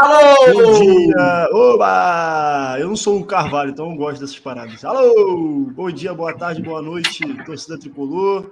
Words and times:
Alô! 0.00 0.52
Bom 0.52 0.80
dia! 0.80 1.48
Oba! 1.50 2.76
Eu 2.78 2.86
não 2.86 2.94
sou 2.94 3.18
o 3.18 3.24
Carvalho, 3.26 3.72
então 3.72 3.90
eu 3.90 3.96
gosto 3.96 4.20
dessas 4.20 4.38
paradas. 4.38 4.84
Alô! 4.84 5.68
Bom 5.74 5.90
dia, 5.90 6.14
boa 6.14 6.32
tarde, 6.32 6.62
boa 6.62 6.80
noite, 6.80 7.18
torcida 7.44 7.76
tricolor. 7.76 8.48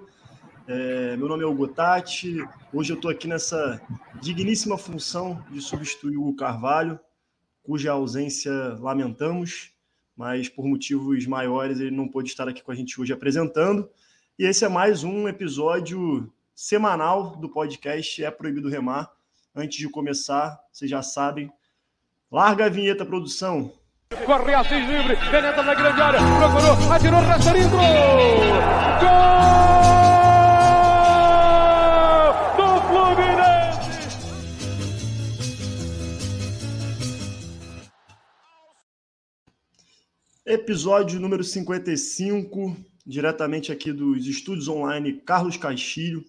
É, 0.67 1.17
meu 1.17 1.29
nome 1.29 1.45
é 1.45 1.47
Hugo 1.47 1.69
Tati. 1.69 2.45
Hoje 2.73 2.93
eu 2.93 2.97
estou 2.97 3.13
aqui 3.13 3.29
nessa 3.29 3.81
digníssima 4.21 4.77
função 4.77 5.41
de 5.49 5.61
substituir 5.61 6.17
o 6.17 6.35
Carvalho, 6.35 6.99
cuja 7.63 7.93
ausência 7.93 8.53
lamentamos, 8.81 9.71
mas 10.17 10.49
por 10.49 10.67
motivos 10.67 11.29
maiores 11.29 11.79
ele 11.79 11.93
não 11.93 12.09
pôde 12.09 12.29
estar 12.29 12.49
aqui 12.49 12.61
com 12.61 12.73
a 12.73 12.75
gente 12.75 13.01
hoje 13.01 13.13
apresentando. 13.13 13.89
E 14.37 14.45
esse 14.45 14.65
é 14.65 14.69
mais 14.69 15.05
um 15.05 15.29
episódio 15.29 16.29
semanal 16.57 17.37
do 17.37 17.49
podcast 17.49 18.25
É 18.25 18.33
Proibido 18.33 18.69
Remar 18.69 19.16
Antes 19.59 19.79
de 19.79 19.89
começar, 19.89 20.61
vocês 20.71 20.91
já 20.91 21.01
sabem. 21.01 21.51
Larga 22.31 22.67
a 22.67 22.69
vinheta, 22.69 23.07
produção. 23.07 23.73
Corre 24.27 24.53
Assis 24.53 24.87
livre, 24.87 25.17
penetra 25.31 25.63
na 25.63 25.75
grande 25.75 25.99
área, 25.99 26.21
procurou, 26.21 26.93
atirou, 26.93 27.21
resta 27.21 27.55
dentro! 27.55 27.79
Gol! 29.01 29.17
Do 32.59 32.67
Fluminense! 32.87 33.81
Episódio 40.45 41.19
número 41.19 41.43
55, 41.43 42.77
diretamente 43.07 43.73
aqui 43.73 43.91
dos 43.91 44.27
estúdios 44.27 44.69
online 44.69 45.15
Carlos 45.23 45.57
Castilho, 45.57 46.23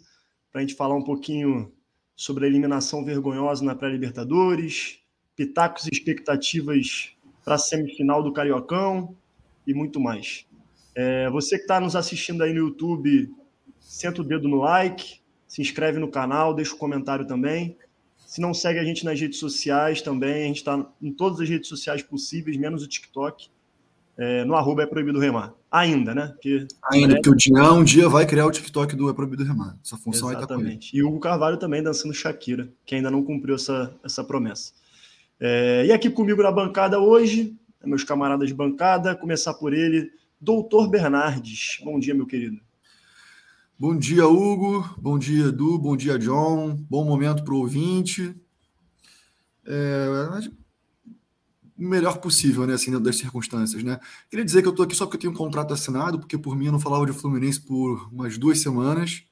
para 0.49 0.61
a 0.61 0.63
gente 0.63 0.75
falar 0.75 0.95
um 0.95 1.03
pouquinho 1.03 1.76
sobre 2.17 2.45
a 2.45 2.47
eliminação 2.47 3.05
vergonhosa 3.05 3.63
na 3.63 3.75
pré-Libertadores, 3.75 4.99
pitacos 5.35 5.85
e 5.85 5.91
expectativas 5.91 7.11
para 7.45 7.53
a 7.55 7.59
semifinal 7.59 8.23
do 8.23 8.33
Cariocão 8.33 9.15
e 9.67 9.73
muito 9.73 9.99
mais. 9.99 10.47
É, 10.95 11.29
você 11.29 11.57
que 11.57 11.61
está 11.61 11.79
nos 11.79 11.95
assistindo 11.95 12.41
aí 12.41 12.51
no 12.51 12.67
YouTube, 12.67 13.31
senta 13.79 14.21
o 14.21 14.25
dedo 14.25 14.47
no 14.47 14.57
like, 14.57 15.21
se 15.47 15.61
inscreve 15.61 15.99
no 15.99 16.09
canal, 16.09 16.55
deixa 16.55 16.71
o 16.73 16.75
um 16.75 16.79
comentário 16.79 17.27
também. 17.27 17.77
Se 18.25 18.41
não 18.41 18.51
segue 18.51 18.79
a 18.79 18.83
gente 18.83 19.05
nas 19.05 19.21
redes 19.21 19.37
sociais 19.37 20.01
também, 20.01 20.43
a 20.43 20.47
gente 20.47 20.57
está 20.57 20.91
em 20.99 21.13
todas 21.13 21.39
as 21.39 21.47
redes 21.47 21.69
sociais 21.69 22.01
possíveis, 22.01 22.57
menos 22.57 22.81
o 22.81 22.87
TikTok. 22.87 23.49
É, 24.17 24.43
no 24.45 24.55
arroba 24.55 24.81
é 24.81 24.85
proibido 24.87 25.19
remar. 25.19 25.53
Ainda, 25.71 26.15
né? 26.15 26.27
Porque, 26.27 26.65
Ainda, 26.91 27.15
porque 27.15 27.29
o 27.29 27.35
Dinhão 27.35 27.79
um 27.79 27.83
dia 27.83 28.09
vai 28.09 28.25
criar 28.25 28.47
o 28.47 28.51
TikTok 28.51 28.95
do 28.95 29.09
É 29.09 29.13
Proibido 29.13 29.43
Remar. 29.43 29.77
Essa 29.83 29.95
função 29.97 30.31
Exatamente. 30.31 30.87
aí 30.87 30.91
tá. 30.91 30.97
E 30.97 31.03
o 31.03 31.09
Hugo 31.09 31.19
Carvalho 31.19 31.57
também 31.57 31.83
dançando 31.83 32.13
Shakira, 32.13 32.67
que 32.85 32.95
ainda 32.95 33.11
não 33.11 33.23
cumpriu 33.23 33.55
essa, 33.55 33.93
essa 34.03 34.23
promessa. 34.23 34.71
É, 35.39 35.85
e 35.85 35.91
aqui 35.91 36.09
comigo 36.09 36.41
na 36.41 36.51
bancada 36.51 36.99
hoje, 36.99 37.55
meus 37.85 38.03
camaradas 38.03 38.47
de 38.47 38.55
bancada, 38.55 39.15
começar 39.15 39.53
por 39.53 39.73
ele, 39.73 40.11
Doutor 40.39 40.87
Bernardes. 40.89 41.79
Bom 41.83 41.99
dia, 41.99 42.13
meu 42.13 42.25
querido. 42.25 42.59
Bom 43.77 43.95
dia, 43.95 44.27
Hugo. 44.27 44.89
Bom 44.97 45.19
dia, 45.19 45.47
Edu. 45.47 45.77
Bom 45.77 45.95
dia, 45.95 46.17
John. 46.17 46.75
Bom 46.89 47.05
momento 47.05 47.43
para 47.43 47.53
o 47.53 47.59
ouvinte. 47.59 48.35
É, 49.65 50.07
melhor 51.77 52.17
possível, 52.17 52.65
né, 52.65 52.73
assim, 52.73 52.91
das 52.99 53.17
circunstâncias, 53.17 53.83
né? 53.83 53.99
Queria 54.29 54.43
dizer 54.43 54.61
que 54.61 54.67
eu 54.67 54.73
tô 54.73 54.83
aqui 54.83 54.95
só 54.95 55.05
porque 55.05 55.17
eu 55.17 55.21
tenho 55.21 55.33
um 55.33 55.35
contrato 55.35 55.73
assinado, 55.73 56.19
porque 56.19 56.37
por 56.37 56.55
mim 56.55 56.65
eu 56.65 56.71
não 56.71 56.79
falava 56.79 57.05
de 57.05 57.13
Fluminense 57.13 57.61
por 57.61 58.09
umas 58.11 58.37
duas 58.37 58.59
semanas, 58.59 59.23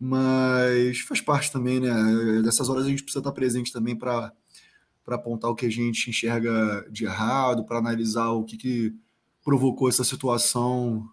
mas 0.00 1.00
faz 1.00 1.20
parte 1.20 1.52
também, 1.52 1.80
né? 1.80 2.42
Dessas 2.42 2.68
horas 2.68 2.86
a 2.86 2.88
gente 2.88 3.02
precisa 3.02 3.20
estar 3.20 3.32
presente 3.32 3.72
também 3.72 3.96
para 3.96 4.32
para 5.04 5.16
apontar 5.16 5.50
o 5.50 5.54
que 5.54 5.64
a 5.64 5.70
gente 5.70 6.10
enxerga 6.10 6.86
de 6.90 7.06
errado, 7.06 7.64
para 7.64 7.78
analisar 7.78 8.28
o 8.28 8.44
que, 8.44 8.58
que 8.58 8.94
provocou 9.42 9.88
essa 9.88 10.04
situação 10.04 11.10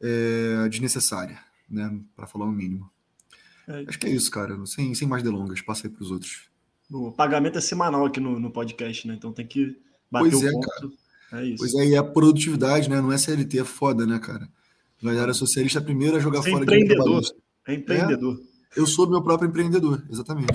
é, 0.00 0.68
desnecessária, 0.68 1.42
né? 1.68 2.00
Para 2.14 2.28
falar 2.28 2.44
o 2.44 2.52
mínimo. 2.52 2.88
É, 3.66 3.84
Acho 3.88 3.98
que 3.98 4.06
é 4.06 4.10
isso, 4.10 4.30
cara. 4.30 4.64
Sem, 4.66 4.94
sem 4.94 5.08
mais 5.08 5.20
delongas, 5.20 5.60
passa 5.60 5.88
aí 5.88 5.92
para 5.92 6.00
os 6.00 6.12
outros. 6.12 6.49
O 6.90 7.12
pagamento 7.12 7.58
é 7.58 7.60
semanal 7.60 8.04
aqui 8.04 8.18
no, 8.18 8.38
no 8.40 8.50
podcast, 8.50 9.06
né? 9.06 9.14
Então 9.14 9.32
tem 9.32 9.46
que 9.46 9.76
bater 10.10 10.30
pois 10.30 10.42
o 10.42 10.48
é, 10.48 10.52
ponto. 10.52 10.68
Cara. 10.68 10.90
É 11.32 11.44
isso. 11.46 11.58
Pois 11.58 11.74
é, 11.74 11.88
e 11.90 11.96
a 11.96 12.02
produtividade, 12.02 12.90
né? 12.90 13.00
Não 13.00 13.12
é 13.12 13.18
CLT, 13.18 13.60
é 13.60 13.64
foda, 13.64 14.06
né, 14.06 14.18
cara? 14.18 14.48
Galera 15.02 15.32
socialista 15.32 15.78
é 15.78 15.82
a 15.82 15.84
primeira 15.84 16.16
a 16.18 16.20
jogar 16.20 16.40
é 16.40 16.50
fora 16.50 16.64
empreendedor. 16.64 17.20
de 17.22 17.32
É 17.66 17.74
empreendedor. 17.74 18.40
É, 18.76 18.80
eu 18.80 18.86
sou 18.86 19.08
meu 19.08 19.22
próprio 19.22 19.48
empreendedor, 19.48 20.02
exatamente. 20.10 20.52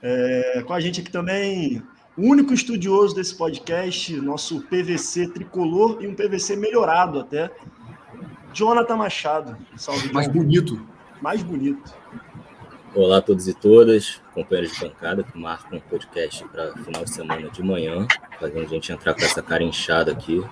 É, 0.00 0.62
com 0.66 0.72
a 0.72 0.80
gente 0.80 1.00
aqui 1.00 1.10
também, 1.10 1.82
o 2.16 2.22
único 2.22 2.54
estudioso 2.54 3.14
desse 3.14 3.34
podcast, 3.34 4.16
nosso 4.20 4.62
PVC 4.62 5.28
tricolor 5.28 5.98
e 6.00 6.06
um 6.06 6.14
PVC 6.14 6.56
melhorado 6.56 7.20
até, 7.20 7.50
Jonathan 8.52 8.96
Machado. 8.96 9.56
Salve, 9.76 10.12
Mais 10.12 10.28
bonito. 10.28 10.80
Mais 11.20 11.42
bonito. 11.42 11.92
Olá 12.94 13.18
a 13.18 13.20
todos 13.20 13.46
e 13.46 13.54
todas, 13.54 14.20
companheiros 14.32 14.72
de 14.72 14.80
bancada 14.80 15.22
que 15.22 15.38
marcam 15.38 15.78
um 15.78 15.80
podcast 15.80 16.42
para 16.48 16.72
final 16.78 17.04
de 17.04 17.10
semana 17.10 17.50
de 17.50 17.62
manhã, 17.62 18.06
fazendo 18.40 18.64
a 18.64 18.68
gente 18.68 18.90
entrar 18.90 19.14
com 19.14 19.20
essa 19.20 19.42
cara 19.42 19.62
inchada 19.62 20.10
aqui. 20.10 20.42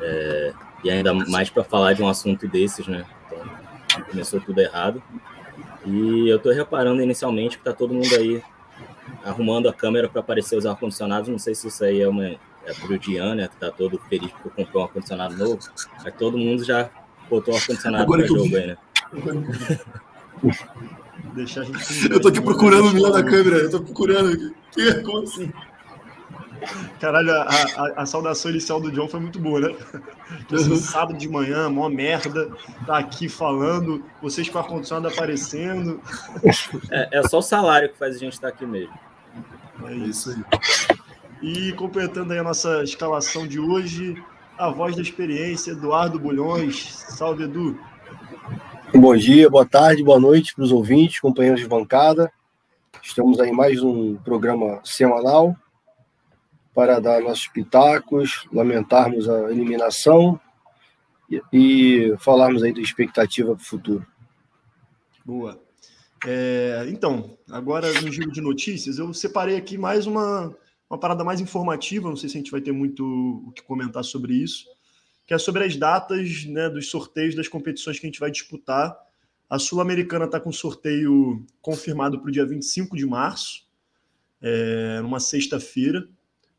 É, 0.00 0.52
e 0.84 0.90
ainda 0.90 1.14
mais 1.14 1.48
para 1.48 1.64
falar 1.64 1.94
de 1.94 2.02
um 2.02 2.08
assunto 2.08 2.46
desses, 2.46 2.86
né? 2.86 3.06
Então, 3.26 4.04
começou 4.04 4.40
tudo 4.40 4.60
errado. 4.60 5.02
E 5.84 6.28
eu 6.28 6.36
estou 6.36 6.52
reparando 6.52 7.02
inicialmente 7.02 7.56
que 7.56 7.62
está 7.62 7.72
todo 7.72 7.94
mundo 7.94 8.14
aí 8.16 8.42
arrumando 9.24 9.68
a 9.68 9.72
câmera 9.72 10.08
para 10.08 10.20
aparecer 10.20 10.56
os 10.56 10.66
ar-condicionados. 10.66 11.30
Não 11.30 11.38
sei 11.38 11.54
se 11.54 11.68
isso 11.68 11.82
aí 11.84 12.02
é 12.02 12.08
uma 12.08 12.26
é 12.26 12.74
pro 12.80 12.98
Dian, 12.98 13.34
né? 13.34 13.48
Que 13.48 13.56
tá 13.56 13.70
todo 13.70 13.98
feliz 14.10 14.30
porque 14.30 14.50
comprou 14.50 14.82
um 14.82 14.86
ar-condicionado 14.86 15.36
novo. 15.36 15.58
Mas 16.04 16.14
todo 16.16 16.36
mundo 16.36 16.64
já 16.64 16.90
botou 17.30 17.54
o 17.54 17.56
ar-condicionado 17.56 18.06
para 18.06 18.26
jogo 18.26 18.56
aí, 18.56 18.66
né? 18.66 18.76
Deixar 21.34 21.62
a 21.62 21.64
gente. 21.64 22.10
Eu 22.10 22.20
tô 22.20 22.28
aqui 22.28 22.40
procurando 22.40 22.88
o 22.88 22.92
meu 22.92 23.10
da 23.10 23.22
câmera, 23.22 23.56
eu 23.56 23.70
tô 23.70 23.80
procurando. 23.80 24.54
Como 25.04 25.22
assim? 25.22 25.52
Caralho, 27.00 27.32
a, 27.32 27.42
a, 27.42 28.02
a, 28.02 28.06
saudação 28.06 28.50
inicial 28.50 28.80
do 28.80 28.92
John 28.92 29.08
foi 29.08 29.18
muito 29.18 29.38
boa, 29.40 29.60
né? 29.60 29.74
Assim, 30.52 30.76
sábado 30.76 31.18
de 31.18 31.28
manhã, 31.28 31.68
mó 31.68 31.88
merda, 31.88 32.50
tá 32.86 32.98
aqui 32.98 33.28
falando, 33.28 34.04
vocês 34.20 34.48
com 34.48 34.58
o 34.58 34.60
ar-condicionado 34.60 35.12
aparecendo. 35.12 36.00
É, 36.90 37.18
é, 37.18 37.28
só 37.28 37.38
o 37.38 37.42
salário 37.42 37.88
que 37.88 37.98
faz 37.98 38.16
a 38.16 38.18
gente 38.18 38.34
estar 38.34 38.48
aqui 38.48 38.64
mesmo. 38.64 38.94
É 39.86 39.94
isso 39.94 40.30
aí. 40.30 40.98
E 41.42 41.72
completando 41.72 42.32
aí 42.32 42.38
a 42.38 42.44
nossa 42.44 42.84
escalação 42.84 43.46
de 43.46 43.58
hoje, 43.58 44.22
a 44.56 44.70
voz 44.70 44.94
da 44.94 45.02
experiência, 45.02 45.72
Eduardo 45.72 46.18
Bulhões. 46.18 46.92
Salve, 47.08 47.44
Edu. 47.44 47.78
Bom 48.94 49.16
dia, 49.16 49.48
boa 49.48 49.64
tarde, 49.64 50.04
boa 50.04 50.20
noite 50.20 50.54
para 50.54 50.64
os 50.64 50.70
ouvintes, 50.70 51.18
companheiros 51.18 51.62
de 51.62 51.66
bancada. 51.66 52.30
Estamos 53.02 53.40
aí 53.40 53.50
mais 53.50 53.82
um 53.82 54.16
programa 54.16 54.82
semanal 54.84 55.56
para 56.74 57.00
dar 57.00 57.22
nossos 57.22 57.48
pitacos, 57.48 58.46
lamentarmos 58.52 59.30
a 59.30 59.50
eliminação 59.50 60.38
e, 61.28 61.40
e 61.50 62.14
falarmos 62.18 62.62
aí 62.62 62.72
da 62.72 62.82
expectativa 62.82 63.54
para 63.54 63.62
o 63.62 63.66
futuro. 63.66 64.06
Boa. 65.24 65.58
É, 66.26 66.84
então, 66.88 67.36
agora 67.50 67.90
no 68.02 68.12
giro 68.12 68.30
de 68.30 68.42
notícias, 68.42 68.98
eu 68.98 69.12
separei 69.14 69.56
aqui 69.56 69.78
mais 69.78 70.06
uma, 70.06 70.54
uma 70.88 70.98
parada 70.98 71.24
mais 71.24 71.40
informativa, 71.40 72.10
não 72.10 72.16
sei 72.16 72.28
se 72.28 72.36
a 72.36 72.40
gente 72.40 72.52
vai 72.52 72.60
ter 72.60 72.72
muito 72.72 73.02
o 73.48 73.52
que 73.52 73.62
comentar 73.62 74.04
sobre 74.04 74.34
isso 74.34 74.66
que 75.32 75.36
é 75.36 75.38
sobre 75.38 75.64
as 75.64 75.74
datas 75.78 76.44
né, 76.44 76.68
dos 76.68 76.90
sorteios 76.90 77.34
das 77.34 77.48
competições 77.48 77.98
que 77.98 78.04
a 78.04 78.10
gente 78.10 78.20
vai 78.20 78.30
disputar. 78.30 78.94
A 79.48 79.58
Sul-Americana 79.58 80.26
está 80.26 80.38
com 80.38 80.52
sorteio 80.52 81.42
confirmado 81.62 82.20
para 82.20 82.28
o 82.28 82.30
dia 82.30 82.44
25 82.44 82.94
de 82.94 83.06
março, 83.06 83.66
é, 84.42 85.00
numa 85.00 85.18
sexta-feira. 85.18 86.06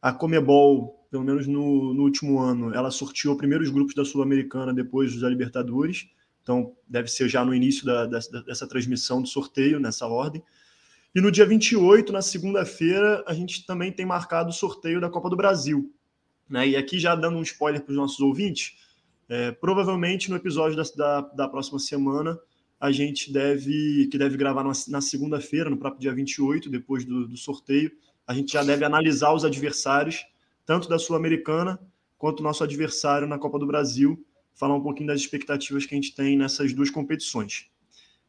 A 0.02 0.12
Comebol, 0.12 1.06
pelo 1.12 1.24
menos 1.24 1.46
no, 1.46 1.94
no, 1.94 2.02
último 2.02 2.40
ano, 2.40 2.74
ela 2.74 2.90
sorteou 2.90 3.38
primeiros 3.38 3.70
grupos 3.70 3.94
da 3.94 4.04
Sul-Americana 4.04 4.74
depois 4.74 5.22
da 5.22 5.30
Libertadores. 5.30 6.08
Então, 6.42 6.76
deve 6.88 7.10
ser 7.10 7.30
já 7.30 7.46
no 7.46 7.54
início 7.54 7.86
da, 7.86 8.08
dessa 8.08 8.66
transmissão 8.68 9.22
do 9.22 9.28
sorteio, 9.28 9.80
nessa 9.80 10.08
ordem. 10.08 10.42
E 11.14 11.22
no 11.22 11.32
dia 11.32 11.46
28, 11.46 12.12
na 12.12 12.24
segunda-feira, 12.24 13.24
a 13.28 13.36
gente 13.36 13.68
também 13.68 13.92
tem 13.92 14.04
marcado 14.04 14.50
o 14.50 14.52
sorteio 14.52 15.00
da 15.00 15.12
Copa 15.12 15.30
do 15.30 15.38
Brasil, 15.38 15.94
né? 16.50 16.68
E 16.68 16.76
aqui 16.76 17.00
já 17.00 17.16
dando 17.16 17.38
um 17.38 17.42
spoiler 17.42 17.82
para 17.82 17.92
os 17.92 17.98
nossos 17.98 18.20
ouvintes, 18.20 18.78
é, 19.30 19.52
provavelmente 19.52 20.30
no 20.30 20.36
episódio 20.36 20.76
da, 20.76 20.84
da, 20.96 21.22
da, 21.22 21.48
próxima 21.48 21.80
semana 21.80 22.38
a 22.80 22.92
gente 22.92 23.32
deve 23.32 24.08
que 24.12 24.18
deve 24.18 24.38
gravar 24.38 24.64
na, 24.64 24.74
na 24.90 25.02
segunda-feira, 25.02 25.70
no 25.70 25.78
próprio 25.78 26.02
dia 26.02 26.14
28, 26.14 26.70
depois 26.70 27.06
do, 27.06 27.28
do 27.28 27.38
sorteio, 27.38 27.92
a 28.28 28.34
gente 28.34 28.54
já 28.54 28.64
deve 28.64 28.84
analisar 28.84 29.34
os 29.34 29.46
adversários, 29.46 30.26
tanto 30.66 30.90
da 30.90 31.00
Sul-Americana 31.00 31.80
quanto 32.18 32.42
o 32.42 32.44
nosso 32.44 32.64
adversário 32.64 33.28
na 33.28 33.38
Copa 33.38 33.58
do 33.58 33.68
Brasil, 33.68 34.26
falar 34.54 34.76
um 34.76 34.82
pouquinho 34.82 35.08
das 35.08 35.20
expectativas 35.20 35.86
que 35.86 35.94
a 35.94 35.98
gente 35.98 36.16
tem 36.16 36.38
nessas 36.38 36.74
duas 36.74 36.90
competições. 36.90 37.68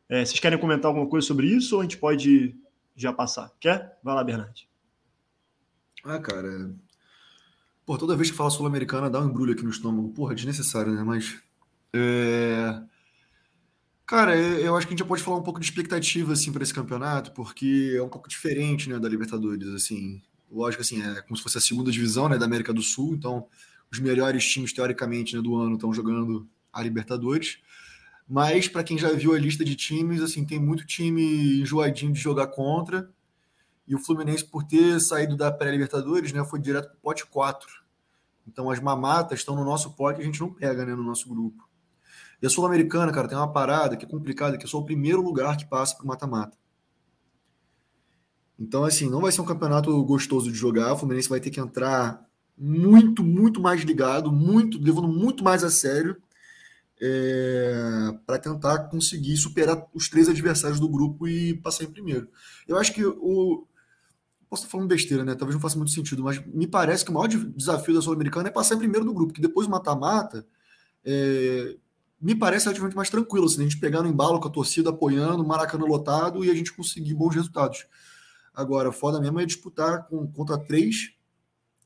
É, 0.08 0.24
vocês 0.24 0.40
querem 0.40 0.58
comentar 0.58 0.86
alguma 0.86 1.06
coisa 1.06 1.26
sobre 1.26 1.46
isso 1.46 1.76
ou 1.76 1.80
a 1.80 1.84
gente 1.84 1.98
pode 1.98 2.54
já 2.94 3.12
passar? 3.12 3.50
Quer? 3.60 3.98
Vai 4.02 4.14
lá, 4.14 4.24
Bernardo. 4.24 4.60
Ah, 6.04 6.18
cara. 6.18 6.74
Pô, 7.86 7.98
toda 7.98 8.16
vez 8.16 8.30
que 8.30 8.36
fala 8.36 8.50
Sul-Americana 8.50 9.10
dá 9.10 9.20
um 9.20 9.28
embrulho 9.28 9.52
aqui 9.52 9.62
no 9.62 9.70
estômago. 9.70 10.08
Porra, 10.10 10.34
desnecessário, 10.34 10.92
né? 10.92 11.02
Mas. 11.02 11.36
É... 11.92 12.82
Cara, 14.06 14.36
eu 14.36 14.76
acho 14.76 14.86
que 14.86 14.92
a 14.92 14.94
gente 14.94 15.00
já 15.00 15.06
pode 15.06 15.22
falar 15.22 15.38
um 15.38 15.42
pouco 15.42 15.58
de 15.58 15.66
expectativa 15.66 16.32
assim 16.34 16.52
para 16.52 16.62
esse 16.62 16.74
campeonato, 16.74 17.32
porque 17.32 17.94
é 17.96 18.02
um 18.02 18.08
pouco 18.08 18.28
diferente, 18.28 18.88
né, 18.88 18.98
da 18.98 19.08
Libertadores, 19.08 19.66
assim. 19.68 20.20
Lógico 20.50 20.82
assim, 20.82 21.02
é 21.02 21.22
como 21.22 21.36
se 21.36 21.42
fosse 21.42 21.56
a 21.56 21.60
segunda 21.60 21.90
divisão, 21.90 22.28
né, 22.28 22.36
da 22.36 22.44
América 22.44 22.72
do 22.72 22.82
Sul, 22.82 23.14
então 23.14 23.46
os 23.90 23.98
melhores 23.98 24.46
times 24.46 24.74
teoricamente, 24.74 25.34
né, 25.34 25.42
do 25.42 25.56
ano 25.56 25.76
estão 25.76 25.92
jogando 25.92 26.46
a 26.70 26.82
Libertadores. 26.82 27.58
Mas 28.28 28.68
para 28.68 28.84
quem 28.84 28.98
já 28.98 29.10
viu 29.12 29.34
a 29.34 29.38
lista 29.38 29.64
de 29.64 29.74
times, 29.74 30.20
assim, 30.20 30.44
tem 30.44 30.58
muito 30.58 30.86
time 30.86 31.60
enjoadinho 31.60 32.12
de 32.12 32.20
jogar 32.20 32.48
contra. 32.48 33.10
E 33.86 33.94
o 33.94 33.98
Fluminense, 33.98 34.44
por 34.44 34.64
ter 34.64 35.00
saído 35.00 35.36
da 35.36 35.52
pré-Libertadores, 35.52 36.32
né, 36.32 36.44
foi 36.44 36.58
direto 36.58 36.88
para 36.88 36.96
o 36.96 37.00
pote 37.00 37.26
4. 37.26 37.68
Então 38.46 38.70
as 38.70 38.80
mamatas 38.80 39.40
estão 39.40 39.54
no 39.54 39.64
nosso 39.64 39.94
pote 39.94 40.20
a 40.20 40.24
gente 40.24 40.40
não 40.40 40.52
pega, 40.52 40.84
né, 40.84 40.94
no 40.94 41.02
nosso 41.02 41.28
grupo. 41.28 41.68
E 42.40 42.46
a 42.46 42.50
Sul-Americana, 42.50 43.12
cara, 43.12 43.28
tem 43.28 43.38
uma 43.38 43.52
parada 43.52 43.96
que 43.96 44.04
é 44.04 44.08
complicada, 44.08 44.58
que 44.58 44.64
é 44.64 44.68
só 44.68 44.78
o 44.78 44.84
primeiro 44.84 45.22
lugar 45.22 45.56
que 45.56 45.66
passa 45.66 45.96
para 45.96 46.04
o 46.04 46.08
mata-mata. 46.08 46.56
Então, 48.58 48.84
assim, 48.84 49.10
não 49.10 49.20
vai 49.20 49.32
ser 49.32 49.40
um 49.40 49.46
campeonato 49.46 50.02
gostoso 50.04 50.50
de 50.50 50.56
jogar. 50.56 50.92
O 50.92 50.96
Fluminense 50.96 51.28
vai 51.28 51.40
ter 51.40 51.50
que 51.50 51.60
entrar 51.60 52.24
muito, 52.56 53.24
muito 53.24 53.60
mais 53.60 53.82
ligado, 53.82 54.30
muito, 54.30 54.78
levando 54.78 55.08
muito 55.08 55.42
mais 55.42 55.64
a 55.64 55.70
sério, 55.70 56.16
é, 57.00 58.14
para 58.24 58.38
tentar 58.38 58.88
conseguir 58.88 59.36
superar 59.36 59.84
os 59.92 60.08
três 60.08 60.28
adversários 60.28 60.78
do 60.78 60.88
grupo 60.88 61.26
e 61.26 61.54
passar 61.54 61.84
em 61.84 61.90
primeiro. 61.90 62.28
Eu 62.68 62.78
acho 62.78 62.92
que 62.92 63.04
o. 63.04 63.66
Posso 64.54 64.62
estar 64.62 64.70
falando 64.70 64.86
besteira, 64.86 65.24
né? 65.24 65.34
Talvez 65.34 65.56
não 65.56 65.60
faça 65.60 65.76
muito 65.76 65.90
sentido, 65.90 66.22
mas 66.22 66.40
me 66.46 66.64
parece 66.64 67.04
que 67.04 67.10
o 67.10 67.14
maior 67.14 67.26
desafio 67.26 67.92
da 67.92 68.00
Sul-Americana 68.00 68.50
é 68.50 68.52
passar 68.52 68.76
em 68.76 68.78
primeiro 68.78 69.04
do 69.04 69.12
grupo, 69.12 69.32
que 69.32 69.40
depois 69.40 69.66
mata-mata. 69.66 70.46
É, 71.04 71.76
me 72.20 72.36
parece 72.36 72.66
relativamente 72.66 72.94
mais 72.94 73.10
tranquilo, 73.10 73.46
assim, 73.46 73.62
a 73.62 73.64
gente 73.64 73.80
pegar 73.80 74.00
no 74.00 74.08
embalo 74.08 74.38
com 74.38 74.46
a 74.46 74.50
torcida 74.52 74.90
apoiando, 74.90 75.44
Maracanã 75.44 75.84
lotado 75.86 76.44
e 76.44 76.52
a 76.52 76.54
gente 76.54 76.72
conseguir 76.72 77.14
bons 77.14 77.34
resultados. 77.34 77.84
Agora, 78.54 78.92
foda 78.92 79.20
mesmo 79.20 79.40
é 79.40 79.44
disputar 79.44 80.06
com, 80.06 80.24
contra 80.28 80.56
três 80.56 81.10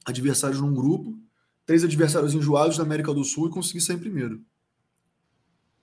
adversários 0.05 0.61
num 0.61 0.75
grupo, 0.75 1.19
três 1.65 1.83
adversários 1.85 2.35
enjoados 2.35 2.77
da 2.77 2.83
América 2.83 3.15
do 3.15 3.25
Sul 3.25 3.49
e 3.49 3.51
conseguir 3.51 3.81
sair 3.81 3.97
primeiro. 3.97 4.43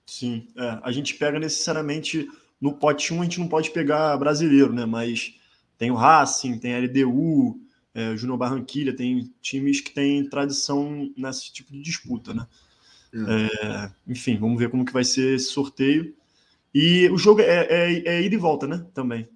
Sim, 0.06 0.46
é, 0.56 0.78
a 0.84 0.92
gente 0.92 1.14
pega 1.14 1.36
necessariamente 1.40 2.28
no 2.60 2.74
pote 2.74 3.12
1 3.12 3.20
a 3.20 3.24
gente 3.24 3.40
não 3.40 3.48
pode 3.48 3.72
pegar 3.72 4.16
brasileiro, 4.18 4.72
né? 4.72 4.86
Mas 4.86 5.34
tem 5.78 5.90
o 5.90 5.94
Racing, 5.94 6.58
tem 6.58 6.74
a 6.74 6.78
LDU, 6.78 7.60
é, 7.94 8.10
o 8.10 8.16
Júnior 8.16 8.38
Barranquilha, 8.38 8.94
tem 8.94 9.32
times 9.40 9.80
que 9.80 9.92
têm 9.92 10.28
tradição 10.28 11.10
nesse 11.16 11.52
tipo 11.52 11.72
de 11.72 11.80
disputa, 11.80 12.34
né? 12.34 12.46
É. 13.14 13.90
enfim, 14.06 14.36
vamos 14.36 14.58
ver 14.58 14.68
como 14.68 14.84
que 14.84 14.92
vai 14.92 15.04
ser 15.04 15.36
esse 15.36 15.46
sorteio. 15.46 16.14
E 16.74 17.08
o 17.08 17.16
jogo 17.16 17.40
é, 17.40 17.66
é, 17.70 18.08
é 18.08 18.22
ida 18.22 18.34
e 18.34 18.38
volta, 18.38 18.66
né? 18.66 18.84
Também. 18.92 19.26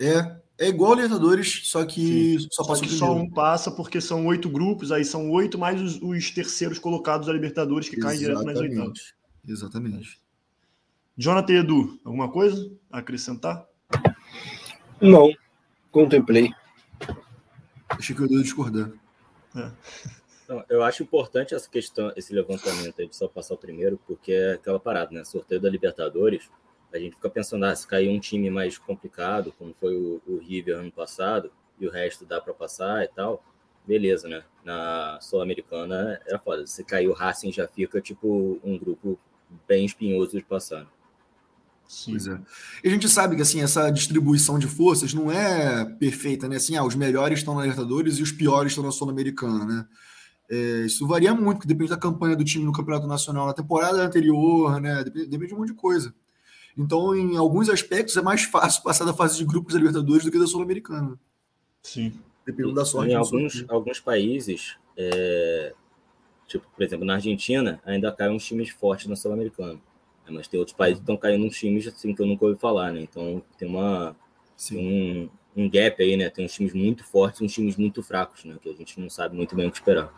É, 0.00 0.38
é 0.58 0.68
igual 0.68 0.94
Libertadores, 0.94 1.68
só 1.68 1.84
que 1.84 2.38
Sim. 2.40 2.48
só, 2.50 2.64
só, 2.64 2.80
que 2.80 2.88
só 2.88 3.14
um 3.14 3.30
passa 3.30 3.70
porque 3.70 4.00
são 4.00 4.26
oito 4.26 4.48
grupos, 4.48 4.90
aí 4.90 5.04
são 5.04 5.30
oito 5.30 5.58
mais 5.58 5.80
os, 5.80 6.00
os 6.00 6.30
terceiros 6.30 6.78
colocados 6.78 7.26
da 7.26 7.32
Libertadores 7.32 7.88
que 7.88 7.96
Exatamente. 7.96 8.24
caem 8.24 8.34
direto 8.34 8.46
nas 8.46 8.58
oitavas. 8.58 9.14
Exatamente. 9.46 10.18
Jonathan 11.16 11.52
Edu, 11.52 12.00
alguma 12.04 12.30
coisa 12.30 12.72
a 12.90 12.98
acrescentar? 12.98 13.66
Não, 15.00 15.32
contemplei. 15.90 16.52
Achei 17.88 18.14
que 18.14 18.22
eu 18.22 18.26
ia 18.26 18.42
discordar. 18.42 18.90
É. 19.56 19.70
Então, 20.44 20.64
eu 20.68 20.82
acho 20.82 21.02
importante 21.02 21.54
essa 21.54 21.68
questão, 21.68 22.12
esse 22.16 22.32
levantamento 22.32 23.00
aí 23.00 23.06
de 23.06 23.14
só 23.14 23.28
passar 23.28 23.54
o 23.54 23.58
primeiro, 23.58 24.00
porque 24.06 24.32
é 24.32 24.52
aquela 24.54 24.80
parada, 24.80 25.12
né? 25.12 25.22
Sorteio 25.24 25.60
da 25.60 25.68
Libertadores, 25.68 26.50
a 26.92 26.98
gente 26.98 27.16
fica 27.16 27.28
pensando, 27.28 27.66
ah, 27.66 27.76
se 27.76 27.86
cair 27.86 28.08
um 28.08 28.18
time 28.18 28.48
mais 28.50 28.78
complicado, 28.78 29.52
como 29.58 29.74
foi 29.74 29.94
o, 29.94 30.22
o 30.26 30.38
River 30.38 30.78
ano 30.78 30.90
passado, 30.90 31.52
e 31.78 31.86
o 31.86 31.90
resto 31.90 32.24
dá 32.24 32.40
para 32.40 32.54
passar 32.54 33.04
e 33.04 33.08
tal, 33.08 33.44
beleza, 33.86 34.26
né? 34.26 34.42
Na 34.64 35.18
Sul-Americana 35.20 36.20
era 36.26 36.38
foda. 36.38 36.66
Se 36.66 36.82
cair 36.82 37.08
o 37.08 37.12
Racing 37.12 37.52
já 37.52 37.68
fica, 37.68 38.00
tipo, 38.00 38.58
um 38.64 38.78
grupo 38.78 39.18
bem 39.66 39.84
espinhoso 39.84 40.36
de 40.36 40.44
passar. 40.44 40.86
Sim. 41.88 42.12
Pois 42.12 42.26
é. 42.26 42.38
E 42.84 42.88
a 42.88 42.90
gente 42.90 43.08
sabe 43.08 43.34
que 43.34 43.40
assim, 43.40 43.62
essa 43.62 43.90
distribuição 43.90 44.58
de 44.58 44.66
forças 44.66 45.14
não 45.14 45.32
é 45.32 45.86
perfeita, 45.86 46.46
né? 46.46 46.56
Assim, 46.56 46.76
ah, 46.76 46.84
os 46.84 46.94
melhores 46.94 47.38
estão 47.38 47.54
na 47.54 47.62
Libertadores 47.62 48.18
e 48.18 48.22
os 48.22 48.30
piores 48.30 48.72
estão 48.72 48.84
na 48.84 48.92
Sul-Americana, 48.92 49.64
né? 49.64 49.86
É, 50.50 50.86
isso 50.86 51.06
varia 51.06 51.34
muito, 51.34 51.58
porque 51.58 51.68
depende 51.68 51.90
da 51.90 51.96
campanha 51.96 52.36
do 52.36 52.44
time 52.44 52.64
no 52.64 52.72
Campeonato 52.72 53.06
Nacional 53.06 53.46
na 53.46 53.54
temporada 53.54 54.02
anterior, 54.02 54.78
né? 54.80 55.02
Depende, 55.02 55.26
depende 55.26 55.48
de 55.48 55.54
um 55.54 55.58
monte 55.58 55.68
de 55.68 55.74
coisa. 55.74 56.14
Então, 56.76 57.16
em 57.16 57.36
alguns 57.36 57.70
aspectos, 57.70 58.16
é 58.16 58.22
mais 58.22 58.44
fácil 58.44 58.82
passar 58.82 59.04
da 59.04 59.14
fase 59.14 59.38
de 59.38 59.44
grupos 59.44 59.72
da 59.72 59.80
Libertadores 59.80 60.24
do 60.24 60.30
que 60.30 60.38
da 60.38 60.46
Sul-Americana. 60.46 61.18
Sim. 61.82 62.12
Dependendo 62.46 62.74
da 62.74 62.84
sorte. 62.84 63.12
Em 63.12 63.14
alguns, 63.14 63.64
alguns 63.68 63.98
países, 63.98 64.76
é, 64.96 65.74
tipo, 66.46 66.66
por 66.74 66.82
exemplo, 66.82 67.04
na 67.04 67.14
Argentina, 67.14 67.80
ainda 67.84 68.12
caem 68.12 68.34
uns 68.34 68.44
times 68.44 68.70
fortes 68.70 69.06
na 69.06 69.16
Sul-Americana. 69.16 69.80
Né? 70.28 70.38
Mas 70.38 70.48
tem 70.48 70.58
outros 70.58 70.76
países 70.76 70.98
que 70.98 71.02
estão 71.02 71.16
caindo 71.16 71.44
uns 71.44 71.56
times 71.56 71.86
assim 71.86 72.14
que 72.14 72.22
eu 72.22 72.26
nunca 72.26 72.44
ouvi 72.44 72.58
falar, 72.58 72.92
né? 72.92 73.00
Então 73.00 73.42
tem 73.58 73.68
uma 73.68 74.16
um, 74.72 75.28
um 75.56 75.70
gap 75.70 76.02
aí, 76.02 76.16
né? 76.16 76.28
Tem 76.30 76.44
uns 76.44 76.52
times 76.52 76.72
muito 76.72 77.04
fortes 77.04 77.40
e 77.40 77.44
uns 77.44 77.52
times 77.52 77.76
muito 77.76 78.02
fracos, 78.02 78.44
né? 78.44 78.56
Que 78.60 78.70
a 78.70 78.74
gente 78.74 79.00
não 79.00 79.08
sabe 79.08 79.36
muito 79.36 79.54
bem 79.54 79.66
o 79.66 79.70
que 79.70 79.78
esperar. 79.78 80.12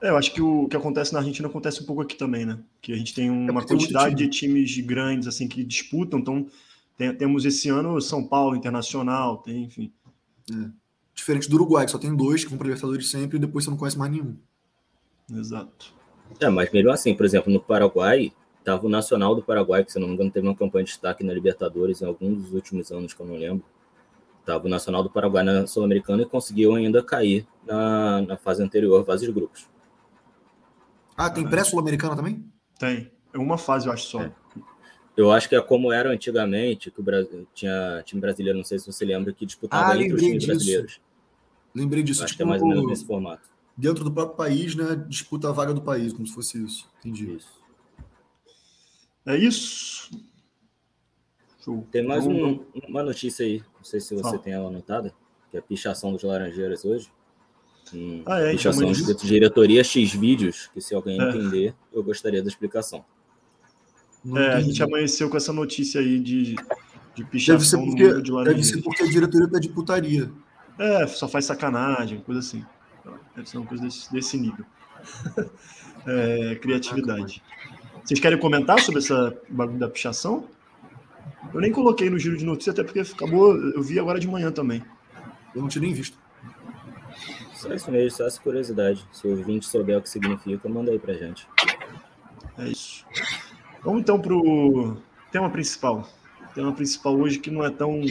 É, 0.00 0.10
eu 0.10 0.16
acho 0.16 0.32
que 0.32 0.42
o 0.42 0.68
que 0.68 0.76
acontece 0.76 1.12
na 1.12 1.20
Argentina 1.20 1.48
acontece 1.48 1.82
um 1.82 1.86
pouco 1.86 2.02
aqui 2.02 2.16
também, 2.16 2.44
né? 2.44 2.58
Que 2.82 2.92
a 2.92 2.96
gente 2.96 3.14
tem 3.14 3.30
uma 3.30 3.60
é 3.60 3.64
quantidade 3.64 4.14
time. 4.14 4.28
de 4.28 4.38
times 4.38 4.86
grandes 4.86 5.26
assim 5.26 5.48
que 5.48 5.64
disputam, 5.64 6.18
então 6.18 6.46
tem, 6.96 7.14
temos 7.14 7.44
esse 7.44 7.68
ano 7.68 8.00
São 8.00 8.26
Paulo 8.26 8.56
Internacional, 8.56 9.38
tem, 9.38 9.64
enfim. 9.64 9.92
É. 10.50 10.70
Diferente 11.14 11.48
do 11.48 11.56
Uruguai, 11.56 11.86
que 11.86 11.90
só 11.90 11.98
tem 11.98 12.14
dois 12.14 12.44
que 12.44 12.50
vão 12.50 12.58
para 12.58 12.66
Libertadores 12.66 13.10
sempre 13.10 13.38
e 13.38 13.40
depois 13.40 13.64
você 13.64 13.70
não 13.70 13.78
conhece 13.78 13.98
mais 13.98 14.12
nenhum. 14.12 14.36
Exato. 15.32 15.94
É, 16.40 16.48
mas 16.50 16.70
melhor 16.70 16.92
assim, 16.92 17.14
por 17.14 17.24
exemplo, 17.24 17.52
no 17.52 17.60
Paraguai, 17.60 18.32
tava 18.66 18.84
o 18.84 18.88
Nacional 18.88 19.32
do 19.32 19.42
Paraguai, 19.42 19.84
que 19.84 19.92
se 19.92 19.98
não 20.00 20.08
me 20.08 20.14
engano 20.14 20.28
teve 20.28 20.44
uma 20.44 20.56
campanha 20.56 20.84
de 20.84 20.90
destaque 20.90 21.22
na 21.22 21.32
Libertadores 21.32 22.02
em 22.02 22.04
alguns 22.04 22.42
dos 22.42 22.52
últimos 22.52 22.90
anos, 22.90 23.14
que 23.14 23.20
eu 23.20 23.26
não 23.26 23.36
lembro. 23.36 23.64
Tava 24.44 24.66
o 24.66 24.68
Nacional 24.68 25.04
do 25.04 25.10
Paraguai 25.10 25.44
na 25.44 25.68
Sul-Americana 25.68 26.22
e 26.22 26.26
conseguiu 26.26 26.74
ainda 26.74 27.00
cair 27.00 27.46
na, 27.64 28.22
na 28.22 28.36
fase 28.36 28.64
anterior, 28.64 29.04
fase 29.06 29.24
de 29.24 29.32
grupos. 29.32 29.68
Ah, 31.16 31.30
tem 31.30 31.48
pré-sul-americana 31.48 32.16
também? 32.16 32.44
Tem. 32.76 33.08
É 33.32 33.38
uma 33.38 33.56
fase, 33.56 33.86
eu 33.86 33.92
acho 33.92 34.06
só. 34.08 34.22
É. 34.22 34.32
Eu 35.16 35.30
acho 35.30 35.48
que 35.48 35.54
é 35.54 35.62
como 35.62 35.92
era 35.92 36.10
antigamente, 36.10 36.90
que 36.90 37.00
o 37.00 37.04
Brasil 37.04 37.46
tinha 37.54 38.02
time 38.04 38.20
brasileiro, 38.20 38.58
não 38.58 38.64
sei 38.64 38.80
se 38.80 38.92
você 38.92 39.04
lembra, 39.04 39.32
que 39.32 39.46
disputava 39.46 39.92
ah, 39.92 39.96
entre 39.96 40.14
os 40.14 40.20
times 40.20 40.38
disso. 40.38 40.46
brasileiros. 40.48 41.00
Lembrei 41.72 42.02
disso. 42.02 42.24
acho 42.24 42.32
tipo, 42.32 42.38
que 42.38 42.42
é 42.42 42.46
mais 42.46 42.62
ou 42.62 42.68
menos 42.68 42.86
nesse 42.88 43.06
formato. 43.06 43.48
Dentro 43.76 44.02
do 44.02 44.10
próprio 44.10 44.36
país, 44.36 44.74
né? 44.74 44.96
Disputa 45.08 45.50
a 45.50 45.52
vaga 45.52 45.72
do 45.72 45.80
país, 45.80 46.12
como 46.12 46.26
se 46.26 46.34
fosse 46.34 46.62
isso. 46.62 46.88
Entendi. 46.98 47.36
Isso. 47.36 47.55
É 49.26 49.36
isso. 49.36 50.08
Show. 51.64 51.84
Tem 51.90 52.06
mais 52.06 52.24
um, 52.24 52.64
uma 52.88 53.02
notícia 53.02 53.44
aí, 53.44 53.60
não 53.76 53.82
sei 53.82 53.98
se 53.98 54.14
você 54.14 54.22
Fala. 54.22 54.38
tem 54.38 54.52
ela 54.52 54.68
anotada, 54.68 55.12
que 55.50 55.56
é 55.56 55.60
a 55.60 55.62
pichação 55.62 56.12
dos 56.12 56.22
Laranjeiras 56.22 56.84
hoje. 56.84 57.10
Hum, 57.92 58.22
ah, 58.24 58.38
é, 58.38 58.52
pichação 58.52 58.90
de 58.90 59.14
diretoria 59.16 59.82
X 59.82 60.12
vídeos, 60.12 60.70
que 60.72 60.80
se 60.80 60.94
alguém 60.94 61.20
é. 61.20 61.28
entender, 61.28 61.74
eu 61.92 62.04
gostaria 62.04 62.40
da 62.40 62.48
explicação. 62.48 63.04
é, 64.36 64.54
a 64.54 64.60
gente 64.60 64.80
amanheceu 64.80 65.28
com 65.28 65.36
essa 65.36 65.52
notícia 65.52 66.00
aí 66.00 66.20
de, 66.20 66.54
de 67.16 67.24
pichação 67.24 67.80
deve 67.84 67.96
ser 67.96 68.08
porque, 68.08 68.22
de 68.22 68.44
Deve 68.44 68.64
ser 68.64 68.82
porque 68.82 69.02
a 69.02 69.06
diretoria 69.06 69.50
tá 69.50 69.58
de 69.58 69.68
putaria. 69.68 70.30
É, 70.78 71.06
só 71.08 71.26
faz 71.26 71.46
sacanagem, 71.46 72.20
coisa 72.20 72.38
assim. 72.40 72.64
Deve 73.34 73.48
ser 73.48 73.58
uma 73.58 73.66
coisa 73.66 73.82
desse, 73.82 74.12
desse 74.12 74.38
nível. 74.38 74.64
é, 76.06 76.54
criatividade. 76.56 77.42
Vocês 78.06 78.20
querem 78.20 78.38
comentar 78.38 78.78
sobre 78.78 79.00
essa 79.00 79.36
bagulho 79.48 79.80
da 79.80 79.88
pichação? 79.88 80.48
Eu 81.52 81.60
nem 81.60 81.72
coloquei 81.72 82.08
no 82.08 82.16
giro 82.16 82.36
de 82.36 82.44
notícia, 82.44 82.70
até 82.70 82.84
porque 82.84 83.00
acabou. 83.00 83.56
Eu 83.56 83.82
vi 83.82 83.98
agora 83.98 84.20
de 84.20 84.28
manhã 84.28 84.52
também. 84.52 84.80
Eu 85.52 85.60
não 85.62 85.68
tinha 85.68 85.82
nem 85.82 85.92
visto. 85.92 86.16
Só 87.54 87.72
isso 87.72 87.90
mesmo, 87.90 88.16
só 88.16 88.24
essa 88.24 88.40
curiosidade. 88.40 89.04
Se 89.10 89.26
o 89.26 89.30
ouvinte 89.30 89.66
souber 89.66 89.98
o 89.98 90.02
que 90.02 90.08
significa, 90.08 90.68
manda 90.68 90.92
aí 90.92 91.00
pra 91.00 91.14
gente. 91.14 91.48
É 92.56 92.68
isso. 92.68 93.04
Vamos 93.82 94.02
então 94.02 94.20
pro 94.20 94.96
tema 95.32 95.50
principal. 95.50 96.08
O 96.48 96.54
tema 96.54 96.72
principal 96.72 97.18
hoje 97.18 97.40
que 97.40 97.50
não 97.50 97.64
é 97.64 97.70
tão 97.70 98.02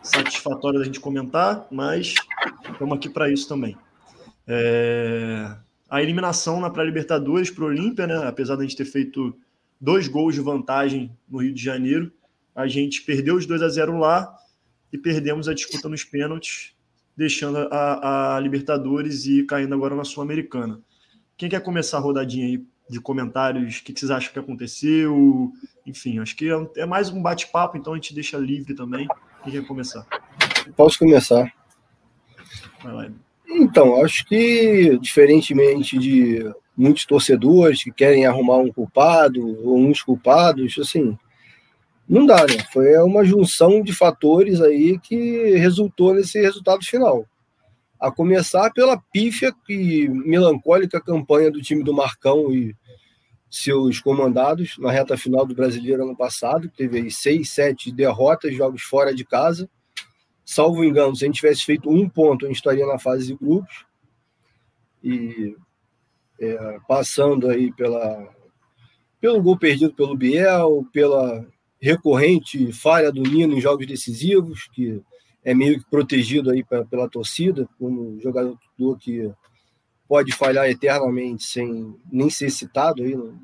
satisfatório 0.00 0.78
da 0.78 0.84
gente 0.84 1.00
comentar, 1.00 1.66
mas 1.72 2.14
estamos 2.70 2.96
aqui 2.96 3.08
para 3.08 3.28
isso 3.28 3.48
também. 3.48 3.76
É... 4.46 5.56
A 5.88 6.02
eliminação 6.02 6.60
na 6.60 6.70
pré-Libertadores 6.70 7.50
para 7.50 7.64
o 7.64 7.68
Olímpia, 7.68 8.06
né? 8.06 8.26
apesar 8.26 8.56
de 8.56 8.60
a 8.60 8.64
gente 8.64 8.76
ter 8.76 8.84
feito 8.84 9.34
dois 9.80 10.08
gols 10.08 10.34
de 10.34 10.40
vantagem 10.40 11.16
no 11.28 11.38
Rio 11.38 11.54
de 11.54 11.62
Janeiro, 11.62 12.12
a 12.54 12.66
gente 12.66 13.02
perdeu 13.02 13.36
os 13.36 13.46
2 13.46 13.62
a 13.62 13.68
0 13.68 13.98
lá 13.98 14.36
e 14.92 14.98
perdemos 14.98 15.48
a 15.48 15.54
disputa 15.54 15.88
nos 15.88 16.04
pênaltis 16.04 16.74
deixando 17.18 17.58
a, 17.72 18.36
a 18.36 18.40
Libertadores 18.40 19.26
e 19.26 19.42
caindo 19.42 19.74
agora 19.74 19.96
na 19.96 20.04
Sul-Americana. 20.04 20.80
Quem 21.36 21.48
quer 21.48 21.60
começar 21.60 21.96
a 21.98 22.00
rodadinha 22.00 22.46
aí 22.46 22.64
de 22.88 23.00
comentários? 23.00 23.78
O 23.78 23.82
que, 23.82 23.92
vocês 23.92 24.10
acham 24.10 24.32
que 24.32 24.38
aconteceu? 24.38 25.52
Enfim, 25.84 26.20
acho 26.20 26.36
que 26.36 26.48
é, 26.48 26.70
é 26.76 26.86
mais 26.86 27.10
um 27.10 27.20
bate-papo, 27.20 27.76
então 27.76 27.92
a 27.92 27.96
gente 27.96 28.14
deixa 28.14 28.38
livre 28.38 28.72
também. 28.72 29.08
Quem 29.42 29.52
quer 29.52 29.66
começar? 29.66 30.06
Posso 30.76 30.98
começar. 31.00 31.52
Vai 32.84 32.92
lá. 32.92 33.10
Então, 33.48 34.04
acho 34.04 34.26
que, 34.26 34.98
diferentemente 35.00 35.98
de 35.98 36.44
muitos 36.76 37.04
torcedores 37.06 37.82
que 37.82 37.90
querem 37.90 38.26
arrumar 38.26 38.58
um 38.58 38.72
culpado 38.72 39.40
ou 39.66 39.78
uns 39.78 40.02
culpados, 40.02 40.78
assim, 40.78 41.18
não 42.08 42.24
dá, 42.24 42.46
né? 42.46 42.64
Foi 42.72 42.96
uma 42.98 43.24
junção 43.24 43.82
de 43.82 43.92
fatores 43.92 44.60
aí 44.60 44.98
que 44.98 45.56
resultou 45.56 46.14
nesse 46.14 46.40
resultado 46.40 46.84
final. 46.84 47.26
A 47.98 48.10
começar 48.10 48.70
pela 48.72 48.96
pífia 49.12 49.52
e 49.68 50.08
melancólica 50.08 51.00
campanha 51.00 51.50
do 51.50 51.60
time 51.60 51.82
do 51.82 51.92
Marcão 51.92 52.52
e 52.52 52.74
seus 53.50 53.98
comandados 53.98 54.76
na 54.78 54.90
reta 54.90 55.16
final 55.16 55.44
do 55.44 55.54
Brasileiro 55.54 56.04
ano 56.04 56.16
passado, 56.16 56.70
teve 56.76 56.98
aí 56.98 57.10
seis, 57.10 57.50
sete 57.50 57.90
derrotas, 57.90 58.54
jogos 58.54 58.82
fora 58.82 59.14
de 59.14 59.24
casa. 59.24 59.68
Salvo 60.50 60.82
engano, 60.82 61.14
se 61.14 61.24
a 61.24 61.26
gente 61.26 61.36
tivesse 61.36 61.62
feito 61.62 61.90
um 61.90 62.08
ponto, 62.08 62.46
a 62.46 62.48
gente 62.48 62.56
estaria 62.56 62.86
na 62.86 62.98
fase 62.98 63.26
de 63.26 63.34
grupos. 63.34 63.84
E 65.04 65.54
é, 66.40 66.78
passando 66.88 67.50
aí 67.50 67.70
pela, 67.70 68.34
pelo 69.20 69.42
gol 69.42 69.58
perdido 69.58 69.92
pelo 69.92 70.16
Biel, 70.16 70.86
pela 70.90 71.46
recorrente 71.78 72.72
falha 72.72 73.12
do 73.12 73.22
Nino 73.22 73.58
em 73.58 73.60
jogos 73.60 73.86
decisivos, 73.86 74.66
que 74.72 75.02
é 75.44 75.52
meio 75.52 75.80
que 75.80 75.90
protegido 75.90 76.50
aí 76.50 76.64
pela, 76.64 76.86
pela 76.86 77.10
torcida, 77.10 77.68
como 77.78 78.18
jogador 78.18 78.58
que 78.98 79.30
pode 80.08 80.32
falhar 80.32 80.66
eternamente 80.66 81.44
sem 81.44 81.94
nem 82.10 82.30
ser 82.30 82.48
citado 82.48 83.02
aí 83.02 83.14
no, 83.14 83.38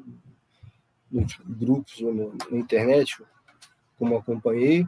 nos 1.12 1.36
grupos 1.44 2.00
ou 2.00 2.14
na 2.50 2.56
internet, 2.56 3.22
como 3.98 4.16
acompanhei. 4.16 4.86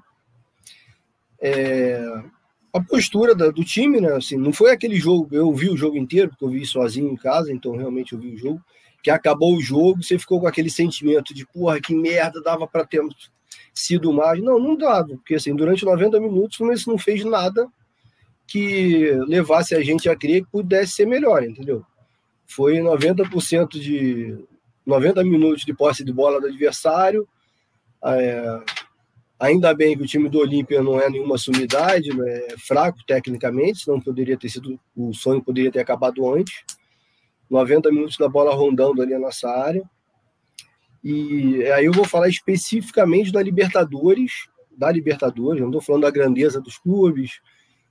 É, 1.41 2.03
a 2.73 2.83
postura 2.83 3.35
da, 3.35 3.51
do 3.51 3.65
time, 3.65 4.01
né? 4.01 4.13
Assim, 4.15 4.37
não 4.37 4.53
foi 4.53 4.71
aquele 4.71 4.97
jogo, 4.97 5.29
eu 5.33 5.53
vi 5.53 5.71
o 5.71 5.77
jogo 5.77 5.97
inteiro, 5.97 6.31
porque 6.31 6.45
eu 6.45 6.51
vi 6.51 6.67
sozinho 6.67 7.11
em 7.11 7.17
casa, 7.17 7.53
então 7.53 7.77
realmente 7.77 8.13
eu 8.13 8.19
vi 8.19 8.35
o 8.35 8.39
jogo, 8.39 8.63
que 9.03 9.11
acabou 9.11 9.57
o 9.57 9.63
jogo, 9.63 10.03
você 10.03 10.19
ficou 10.19 10.41
com 10.41 10.47
aquele 10.47 10.71
sentimento 10.71 11.33
de, 11.33 11.47
porra, 11.47 11.81
que 11.81 11.95
merda, 11.95 12.43
dava 12.43 12.67
para 12.67 12.85
ter 12.85 13.01
sido 13.73 14.13
mais. 14.13 14.43
Não, 14.43 14.59
não 14.59 14.77
dava, 14.77 15.09
porque 15.09 15.35
assim, 15.35 15.55
durante 15.55 15.85
90 15.85 16.21
minutos 16.21 16.55
o 16.55 16.59
Fluminense 16.59 16.89
não 16.89 16.99
fez 16.99 17.25
nada 17.25 17.69
que 18.47 19.11
levasse 19.27 19.75
a 19.75 19.83
gente 19.83 20.09
a 20.09 20.17
crer 20.17 20.45
que 20.45 20.51
pudesse 20.51 20.93
ser 20.93 21.07
melhor, 21.07 21.43
entendeu? 21.43 21.85
Foi 22.47 22.75
90% 22.79 23.71
de 23.71 24.39
90 24.85 25.25
minutos 25.25 25.65
de 25.65 25.75
posse 25.75 26.05
de 26.05 26.13
bola 26.13 26.41
do 26.41 26.47
adversário. 26.47 27.27
É, 28.05 28.61
ainda 29.39 29.75
bem 29.75 29.97
que 29.97 30.03
o 30.03 30.07
time 30.07 30.29
do 30.29 30.39
Olímpia 30.39 30.83
não 30.83 31.01
é 31.01 31.09
nenhuma 31.11 31.39
sumidade, 31.39 32.11
é 32.11 32.55
fraco 32.59 32.99
tecnicamente, 33.07 33.81
senão 33.81 34.01
poderia 34.01 34.37
ter 34.37 34.49
sido 34.49 34.79
o 34.97 35.13
sonho 35.13 35.43
poderia 35.43 35.71
ter 35.71 35.81
acabado 35.81 36.29
antes. 36.33 36.65
90 37.49 37.91
minutos 37.91 38.17
da 38.17 38.29
bola 38.29 38.55
rondando 38.55 39.03
ali 39.03 39.15
a 39.15 39.19
nossa 39.19 39.49
área. 39.49 39.83
E 41.03 41.65
aí 41.67 41.85
eu 41.85 41.93
vou 41.93 42.05
falar 42.05 42.29
especificamente 42.29 43.31
da 43.31 43.41
Libertadores, 43.41 44.49
da 44.77 44.91
Libertadores, 44.91 45.61
não 45.61 45.69
estou 45.69 45.81
falando 45.81 46.03
da 46.03 46.11
grandeza 46.11 46.61
dos 46.61 46.79
clubes, 46.79 47.41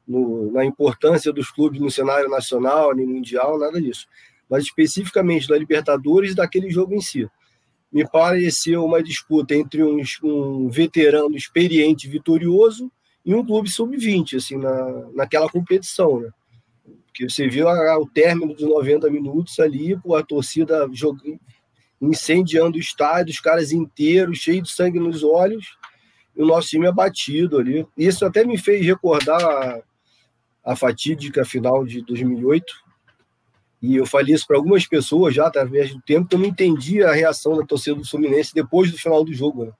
no, 0.07 0.51
na 0.51 0.65
importância 0.65 1.31
dos 1.31 1.49
clubes 1.49 1.79
no 1.79 1.89
cenário 1.89 2.29
nacional, 2.29 2.93
nem 2.93 3.07
mundial, 3.07 3.57
nada 3.57 3.81
disso. 3.81 4.07
Mas 4.49 4.65
especificamente 4.65 5.47
da 5.47 5.57
Libertadores 5.57 6.31
e 6.31 6.35
daquele 6.35 6.69
jogo 6.69 6.93
em 6.93 7.01
si. 7.01 7.27
Me 7.95 8.05
pareceu 8.05 8.83
uma 8.83 9.01
disputa 9.01 9.55
entre 9.55 9.81
um, 9.81 10.01
um 10.21 10.67
veterano 10.67 11.33
experiente 11.33 12.09
vitorioso 12.09 12.91
e 13.25 13.33
um 13.33 13.45
clube 13.45 13.69
sub-20, 13.69 14.35
assim, 14.35 14.57
na, 14.57 15.07
naquela 15.13 15.47
competição, 15.47 16.19
né? 16.19 16.29
Porque 17.05 17.29
você 17.29 17.47
viu 17.47 17.69
o 17.69 18.05
término 18.09 18.53
dos 18.53 18.67
90 18.67 19.09
minutos 19.09 19.57
ali, 19.61 19.97
a 20.13 20.21
torcida 20.21 20.85
jogando, 20.91 21.39
incendiando 22.01 22.75
o 22.75 22.81
estádio, 22.81 23.31
os 23.31 23.39
caras 23.39 23.71
inteiros, 23.71 24.39
cheios 24.39 24.67
de 24.67 24.75
sangue 24.75 24.99
nos 24.99 25.23
olhos, 25.23 25.77
e 26.35 26.43
o 26.43 26.45
nosso 26.45 26.67
time 26.67 26.87
abatido 26.87 27.57
ali. 27.57 27.87
Isso 27.97 28.25
até 28.25 28.43
me 28.43 28.57
fez 28.57 28.85
recordar 28.85 29.41
a, 29.41 29.81
a 30.65 30.75
fatídica 30.75 31.45
final 31.45 31.85
de 31.85 32.01
2008, 32.01 32.73
e 33.85 33.97
eu 33.97 34.05
falei 34.05 34.33
isso 34.33 34.47
para 34.47 34.57
algumas 34.57 34.87
pessoas 34.87 35.35
já 35.35 35.45
através 35.45 35.93
do 35.93 36.01
tempo, 36.01 36.27
que 36.27 36.35
eu 36.35 36.39
não 36.39 36.47
entendia 36.47 37.09
a 37.09 37.13
reação 37.13 37.55
da 37.55 37.63
torcida 37.63 37.95
do 37.95 38.07
Fluminense 38.07 38.53
depois 38.53 38.91
do 38.91 38.97
final 38.97 39.23
do 39.23 39.31
jogo. 39.31 39.65
Né? 39.65 39.71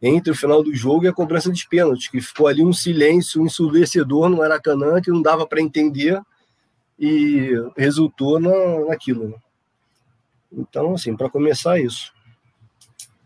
Entre 0.00 0.30
o 0.30 0.34
final 0.34 0.62
do 0.62 0.74
jogo 0.74 1.04
e 1.04 1.08
a 1.08 1.12
cobrança 1.12 1.52
de 1.52 1.68
pênaltis, 1.68 2.08
que 2.08 2.20
ficou 2.22 2.46
ali 2.46 2.64
um 2.64 2.72
silêncio 2.72 3.44
ensurdecedor 3.44 4.30
no 4.30 4.38
Maracanã, 4.38 5.00
que 5.02 5.10
não 5.10 5.20
dava 5.20 5.46
para 5.46 5.60
entender, 5.60 6.18
e 6.98 7.50
resultou 7.76 8.40
na, 8.40 8.86
naquilo. 8.86 9.28
Né? 9.28 9.34
Então, 10.52 10.94
assim, 10.94 11.14
para 11.14 11.28
começar 11.28 11.78
isso. 11.78 12.12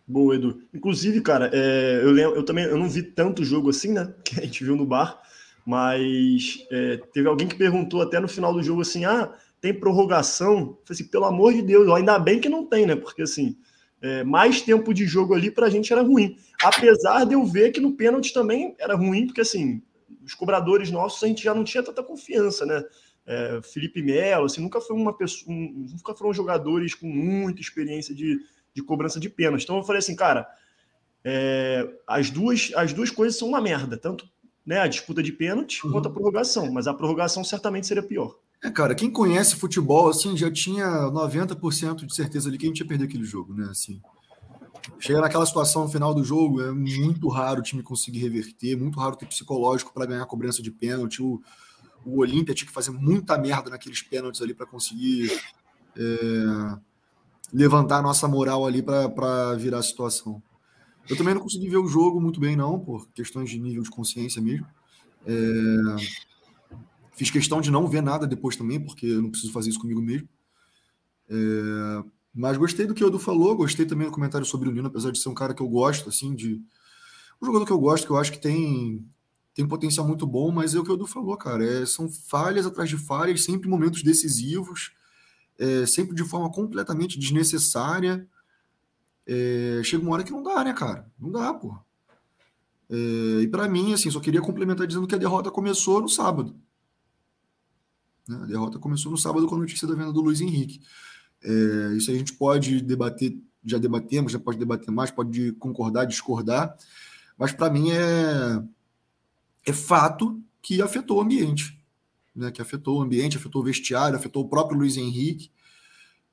Boa, 0.06 0.34
Edu. 0.34 0.62
Inclusive, 0.74 1.20
cara, 1.20 1.48
é, 1.52 2.00
eu, 2.02 2.10
lembro, 2.10 2.36
eu 2.36 2.42
também 2.42 2.64
eu 2.64 2.76
não 2.76 2.88
vi 2.88 3.02
tanto 3.02 3.44
jogo 3.44 3.70
assim, 3.70 3.92
né? 3.92 4.12
Que 4.24 4.40
a 4.40 4.42
gente 4.42 4.64
viu 4.64 4.74
no 4.74 4.84
bar, 4.84 5.22
mas 5.64 6.66
é, 6.70 6.96
teve 7.12 7.28
alguém 7.28 7.46
que 7.46 7.54
perguntou 7.54 8.02
até 8.02 8.18
no 8.18 8.28
final 8.28 8.52
do 8.52 8.62
jogo 8.62 8.82
assim: 8.82 9.04
ah, 9.04 9.32
tem 9.62 9.72
prorrogação? 9.72 10.58
Eu 10.58 10.82
falei 10.84 10.90
assim, 10.90 11.08
pelo 11.08 11.24
amor 11.24 11.54
de 11.54 11.62
Deus, 11.62 11.88
ainda 11.90 12.18
bem 12.18 12.38
que 12.38 12.50
não 12.50 12.66
tem, 12.66 12.84
né? 12.84 12.94
Porque 12.94 13.22
assim, 13.22 13.56
é, 14.02 14.22
mais 14.22 14.60
tempo 14.60 14.92
de 14.92 15.06
jogo 15.06 15.32
ali 15.32 15.50
para 15.50 15.68
a 15.68 15.70
gente 15.70 15.90
era 15.90 16.02
ruim. 16.02 16.36
Apesar 16.62 17.24
de 17.24 17.32
eu 17.32 17.46
ver 17.46 17.72
que 17.72 17.80
no 17.80 17.92
pênalti 17.92 18.34
também 18.34 18.76
era 18.78 18.94
ruim, 18.94 19.26
porque 19.26 19.40
assim, 19.40 19.80
os 20.22 20.34
cobradores 20.34 20.90
nossos 20.90 21.24
a 21.24 21.26
gente 21.26 21.42
já 21.42 21.54
não 21.54 21.64
tinha 21.64 21.82
tanta 21.82 22.02
confiança, 22.02 22.66
né? 22.66 22.84
é, 23.26 23.60
Felipe 23.62 24.02
Melo, 24.02 24.46
assim, 24.46 24.60
nunca 24.60 24.80
foi 24.80 24.96
uma 24.96 25.16
pessoa, 25.16 25.52
um, 25.52 25.86
nunca 25.90 26.14
foram 26.14 26.32
jogadores 26.32 26.94
com 26.94 27.06
muita 27.06 27.60
experiência 27.60 28.14
de, 28.14 28.40
de 28.74 28.82
cobrança 28.82 29.20
de 29.20 29.28
pênalti. 29.28 29.62
Então 29.62 29.76
eu 29.76 29.84
falei 29.84 30.00
assim, 30.00 30.16
cara, 30.16 30.46
é, 31.24 31.88
as 32.06 32.30
duas 32.30 32.72
as 32.74 32.92
duas 32.92 33.10
coisas 33.10 33.38
são 33.38 33.48
uma 33.48 33.60
merda, 33.60 33.96
tanto 33.96 34.28
né, 34.66 34.80
a 34.80 34.88
disputa 34.88 35.22
de 35.22 35.32
pênalti 35.32 35.84
uhum. 35.84 35.92
quanto 35.92 36.08
a 36.08 36.12
prorrogação, 36.12 36.72
mas 36.72 36.86
a 36.86 36.94
prorrogação 36.94 37.44
certamente 37.44 37.86
seria 37.86 38.02
pior. 38.02 38.36
É, 38.62 38.70
cara, 38.70 38.94
quem 38.94 39.10
conhece 39.10 39.56
futebol, 39.56 40.08
assim, 40.08 40.36
já 40.36 40.50
tinha 40.50 40.86
90% 41.10 42.06
de 42.06 42.14
certeza 42.14 42.48
ali 42.48 42.56
que 42.56 42.64
a 42.64 42.68
gente 42.68 42.78
ia 42.78 42.86
perder 42.86 43.06
aquele 43.06 43.24
jogo, 43.24 43.52
né, 43.52 43.66
assim. 43.68 44.00
Chega 45.00 45.20
naquela 45.20 45.44
situação 45.44 45.82
no 45.82 45.88
final 45.88 46.14
do 46.14 46.22
jogo, 46.22 46.60
é 46.60 46.70
muito 46.70 47.28
raro 47.28 47.60
o 47.60 47.62
time 47.62 47.82
conseguir 47.82 48.20
reverter, 48.20 48.76
muito 48.76 48.98
raro 49.00 49.16
ter 49.16 49.26
psicológico 49.26 49.92
para 49.92 50.06
ganhar 50.06 50.24
cobrança 50.26 50.62
de 50.62 50.70
pênalti. 50.70 51.20
O, 51.20 51.42
o 52.04 52.20
Olímpia 52.20 52.54
tinha 52.54 52.66
que 52.66 52.72
fazer 52.72 52.90
muita 52.92 53.36
merda 53.36 53.70
naqueles 53.70 54.00
pênaltis 54.02 54.40
ali 54.40 54.54
para 54.54 54.66
conseguir 54.66 55.40
é, 55.96 56.78
levantar 57.52 57.98
a 57.98 58.02
nossa 58.02 58.28
moral 58.28 58.64
ali 58.64 58.82
para 58.82 59.54
virar 59.56 59.78
a 59.78 59.82
situação. 59.82 60.42
Eu 61.08 61.16
também 61.16 61.34
não 61.34 61.42
consegui 61.42 61.68
ver 61.68 61.78
o 61.78 61.88
jogo 61.88 62.20
muito 62.20 62.38
bem, 62.38 62.56
não, 62.56 62.78
por 62.78 63.08
questões 63.08 63.50
de 63.50 63.58
nível 63.58 63.82
de 63.82 63.90
consciência 63.90 64.40
mesmo. 64.40 64.66
É, 65.26 65.32
fiz 67.12 67.30
questão 67.30 67.60
de 67.60 67.70
não 67.70 67.86
ver 67.86 68.02
nada 68.02 68.26
depois 68.26 68.56
também, 68.56 68.80
porque 68.80 69.06
eu 69.06 69.22
não 69.22 69.30
preciso 69.30 69.52
fazer 69.52 69.70
isso 69.70 69.80
comigo 69.80 70.00
mesmo. 70.00 70.28
É, 71.28 72.04
mas 72.34 72.56
gostei 72.56 72.86
do 72.86 72.94
que 72.94 73.04
o 73.04 73.08
Edu 73.08 73.18
falou, 73.18 73.56
gostei 73.56 73.86
também 73.86 74.06
do 74.06 74.12
comentário 74.12 74.46
sobre 74.46 74.68
o 74.68 74.72
Nino, 74.72 74.88
apesar 74.88 75.10
de 75.10 75.18
ser 75.18 75.28
um 75.28 75.34
cara 75.34 75.54
que 75.54 75.62
eu 75.62 75.68
gosto, 75.68 76.08
assim, 76.08 76.34
de. 76.34 76.60
Um 77.40 77.46
jogador 77.46 77.66
que 77.66 77.72
eu 77.72 77.78
gosto, 77.78 78.06
que 78.06 78.12
eu 78.12 78.16
acho 78.16 78.32
que 78.32 78.40
tem 78.40 79.04
tem 79.54 79.64
um 79.64 79.68
potencial 79.68 80.06
muito 80.06 80.26
bom, 80.26 80.50
mas 80.50 80.74
é 80.74 80.78
o 80.78 80.84
que 80.84 80.90
o 80.90 80.94
Edu 80.94 81.06
falou, 81.06 81.36
cara. 81.36 81.64
É, 81.64 81.84
são 81.84 82.08
falhas 82.08 82.64
atrás 82.66 82.88
de 82.88 82.96
falhas, 82.96 83.44
sempre 83.44 83.68
momentos 83.68 84.02
decisivos, 84.02 84.92
é, 85.58 85.84
sempre 85.84 86.14
de 86.14 86.24
forma 86.24 86.50
completamente 86.50 87.18
desnecessária. 87.18 88.26
É, 89.26 89.82
chega 89.84 90.02
uma 90.02 90.12
hora 90.12 90.24
que 90.24 90.32
não 90.32 90.42
dá, 90.42 90.64
né, 90.64 90.72
cara? 90.72 91.10
Não 91.18 91.30
dá, 91.30 91.52
pô. 91.52 91.76
É, 92.88 93.42
e 93.42 93.48
para 93.48 93.68
mim, 93.68 93.92
assim, 93.92 94.10
só 94.10 94.20
queria 94.20 94.40
complementar 94.40 94.86
dizendo 94.86 95.06
que 95.06 95.14
a 95.14 95.18
derrota 95.18 95.50
começou 95.50 96.00
no 96.00 96.08
sábado. 96.08 96.56
Né? 98.28 98.38
A 98.42 98.46
derrota 98.46 98.78
começou 98.78 99.10
no 99.10 99.18
sábado 99.18 99.46
com 99.46 99.54
a 99.54 99.58
notícia 99.58 99.86
da 99.86 99.94
venda 99.94 100.12
do 100.12 100.20
Luiz 100.20 100.40
Henrique. 100.40 100.80
É, 101.42 101.94
isso 101.96 102.10
a 102.10 102.14
gente 102.14 102.32
pode 102.34 102.80
debater, 102.80 103.36
já 103.64 103.78
debatemos, 103.78 104.32
já 104.32 104.38
pode 104.38 104.58
debater 104.58 104.90
mais, 104.92 105.10
pode 105.10 105.52
concordar, 105.52 106.04
discordar, 106.04 106.76
mas 107.36 107.52
para 107.52 107.70
mim 107.70 107.90
é 107.90 108.62
é 109.64 109.72
fato 109.72 110.40
que 110.60 110.82
afetou 110.82 111.18
o 111.18 111.20
ambiente, 111.20 111.78
né? 112.34 112.50
Que 112.50 112.60
afetou 112.60 112.98
o 112.98 113.02
ambiente, 113.02 113.36
afetou 113.36 113.62
o 113.62 113.64
vestiário, 113.64 114.16
afetou 114.16 114.44
o 114.44 114.48
próprio 114.48 114.78
Luiz 114.78 114.96
Henrique. 114.96 115.50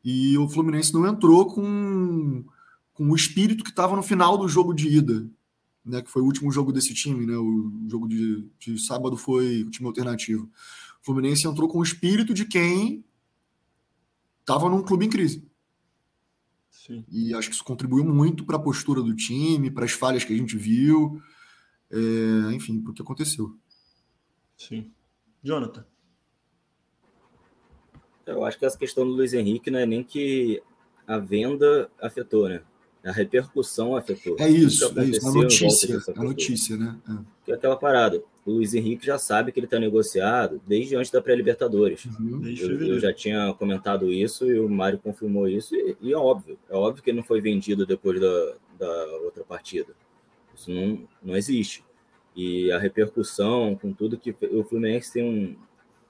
E 0.04 0.38
o 0.38 0.48
Fluminense 0.48 0.94
não 0.94 1.06
entrou 1.06 1.46
com, 1.46 2.44
com 2.94 3.10
o 3.10 3.16
espírito 3.16 3.64
que 3.64 3.70
estava 3.70 3.96
no 3.96 4.02
final 4.02 4.38
do 4.38 4.48
jogo 4.48 4.74
de 4.74 4.88
ida. 4.88 5.28
né, 5.86 6.02
que 6.02 6.10
foi 6.10 6.22
o 6.22 6.26
último 6.26 6.52
jogo 6.52 6.72
desse 6.72 6.94
time, 6.94 7.26
né, 7.26 7.36
o 7.36 7.72
jogo 7.88 8.08
de, 8.08 8.48
de 8.60 8.80
sábado 8.80 9.18
foi 9.18 9.64
o 9.64 9.70
time 9.70 9.88
alternativo. 9.88 10.50
O 11.10 11.12
Fluminense 11.12 11.48
entrou 11.48 11.68
com 11.68 11.80
o 11.80 11.84
espírito 11.84 12.36
de 12.36 12.46
quem 12.46 13.04
estava 14.42 14.70
num 14.70 14.84
clube 14.84 15.08
em 15.08 15.10
crise. 15.10 15.44
Sim. 16.70 17.04
E 17.10 17.34
acho 17.34 17.50
que 17.50 17.56
isso 17.56 17.64
contribuiu 17.64 18.06
muito 18.06 18.46
para 18.46 18.58
a 18.58 18.62
postura 18.62 19.02
do 19.02 19.16
time, 19.16 19.72
para 19.72 19.86
as 19.86 19.92
falhas 19.92 20.24
que 20.24 20.32
a 20.32 20.38
gente 20.38 20.56
viu, 20.56 21.20
é, 21.90 22.54
enfim, 22.54 22.80
para 22.80 22.92
o 22.92 22.94
que 22.94 23.02
aconteceu. 23.02 23.58
Sim. 24.56 24.92
Jonathan. 25.42 25.84
Eu 28.28 28.46
acho 28.46 28.60
que 28.60 28.66
essa 28.66 28.78
questão 28.78 29.04
do 29.04 29.14
Luiz 29.14 29.34
Henrique 29.34 29.72
não 29.72 29.80
é 29.80 29.88
nem 29.88 30.04
que 30.04 30.62
a 31.08 31.18
venda 31.18 31.90
afetou, 32.00 32.48
né? 32.48 32.62
A 33.04 33.12
repercussão 33.12 33.96
afetou. 33.96 34.36
É 34.38 34.48
isso, 34.48 34.94
é 35.00 35.06
isso. 35.06 35.28
A 35.28 35.32
notícia, 35.32 36.04
a 36.16 36.24
notícia, 36.24 36.78
né? 36.78 37.00
É. 37.10 37.46
Que 37.46 37.52
é 37.52 37.56
aquela 37.56 37.78
parada. 37.78 38.24
O 38.46 38.52
Luiz 38.52 38.74
Henrique 38.74 39.06
já 39.06 39.18
sabe 39.18 39.52
que 39.52 39.60
ele 39.60 39.68
está 39.68 39.80
negociado 39.80 40.62
desde 40.66 40.96
antes 40.96 41.12
da 41.12 41.22
pré-Libertadores. 41.22 42.06
Uhum, 42.06 42.42
eu, 42.46 42.82
eu, 42.82 43.00
já 43.00 43.14
tinha 43.14 43.54
comentado 43.54 44.12
isso 44.12 44.50
e 44.50 44.60
o 44.60 44.70
Mário 44.70 44.98
confirmou 44.98 45.48
isso. 45.48 45.76
E, 45.76 45.96
e, 46.02 46.14
é 46.14 46.18
óbvio. 46.18 46.58
É 46.70 46.76
óbvio 46.76 47.04
que 47.04 47.10
ele 47.10 47.18
não 47.18 47.24
foi 47.24 47.42
vendido 47.42 47.86
depois 47.86 48.20
da, 48.20 48.54
da 48.78 49.06
outra 49.24 49.44
partida. 49.44 49.94
Isso 50.56 50.72
não, 50.72 51.08
não 51.22 51.36
existe. 51.36 51.84
E 52.36 52.72
a 52.72 52.80
repercussão 52.80 53.76
com 53.76 53.94
tudo 53.94 54.18
que... 54.18 54.36
O 54.52 54.64
Fluminense 54.64 55.14
tem 55.14 55.24
um 55.24 55.56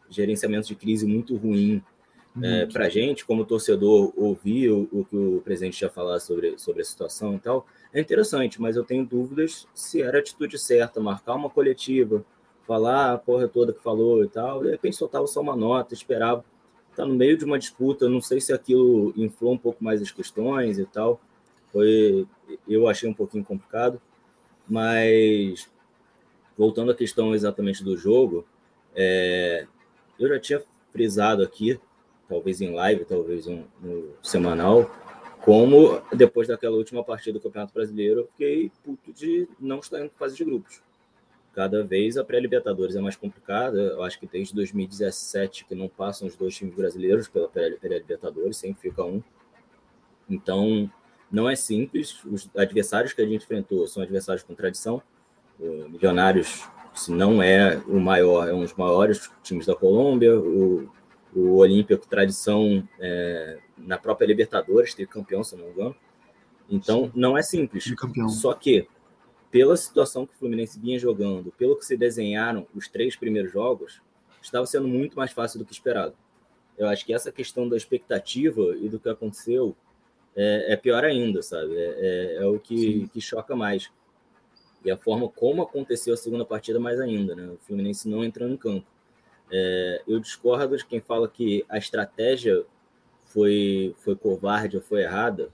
gerenciamento 0.09 0.67
de 0.67 0.75
crise 0.75 1.05
muito 1.05 1.35
ruim 1.35 1.83
é, 2.41 2.65
para 2.65 2.85
a 2.85 2.89
gente, 2.89 3.25
como 3.25 3.45
torcedor, 3.45 4.13
ouvir 4.15 4.69
o, 4.69 4.87
o, 4.91 5.05
que 5.05 5.15
o 5.15 5.41
presidente 5.43 5.79
já 5.79 5.89
falou 5.89 6.19
sobre, 6.19 6.57
sobre 6.57 6.81
a 6.81 6.85
situação 6.85 7.35
e 7.35 7.39
tal, 7.39 7.65
é 7.93 7.99
interessante, 7.99 8.61
mas 8.61 8.75
eu 8.75 8.83
tenho 8.83 9.05
dúvidas 9.05 9.67
se 9.73 10.01
era 10.01 10.17
a 10.17 10.21
atitude 10.21 10.57
certa, 10.59 10.99
marcar 10.99 11.35
uma 11.35 11.49
coletiva, 11.49 12.23
falar 12.67 13.13
a 13.13 13.17
porra 13.17 13.47
toda 13.47 13.73
que 13.73 13.81
falou 13.81 14.23
e 14.23 14.27
tal, 14.27 14.61
de 14.61 14.69
repente 14.69 14.95
soltava 14.95 15.25
só 15.25 15.41
uma 15.41 15.55
nota, 15.55 15.93
esperava. 15.93 16.43
Está 16.91 17.05
no 17.05 17.15
meio 17.15 17.37
de 17.37 17.45
uma 17.45 17.57
disputa, 17.57 18.09
não 18.09 18.21
sei 18.21 18.41
se 18.41 18.53
aquilo 18.53 19.13
inflou 19.15 19.53
um 19.53 19.57
pouco 19.57 19.83
mais 19.83 20.01
as 20.01 20.11
questões 20.11 20.77
e 20.77 20.85
tal. 20.85 21.19
Foi, 21.71 22.27
eu 22.67 22.87
achei 22.87 23.09
um 23.09 23.13
pouquinho 23.13 23.43
complicado, 23.43 24.01
mas 24.67 25.69
voltando 26.57 26.91
à 26.91 26.95
questão 26.95 27.33
exatamente 27.33 27.83
do 27.83 27.95
jogo, 27.95 28.45
é, 28.95 29.65
eu 30.19 30.27
já 30.27 30.39
tinha 30.39 30.63
frisado 30.91 31.41
aqui 31.41 31.79
talvez 32.27 32.61
em 32.61 32.71
live, 32.71 33.05
talvez 33.05 33.47
no 33.47 34.13
semanal, 34.21 34.89
como 35.41 36.01
depois 36.13 36.47
daquela 36.47 36.75
última 36.75 37.03
partida 37.03 37.37
do 37.39 37.41
Campeonato 37.41 37.73
Brasileiro, 37.73 38.21
eu 38.21 38.27
fiquei 38.27 38.71
puto 38.83 39.13
de 39.13 39.47
não 39.59 39.79
estar 39.79 40.03
em 40.03 40.09
fase 40.09 40.35
de 40.35 40.43
grupos. 40.43 40.81
Cada 41.53 41.83
vez 41.83 42.17
a 42.17 42.23
pré-Libertadores 42.23 42.95
é 42.95 43.01
mais 43.01 43.15
complicada. 43.15 43.77
Eu 43.77 44.03
acho 44.03 44.19
que 44.19 44.27
desde 44.27 44.53
2017 44.53 45.65
que 45.65 45.75
não 45.75 45.87
passam 45.87 46.27
os 46.27 46.35
dois 46.35 46.55
times 46.55 46.75
brasileiros 46.75 47.27
pela 47.27 47.47
pré-Libertadores, 47.47 48.57
sempre 48.57 48.81
fica 48.81 49.03
um. 49.03 49.21
Então, 50.29 50.91
não 51.31 51.49
é 51.49 51.55
simples. 51.55 52.23
Os 52.25 52.49
adversários 52.55 53.13
que 53.13 53.21
a 53.21 53.25
gente 53.25 53.43
enfrentou 53.43 53.87
são 53.87 54.03
adversários 54.03 54.43
com 54.43 54.53
tradição. 54.53 55.01
O 55.59 55.89
Milionários, 55.89 56.69
se 56.93 57.11
não 57.11 57.41
é 57.41 57.81
o 57.87 57.99
maior, 57.99 58.47
é 58.47 58.53
um 58.53 58.61
dos 58.61 58.73
maiores 58.75 59.29
times 59.41 59.65
da 59.65 59.75
Colômbia. 59.75 60.39
O 60.39 60.89
o 61.35 61.63
com 61.97 62.09
tradição 62.09 62.87
é, 62.99 63.59
na 63.85 63.97
própria 63.97 64.25
Libertadores, 64.25 64.93
ter 64.93 65.07
campeão, 65.07 65.43
se 65.43 65.55
não 65.55 65.65
me 65.65 65.71
engano. 65.71 65.95
Então, 66.69 67.11
não 67.15 67.37
é 67.37 67.41
simples. 67.41 67.85
Só 68.29 68.53
que, 68.53 68.87
pela 69.49 69.75
situação 69.75 70.25
que 70.25 70.33
o 70.33 70.37
Fluminense 70.37 70.79
vinha 70.79 70.99
jogando, 70.99 71.51
pelo 71.57 71.75
que 71.75 71.85
se 71.85 71.97
desenharam 71.97 72.67
os 72.75 72.87
três 72.87 73.15
primeiros 73.15 73.51
jogos, 73.51 74.01
estava 74.41 74.65
sendo 74.65 74.87
muito 74.87 75.17
mais 75.17 75.31
fácil 75.31 75.59
do 75.59 75.65
que 75.65 75.73
esperado. 75.73 76.15
Eu 76.77 76.87
acho 76.87 77.05
que 77.05 77.13
essa 77.13 77.31
questão 77.31 77.67
da 77.67 77.75
expectativa 77.75 78.61
e 78.77 78.87
do 78.87 78.99
que 78.99 79.09
aconteceu 79.09 79.75
é, 80.35 80.73
é 80.73 80.77
pior 80.77 81.03
ainda, 81.03 81.41
sabe? 81.41 81.75
É, 81.75 82.35
é, 82.37 82.43
é 82.43 82.45
o 82.45 82.59
que, 82.59 83.09
que 83.09 83.19
choca 83.19 83.55
mais. 83.55 83.91
E 84.85 84.89
a 84.89 84.95
forma 84.95 85.27
como 85.27 85.61
aconteceu 85.61 86.13
a 86.13 86.17
segunda 86.17 86.45
partida, 86.45 86.79
mais 86.79 86.99
ainda, 87.01 87.35
né? 87.35 87.47
O 87.47 87.57
Fluminense 87.57 88.07
não 88.07 88.23
entrando 88.23 88.53
em 88.53 88.57
campo. 88.57 88.87
É, 89.51 90.03
eu 90.07 90.19
discordo 90.19 90.77
de 90.77 90.85
quem 90.85 91.01
fala 91.01 91.27
que 91.27 91.65
a 91.67 91.77
estratégia 91.77 92.63
foi, 93.29 93.95
foi 93.99 94.15
covarde 94.15 94.75
ou 94.75 94.83
foi 94.83 95.03
errada, 95.03 95.49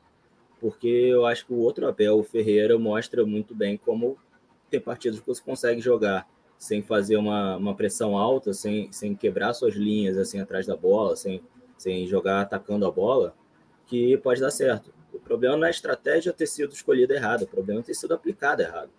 porque 0.60 0.88
eu 0.88 1.26
acho 1.26 1.46
que 1.46 1.54
o 1.54 1.60
outro 1.60 1.88
Abel, 1.88 2.18
o 2.18 2.24
Ferreira, 2.24 2.80
mostra 2.80 3.26
muito 3.26 3.54
bem 3.54 3.78
como 3.78 4.18
tem 4.70 4.80
partidas 4.80 5.20
que 5.20 5.28
você 5.28 5.42
consegue 5.42 5.80
jogar 5.80 6.28
sem 6.58 6.82
fazer 6.82 7.18
uma, 7.18 7.58
uma 7.58 7.76
pressão 7.76 8.18
alta, 8.18 8.54
sem, 8.54 8.92
sem 8.92 9.14
quebrar 9.14 9.54
suas 9.54 9.76
linhas 9.76 10.18
assim 10.18 10.40
atrás 10.40 10.66
da 10.66 10.76
bola, 10.76 11.16
sem, 11.16 11.44
sem 11.78 12.08
jogar 12.08 12.42
atacando 12.42 12.86
a 12.86 12.92
bola, 12.92 13.36
que 13.86 14.18
pode 14.18 14.42
dar 14.42 14.52
certo. 14.52 14.94
O 15.14 15.20
problema 15.20 15.56
não 15.58 15.66
é 15.66 15.68
a 15.68 15.72
estratégia 15.72 16.34
ter 16.34 16.48
sido 16.48 16.74
escolhida 16.74 17.14
errada, 17.14 17.44
o 17.44 17.48
problema 17.48 17.82
é 17.82 17.84
ter 17.84 17.94
sido 17.94 18.14
aplicada 18.14 18.64
errado. 18.64 18.90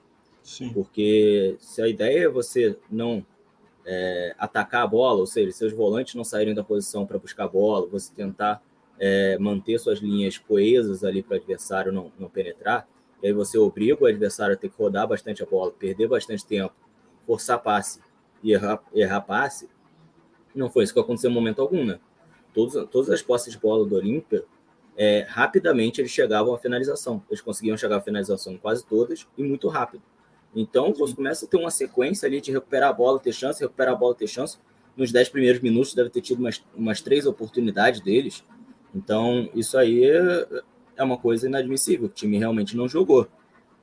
Sim. 0.43 0.73
Porque 0.73 1.57
se 1.59 1.83
a 1.83 1.89
ideia 1.89 2.27
é 2.27 2.29
você 2.29 2.79
não 2.91 3.25
é, 3.85 4.35
atacar 4.39 4.83
a 4.83 4.87
bola, 4.87 5.21
ou 5.21 5.27
seja, 5.27 5.51
seus 5.53 5.73
volantes 5.73 6.15
não 6.15 6.25
saírem 6.25 6.55
da 6.55 6.63
posição 6.63 7.07
para 7.07 7.19
buscar 7.19 7.45
a 7.45 7.49
bola, 7.49 7.87
você 7.87 8.13
tentar 8.15 8.63
é, 8.99 9.39
manter 9.39 9.79
suas 9.79 9.99
linhas 9.99 10.39
coesas 10.39 11.05
ali 11.05 11.23
para 11.23 11.35
o 11.35 11.37
adversário 11.37 11.93
não, 11.93 12.13
não 12.19 12.29
penetrar, 12.29 12.89
e 13.23 13.27
aí 13.27 13.33
você 13.33 13.59
obriga 13.59 14.05
o 14.05 14.07
adversário 14.07 14.55
a 14.55 14.57
ter 14.57 14.69
que 14.69 14.77
rodar 14.77 15.07
bastante 15.07 15.43
a 15.43 15.47
bola, 15.47 15.71
perder 15.73 16.09
bastante 16.09 16.45
tempo, 16.47 16.75
forçar 17.27 17.63
passe 17.63 18.01
e 18.43 18.53
errar, 18.53 18.83
errar 18.95 19.21
passe, 19.23 19.69
não 20.55 20.71
foi 20.71 20.85
isso 20.85 20.95
que 20.95 21.01
aconteceu 21.01 21.31
em 21.31 21.35
momento 21.35 21.61
algum, 21.61 21.85
né? 21.85 22.01
Todos, 22.55 22.89
todas 22.91 23.11
as 23.11 23.21
posses 23.21 23.53
de 23.53 23.59
bola 23.59 23.87
do 23.87 23.95
Olímpia, 23.95 24.45
é, 24.97 25.27
rapidamente 25.29 26.01
eles 26.01 26.11
chegavam 26.11 26.55
à 26.55 26.59
finalização. 26.59 27.23
Eles 27.29 27.43
conseguiam 27.43 27.77
chegar 27.77 27.97
à 27.97 28.01
finalização 28.01 28.55
em 28.55 28.57
quase 28.57 28.85
todas 28.85 29.27
e 29.37 29.43
muito 29.43 29.69
rápido. 29.69 30.03
Então, 30.55 30.95
você 30.95 31.15
começa 31.15 31.45
a 31.45 31.49
ter 31.49 31.59
uma 31.59 31.71
sequência 31.71 32.27
ali 32.27 32.41
de 32.41 32.51
recuperar 32.51 32.89
a 32.89 32.93
bola, 32.93 33.21
ter 33.21 33.33
chance, 33.33 33.61
recuperar 33.61 33.93
a 33.93 33.97
bola, 33.97 34.15
ter 34.15 34.27
chance. 34.27 34.59
Nos 34.97 35.13
10 35.13 35.29
primeiros 35.29 35.61
minutos 35.61 35.93
deve 35.95 36.09
ter 36.09 36.23
tido 36.23 36.39
umas, 36.39 36.65
umas 36.75 37.03
três 37.03 37.27
oportunidades 37.27 38.01
deles. 38.01 38.43
Então, 38.97 39.51
isso 39.55 39.77
aí 39.77 40.03
é 40.97 41.05
uma 41.05 41.19
coisa 41.19 41.47
inadmissível. 41.47 42.07
O 42.07 42.09
time 42.09 42.39
realmente 42.39 42.75
não 42.75 42.89
jogou. 42.89 43.29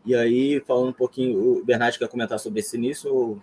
E 0.03 0.15
aí, 0.15 0.61
falando 0.67 0.89
um 0.89 0.93
pouquinho, 0.93 1.39
o 1.39 1.63
Bernardo 1.63 1.97
quer 1.97 2.07
comentar 2.07 2.39
sobre 2.39 2.59
esse 2.59 2.75
início? 2.75 3.13
Ou... 3.13 3.41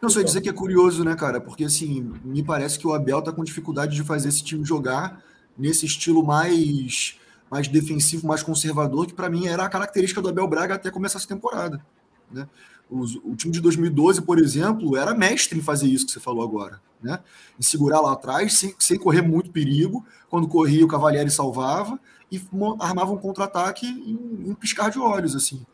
Não, 0.00 0.08
só 0.08 0.22
dizer 0.22 0.40
que 0.40 0.48
é 0.48 0.52
curioso, 0.52 1.04
né, 1.04 1.14
cara? 1.14 1.40
Porque, 1.40 1.64
assim, 1.64 2.10
me 2.24 2.42
parece 2.42 2.78
que 2.78 2.86
o 2.86 2.94
Abel 2.94 3.20
tá 3.20 3.30
com 3.30 3.44
dificuldade 3.44 3.94
de 3.94 4.02
fazer 4.02 4.30
esse 4.30 4.42
time 4.42 4.64
jogar 4.64 5.22
nesse 5.56 5.84
estilo 5.84 6.24
mais, 6.24 7.20
mais 7.50 7.68
defensivo, 7.68 8.26
mais 8.26 8.42
conservador, 8.42 9.06
que 9.06 9.14
para 9.14 9.28
mim 9.28 9.46
era 9.46 9.64
a 9.64 9.68
característica 9.68 10.22
do 10.22 10.30
Abel 10.30 10.48
Braga 10.48 10.74
até 10.74 10.90
começar 10.90 11.18
essa 11.18 11.28
temporada. 11.28 11.84
Né? 12.30 12.48
Os, 12.90 13.16
o 13.16 13.34
time 13.34 13.52
de 13.52 13.60
2012, 13.60 14.22
por 14.22 14.38
exemplo, 14.38 14.96
era 14.96 15.14
mestre 15.14 15.58
em 15.58 15.62
fazer 15.62 15.86
isso 15.86 16.06
que 16.06 16.12
você 16.12 16.20
falou 16.20 16.44
agora. 16.44 16.80
Né? 17.02 17.18
Em 17.58 17.62
segurar 17.62 18.00
lá 18.00 18.12
atrás, 18.12 18.58
sem, 18.58 18.74
sem 18.78 18.98
correr 18.98 19.22
muito 19.22 19.50
perigo. 19.50 20.04
Quando 20.28 20.48
corria, 20.48 20.84
o 20.84 20.88
Cavalieri 20.88 21.30
salvava 21.30 21.98
e 22.30 22.40
armava 22.80 23.12
um 23.12 23.18
contra-ataque 23.18 23.86
em, 23.86 24.50
em 24.50 24.54
piscar 24.54 24.90
de 24.90 24.98
olhos. 24.98 25.34
assim. 25.34 25.64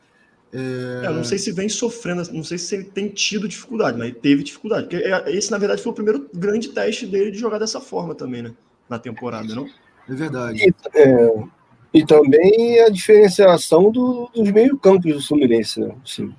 É... 0.53 1.07
Eu 1.07 1.15
não 1.15 1.25
sei 1.25 1.39
se 1.39 1.51
vem 1.51 1.69
sofrendo, 1.69 2.23
não 2.33 2.45
sei 2.45 2.59
se 2.59 2.75
ele 2.75 2.85
tem 2.85 3.09
tido 3.09 3.49
dificuldade, 3.49 3.97
mas 3.97 4.09
ele 4.09 4.19
teve 4.19 4.43
dificuldade. 4.43 4.83
Porque 4.83 4.97
é, 4.97 5.35
esse, 5.35 5.51
na 5.51 5.59
verdade, 5.59 5.83
foi 5.83 5.93
o 5.93 5.95
primeiro 5.95 6.29
grande 6.35 6.69
teste 6.69 7.07
dele 7.07 7.31
de 7.31 7.39
jogar 7.39 7.59
dessa 7.59 7.81
forma 7.81 8.15
também, 8.15 8.43
né? 8.43 8.53
Na 8.89 8.99
temporada, 8.99 9.55
não? 9.55 9.67
É 10.09 10.15
verdade. 10.15 10.59
E, 10.63 10.99
é, 10.99 11.45
e 11.95 12.05
também 12.05 12.81
a 12.81 12.91
diferenciação 12.91 13.91
do, 13.91 14.29
dos 14.35 14.51
meio-campos 14.51 15.13
do 15.13 15.23
Fluminense, 15.23 15.81
né? 15.81 15.95
Assim, 16.05 16.35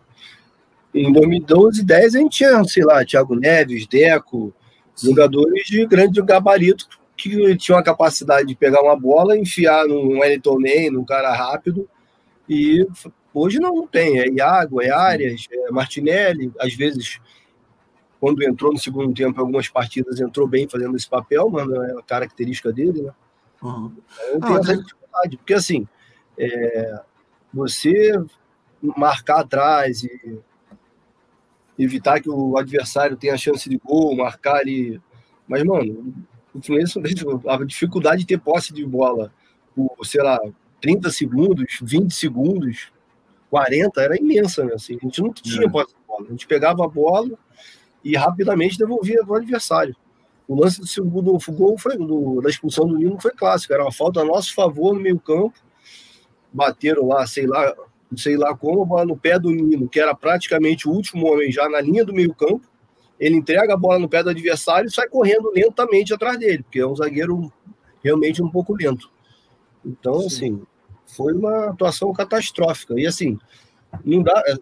em 0.93 1.11
2012, 1.11 1.83
10 1.83 2.15
a 2.15 2.19
gente 2.19 2.37
tinha, 2.37 2.63
sei 2.65 2.83
lá, 2.83 3.03
Thiago 3.03 3.35
Neves, 3.35 3.87
Deco, 3.87 4.53
jogadores 5.01 5.65
de 5.65 5.85
grande 5.85 6.21
gabarito 6.21 6.87
que 7.15 7.55
tinham 7.57 7.79
a 7.79 7.83
capacidade 7.83 8.47
de 8.47 8.55
pegar 8.55 8.81
uma 8.81 8.95
bola, 8.95 9.37
enfiar 9.37 9.87
num 9.87 10.19
Wellington 10.19 10.59
Ney, 10.59 10.89
num 10.89 11.05
cara 11.05 11.33
rápido, 11.33 11.87
e 12.47 12.85
hoje 13.33 13.59
não 13.59 13.87
tem, 13.87 14.19
é 14.19 14.27
Iago, 14.27 14.81
é 14.81 14.89
Arias, 14.89 15.47
é 15.51 15.71
Martinelli, 15.71 16.51
às 16.59 16.73
vezes 16.73 17.19
quando 18.19 18.41
entrou 18.43 18.71
no 18.71 18.79
segundo 18.79 19.13
tempo, 19.13 19.39
algumas 19.39 19.67
partidas 19.67 20.21
entrou 20.21 20.47
bem 20.47 20.67
fazendo 20.67 20.95
esse 20.95 21.09
papel, 21.09 21.49
mas 21.49 21.67
não 21.67 21.83
é 21.83 21.91
a 21.91 22.01
característica 22.01 22.71
dele, 22.71 23.01
né? 23.01 23.11
Uhum. 23.61 23.93
Então, 24.33 24.55
ah, 24.55 24.59
essa 24.59 24.77
dificuldade, 24.77 25.37
porque 25.37 25.53
assim, 25.53 25.87
é, 26.37 27.01
você 27.53 28.13
marcar 28.81 29.41
atrás 29.41 30.03
e 30.03 30.39
evitar 31.77 32.21
que 32.21 32.29
o 32.29 32.57
adversário 32.57 33.17
tenha 33.17 33.37
chance 33.37 33.69
de 33.69 33.77
gol, 33.77 34.15
marcar 34.15 34.57
ali. 34.57 35.01
Mas, 35.47 35.63
mano, 35.63 36.13
o 36.53 36.61
Fluminense, 36.61 36.99
a 37.47 37.65
dificuldade 37.65 38.21
de 38.21 38.27
ter 38.27 38.39
posse 38.39 38.73
de 38.73 38.85
bola 38.85 39.33
por, 39.75 39.89
sei 40.03 40.21
lá, 40.21 40.39
30 40.81 41.09
segundos, 41.11 41.79
20 41.81 42.13
segundos, 42.13 42.91
40 43.49 44.01
era 44.01 44.17
imensa, 44.17 44.63
né? 44.63 44.73
Assim, 44.73 44.97
a 45.01 45.05
gente 45.05 45.21
não 45.21 45.33
tinha 45.33 45.69
posse 45.69 45.93
de 45.93 46.07
bola. 46.07 46.25
A 46.27 46.31
gente 46.31 46.47
pegava 46.47 46.85
a 46.85 46.87
bola 46.87 47.37
e 48.03 48.15
rapidamente 48.15 48.77
devolvia 48.77 49.23
para 49.23 49.33
o 49.33 49.35
adversário. 49.35 49.95
O 50.47 50.59
lance 50.59 50.79
do 50.79 50.87
segundo 50.87 51.37
gol 51.51 51.77
foi, 51.77 51.97
do, 51.97 52.41
da 52.41 52.49
expulsão 52.49 52.85
do 52.85 52.97
Nino 52.97 53.19
foi 53.19 53.31
clássico, 53.31 53.73
era 53.73 53.83
uma 53.83 53.91
falta 53.91 54.19
a 54.19 54.25
nosso 54.25 54.53
favor 54.53 54.93
no 54.93 54.99
meio 54.99 55.19
campo. 55.19 55.53
Bateram 56.51 57.07
lá, 57.07 57.25
sei 57.25 57.47
lá, 57.47 57.73
sei 58.15 58.37
lá 58.37 58.55
como, 58.55 58.85
bola 58.85 59.05
no 59.05 59.17
pé 59.17 59.39
do 59.39 59.51
Nino, 59.51 59.87
que 59.87 59.99
era 59.99 60.13
praticamente 60.15 60.87
o 60.87 60.91
último 60.91 61.31
homem 61.31 61.51
já 61.51 61.67
na 61.69 61.81
linha 61.81 62.05
do 62.05 62.13
meio 62.13 62.33
campo. 62.33 62.61
Ele 63.19 63.35
entrega 63.35 63.73
a 63.73 63.77
bola 63.77 63.99
no 63.99 64.09
pé 64.09 64.23
do 64.23 64.29
adversário 64.29 64.87
e 64.87 64.93
sai 64.93 65.07
correndo 65.07 65.51
lentamente 65.51 66.13
atrás 66.13 66.37
dele, 66.37 66.63
porque 66.63 66.79
é 66.79 66.87
um 66.87 66.95
zagueiro 66.95 67.51
realmente 68.03 68.41
um 68.41 68.49
pouco 68.49 68.75
lento. 68.75 69.09
Então, 69.85 70.21
Sim. 70.21 70.25
assim, 70.27 70.61
foi 71.05 71.33
uma 71.33 71.69
atuação 71.69 72.11
catastrófica. 72.11 72.99
E 72.99 73.05
assim, 73.05 73.37
não 74.03 74.21
dá. 74.21 74.41
É, 74.47 74.55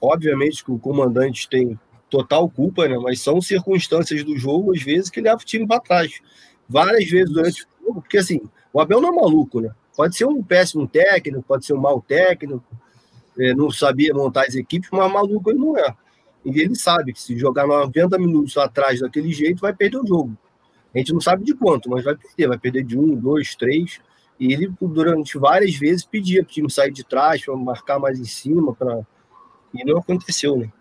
obviamente 0.00 0.64
que 0.64 0.70
o 0.70 0.78
comandante 0.78 1.48
tem 1.48 1.78
total 2.08 2.48
culpa, 2.48 2.88
né? 2.88 2.96
Mas 2.98 3.20
são 3.20 3.40
circunstâncias 3.40 4.24
do 4.24 4.36
jogo, 4.36 4.74
às 4.74 4.82
vezes, 4.82 5.10
que 5.10 5.20
leva 5.20 5.36
o 5.36 5.44
time 5.44 5.66
para 5.66 5.80
trás. 5.80 6.20
Várias 6.68 7.08
vezes 7.08 7.32
durante 7.32 7.62
o 7.62 7.86
jogo, 7.86 8.02
porque 8.02 8.18
assim, 8.18 8.40
o 8.72 8.80
Abel 8.80 9.00
não 9.00 9.10
é 9.10 9.12
maluco, 9.12 9.60
né? 9.60 9.70
Pode 9.96 10.16
ser 10.16 10.26
um 10.26 10.42
péssimo 10.42 10.86
técnico, 10.86 11.42
pode 11.42 11.66
ser 11.66 11.72
um 11.72 11.80
mau 11.80 12.00
técnico, 12.00 12.64
é, 13.38 13.54
não 13.54 13.70
sabia 13.70 14.12
montar 14.12 14.46
as 14.46 14.54
equipes, 14.54 14.88
mas 14.92 15.12
maluco 15.12 15.50
ele 15.50 15.58
não 15.58 15.76
é. 15.76 15.94
E 16.44 16.60
ele 16.60 16.74
sabe 16.74 17.12
que 17.12 17.20
se 17.20 17.36
jogar 17.38 17.66
90 17.66 18.18
minutos 18.18 18.56
atrás 18.56 19.00
daquele 19.00 19.32
jeito, 19.32 19.60
vai 19.60 19.74
perder 19.74 19.98
o 19.98 20.06
jogo. 20.06 20.36
A 20.94 20.98
gente 20.98 21.12
não 21.12 21.20
sabe 21.20 21.44
de 21.44 21.54
quanto, 21.54 21.90
mas 21.90 22.04
vai 22.04 22.16
perder. 22.16 22.48
Vai 22.48 22.58
perder 22.58 22.84
de 22.84 22.98
um, 22.98 23.14
dois, 23.14 23.54
três. 23.54 24.00
E 24.40 24.52
ele, 24.52 24.72
durante 24.80 25.36
várias 25.36 25.74
vezes, 25.74 26.04
pedia 26.04 26.42
para 26.42 26.50
o 26.50 26.52
time 26.52 26.70
sair 26.70 26.92
de 26.92 27.04
trás, 27.04 27.44
para 27.44 27.56
marcar 27.56 27.98
mais 27.98 28.18
em 28.18 28.24
cima. 28.24 28.74
Pra... 28.74 29.00
E 29.74 29.84
não 29.84 29.98
aconteceu, 29.98 30.56
né? 30.56 30.72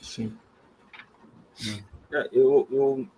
Sim. 0.00 0.32
É, 2.12 2.28
eu, 2.32 2.68
eu, 2.70 3.08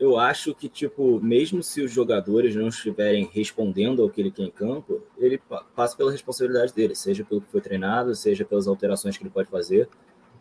eu 0.00 0.16
acho 0.18 0.54
que, 0.54 0.66
tipo, 0.66 1.20
mesmo 1.20 1.62
se 1.62 1.82
os 1.82 1.92
jogadores 1.92 2.56
não 2.56 2.68
estiverem 2.68 3.28
respondendo 3.30 4.02
ao 4.02 4.08
que 4.08 4.22
ele 4.22 4.30
quer 4.30 4.44
em 4.44 4.50
campo, 4.50 5.02
ele 5.18 5.38
passa 5.76 5.94
pela 5.94 6.10
responsabilidade 6.10 6.72
dele, 6.72 6.94
seja 6.94 7.22
pelo 7.22 7.42
que 7.42 7.50
foi 7.50 7.60
treinado, 7.60 8.14
seja 8.14 8.42
pelas 8.42 8.66
alterações 8.66 9.18
que 9.18 9.22
ele 9.22 9.30
pode 9.30 9.50
fazer. 9.50 9.90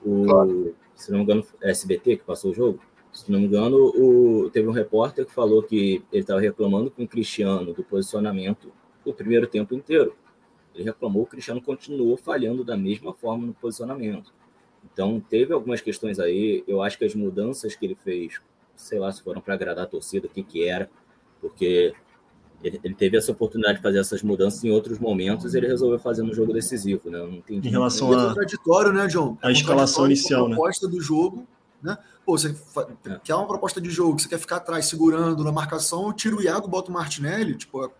O, 0.01 0.23
claro. 0.23 0.73
Se 0.95 1.11
não 1.11 1.17
me 1.17 1.23
engano, 1.25 1.45
é 1.61 1.71
SBT 1.71 2.15
que 2.15 2.23
passou 2.23 2.51
o 2.51 2.53
jogo. 2.53 2.79
Se 3.11 3.29
não 3.29 3.37
me 3.37 3.47
engano, 3.47 3.75
o, 3.77 4.49
teve 4.49 4.65
um 4.65 4.71
repórter 4.71 5.25
que 5.25 5.33
falou 5.33 5.61
que 5.61 6.01
ele 6.09 6.21
estava 6.21 6.39
reclamando 6.39 6.89
com 6.89 7.03
o 7.03 7.07
Cristiano 7.07 7.73
do 7.73 7.83
posicionamento 7.83 8.71
o 9.03 9.13
primeiro 9.13 9.45
tempo 9.45 9.75
inteiro. 9.75 10.15
Ele 10.73 10.85
reclamou, 10.85 11.23
o 11.23 11.27
Cristiano 11.27 11.61
continuou 11.61 12.15
falhando 12.15 12.63
da 12.63 12.77
mesma 12.77 13.13
forma 13.13 13.45
no 13.45 13.53
posicionamento. 13.53 14.33
Então, 14.93 15.19
teve 15.19 15.51
algumas 15.53 15.81
questões 15.81 16.17
aí. 16.17 16.63
Eu 16.65 16.81
acho 16.81 16.97
que 16.97 17.03
as 17.03 17.13
mudanças 17.13 17.75
que 17.75 17.85
ele 17.85 17.95
fez, 17.95 18.39
sei 18.79 18.97
lá 18.97 19.11
se 19.11 19.21
foram 19.21 19.41
para 19.41 19.53
agradar 19.53 19.83
a 19.83 19.87
torcida, 19.87 20.27
o 20.27 20.29
que, 20.29 20.41
que 20.41 20.67
era, 20.67 20.89
porque 21.41 21.93
ele, 22.63 22.79
ele, 22.83 22.95
teve 22.95 23.17
essa 23.17 23.31
oportunidade 23.31 23.77
de 23.77 23.83
fazer 23.83 23.99
essas 23.99 24.23
mudanças 24.23 24.63
em 24.63 24.71
outros 24.71 24.97
momentos 24.99 25.53
e 25.53 25.57
ele 25.57 25.67
resolveu 25.67 25.99
fazer 25.99 26.23
no 26.23 26.33
jogo 26.33 26.53
decisivo, 26.53 27.09
né? 27.09 27.19
Eu 27.19 27.27
não 27.27 27.37
entendi. 27.37 27.67
Em 27.67 27.71
relação 27.71 28.11
a. 28.11 28.27
contraditório, 28.29 28.91
né, 28.91 29.07
John? 29.07 29.37
A 29.41 29.51
escalação 29.51 30.05
inicial, 30.05 30.45
a 30.45 30.49
proposta 30.49 30.87
né? 30.87 30.93
do 30.93 31.01
jogo, 31.01 31.47
né? 31.83 31.97
Pô, 32.25 32.37
você 32.37 32.55
é. 33.05 33.19
quer 33.23 33.35
uma 33.35 33.47
proposta 33.47 33.79
de 33.79 33.89
jogo, 33.89 34.19
você 34.19 34.27
quer 34.27 34.39
ficar 34.39 34.57
atrás 34.57 34.85
segurando 34.85 35.43
na 35.43 35.51
marcação, 35.51 36.11
tira 36.13 36.35
o 36.35 36.41
Iago, 36.41 36.67
bota 36.67 36.89
o 36.89 36.93
Martinelli, 36.93 37.55
tipo, 37.55 37.91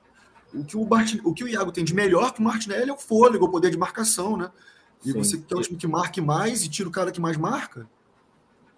o 0.53 0.63
que 0.63 0.77
o, 0.77 0.85
Martin, 0.85 1.21
o 1.23 1.33
que 1.33 1.43
o 1.43 1.47
Iago 1.47 1.71
tem 1.71 1.83
de 1.83 1.93
melhor 1.93 2.33
que 2.33 2.39
o 2.39 2.43
Martinelli 2.43 2.89
é 2.89 2.93
o 2.93 2.97
fôlego, 2.97 3.45
o 3.45 3.49
poder 3.49 3.69
de 3.69 3.77
marcação, 3.77 4.35
né? 4.35 4.49
E 5.05 5.11
Sim. 5.11 5.17
você 5.17 5.37
quer 5.37 5.55
o 5.55 5.61
time 5.61 5.77
que 5.77 5.87
marque 5.87 6.19
mais 6.19 6.63
e 6.63 6.69
tira 6.69 6.89
o 6.89 6.91
cara 6.91 7.11
que 7.11 7.21
mais 7.21 7.37
marca? 7.37 7.87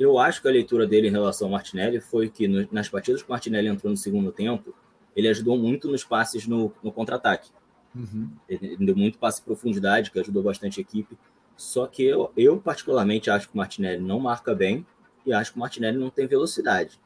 Eu 0.01 0.17
acho 0.17 0.41
que 0.41 0.47
a 0.47 0.51
leitura 0.51 0.87
dele 0.87 1.09
em 1.09 1.11
relação 1.11 1.47
ao 1.47 1.51
Martinelli 1.51 1.99
foi 1.99 2.27
que 2.27 2.47
no, 2.47 2.67
nas 2.71 2.89
partidas 2.89 3.21
que 3.21 3.29
o 3.29 3.31
Martinelli 3.31 3.67
entrou 3.67 3.91
no 3.91 3.97
segundo 3.97 4.31
tempo, 4.31 4.73
ele 5.15 5.27
ajudou 5.27 5.55
muito 5.55 5.87
nos 5.87 6.03
passes 6.03 6.47
no, 6.47 6.73
no 6.81 6.91
contra-ataque. 6.91 7.51
Uhum. 7.95 8.31
Ele 8.49 8.77
deu 8.77 8.95
muito 8.95 9.19
passe 9.19 9.41
em 9.41 9.43
profundidade, 9.43 10.09
que 10.09 10.19
ajudou 10.19 10.41
bastante 10.41 10.79
a 10.79 10.81
equipe. 10.81 11.15
Só 11.55 11.85
que 11.85 12.03
eu, 12.03 12.31
eu, 12.35 12.57
particularmente, 12.57 13.29
acho 13.29 13.47
que 13.47 13.53
o 13.53 13.57
Martinelli 13.57 14.01
não 14.01 14.19
marca 14.19 14.55
bem 14.55 14.83
e 15.23 15.31
acho 15.31 15.51
que 15.51 15.57
o 15.57 15.59
Martinelli 15.59 15.99
não 15.99 16.09
tem 16.09 16.25
velocidade. 16.25 16.99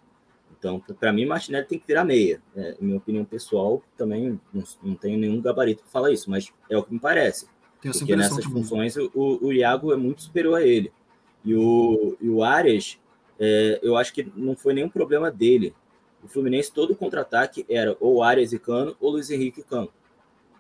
Então, 0.58 0.80
para 0.80 1.12
mim, 1.12 1.26
o 1.26 1.30
Martinelli 1.30 1.66
tem 1.66 1.78
que 1.78 1.86
virar 1.86 2.06
meia. 2.06 2.42
É, 2.56 2.78
minha 2.80 2.96
opinião 2.96 3.26
pessoal, 3.26 3.84
também 3.98 4.40
não, 4.54 4.64
não 4.82 4.96
tenho 4.96 5.20
nenhum 5.20 5.42
gabarito 5.42 5.82
para 5.82 5.92
falar 5.92 6.12
isso, 6.12 6.30
mas 6.30 6.54
é 6.70 6.78
o 6.78 6.84
que 6.84 6.94
me 6.94 7.00
parece. 7.00 7.48
Porque 7.82 8.16
nessas 8.16 8.46
também. 8.46 8.64
funções 8.64 8.96
o, 8.96 9.12
o 9.14 9.52
Iago 9.52 9.92
é 9.92 9.98
muito 9.98 10.22
superior 10.22 10.56
a 10.56 10.64
ele. 10.64 10.94
E 11.46 11.56
o, 11.56 12.18
e 12.20 12.28
o 12.28 12.44
Arias, 12.44 13.00
é, 13.40 13.80
eu 13.84 13.96
acho 13.96 14.14
que 14.14 14.30
não 14.36 14.56
foi 14.56 14.74
nenhum 14.74 14.90
problema 14.90 15.32
dele. 15.32 15.74
O 16.24 16.28
Fluminense, 16.28 16.74
todo 16.74 16.96
contra-ataque 16.96 17.66
era 17.70 17.96
ou 18.00 18.24
Arias 18.24 18.52
e 18.52 18.60
Cano 18.60 18.96
ou 19.00 19.12
Luiz 19.12 19.30
Henrique 19.30 19.62
e 19.62 19.64
Cano. 19.64 19.90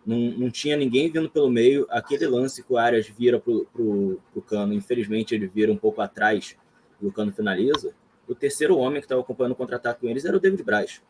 Não, 0.05 0.17
não 0.17 0.51
tinha 0.51 0.77
ninguém 0.77 1.09
vindo 1.09 1.29
pelo 1.29 1.49
meio. 1.49 1.87
Aquele 1.89 2.27
lance 2.27 2.61
que 2.61 2.71
o 2.71 2.77
Arias 2.77 3.07
vira 3.07 3.39
para 3.39 3.51
o 3.51 4.41
Cano, 4.47 4.73
infelizmente 4.73 5.33
ele 5.33 5.47
vira 5.47 5.71
um 5.71 5.77
pouco 5.77 6.01
atrás 6.01 6.55
e 7.01 7.07
o 7.07 7.11
Cano 7.11 7.31
finaliza. 7.31 7.95
O 8.27 8.35
terceiro 8.35 8.77
homem 8.77 9.01
que 9.01 9.05
estava 9.05 9.21
acompanhando 9.21 9.53
o 9.53 9.55
contra-ataque 9.55 10.01
com 10.01 10.07
eles 10.07 10.23
era 10.23 10.37
o 10.37 10.39
David 10.39 10.63
Braz. 10.63 11.01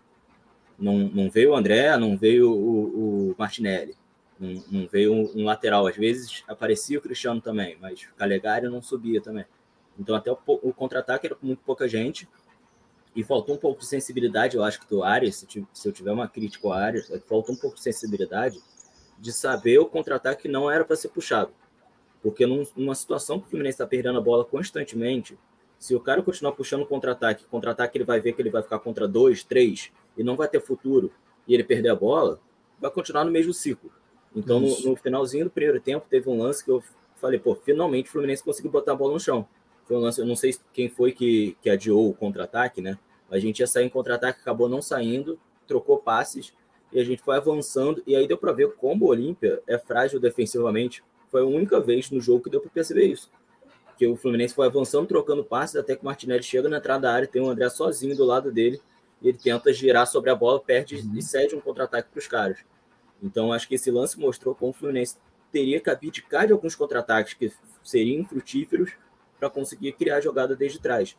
Não, 0.80 0.98
não 0.98 1.30
veio 1.30 1.52
o 1.52 1.56
André, 1.56 1.96
não 1.98 2.18
veio 2.18 2.52
o, 2.52 3.32
o 3.32 3.36
Martinelli. 3.38 3.96
Não, 4.40 4.64
não 4.70 4.88
veio 4.88 5.14
um, 5.14 5.32
um, 5.36 5.46
lateral. 5.46 5.88
Às 5.88 5.96
vezes 5.96 6.44
aparecia 6.48 6.98
o 6.98 7.02
Cristiano 7.02 7.42
também, 7.42 7.78
mas 7.80 8.04
o 8.04 8.16
Calegari 8.16 8.68
não 8.68 8.82
subia 8.82 9.22
também. 9.22 9.46
Então 9.98 10.16
até 10.16 10.32
o, 10.32 10.38
o 10.46 10.74
contra-ataque 10.74 11.28
era 11.28 11.36
com 11.36 11.46
muito 11.46 11.64
pouca 11.64 11.88
gente 11.88 12.28
e 13.16 13.24
faltou 13.24 13.56
um 13.56 13.58
pouco 13.58 13.80
de 13.80 13.88
sensibilidade, 13.88 14.58
eu 14.58 14.64
acho 14.64 14.82
que 14.82 14.90
do 14.90 15.04
Arias, 15.04 15.38
se, 15.38 15.68
se 15.72 15.88
eu 15.88 15.94
tiver 15.94 16.12
uma 16.12 16.28
crítica 16.28 16.68
ao 16.68 16.74
Arias, 16.74 17.10
é 17.10 17.20
faltou 17.20 17.56
um 17.56 17.58
pouco 17.58 17.78
de 17.78 17.82
sensibilidade 17.82 18.62
de 19.18 19.32
saber 19.32 19.80
o 19.80 19.86
contra-ataque 19.86 20.48
não 20.48 20.70
era 20.70 20.84
para 20.84 20.96
ser 20.96 21.08
puxado. 21.08 21.52
Porque 22.22 22.46
num, 22.46 22.66
numa 22.76 22.96
situação 22.96 23.40
que 23.40 23.48
o 23.48 23.50
Fluminense 23.50 23.76
está 23.76 23.88
perdendo 23.88 24.18
a 24.18 24.22
bola 24.22 24.44
constantemente, 24.44 25.38
se 25.80 25.96
o 25.96 26.00
cara 26.00 26.22
continuar 26.22 26.54
puxando 26.54 26.86
contra-ataque, 26.86 27.46
contra-ataque 27.46 27.98
ele 27.98 28.04
vai 28.04 28.20
ver 28.20 28.34
que 28.34 28.42
ele 28.42 28.50
vai 28.50 28.62
ficar 28.62 28.80
contra 28.80 29.08
dois, 29.08 29.44
três, 29.44 29.92
e 30.18 30.24
não 30.24 30.36
vai 30.36 30.48
ter 30.48 30.60
futuro, 30.60 31.12
e 31.48 31.54
ele 31.54 31.64
perder 31.64 31.90
a 31.90 31.96
bola, 31.96 32.40
vai 32.80 32.92
continuar 32.92 33.24
no 33.24 33.32
mesmo 33.32 33.54
ciclo. 33.54 33.92
Então, 34.36 34.60
no, 34.60 34.82
no, 34.82 34.96
finalzinho 34.96 35.46
do 35.46 35.52
primeiro 35.52 35.80
tempo, 35.80 36.06
teve 36.10 36.30
um 36.30 36.42
lance 36.42 36.64
que 36.64 36.70
eu 36.70 36.84
falei, 37.16 37.40
pô, 37.40 37.56
finalmente 37.56 38.10
o 38.10 38.12
Fluminense 38.12 38.44
conseguiu 38.44 38.72
botar 38.72 38.92
a 38.92 38.96
bola 38.96 39.14
no 39.14 39.20
chão. 39.20 39.48
Foi 39.86 39.98
um 39.98 40.00
lance, 40.00 40.20
eu 40.20 40.26
não 40.26 40.36
sei 40.36 40.56
quem 40.74 40.90
foi 40.90 41.12
que, 41.12 41.56
que 41.62 41.70
adiou 41.70 42.10
o 42.10 42.14
contra-ataque, 42.14 42.82
né? 42.82 42.98
A 43.30 43.40
gente 43.40 43.60
ia 43.60 43.68
sair 43.68 43.86
em 43.86 43.90
contra-ataque, 43.90 44.40
acabou 44.42 44.68
não 44.68 44.82
saindo, 44.82 45.40
trocou 45.68 45.98
passes 45.98 46.54
e 46.92 47.00
a 47.00 47.04
gente 47.04 47.22
foi 47.22 47.38
avançando. 47.38 48.02
E 48.06 48.16
aí 48.16 48.28
deu 48.28 48.38
para 48.38 48.52
ver 48.52 48.74
como 48.76 49.06
o 49.06 49.10
Olímpia 49.10 49.62
é 49.68 49.78
frágil 49.78 50.20
defensivamente. 50.20 51.04
Foi 51.30 51.42
a 51.42 51.46
única 51.46 51.80
vez 51.80 52.10
no 52.10 52.22
jogo 52.22 52.44
que 52.44 52.50
deu 52.50 52.62
para 52.62 52.70
perceber 52.70 53.06
isso. 53.06 53.30
Que 53.98 54.08
o 54.08 54.16
Fluminense 54.16 54.54
foi 54.54 54.68
avançando, 54.68 55.08
trocando 55.08 55.44
passes, 55.44 55.76
até 55.76 55.96
que 55.96 56.02
o 56.02 56.06
Martinelli 56.06 56.44
chega 56.44 56.68
na 56.68 56.78
entrada 56.78 57.02
da 57.02 57.14
área, 57.14 57.28
tem 57.28 57.42
o 57.42 57.50
André 57.50 57.70
sozinho 57.70 58.16
do 58.16 58.26
lado 58.26 58.52
dele, 58.52 58.82
e 59.22 59.30
ele 59.30 59.38
tenta 59.38 59.72
girar 59.72 60.06
sobre 60.06 60.30
a 60.30 60.36
bola, 60.36 60.60
perde 60.60 60.96
uhum. 60.96 61.18
e 61.18 61.22
cede 61.22 61.56
um 61.56 61.62
contra-ataque 61.62 62.10
para 62.10 62.20
os 62.20 62.28
caras. 62.28 62.58
Então, 63.24 63.54
acho 63.54 63.68
que 63.68 63.76
esse 63.76 63.90
lance 63.90 64.20
mostrou 64.20 64.54
como 64.54 64.72
o 64.72 64.74
Fluminense 64.74 65.18
teria 65.52 65.80
que 65.80 65.90
abdicar 65.90 66.46
de 66.46 66.54
alguns 66.54 66.76
contra-ataques 66.76 67.34
que 67.34 67.52
seriam 67.82 68.26
frutíferos 68.26 68.92
para 69.40 69.50
conseguir 69.50 69.94
criar 69.94 70.18
a 70.18 70.22
jogada 70.22 70.56
desde 70.56 70.80
trás. 70.80 71.18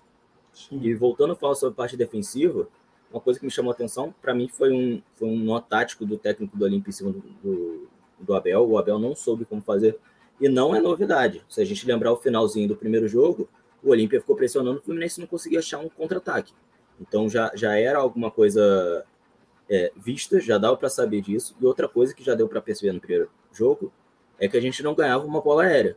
Sim. 0.52 0.80
E 0.82 0.94
voltando 0.94 1.32
a 1.34 1.36
falar 1.36 1.54
sobre 1.54 1.74
a 1.74 1.76
parte 1.76 1.96
defensiva, 1.96 2.68
uma 3.10 3.20
coisa 3.20 3.38
que 3.38 3.44
me 3.44 3.52
chamou 3.52 3.70
a 3.70 3.74
atenção, 3.74 4.14
para 4.20 4.34
mim, 4.34 4.48
foi 4.48 4.72
um, 4.72 5.02
foi 5.14 5.28
um 5.28 5.36
nó 5.38 5.60
tático 5.60 6.04
do 6.04 6.16
técnico 6.16 6.56
do 6.56 6.64
Olímpia 6.64 6.90
em 6.90 6.92
cima 6.92 7.12
do, 7.12 7.20
do, 7.20 7.88
do, 8.18 8.34
Abel. 8.34 8.68
O 8.68 8.78
Abel 8.78 8.98
não 8.98 9.14
soube 9.14 9.44
como 9.44 9.62
fazer. 9.62 9.98
E 10.40 10.48
não 10.48 10.74
é 10.74 10.80
novidade. 10.80 11.44
Se 11.48 11.60
a 11.60 11.64
gente 11.64 11.86
lembrar 11.86 12.12
o 12.12 12.16
finalzinho 12.16 12.68
do 12.68 12.76
primeiro 12.76 13.06
jogo, 13.06 13.48
o 13.82 13.90
Olímpia 13.90 14.20
ficou 14.20 14.34
pressionando, 14.34 14.78
o 14.78 14.82
Fluminense 14.82 15.20
não 15.20 15.26
conseguia 15.26 15.60
achar 15.60 15.78
um 15.78 15.88
contra-ataque. 15.88 16.52
Então 17.00 17.28
já, 17.28 17.50
já 17.54 17.78
era 17.78 17.98
alguma 17.98 18.30
coisa 18.30 19.04
é, 19.68 19.92
vista, 19.96 20.40
já 20.40 20.58
dava 20.58 20.76
para 20.76 20.88
saber 20.88 21.20
disso. 21.20 21.56
E 21.60 21.64
outra 21.64 21.88
coisa 21.88 22.14
que 22.14 22.24
já 22.24 22.34
deu 22.34 22.48
para 22.48 22.60
perceber 22.60 22.92
no 22.92 23.00
primeiro 23.00 23.30
jogo 23.52 23.92
é 24.38 24.48
que 24.48 24.56
a 24.56 24.60
gente 24.60 24.82
não 24.82 24.94
ganhava 24.94 25.24
uma 25.24 25.40
bola 25.40 25.64
aérea. 25.64 25.96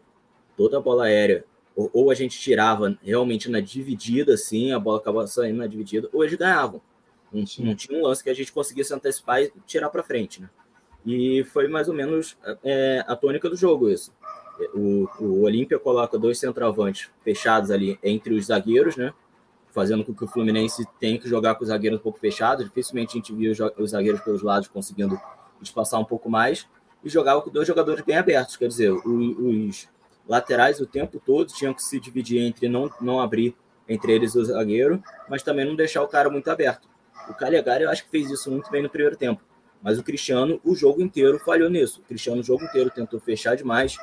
Toda 0.56 0.78
a 0.78 0.82
bola 0.82 1.06
aérea 1.06 1.46
ou, 1.76 1.90
ou, 1.94 2.12
a 2.12 2.16
gente 2.16 2.40
tirava 2.40 2.98
realmente 3.02 3.50
na 3.50 3.60
dividida, 3.60 4.34
assim, 4.34 4.72
a 4.72 4.80
bola 4.80 4.98
acabava 4.98 5.28
saindo 5.28 5.58
na 5.58 5.68
dividida, 5.68 6.10
ou 6.12 6.24
eles 6.24 6.36
ganhavam. 6.36 6.82
Não, 7.32 7.44
não 7.60 7.76
tinha 7.76 7.98
um 7.98 8.04
lance 8.04 8.24
que 8.24 8.30
a 8.30 8.34
gente 8.34 8.52
conseguisse 8.52 8.94
antecipar 8.94 9.42
e 9.42 9.52
tirar 9.66 9.90
para 9.90 10.04
frente, 10.04 10.42
né? 10.42 10.50
E 11.06 11.44
foi 11.46 11.68
mais 11.68 11.88
ou 11.88 11.94
menos 11.94 12.38
é, 12.64 13.04
a 13.08 13.16
tônica 13.16 13.50
do 13.50 13.56
jogo 13.56 13.90
isso. 13.90 14.14
O, 14.74 15.08
o 15.20 15.42
Olímpia 15.44 15.80
coloca 15.80 16.20
dois 16.20 16.38
centroavantes 16.38 17.10
fechados 17.24 17.72
ali 17.72 17.98
entre 18.04 18.34
os 18.34 18.48
zagueiros, 18.48 18.98
né? 18.98 19.14
Fazendo 19.72 20.04
com 20.04 20.14
que 20.14 20.24
o 20.24 20.28
Fluminense 20.28 20.86
tenha 21.00 21.18
que 21.18 21.30
jogar 21.30 21.56
com 21.56 21.64
os 21.64 21.70
zagueiros 21.70 22.00
um 22.00 22.04
pouco 22.04 22.20
fechados. 22.20 22.66
Dificilmente 22.66 23.12
a 23.12 23.18
gente 23.18 23.34
viu 23.34 23.54
os 23.78 23.92
zagueiros 23.92 24.22
pelos 24.22 24.42
lados 24.42 24.68
conseguindo 24.68 25.20
espaçar 25.62 26.00
um 26.00 26.06
pouco 26.06 26.30
mais. 26.30 26.68
e 27.04 27.10
jogava 27.10 27.42
com 27.42 27.50
dois 27.50 27.68
jogadores 27.68 28.04
bem 28.04 28.18
abertos. 28.18 28.58
Quer 28.58 28.68
dizer, 28.68 28.92
os 28.92 29.88
laterais 30.30 30.80
o 30.80 30.86
tempo 30.86 31.20
todo 31.20 31.52
tinham 31.52 31.74
que 31.74 31.84
se 31.84 32.00
dividir 32.00 32.39
entre 32.42 32.70
não, 32.70 32.89
não 33.02 33.20
abrir 33.20 33.56
entre 33.88 34.13
eles 34.13 34.36
o 34.36 34.46
zagueiro, 34.46 35.04
mas 35.28 35.42
também 35.42 35.65
não 35.65 35.76
deixar 35.76 36.04
o 36.04 36.08
cara 36.08 36.30
muito 36.30 36.50
aberto. 36.50 36.88
O 37.28 37.34
Calegari 37.34 37.84
eu 37.84 37.89
acho 37.89 38.06
que 38.06 38.12
fez 38.12 38.30
isso 38.30 38.52
muito 38.52 38.70
bem 38.70 38.84
no 38.84 38.89
primeiro 38.89 39.18
tempo. 39.18 39.42
Mas 39.82 39.98
o 39.98 40.04
Cristiano, 40.04 40.62
o 40.63 40.76
jogo 40.76 41.02
inteiro, 41.02 41.39
falhou 41.39 41.70
nisso. 41.70 42.02
O 42.02 42.04
Cristiano, 42.04 42.42
o 42.42 42.44
jogo 42.44 42.63
inteiro, 42.63 42.92
tentou 42.92 43.20
fechar 43.20 43.56
demais 43.56 43.98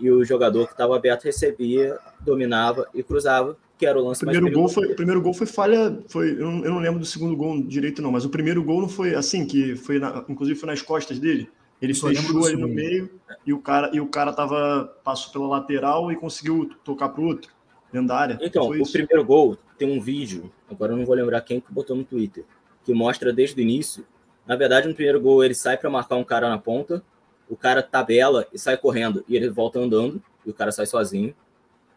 e 0.00 0.10
o 0.10 0.24
jogador 0.24 0.66
que 0.66 0.72
estava 0.72 0.96
aberto 0.96 1.24
recebia, 1.24 1.98
dominava 2.20 2.88
e 2.94 3.02
cruzava, 3.02 3.56
que 3.78 3.86
era 3.86 4.00
o 4.00 4.04
lance 4.04 4.20
primeiro 4.20 4.44
mais 4.44 4.56
gol 4.56 4.68
foi 4.68 4.92
O 4.92 4.96
primeiro 4.96 5.20
gol 5.20 5.34
foi 5.34 5.46
falha, 5.46 5.98
foi, 6.08 6.32
eu 6.32 6.50
não, 6.50 6.64
eu, 6.64 6.70
não, 6.72 6.78
lembro 6.78 6.98
do 6.98 7.06
segundo 7.06 7.36
gol 7.36 7.62
direito 7.62 8.02
não, 8.02 8.10
mas 8.10 8.24
o 8.24 8.30
primeiro 8.30 8.62
gol 8.64 8.80
não 8.80 8.88
foi 8.88 9.14
assim, 9.14 9.46
que 9.46 9.76
foi, 9.76 9.98
na, 9.98 10.24
inclusive 10.28 10.58
foi 10.58 10.68
nas 10.68 10.82
costas 10.82 11.18
dele. 11.18 11.48
Ele 11.80 11.94
fechou 11.94 12.46
ali 12.46 12.56
no 12.56 12.68
meio 12.68 13.10
e 13.46 13.52
o 13.52 13.60
cara 13.60 13.90
e 13.92 14.00
o 14.00 14.06
cara 14.06 14.32
tava 14.32 14.94
passou 15.02 15.32
pela 15.32 15.46
lateral 15.46 16.12
e 16.12 16.16
conseguiu 16.16 16.70
tocar 16.84 17.08
para 17.08 17.20
o 17.22 17.24
outro 17.24 17.50
dentro 17.90 18.08
da 18.08 18.16
área. 18.16 18.38
Então, 18.40 18.68
o 18.68 18.90
primeiro 18.90 19.24
gol 19.24 19.56
tem 19.78 19.90
um 19.90 20.00
vídeo, 20.00 20.52
agora 20.70 20.92
eu 20.92 20.96
não 20.96 21.06
vou 21.06 21.14
lembrar 21.14 21.40
quem 21.40 21.60
que 21.60 21.72
botou 21.72 21.96
no 21.96 22.04
Twitter, 22.04 22.44
que 22.84 22.92
mostra 22.92 23.32
desde 23.32 23.58
o 23.58 23.62
início. 23.62 24.04
Na 24.46 24.56
verdade, 24.56 24.86
no 24.88 24.94
primeiro 24.94 25.20
gol 25.20 25.42
ele 25.42 25.54
sai 25.54 25.78
para 25.78 25.88
marcar 25.88 26.16
um 26.16 26.24
cara 26.24 26.48
na 26.48 26.58
ponta, 26.58 27.02
o 27.48 27.56
cara 27.56 27.82
tabela 27.82 28.46
e 28.52 28.58
sai 28.58 28.76
correndo 28.76 29.24
e 29.26 29.34
ele 29.34 29.48
volta 29.48 29.78
andando 29.78 30.22
e 30.44 30.50
o 30.50 30.54
cara 30.54 30.70
sai 30.70 30.86
sozinho. 30.86 31.34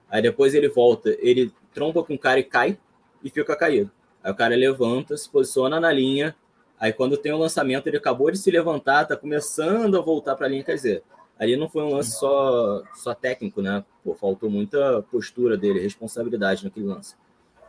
Aí 0.09 0.21
depois 0.21 0.53
ele 0.53 0.69
volta, 0.69 1.15
ele 1.19 1.51
tromba 1.73 2.03
com 2.03 2.13
o 2.13 2.19
cara 2.19 2.39
e 2.39 2.43
cai 2.43 2.77
e 3.23 3.29
fica 3.29 3.55
caído. 3.55 3.91
Aí 4.23 4.31
o 4.31 4.35
cara 4.35 4.55
levanta, 4.55 5.17
se 5.17 5.29
posiciona 5.29 5.79
na 5.79 5.91
linha, 5.91 6.35
Aí 6.79 6.91
quando 6.91 7.17
tem 7.17 7.31
o 7.31 7.37
lançamento, 7.37 7.87
ele 7.87 7.97
acabou 7.97 8.29
de 8.29 8.37
se 8.37 8.51
levantar, 8.51 9.05
tá 9.05 9.15
começando 9.15 9.97
a 9.97 10.01
voltar 10.01 10.35
para 10.35 10.47
a 10.47 10.49
linha, 10.49 10.63
quer 10.63 10.75
dizer, 10.75 11.03
ali 11.39 11.55
não 11.55 11.69
foi 11.69 11.83
um 11.83 11.89
lance 11.89 12.11
só, 12.11 12.83
só 12.95 13.13
técnico, 13.13 13.61
né? 13.61 13.83
Pô, 14.03 14.13
faltou 14.13 14.49
muita 14.49 15.01
postura 15.11 15.57
dele, 15.57 15.79
responsabilidade 15.79 16.63
naquele 16.63 16.85
lance. 16.85 17.15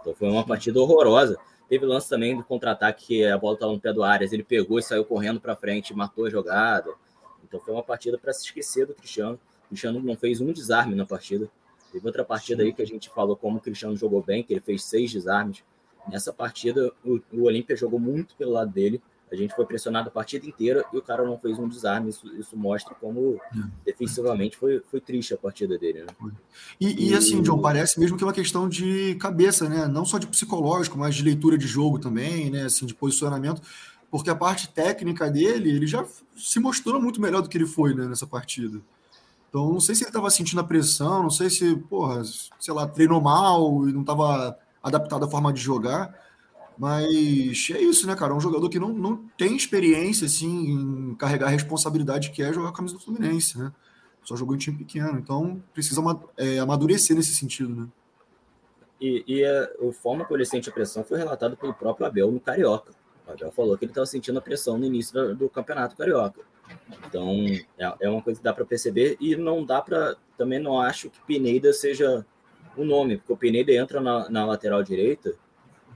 Então 0.00 0.14
foi 0.14 0.28
uma 0.28 0.44
partida 0.44 0.80
horrorosa. 0.80 1.38
Teve 1.68 1.86
lance 1.86 2.08
também 2.08 2.36
do 2.36 2.44
contra-ataque 2.44 3.06
que 3.06 3.24
a 3.24 3.38
bola 3.38 3.54
estava 3.54 3.72
no 3.72 3.80
pé 3.80 3.92
do 3.92 4.02
Arias, 4.02 4.32
ele 4.32 4.42
pegou 4.42 4.78
e 4.78 4.82
saiu 4.82 5.04
correndo 5.04 5.40
para 5.40 5.56
frente, 5.56 5.94
matou 5.94 6.26
a 6.26 6.30
jogada. 6.30 6.90
Então 7.42 7.58
foi 7.60 7.72
uma 7.72 7.82
partida 7.82 8.18
para 8.18 8.32
se 8.32 8.44
esquecer 8.44 8.86
do 8.86 8.94
Cristiano. 8.94 9.38
O 9.64 9.68
Cristiano 9.68 10.00
não 10.00 10.16
fez 10.16 10.40
um 10.40 10.52
desarme 10.52 10.94
na 10.94 11.06
partida. 11.06 11.48
Teve 11.90 12.06
outra 12.06 12.24
partida 12.24 12.62
aí 12.62 12.72
que 12.72 12.82
a 12.82 12.86
gente 12.86 13.08
falou 13.08 13.36
como 13.36 13.58
o 13.58 13.60
Cristiano 13.60 13.96
jogou 13.96 14.22
bem, 14.22 14.42
que 14.42 14.52
ele 14.52 14.60
fez 14.60 14.84
seis 14.84 15.12
desarmes. 15.12 15.62
Nessa 16.08 16.32
partida, 16.32 16.92
o, 17.04 17.20
o 17.32 17.42
Olímpia 17.44 17.76
jogou 17.76 17.98
muito 17.98 18.34
pelo 18.36 18.52
lado 18.52 18.70
dele. 18.70 19.00
A 19.32 19.36
gente 19.36 19.54
foi 19.54 19.66
pressionado 19.66 20.08
a 20.08 20.12
partida 20.12 20.46
inteira 20.46 20.84
e 20.92 20.96
o 20.96 21.02
cara 21.02 21.24
não 21.24 21.38
fez 21.38 21.58
um 21.58 21.68
desarme. 21.68 22.10
Isso, 22.10 22.26
isso 22.36 22.56
mostra 22.56 22.94
como 22.94 23.40
é. 23.52 23.58
defensivamente 23.84 24.56
foi, 24.56 24.80
foi 24.90 25.00
triste 25.00 25.34
a 25.34 25.36
partida 25.36 25.76
dele. 25.76 26.04
Né? 26.04 26.32
E, 26.80 27.10
e, 27.10 27.14
assim, 27.14 27.42
John, 27.42 27.60
parece 27.60 27.98
mesmo 27.98 28.16
que 28.16 28.22
é 28.22 28.26
uma 28.26 28.32
questão 28.32 28.68
de 28.68 29.16
cabeça, 29.16 29.68
né? 29.68 29.88
Não 29.88 30.04
só 30.04 30.18
de 30.18 30.26
psicológico, 30.26 30.96
mas 30.96 31.14
de 31.16 31.24
leitura 31.24 31.58
de 31.58 31.66
jogo 31.66 31.98
também, 31.98 32.50
né? 32.50 32.64
Assim, 32.64 32.86
de 32.86 32.94
posicionamento. 32.94 33.60
Porque 34.10 34.30
a 34.30 34.36
parte 34.36 34.68
técnica 34.68 35.28
dele, 35.28 35.70
ele 35.70 35.86
já 35.86 36.06
se 36.36 36.60
mostrou 36.60 37.00
muito 37.00 37.20
melhor 37.20 37.42
do 37.42 37.48
que 37.48 37.58
ele 37.58 37.66
foi 37.66 37.94
né, 37.94 38.06
nessa 38.06 38.26
partida. 38.26 38.80
Então, 39.48 39.72
não 39.72 39.80
sei 39.80 39.94
se 39.94 40.02
ele 40.02 40.10
estava 40.10 40.30
sentindo 40.30 40.60
a 40.60 40.64
pressão, 40.64 41.22
não 41.22 41.30
sei 41.30 41.50
se, 41.50 41.74
porra, 41.76 42.22
sei 42.24 42.74
lá, 42.74 42.86
treinou 42.86 43.20
mal 43.20 43.88
e 43.88 43.92
não 43.92 44.02
estava 44.02 44.56
adaptado 44.84 45.24
à 45.24 45.28
forma 45.28 45.52
de 45.52 45.60
jogar. 45.60 46.14
Mas 46.76 47.06
é 47.70 47.80
isso, 47.80 48.06
né, 48.06 48.14
cara? 48.14 48.34
Um 48.34 48.40
jogador 48.40 48.68
que 48.68 48.78
não, 48.78 48.90
não 48.90 49.16
tem 49.38 49.56
experiência, 49.56 50.26
assim, 50.26 50.48
em 50.48 51.14
carregar 51.14 51.46
a 51.46 51.50
responsabilidade 51.50 52.30
que 52.30 52.42
é 52.42 52.52
jogar 52.52 52.68
a 52.68 52.72
camisa 52.72 52.96
do 52.96 53.00
Fluminense, 53.00 53.58
né? 53.58 53.72
Só 54.22 54.36
jogou 54.36 54.54
em 54.54 54.58
time 54.58 54.76
pequeno. 54.76 55.18
Então, 55.18 55.62
precisa 55.72 56.00
é, 56.36 56.58
amadurecer 56.58 57.16
nesse 57.16 57.34
sentido, 57.34 57.74
né? 57.74 57.88
E, 59.00 59.24
e 59.26 59.44
a, 59.44 59.64
a, 59.64 59.92
forma 59.92 60.24
como 60.24 60.36
ele 60.36 60.46
sente 60.46 60.68
a 60.68 60.72
pressão 60.72 61.04
foi 61.04 61.18
relatado 61.18 61.56
pelo 61.56 61.74
próprio 61.74 62.06
Abel 62.06 62.30
no 62.30 62.40
Carioca. 62.40 62.92
O 63.26 63.32
Abel 63.32 63.52
falou 63.52 63.76
que 63.78 63.84
ele 63.84 63.92
estava 63.92 64.06
sentindo 64.06 64.38
a 64.38 64.42
pressão 64.42 64.78
no 64.78 64.84
início 64.84 65.12
do, 65.12 65.34
do 65.34 65.48
Campeonato 65.48 65.96
Carioca. 65.96 66.40
Então, 67.06 67.46
é, 67.78 67.94
é, 68.00 68.10
uma 68.10 68.22
coisa 68.22 68.40
que 68.40 68.44
dá 68.44 68.52
para 68.52 68.64
perceber 68.64 69.16
e 69.20 69.36
não 69.36 69.64
dá 69.64 69.80
para... 69.80 70.16
Também 70.36 70.58
não 70.58 70.80
acho 70.80 71.10
que 71.10 71.20
Pineda 71.26 71.72
seja 71.72 72.26
o 72.76 72.84
nome, 72.84 73.16
porque 73.16 73.32
o 73.32 73.36
Pineda 73.36 73.72
entra 73.72 74.00
na, 74.00 74.28
na 74.28 74.44
lateral 74.44 74.82
direita 74.82 75.34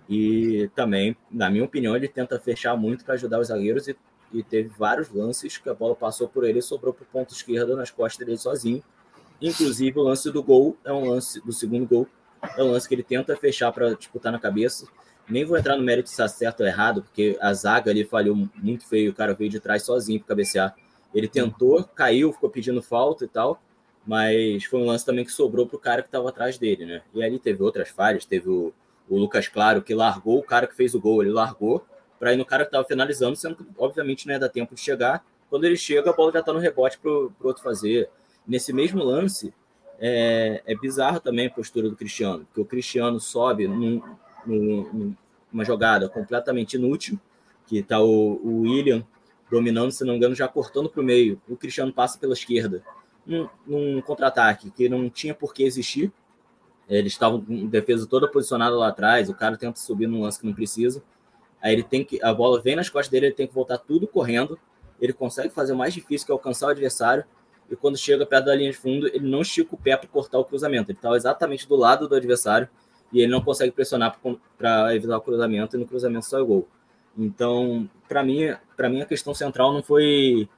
e 0.09 0.71
também, 0.75 1.15
na 1.31 1.51
minha 1.51 1.65
opinião, 1.65 1.95
ele 1.95 2.09
tenta 2.09 2.39
fechar 2.41 2.75
muito 2.77 3.05
para 3.05 3.15
ajudar 3.15 3.41
os 3.41 3.49
zagueiros 3.49 3.89
e, 3.89 3.97
e, 4.33 4.43
teve 4.43 4.71
vários 4.71 5.11
lances 5.11 5.59
que 5.59 5.69
a 5.69 5.75
bola 5.75 5.95
passou 5.95 6.27
por 6.27 6.45
ele 6.45 6.61
e 6.61 6.63
sobrou 6.63 6.95
para 6.95 7.03
o 7.03 7.07
ponto 7.07 7.35
esquerdo 7.35 7.77
nas 7.77 7.91
costas 7.91 8.27
dele 8.27 8.39
sozinho. 8.39 8.83
Inclusive, 9.41 9.99
o 9.99 10.03
lance 10.03 10.31
do 10.33 10.43
gol 10.43 10.77
é 10.85 10.93
um 10.93 11.11
lance 11.11 11.45
do 11.45 11.53
segundo 11.53 11.87
gol, 11.87 12.09
é 12.57 12.63
um 12.63 12.73
lance 12.73 12.89
que 12.89 12.95
ele 12.95 13.03
tenta 13.03 13.37
fechar 13.37 13.71
para 13.71 13.95
disputar 13.95 14.33
na 14.33 14.39
cabeça. 14.39 14.87
Nem 15.29 15.45
vou 15.45 15.59
entrar 15.59 15.77
no 15.77 15.83
mérito 15.83 16.09
se 16.09 16.23
acerta 16.23 16.63
ou 16.63 16.69
errado, 16.69 17.03
porque 17.03 17.37
a 17.39 17.53
zaga 17.53 17.91
ali 17.91 18.03
falhou 18.03 18.35
muito 18.35 18.89
feio, 18.89 19.11
o 19.11 19.15
cara 19.15 19.35
veio 19.35 19.51
de 19.51 19.61
trás 19.61 19.83
sozinho 19.83 20.19
para 20.21 20.29
cabecear. 20.29 20.75
Ele 21.15 21.29
tentou, 21.29 21.85
caiu, 21.85 22.33
ficou 22.33 22.49
pedindo 22.49 22.83
falta 22.83 23.27
e 23.27 23.29
tal, 23.29 23.61
mas 24.09 24.65
foi 24.65 24.81
um 24.81 24.87
lance 24.87 25.05
também 25.05 25.23
que 25.23 25.31
sobrou 25.31 25.67
para 25.67 25.77
o 25.77 25.79
cara 25.79 26.01
que 26.01 26.09
estava 26.09 26.31
atrás 26.31 26.57
dele, 26.57 26.87
né? 26.87 27.03
E 27.13 27.23
ali 27.23 27.39
teve 27.39 27.63
outras 27.63 27.91
falhas, 27.91 28.25
teve 28.25 28.49
o, 28.49 28.73
o 29.07 29.19
Lucas 29.19 29.49
Claro 29.49 29.83
que 29.83 29.95
largou 29.95 30.39
o 30.39 30.43
cara 30.43 30.67
que 30.67 30.75
fez 30.75 30.95
o 30.95 31.01
gol, 31.01 31.23
ele 31.23 31.31
largou 31.31 31.85
para 32.19 32.33
ir 32.33 32.39
no 32.39 32.45
cara 32.47 32.65
que 32.65 32.69
estava 32.69 32.89
finalizando, 32.89 33.37
sendo 33.37 33.57
que 33.57 33.67
obviamente 33.77 34.27
não 34.27 34.33
ia 34.33 34.41
dar 34.41 34.49
tempo 34.49 34.75
de 34.75 34.81
chegar. 34.81 35.23
Quando 35.51 35.67
ele 35.67 35.77
chega, 35.77 36.09
a 36.09 36.13
bola 36.15 36.33
já 36.33 36.41
está 36.41 36.55
no 36.55 36.59
rebote 36.59 36.99
para 36.99 37.11
o 37.11 37.31
outro 37.43 37.63
fazer. 37.63 38.09
Nesse 38.47 38.73
mesmo 38.73 39.05
lance, 39.05 39.53
é, 40.01 40.63
é, 40.65 40.75
bizarro 40.75 41.21
também 41.21 41.49
a 41.49 41.51
postura 41.51 41.91
do 41.91 41.95
Cristiano, 41.95 42.47
porque 42.47 42.63
o 42.63 42.65
Cristiano 42.65 43.21
sobe 43.21 43.69
num, 43.69 44.03
num, 44.47 45.15
numa 45.53 45.65
jogada 45.67 46.09
completamente 46.09 46.77
inútil, 46.77 47.21
que 47.67 47.81
está 47.81 48.01
o, 48.01 48.41
o 48.43 48.63
William 48.63 49.05
dominando, 49.51 49.93
se 49.93 50.03
não 50.03 50.13
me 50.13 50.17
engano, 50.17 50.35
já 50.35 50.49
cortando 50.49 50.89
para 50.89 51.03
o 51.03 51.05
meio. 51.05 51.39
O 51.47 51.59
Cristiano 51.59 51.93
passa 51.93 52.19
pela 52.19 52.33
esquerda 52.33 52.83
num, 53.29 53.49
num 53.67 54.01
contra-ataque 54.01 54.71
que 54.71 54.89
não 54.89 55.09
tinha 55.11 55.35
por 55.35 55.55
que 55.55 55.63
existir. 55.63 56.11
Eles 56.89 57.13
estavam 57.13 57.41
com 57.41 57.67
defesa 57.67 58.07
toda 58.07 58.27
posicionada 58.27 58.75
lá 58.75 58.89
atrás, 58.89 59.29
o 59.29 59.35
cara 59.35 59.59
tenta 59.59 59.79
subir 59.79 60.07
num 60.07 60.23
lance 60.23 60.41
que 60.41 60.47
não 60.47 60.55
precisa. 60.55 61.03
Aí 61.63 61.75
ele 61.75 61.83
tem 61.83 62.03
que. 62.03 62.23
A 62.23 62.33
bola 62.33 62.61
vem 62.61 62.75
nas 62.75 62.89
costas 62.89 63.11
dele, 63.11 63.27
ele 63.27 63.35
tem 63.35 63.47
que 63.47 63.55
voltar 63.55 63.77
tudo 63.79 64.09
correndo. 64.09 64.59
Ele 65.01 65.13
consegue 65.13 65.51
fazer 65.51 65.75
o 65.75 65.77
mais 65.77 65.93
difícil, 65.93 66.27
que 66.27 66.33
é 66.33 66.35
alcançar 66.35 66.67
o 66.67 66.71
adversário. 66.71 67.25
E 67.71 67.77
quando 67.77 67.99
chega 67.99 68.25
perto 68.25 68.47
da 68.47 68.55
linha 68.55 68.71
de 68.71 68.77
fundo, 68.77 69.07
ele 69.09 69.29
não 69.29 69.43
estica 69.43 69.75
o 69.75 69.79
pé 69.79 69.97
para 69.97 70.09
cortar 70.09 70.39
o 70.39 70.45
cruzamento. 70.45 70.91
Ele 70.91 70.99
está 70.99 71.15
exatamente 71.15 71.69
do 71.69 71.77
lado 71.77 72.09
do 72.09 72.15
adversário 72.15 72.69
e 73.13 73.21
ele 73.21 73.31
não 73.31 73.43
consegue 73.43 73.73
pressionar 73.73 74.19
para 74.57 74.95
evitar 74.95 75.17
o 75.17 75.21
cruzamento, 75.21 75.77
e 75.77 75.81
no 75.81 75.87
cruzamento 75.87 76.27
sai 76.27 76.41
o 76.41 76.47
gol. 76.47 76.69
Então, 77.17 77.89
para 78.09 78.23
mim, 78.23 78.55
para 78.77 78.89
mim 78.89 79.01
a 79.01 79.07
questão 79.07 79.35
central 79.35 79.73
não 79.73 79.83
foi 79.83 80.49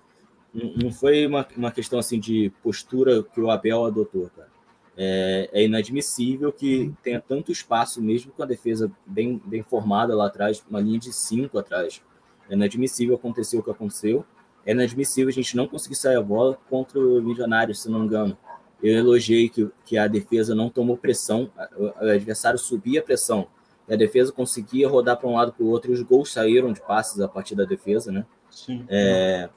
não 0.52 0.90
foi 0.92 1.26
uma, 1.26 1.46
uma 1.56 1.70
questão 1.70 1.98
assim 1.98 2.18
de 2.18 2.52
postura 2.62 3.22
que 3.22 3.40
o 3.40 3.50
Abel 3.50 3.84
adotou, 3.84 4.30
cara. 4.34 4.50
É, 4.96 5.48
é, 5.52 5.64
inadmissível 5.64 6.52
que 6.52 6.92
tenha 7.02 7.20
tanto 7.20 7.50
espaço, 7.50 8.02
mesmo 8.02 8.32
com 8.32 8.42
a 8.42 8.46
defesa 8.46 8.90
bem, 9.06 9.40
bem 9.46 9.62
formada 9.62 10.14
lá 10.14 10.26
atrás, 10.26 10.62
uma 10.68 10.80
linha 10.80 10.98
de 10.98 11.12
cinco 11.12 11.58
atrás. 11.58 12.02
É 12.48 12.54
inadmissível 12.54 13.14
acontecer 13.14 13.56
o 13.56 13.62
que 13.62 13.70
aconteceu. 13.70 14.24
É 14.66 14.72
inadmissível 14.72 15.28
a 15.28 15.32
gente 15.32 15.56
não 15.56 15.66
conseguir 15.66 15.94
sair 15.94 16.16
a 16.16 16.22
bola 16.22 16.58
contra 16.68 16.98
o 16.98 17.22
Milionários, 17.22 17.80
se 17.80 17.90
não 17.90 18.00
me 18.00 18.06
engano. 18.06 18.36
Eu 18.82 18.98
elogiei 18.98 19.48
que, 19.48 19.70
que 19.84 19.96
a 19.96 20.06
defesa 20.06 20.54
não 20.54 20.68
tomou 20.68 20.96
pressão, 20.96 21.50
o 21.78 22.04
adversário 22.04 22.58
subia 22.58 23.00
a 23.00 23.02
pressão, 23.02 23.46
e 23.88 23.94
a 23.94 23.96
defesa 23.96 24.32
conseguia 24.32 24.88
rodar 24.88 25.18
para 25.18 25.28
um 25.28 25.34
lado 25.34 25.52
para 25.52 25.64
o 25.64 25.68
outro, 25.68 25.90
e 25.90 25.94
os 25.94 26.02
gols 26.02 26.32
saíram 26.32 26.72
de 26.72 26.80
passes 26.80 27.20
a 27.20 27.28
partir 27.28 27.54
da 27.54 27.64
defesa, 27.64 28.10
né? 28.10 28.26
Sim. 28.50 28.84
É, 28.88 29.48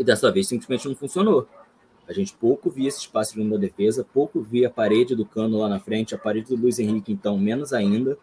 e 0.00 0.04
dessa 0.04 0.32
vez 0.32 0.48
simplesmente 0.48 0.88
não 0.88 0.96
funcionou. 0.96 1.46
A 2.08 2.12
gente 2.12 2.34
pouco 2.34 2.70
via 2.70 2.88
esse 2.88 3.00
espaço 3.00 3.34
de 3.34 3.48
da 3.48 3.58
defesa, 3.58 4.04
pouco 4.14 4.40
via 4.40 4.68
a 4.68 4.70
parede 4.70 5.14
do 5.14 5.26
Cano 5.26 5.58
lá 5.58 5.68
na 5.68 5.78
frente, 5.78 6.14
a 6.14 6.18
parede 6.18 6.48
do 6.48 6.60
Luiz 6.60 6.78
Henrique, 6.78 7.12
então, 7.12 7.38
menos 7.38 7.74
ainda. 7.74 8.18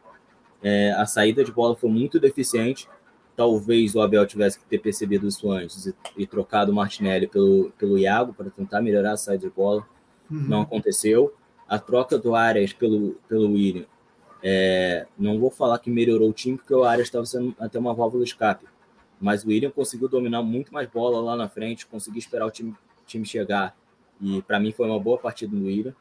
É, 0.61 0.91
a 0.93 1.05
saída 1.05 1.43
de 1.43 1.51
bola 1.51 1.75
foi 1.75 1.89
muito 1.89 2.19
deficiente. 2.19 2.89
Talvez 3.35 3.93
o 3.93 4.01
Abel 4.01 4.25
tivesse 4.25 4.59
que 4.59 4.65
ter 4.65 4.79
percebido 4.79 5.27
isso 5.27 5.51
antes 5.51 5.85
e, 5.85 5.95
e 6.17 6.25
trocado 6.25 6.71
o 6.71 6.75
Martinelli 6.75 7.27
pelo, 7.27 7.71
pelo 7.77 7.97
Iago 7.99 8.33
para 8.33 8.49
tentar 8.49 8.81
melhorar 8.81 9.11
a 9.11 9.17
saída 9.17 9.47
de 9.47 9.53
bola. 9.53 9.87
Uhum. 10.29 10.47
Não 10.49 10.61
aconteceu. 10.61 11.31
A 11.69 11.77
troca 11.77 12.17
do 12.17 12.33
Arias 12.33 12.73
pelo, 12.73 13.17
pelo 13.29 13.51
William, 13.51 13.85
é, 14.41 15.05
não 15.17 15.39
vou 15.39 15.51
falar 15.51 15.77
que 15.77 15.91
melhorou 15.91 16.29
o 16.29 16.33
time, 16.33 16.57
porque 16.57 16.73
o 16.73 16.83
Arias 16.83 17.07
estava 17.07 17.25
sendo 17.25 17.55
até 17.59 17.77
uma 17.77 17.93
válvula 17.93 18.23
de 18.23 18.31
escape 18.31 18.65
mas 19.19 19.43
o 19.43 19.49
William 19.49 19.71
conseguiu 19.71 20.07
dominar 20.07 20.43
muito 20.43 20.73
mais 20.73 20.89
bola 20.89 21.19
lá 21.19 21.35
na 21.35 21.49
frente, 21.49 21.85
conseguiu 21.85 22.19
esperar 22.19 22.45
o 22.45 22.51
time, 22.51 22.75
time 23.05 23.25
chegar. 23.25 23.75
E 24.21 24.41
para 24.41 24.59
mim 24.59 24.71
foi 24.71 24.87
uma 24.87 24.99
boa 24.99 25.17
partida 25.17 25.55
do 25.55 25.65
William. 25.65 25.93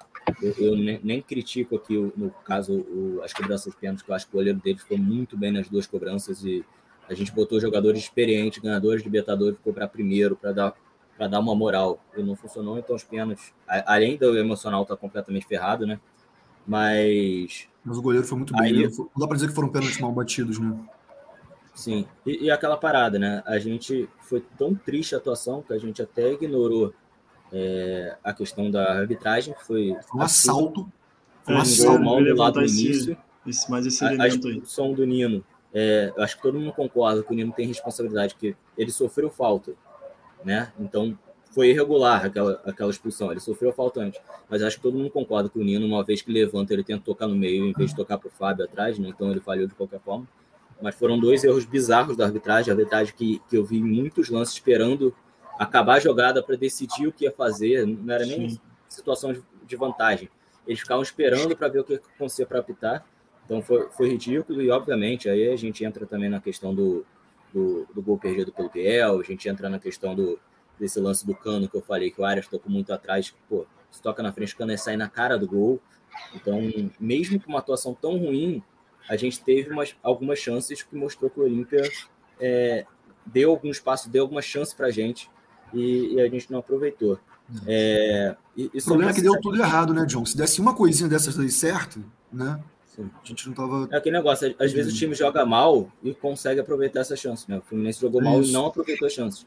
Eu, 0.42 0.54
eu 0.58 0.76
nem, 0.76 1.00
nem, 1.02 1.22
critico 1.22 1.76
aqui, 1.76 1.96
no 2.16 2.30
caso, 2.44 2.72
o, 2.72 3.20
as 3.22 3.32
cobranças 3.32 3.72
de 3.72 3.78
pênalti, 3.78 4.04
que 4.04 4.10
eu 4.10 4.14
acho 4.14 4.26
que 4.26 4.32
o 4.32 4.38
goleiro 4.38 4.58
dele 4.58 4.78
ficou 4.78 4.98
muito 4.98 5.36
bem 5.36 5.52
nas 5.52 5.68
duas 5.68 5.86
cobranças. 5.86 6.44
E 6.44 6.64
a 7.08 7.14
gente 7.14 7.32
botou 7.32 7.60
jogadores 7.60 8.00
experientes, 8.00 8.58
ganhadores 8.58 9.02
de 9.02 9.08
Libertadores, 9.08 9.56
ficou 9.56 9.72
para 9.72 9.86
primeiro, 9.86 10.36
para 10.36 10.52
dar 10.52 10.74
para 11.16 11.28
dar 11.28 11.40
uma 11.40 11.54
moral 11.54 11.98
e 12.16 12.22
não 12.22 12.36
funcionou, 12.36 12.78
então 12.78 12.94
os 12.94 13.02
pênaltis, 13.02 13.52
além 13.66 14.18
do 14.18 14.36
emocional 14.36 14.84
tá 14.84 14.94
completamente 14.96 15.46
ferrado, 15.46 15.86
né? 15.86 15.98
Mas. 16.66 17.68
Mas 17.84 17.96
o 17.96 18.02
goleiro 18.02 18.26
foi 18.26 18.36
muito 18.36 18.52
bem. 18.52 18.62
Aí... 18.62 18.82
Não 18.82 19.08
dá 19.16 19.26
para 19.26 19.36
dizer 19.36 19.48
que 19.48 19.54
foram 19.54 19.68
pênaltis 19.68 19.98
mal 19.98 20.12
batidos, 20.12 20.58
né? 20.58 20.76
Sim, 21.76 22.06
e, 22.24 22.46
e, 22.46 22.50
aquela 22.50 22.78
parada, 22.78 23.18
né? 23.18 23.42
A 23.44 23.58
gente 23.58 24.08
foi 24.22 24.42
tão 24.56 24.74
triste 24.74 25.14
a 25.14 25.18
atuação 25.18 25.60
que 25.60 25.74
a 25.74 25.78
gente 25.78 26.00
até 26.00 26.32
ignorou 26.32 26.94
é, 27.52 28.16
a 28.24 28.32
questão 28.32 28.70
da 28.70 28.94
arbitragem, 28.94 29.52
que 29.52 29.62
foi. 29.62 29.94
Um 30.14 30.22
assalto. 30.22 30.90
Foi 31.44 31.54
um 31.54 31.58
assalto. 31.58 32.02
Mal 32.02 32.24
do 32.24 32.34
lado 32.34 32.54
do 32.54 32.66
início. 32.66 33.14
Esse, 33.46 33.70
mais 33.70 33.84
esse 33.84 34.02
elemento 34.02 34.22
a, 34.22 34.50
a 34.50 34.54
expulsão 34.54 34.94
do 34.94 35.04
Nino. 35.04 35.44
É, 35.72 36.14
eu 36.16 36.24
acho 36.24 36.36
que 36.36 36.42
todo 36.42 36.58
mundo 36.58 36.72
concorda 36.72 37.22
que 37.22 37.30
o 37.30 37.36
Nino 37.36 37.52
tem 37.52 37.66
responsabilidade, 37.66 38.34
que 38.36 38.56
ele 38.76 38.90
sofreu 38.90 39.28
falta, 39.28 39.74
né? 40.42 40.72
Então 40.80 41.16
foi 41.50 41.68
irregular 41.68 42.24
aquela, 42.24 42.58
aquela 42.64 42.90
expulsão, 42.90 43.30
ele 43.30 43.40
sofreu 43.40 43.70
falta 43.70 44.00
antes. 44.00 44.18
Mas 44.48 44.62
acho 44.62 44.76
que 44.76 44.82
todo 44.82 44.96
mundo 44.96 45.10
concorda 45.10 45.50
que 45.50 45.58
o 45.58 45.62
Nino, 45.62 45.84
uma 45.86 46.02
vez 46.02 46.22
que 46.22 46.32
levanta, 46.32 46.72
ele 46.72 46.82
tenta 46.82 47.04
tocar 47.04 47.28
no 47.28 47.36
meio 47.36 47.66
em 47.66 47.72
vez 47.74 47.90
de 47.90 47.96
tocar 47.96 48.16
para 48.16 48.28
o 48.28 48.30
Fábio 48.30 48.64
atrás, 48.64 48.98
né? 48.98 49.10
Então 49.10 49.30
ele 49.30 49.40
falhou 49.40 49.66
de 49.66 49.74
qualquer 49.74 50.00
forma 50.00 50.26
mas 50.80 50.94
foram 50.94 51.18
dois 51.18 51.42
erros 51.44 51.64
bizarros 51.64 52.16
da 52.16 52.24
arbitragem, 52.24 52.70
a 52.70 52.74
arbitragem 52.74 53.14
que, 53.14 53.40
que 53.48 53.56
eu 53.56 53.64
vi 53.64 53.82
muitos 53.82 54.28
lances 54.28 54.54
esperando 54.54 55.14
acabar 55.58 55.94
a 55.94 56.00
jogada 56.00 56.42
para 56.42 56.56
decidir 56.56 57.06
o 57.06 57.12
que 57.12 57.24
ia 57.24 57.32
fazer, 57.32 57.86
não 57.86 58.12
era 58.12 58.26
nem 58.26 58.50
Sim. 58.50 58.60
situação 58.88 59.32
de, 59.32 59.42
de, 59.66 59.76
vantagem. 59.76 60.28
Eles 60.66 60.80
ficavam 60.80 61.02
esperando 61.02 61.56
para 61.56 61.68
ver 61.68 61.80
o 61.80 61.84
que 61.84 61.94
acontecia 61.94 62.46
para 62.46 62.60
apitar, 62.60 63.06
então 63.44 63.62
foi, 63.62 63.88
foi 63.90 64.08
ridículo 64.08 64.60
e, 64.60 64.70
obviamente, 64.70 65.28
aí 65.28 65.48
a 65.48 65.56
gente 65.56 65.84
entra 65.84 66.04
também 66.04 66.28
na 66.28 66.40
questão 66.40 66.74
do, 66.74 67.06
do, 67.52 67.86
do 67.94 68.02
gol 68.02 68.18
perdido 68.18 68.52
pelo 68.52 68.68
Biel, 68.68 69.20
a 69.20 69.22
gente 69.22 69.48
entra 69.48 69.68
na 69.70 69.78
questão 69.78 70.14
do, 70.14 70.38
desse 70.78 71.00
lance 71.00 71.26
do 71.26 71.34
Cano 71.34 71.68
que 71.68 71.76
eu 71.76 71.82
falei, 71.82 72.10
que 72.10 72.20
o 72.20 72.24
Arias 72.24 72.46
tocou 72.46 72.70
muito 72.70 72.92
atrás, 72.92 73.34
pô, 73.48 73.66
se 73.90 74.02
toca 74.02 74.22
na 74.22 74.32
frente, 74.32 74.52
o 74.52 74.56
Cano 74.58 74.72
é 74.72 74.76
sair 74.76 74.96
na 74.96 75.08
cara 75.08 75.38
do 75.38 75.46
gol, 75.46 75.80
então, 76.34 76.60
mesmo 76.98 77.40
com 77.40 77.48
uma 77.48 77.60
atuação 77.60 77.94
tão 77.94 78.18
ruim, 78.18 78.62
a 79.08 79.16
gente 79.16 79.40
teve 79.40 79.70
umas, 79.70 79.94
algumas 80.02 80.38
chances 80.38 80.82
que 80.82 80.96
mostrou 80.96 81.30
que 81.30 81.40
o 81.40 81.44
Olímpia 81.44 81.82
é, 82.40 82.84
deu 83.24 83.50
algum 83.50 83.70
espaço, 83.70 84.08
deu 84.08 84.22
alguma 84.24 84.42
chance 84.42 84.74
para 84.74 84.86
a 84.86 84.90
gente 84.90 85.30
e, 85.72 86.14
e, 86.14 86.20
a 86.20 86.28
gente 86.28 86.50
não 86.50 86.58
aproveitou. 86.58 87.18
É, 87.66 88.36
e, 88.56 88.70
e 88.74 88.78
o 88.78 88.84
problema 88.84 89.10
é 89.10 89.14
que 89.14 89.22
deu 89.22 89.40
tudo 89.40 89.60
errado, 89.60 89.94
né, 89.94 90.04
John? 90.06 90.24
Se 90.24 90.36
desse 90.36 90.60
uma 90.60 90.74
coisinha 90.74 91.08
dessas 91.08 91.36
daí 91.36 91.50
certo, 91.50 92.04
né? 92.32 92.60
Sim. 92.96 93.10
A 93.22 93.26
gente 93.26 93.46
não 93.46 93.54
tava. 93.54 93.88
É 93.92 93.96
aquele 93.98 94.16
negócio, 94.16 94.54
às 94.58 94.72
vezes 94.72 94.92
o 94.92 94.96
time 94.96 95.14
joga 95.14 95.44
mal 95.44 95.92
e 96.02 96.14
consegue 96.14 96.60
aproveitar 96.60 97.00
essa 97.00 97.14
chance, 97.14 97.48
né? 97.48 97.58
O 97.58 97.62
Fluminense 97.62 98.00
jogou 98.00 98.22
mal 98.22 98.40
Isso. 98.40 98.50
e 98.50 98.52
não 98.52 98.66
aproveitou 98.66 99.06
a 99.06 99.10
chance. 99.10 99.46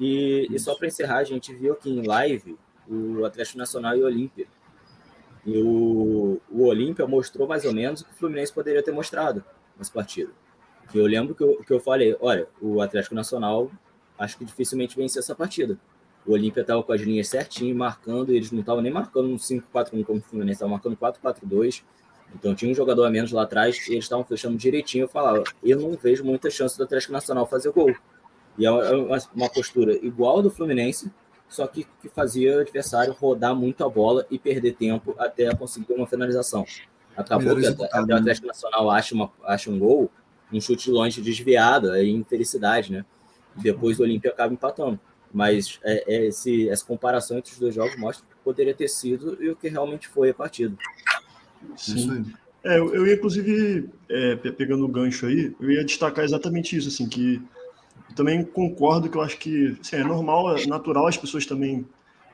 E, 0.00 0.48
e 0.50 0.58
só 0.58 0.74
para 0.74 0.88
encerrar, 0.88 1.18
a 1.18 1.24
gente 1.24 1.54
viu 1.54 1.74
aqui 1.74 1.90
em 1.90 2.04
live 2.04 2.58
o 2.88 3.24
Atlético 3.24 3.58
Nacional 3.58 3.96
e 3.96 4.02
o 4.02 4.06
Olímpia. 4.06 4.46
E 5.44 5.58
o, 5.58 6.40
o 6.50 6.64
Olímpia 6.66 7.06
mostrou 7.06 7.48
mais 7.48 7.64
ou 7.64 7.72
menos 7.72 8.00
o 8.00 8.04
que 8.04 8.12
o 8.12 8.16
Fluminense 8.16 8.52
poderia 8.52 8.82
ter 8.82 8.92
mostrado 8.92 9.44
nessa 9.76 9.92
partida. 9.92 10.30
Que 10.90 10.98
eu 10.98 11.06
lembro 11.06 11.34
que 11.34 11.42
eu, 11.42 11.56
que 11.64 11.72
eu 11.72 11.80
falei: 11.80 12.16
olha, 12.20 12.46
o 12.60 12.80
Atlético 12.80 13.14
Nacional 13.14 13.70
acho 14.18 14.38
que 14.38 14.44
dificilmente 14.44 14.96
vencia 14.96 15.18
essa 15.18 15.34
partida. 15.34 15.78
O 16.24 16.32
Olímpia 16.32 16.60
estava 16.60 16.82
com 16.82 16.92
as 16.92 17.00
linhas 17.00 17.28
certinho, 17.28 17.74
marcando, 17.74 18.32
e 18.32 18.36
eles 18.36 18.52
não 18.52 18.60
estavam 18.60 18.80
nem 18.80 18.92
marcando 18.92 19.28
um 19.28 19.36
5-4-1 19.36 20.04
como 20.04 20.18
o 20.20 20.22
Fluminense, 20.22 20.56
estavam 20.56 20.72
marcando 20.72 20.96
4-4-2. 20.96 21.82
Então 22.34 22.54
tinha 22.54 22.70
um 22.70 22.74
jogador 22.74 23.04
a 23.04 23.10
menos 23.10 23.32
lá 23.32 23.42
atrás 23.42 23.88
e 23.88 23.92
eles 23.92 24.04
estavam 24.04 24.24
fechando 24.24 24.56
direitinho. 24.56 25.04
Eu 25.04 25.08
falava: 25.08 25.42
eu 25.62 25.80
não 25.80 25.96
vejo 25.96 26.24
muita 26.24 26.50
chance 26.50 26.76
do 26.76 26.84
Atlético 26.84 27.12
Nacional 27.12 27.46
fazer 27.46 27.72
gol. 27.72 27.94
E 28.56 28.66
é 28.66 28.70
uma, 28.70 29.18
uma 29.34 29.48
postura 29.48 29.94
igual 30.04 30.42
do 30.42 30.50
Fluminense, 30.50 31.10
só 31.52 31.66
que, 31.66 31.86
que 32.00 32.08
fazia 32.08 32.56
o 32.56 32.60
adversário 32.60 33.12
rodar 33.12 33.54
muito 33.54 33.84
a 33.84 33.88
bola 33.88 34.26
e 34.30 34.38
perder 34.38 34.72
tempo 34.72 35.14
até 35.18 35.54
conseguir 35.54 35.92
uma 35.92 36.06
finalização. 36.06 36.64
Acabou 37.16 37.54
que 37.56 37.66
até, 37.66 37.84
até 37.92 38.14
o 38.14 38.16
Atlético 38.16 38.46
Nacional 38.46 38.90
acha, 38.90 39.14
uma, 39.14 39.30
acha 39.44 39.70
um 39.70 39.78
gol, 39.78 40.10
um 40.50 40.60
chute 40.60 40.90
longe 40.90 41.20
desviado, 41.20 41.90
aí 41.90 42.10
infelicidade, 42.10 42.90
né? 42.90 43.04
Depois 43.54 44.00
o 44.00 44.02
Olímpia 44.02 44.30
acaba 44.30 44.52
empatando. 44.52 44.98
Mas 45.32 45.78
é, 45.84 46.04
é 46.06 46.26
esse, 46.26 46.68
essa 46.70 46.84
comparação 46.84 47.38
entre 47.38 47.52
os 47.52 47.58
dois 47.58 47.74
jogos 47.74 47.96
mostra 47.98 48.26
que 48.26 48.34
poderia 48.42 48.74
ter 48.74 48.88
sido 48.88 49.36
e 49.42 49.50
o 49.50 49.56
que 49.56 49.68
realmente 49.68 50.08
foi 50.08 50.30
a 50.30 50.34
partida. 50.34 50.74
Sim. 51.76 52.32
É, 52.64 52.78
eu 52.78 53.06
ia, 53.06 53.14
inclusive, 53.14 53.90
é, 54.08 54.36
pegando 54.36 54.84
o 54.84 54.88
gancho 54.88 55.26
aí, 55.26 55.54
eu 55.60 55.70
ia 55.70 55.84
destacar 55.84 56.24
exatamente 56.24 56.76
isso, 56.76 56.88
assim, 56.88 57.08
que 57.08 57.42
também 58.14 58.44
concordo 58.44 59.08
que 59.08 59.16
eu 59.16 59.22
acho 59.22 59.38
que 59.38 59.76
assim, 59.80 59.96
é 59.96 60.04
normal, 60.04 60.56
é 60.56 60.66
natural 60.66 61.06
as 61.06 61.16
pessoas 61.16 61.46
também 61.46 61.86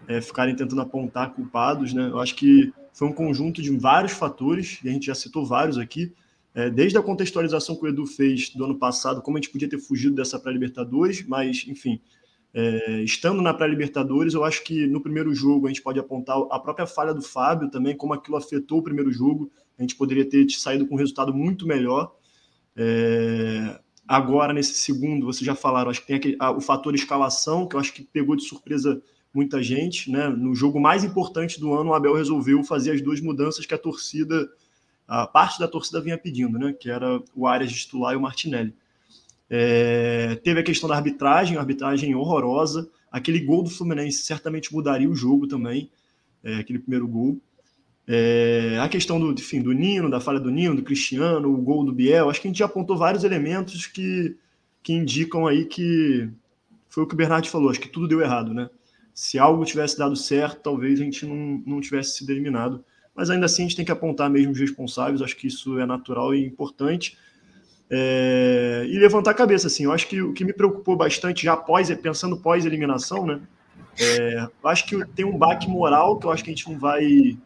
é, 0.06 0.20
ficarem 0.20 0.54
tentando 0.54 0.80
apontar 0.80 1.32
culpados, 1.32 1.92
né? 1.92 2.08
Eu 2.08 2.20
acho 2.20 2.34
que 2.34 2.72
foi 2.92 3.08
um 3.08 3.12
conjunto 3.12 3.62
de 3.62 3.70
vários 3.76 4.12
fatores, 4.12 4.80
e 4.82 4.88
a 4.88 4.92
gente 4.92 5.06
já 5.06 5.14
citou 5.14 5.46
vários 5.46 5.78
aqui, 5.78 6.12
é, 6.54 6.68
desde 6.68 6.98
a 6.98 7.02
contextualização 7.02 7.76
que 7.76 7.84
o 7.84 7.88
Edu 7.88 8.06
fez 8.06 8.50
do 8.50 8.64
ano 8.64 8.76
passado, 8.76 9.22
como 9.22 9.36
a 9.36 9.40
gente 9.40 9.50
podia 9.50 9.68
ter 9.68 9.78
fugido 9.78 10.16
dessa 10.16 10.38
pré-Libertadores, 10.38 11.24
mas, 11.26 11.64
enfim, 11.68 12.00
é, 12.52 13.02
estando 13.02 13.40
na 13.42 13.54
pré-Libertadores, 13.54 14.34
eu 14.34 14.42
acho 14.42 14.64
que 14.64 14.86
no 14.86 15.00
primeiro 15.00 15.32
jogo 15.34 15.66
a 15.66 15.68
gente 15.68 15.82
pode 15.82 16.00
apontar 16.00 16.36
a 16.50 16.58
própria 16.58 16.86
falha 16.86 17.14
do 17.14 17.22
Fábio 17.22 17.70
também, 17.70 17.96
como 17.96 18.14
aquilo 18.14 18.36
afetou 18.36 18.78
o 18.78 18.82
primeiro 18.82 19.12
jogo, 19.12 19.50
a 19.78 19.82
gente 19.82 19.94
poderia 19.94 20.24
ter 20.24 20.50
saído 20.50 20.86
com 20.86 20.94
um 20.94 20.98
resultado 20.98 21.32
muito 21.32 21.66
melhor. 21.66 22.12
É, 22.74 23.78
Agora, 24.08 24.54
nesse 24.54 24.72
segundo, 24.72 25.26
vocês 25.26 25.44
já 25.44 25.54
falaram, 25.54 25.90
acho 25.90 26.00
que 26.00 26.06
tem 26.06 26.16
aquele, 26.16 26.36
a, 26.40 26.50
o 26.50 26.62
fator 26.62 26.94
escalação, 26.94 27.68
que 27.68 27.76
eu 27.76 27.80
acho 27.80 27.92
que 27.92 28.02
pegou 28.02 28.34
de 28.34 28.42
surpresa 28.42 29.02
muita 29.34 29.62
gente. 29.62 30.10
Né? 30.10 30.28
No 30.30 30.54
jogo 30.54 30.80
mais 30.80 31.04
importante 31.04 31.60
do 31.60 31.74
ano, 31.74 31.90
o 31.90 31.94
Abel 31.94 32.14
resolveu 32.14 32.64
fazer 32.64 32.92
as 32.92 33.02
duas 33.02 33.20
mudanças 33.20 33.66
que 33.66 33.74
a 33.74 33.78
torcida, 33.78 34.48
a 35.06 35.26
parte 35.26 35.60
da 35.60 35.68
torcida 35.68 36.00
vinha 36.00 36.16
pedindo, 36.16 36.58
né? 36.58 36.72
que 36.72 36.88
era 36.88 37.22
o 37.36 37.46
Arias 37.46 37.70
titular 37.70 38.14
e 38.14 38.16
o 38.16 38.20
Martinelli. 38.20 38.74
É, 39.50 40.36
teve 40.42 40.60
a 40.60 40.64
questão 40.64 40.88
da 40.88 40.96
arbitragem, 40.96 41.58
arbitragem 41.58 42.14
horrorosa. 42.14 42.88
Aquele 43.12 43.40
gol 43.40 43.62
do 43.62 43.68
Fluminense 43.68 44.22
certamente 44.22 44.72
mudaria 44.72 45.08
o 45.08 45.14
jogo 45.14 45.46
também, 45.46 45.90
é, 46.42 46.54
aquele 46.56 46.78
primeiro 46.78 47.06
gol. 47.06 47.38
É, 48.10 48.78
a 48.80 48.88
questão 48.88 49.20
do, 49.20 49.30
enfim, 49.32 49.60
do 49.60 49.70
Nino, 49.72 50.08
da 50.08 50.18
falha 50.18 50.40
do 50.40 50.50
Nino, 50.50 50.74
do 50.74 50.82
Cristiano, 50.82 51.52
o 51.52 51.58
gol 51.58 51.84
do 51.84 51.92
Biel, 51.92 52.30
acho 52.30 52.40
que 52.40 52.48
a 52.48 52.50
gente 52.50 52.58
já 52.58 52.64
apontou 52.64 52.96
vários 52.96 53.22
elementos 53.22 53.86
que, 53.86 54.34
que 54.82 54.94
indicam 54.94 55.46
aí 55.46 55.66
que 55.66 56.30
foi 56.88 57.04
o 57.04 57.06
que 57.06 57.12
o 57.12 57.16
Bernardo 57.16 57.48
falou, 57.48 57.68
acho 57.68 57.80
que 57.80 57.88
tudo 57.88 58.08
deu 58.08 58.22
errado, 58.22 58.54
né? 58.54 58.70
Se 59.12 59.38
algo 59.38 59.62
tivesse 59.62 59.98
dado 59.98 60.16
certo, 60.16 60.62
talvez 60.62 60.98
a 60.98 61.04
gente 61.04 61.26
não, 61.26 61.62
não 61.66 61.80
tivesse 61.82 62.16
sido 62.16 62.30
eliminado. 62.30 62.82
Mas 63.14 63.28
ainda 63.28 63.44
assim 63.44 63.62
a 63.62 63.66
gente 63.66 63.76
tem 63.76 63.84
que 63.84 63.92
apontar 63.92 64.30
mesmo 64.30 64.52
os 64.52 64.58
responsáveis, 64.58 65.20
acho 65.20 65.36
que 65.36 65.46
isso 65.46 65.78
é 65.78 65.84
natural 65.84 66.34
e 66.34 66.46
importante. 66.46 67.18
É, 67.90 68.86
e 68.88 68.98
levantar 68.98 69.32
a 69.32 69.34
cabeça, 69.34 69.66
assim, 69.66 69.84
eu 69.84 69.92
acho 69.92 70.08
que 70.08 70.22
o 70.22 70.32
que 70.32 70.44
me 70.44 70.52
preocupou 70.52 70.96
bastante 70.96 71.44
já 71.44 71.52
após, 71.52 71.92
pensando 71.96 72.38
pós-eliminação, 72.38 73.26
né? 73.26 73.40
É, 74.00 74.48
acho 74.64 74.86
que 74.86 75.04
tem 75.08 75.24
um 75.24 75.36
baque 75.36 75.68
moral 75.68 76.18
que 76.18 76.26
eu 76.26 76.30
acho 76.30 76.44
que 76.44 76.50
a 76.50 76.54
gente 76.54 76.70
não 76.70 76.78
vai 76.78 77.36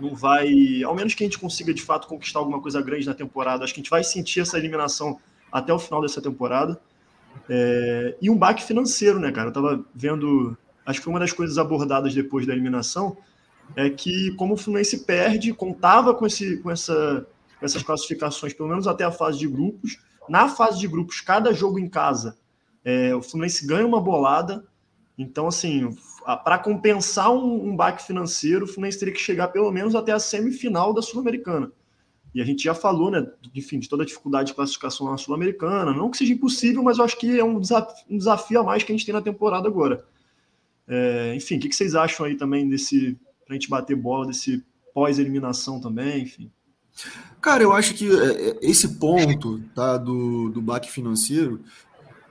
não 0.00 0.14
vai, 0.14 0.82
ao 0.84 0.94
menos 0.94 1.14
que 1.14 1.24
a 1.24 1.26
gente 1.26 1.38
consiga 1.38 1.72
de 1.72 1.82
fato 1.82 2.06
conquistar 2.06 2.38
alguma 2.38 2.60
coisa 2.60 2.80
grande 2.82 3.06
na 3.06 3.14
temporada, 3.14 3.64
acho 3.64 3.72
que 3.72 3.80
a 3.80 3.82
gente 3.82 3.90
vai 3.90 4.04
sentir 4.04 4.40
essa 4.40 4.58
eliminação 4.58 5.18
até 5.50 5.72
o 5.72 5.78
final 5.78 6.02
dessa 6.02 6.20
temporada. 6.20 6.80
É, 7.48 8.16
e 8.20 8.30
um 8.30 8.36
baque 8.36 8.62
financeiro, 8.62 9.18
né, 9.18 9.30
cara? 9.30 9.48
Eu 9.48 9.52
tava 9.52 9.84
vendo, 9.94 10.56
acho 10.84 11.00
que 11.00 11.08
uma 11.08 11.20
das 11.20 11.32
coisas 11.32 11.58
abordadas 11.58 12.14
depois 12.14 12.46
da 12.46 12.52
eliminação, 12.52 13.16
é 13.74 13.90
que 13.90 14.32
como 14.32 14.54
o 14.54 14.56
Fluminense 14.56 15.04
perde, 15.04 15.52
contava 15.52 16.14
com, 16.14 16.26
esse, 16.26 16.58
com, 16.58 16.70
essa, 16.70 17.26
com 17.58 17.64
essas 17.64 17.82
classificações, 17.82 18.52
pelo 18.52 18.68
menos 18.68 18.86
até 18.86 19.04
a 19.04 19.10
fase 19.10 19.38
de 19.38 19.48
grupos. 19.48 19.98
Na 20.28 20.48
fase 20.48 20.78
de 20.78 20.88
grupos, 20.88 21.20
cada 21.20 21.52
jogo 21.52 21.78
em 21.78 21.88
casa, 21.88 22.36
é, 22.84 23.14
o 23.14 23.22
Fluminense 23.22 23.66
ganha 23.66 23.86
uma 23.86 24.00
bolada. 24.00 24.64
Então, 25.18 25.46
assim, 25.46 25.88
para 26.34 26.58
compensar 26.58 27.30
um, 27.30 27.68
um 27.68 27.76
baque 27.76 28.04
financeiro, 28.04 28.64
o 28.64 28.68
Fluminense 28.68 28.98
teria 28.98 29.14
que 29.14 29.20
chegar 29.20 29.48
pelo 29.48 29.70
menos 29.70 29.94
até 29.94 30.12
a 30.12 30.18
semifinal 30.18 30.92
da 30.92 31.02
Sul-Americana. 31.02 31.70
E 32.34 32.40
a 32.40 32.44
gente 32.44 32.64
já 32.64 32.74
falou, 32.74 33.10
né, 33.10 33.26
enfim, 33.54 33.78
de 33.78 33.88
toda 33.88 34.02
a 34.02 34.06
dificuldade 34.06 34.48
de 34.48 34.54
classificação 34.54 35.10
na 35.10 35.16
Sul-Americana. 35.16 35.92
Não 35.92 36.10
que 36.10 36.16
seja 36.16 36.32
impossível, 36.32 36.82
mas 36.82 36.98
eu 36.98 37.04
acho 37.04 37.16
que 37.16 37.38
é 37.38 37.44
um 37.44 37.60
desafio, 37.60 38.04
um 38.10 38.18
desafio 38.18 38.60
a 38.60 38.64
mais 38.64 38.82
que 38.82 38.92
a 38.92 38.94
gente 38.96 39.06
tem 39.06 39.14
na 39.14 39.22
temporada 39.22 39.68
agora. 39.68 40.04
É, 40.88 41.34
enfim, 41.34 41.56
o 41.56 41.60
que, 41.60 41.72
vocês 41.72 41.94
acham 41.94 42.26
aí 42.26 42.36
também 42.36 42.68
desse, 42.68 43.16
para 43.44 43.54
a 43.54 43.58
gente 43.58 43.70
bater 43.70 43.96
bola, 43.96 44.26
desse 44.26 44.64
pós-eliminação 44.92 45.80
também, 45.80 46.22
enfim? 46.22 46.50
Cara, 47.40 47.62
eu 47.62 47.72
acho 47.72 47.94
que 47.94 48.08
é, 48.08 48.50
é, 48.50 48.58
esse 48.62 48.98
ponto 48.98 49.60
tá, 49.74 49.96
do, 49.96 50.48
do 50.50 50.60
baque 50.60 50.90
financeiro 50.90 51.60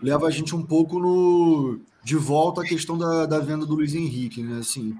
leva 0.02 0.28
a 0.28 0.32
gente 0.32 0.56
um 0.56 0.64
pouco 0.64 1.00
no, 1.00 1.80
de 2.06 2.16
volta 2.16 2.62
à 2.62 2.64
questão 2.64 2.96
da, 2.96 3.26
da 3.26 3.40
venda 3.40 3.66
do 3.66 3.74
Luiz 3.74 3.96
Henrique, 3.96 4.44
né? 4.44 4.60
Assim, 4.60 4.96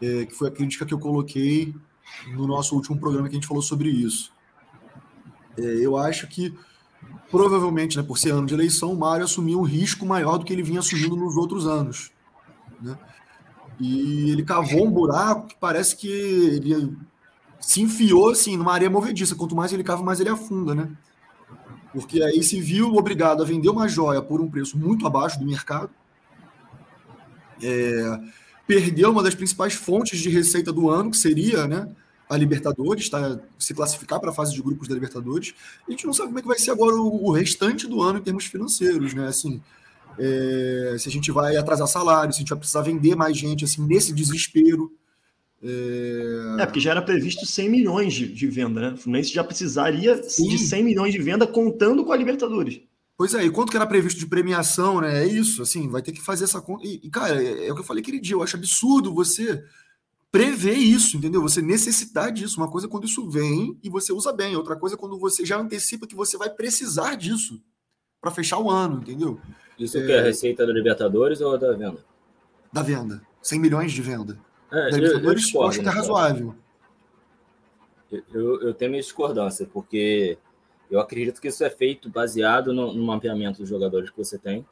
é, 0.00 0.24
que 0.24 0.34
foi 0.34 0.48
a 0.48 0.50
crítica 0.50 0.86
que 0.86 0.94
eu 0.94 0.98
coloquei 0.98 1.74
no 2.28 2.46
nosso 2.46 2.74
último 2.74 2.98
programa 2.98 3.28
que 3.28 3.34
a 3.34 3.38
gente 3.38 3.46
falou 3.46 3.62
sobre 3.62 3.90
isso. 3.90 4.32
É, 5.58 5.62
eu 5.62 5.94
acho 5.94 6.26
que 6.26 6.56
provavelmente, 7.30 7.98
né, 7.98 8.02
por 8.02 8.16
ser 8.16 8.30
ano 8.30 8.46
de 8.46 8.54
eleição, 8.54 8.94
o 8.94 8.98
Mário 8.98 9.26
assumiu 9.26 9.60
um 9.60 9.62
risco 9.62 10.06
maior 10.06 10.38
do 10.38 10.46
que 10.46 10.54
ele 10.54 10.62
vinha 10.62 10.80
assumindo 10.80 11.14
nos 11.14 11.36
outros 11.36 11.66
anos. 11.66 12.10
né? 12.80 12.98
E 13.78 14.30
ele 14.30 14.42
cavou 14.42 14.86
um 14.86 14.90
buraco 14.90 15.48
que 15.48 15.56
parece 15.60 15.94
que 15.94 16.08
ele 16.08 16.96
se 17.60 17.82
enfiou 17.82 18.30
assim 18.30 18.56
numa 18.56 18.72
areia 18.72 18.90
movediça. 18.90 19.34
Quanto 19.34 19.54
mais 19.54 19.70
ele 19.70 19.84
cava, 19.84 20.02
mais 20.02 20.18
ele 20.18 20.30
afunda, 20.30 20.74
né? 20.74 20.90
Porque 21.92 22.22
aí 22.22 22.42
se 22.42 22.58
viu 22.58 22.94
obrigado 22.94 23.42
a 23.42 23.46
vender 23.46 23.68
uma 23.68 23.86
joia 23.86 24.22
por 24.22 24.40
um 24.40 24.50
preço 24.50 24.78
muito 24.78 25.06
abaixo 25.06 25.38
do 25.38 25.44
mercado. 25.44 25.90
É, 27.62 28.20
perdeu 28.66 29.10
uma 29.10 29.22
das 29.22 29.34
principais 29.34 29.74
fontes 29.74 30.20
de 30.20 30.28
receita 30.28 30.72
do 30.72 30.88
ano, 30.88 31.10
que 31.10 31.18
seria 31.18 31.66
né, 31.66 31.88
a 32.28 32.36
Libertadores, 32.36 33.08
tá, 33.08 33.38
se 33.58 33.74
classificar 33.74 34.18
para 34.18 34.30
a 34.30 34.34
fase 34.34 34.54
de 34.54 34.62
grupos 34.62 34.88
da 34.88 34.94
Libertadores. 34.94 35.54
A 35.86 35.90
gente 35.90 36.06
não 36.06 36.12
sabe 36.12 36.28
como 36.28 36.38
é 36.38 36.42
que 36.42 36.48
vai 36.48 36.58
ser 36.58 36.70
agora 36.70 36.94
o, 36.94 37.26
o 37.26 37.32
restante 37.32 37.86
do 37.86 38.00
ano 38.00 38.18
em 38.18 38.22
termos 38.22 38.46
financeiros, 38.46 39.12
né? 39.14 39.26
Assim, 39.28 39.60
é, 40.18 40.96
se 40.98 41.08
a 41.08 41.12
gente 41.12 41.30
vai 41.30 41.56
atrasar 41.56 41.86
salário, 41.86 42.32
se 42.32 42.38
a 42.38 42.40
gente 42.40 42.50
vai 42.50 42.58
precisar 42.58 42.82
vender 42.82 43.14
mais 43.14 43.36
gente, 43.36 43.64
assim, 43.64 43.86
nesse 43.86 44.12
desespero. 44.12 44.92
É... 45.62 46.62
é, 46.62 46.66
porque 46.66 46.80
já 46.80 46.90
era 46.90 47.02
previsto 47.02 47.46
100 47.46 47.68
milhões 47.68 48.14
de, 48.14 48.26
de 48.32 48.46
venda, 48.48 48.80
né? 48.80 48.94
O 48.94 48.96
Fluminense 48.96 49.32
já 49.32 49.44
precisaria 49.44 50.22
Sim. 50.22 50.48
de 50.48 50.58
100 50.58 50.82
milhões 50.82 51.12
de 51.12 51.20
venda 51.20 51.46
contando 51.46 52.04
com 52.04 52.12
a 52.12 52.16
Libertadores. 52.16 52.80
Pois 53.22 53.34
é, 53.34 53.44
e 53.44 53.50
quanto 53.50 53.70
que 53.70 53.76
era 53.76 53.86
previsto 53.86 54.18
de 54.18 54.26
premiação, 54.26 55.00
né? 55.00 55.22
É 55.22 55.24
isso, 55.24 55.62
assim, 55.62 55.88
vai 55.88 56.02
ter 56.02 56.10
que 56.10 56.20
fazer 56.20 56.42
essa 56.42 56.60
conta. 56.60 56.84
E, 56.84 57.08
cara, 57.08 57.40
é, 57.40 57.68
é 57.68 57.70
o 57.70 57.74
que 57.76 57.80
eu 57.80 57.84
falei 57.84 58.02
aquele 58.02 58.18
dia, 58.18 58.34
eu 58.34 58.42
acho 58.42 58.56
absurdo 58.56 59.14
você 59.14 59.62
prever 60.32 60.74
isso, 60.74 61.16
entendeu? 61.16 61.40
Você 61.40 61.62
necessitar 61.62 62.32
disso. 62.32 62.56
Uma 62.58 62.68
coisa 62.68 62.88
é 62.88 62.90
quando 62.90 63.04
isso 63.04 63.30
vem 63.30 63.78
e 63.80 63.88
você 63.88 64.12
usa 64.12 64.32
bem, 64.32 64.56
outra 64.56 64.74
coisa 64.74 64.96
é 64.96 64.98
quando 64.98 65.16
você 65.20 65.46
já 65.46 65.56
antecipa 65.56 66.04
que 66.04 66.16
você 66.16 66.36
vai 66.36 66.50
precisar 66.50 67.14
disso 67.14 67.62
para 68.20 68.32
fechar 68.32 68.58
o 68.58 68.68
ano, 68.68 69.00
entendeu? 69.02 69.38
Isso 69.78 69.98
é... 69.98 70.04
que 70.04 70.10
é 70.10 70.18
a 70.18 70.22
receita 70.24 70.66
da 70.66 70.72
Libertadores 70.72 71.40
ou 71.40 71.56
da 71.56 71.74
venda? 71.74 72.04
Da 72.72 72.82
venda. 72.82 73.22
100 73.40 73.60
milhões 73.60 73.92
de 73.92 74.02
venda. 74.02 74.36
É, 74.68 74.90
da 74.90 74.96
Libertadores, 74.96 75.44
eu, 75.44 75.60
eu, 75.60 75.62
eu 75.62 75.68
acho 75.68 75.80
que 75.80 75.86
é 75.86 75.92
razoável. 75.92 76.56
Eu, 78.10 78.62
eu 78.62 78.74
tenho 78.74 78.90
minha 78.90 79.00
discordância, 79.00 79.64
porque 79.72 80.36
eu 80.92 81.00
acredito 81.00 81.40
que 81.40 81.48
isso 81.48 81.64
é 81.64 81.70
feito 81.70 82.10
baseado 82.10 82.70
no, 82.74 82.92
no 82.92 83.02
mapeamento 83.02 83.60
dos 83.60 83.68
jogadores 83.68 84.10
que 84.10 84.16
você 84.18 84.38
tem. 84.38 84.64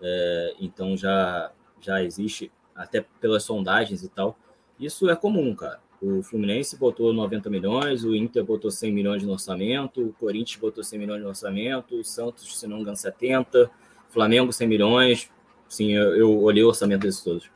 É, 0.00 0.54
então 0.58 0.96
já, 0.96 1.52
já 1.78 2.02
existe, 2.02 2.50
até 2.74 3.04
pelas 3.20 3.42
sondagens 3.42 4.02
e 4.02 4.08
tal. 4.08 4.38
Isso 4.78 5.10
é 5.10 5.14
comum, 5.14 5.54
cara. 5.54 5.78
O 6.00 6.22
Fluminense 6.22 6.78
botou 6.78 7.12
90 7.12 7.50
milhões, 7.50 8.04
o 8.04 8.16
Inter 8.16 8.42
botou 8.42 8.70
100 8.70 8.90
milhões 8.90 9.22
no 9.22 9.32
orçamento, 9.32 10.00
o 10.00 10.14
Corinthians 10.14 10.58
botou 10.58 10.82
100 10.82 10.98
milhões 10.98 11.22
no 11.22 11.28
orçamento, 11.28 11.94
o 11.94 12.02
Santos, 12.02 12.58
se 12.58 12.66
não 12.66 12.78
engano, 12.78 12.96
70, 12.96 13.70
Flamengo 14.08 14.50
100 14.50 14.66
milhões. 14.66 15.30
Sim, 15.68 15.92
eu, 15.92 16.16
eu 16.16 16.42
olhei 16.42 16.64
o 16.64 16.68
orçamento 16.68 17.02
desses 17.02 17.22
todos. 17.22 17.50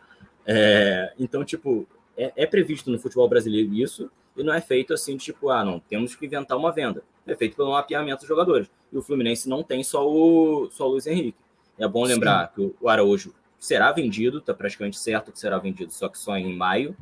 É, 0.45 1.15
então, 1.19 1.43
tipo, 1.43 1.89
é, 2.19 2.35
é, 2.37 2.47
previsto 2.47 2.91
no 2.91 2.99
futebol 2.99 3.27
brasileiro 3.27 3.73
isso, 3.73 4.11
e 4.37 4.43
não 4.43 4.53
é 4.53 4.61
feito 4.61 4.93
assim, 4.93 5.17
tipo, 5.17 5.49
ah, 5.49 5.65
não, 5.65 5.81
temos 5.81 6.15
que 6.15 6.27
inventar 6.27 6.59
uma 6.59 6.71
venda. 6.71 7.03
É 7.27 7.35
feito 7.35 7.57
pelo 7.57 7.73
mapeamento 7.73 8.21
dos 8.21 8.29
jogadores. 8.29 8.71
E 8.93 8.99
o 8.99 9.03
Fluminense 9.03 9.49
não 9.49 9.63
tem 9.63 9.83
só 9.83 10.07
o, 10.09 10.69
só 10.71 10.87
o 10.87 10.93
Luiz 10.93 11.07
Henrique. 11.07 11.39
É 11.79 11.89
bom 11.89 12.05
lembrar 12.05 12.49
Sim. 12.49 12.69
que 12.69 12.75
o 12.81 12.89
Araújo 12.89 13.35
será 13.59 13.91
vendido, 13.93 14.39
está 14.39 14.53
praticamente 14.53 14.99
certo 14.99 15.33
que 15.33 15.39
será 15.39 15.59
vendido, 15.59 15.93
só 15.93 16.09
que 16.09 16.19
só 16.19 16.37
em 16.37 16.55
maio. 16.55 16.97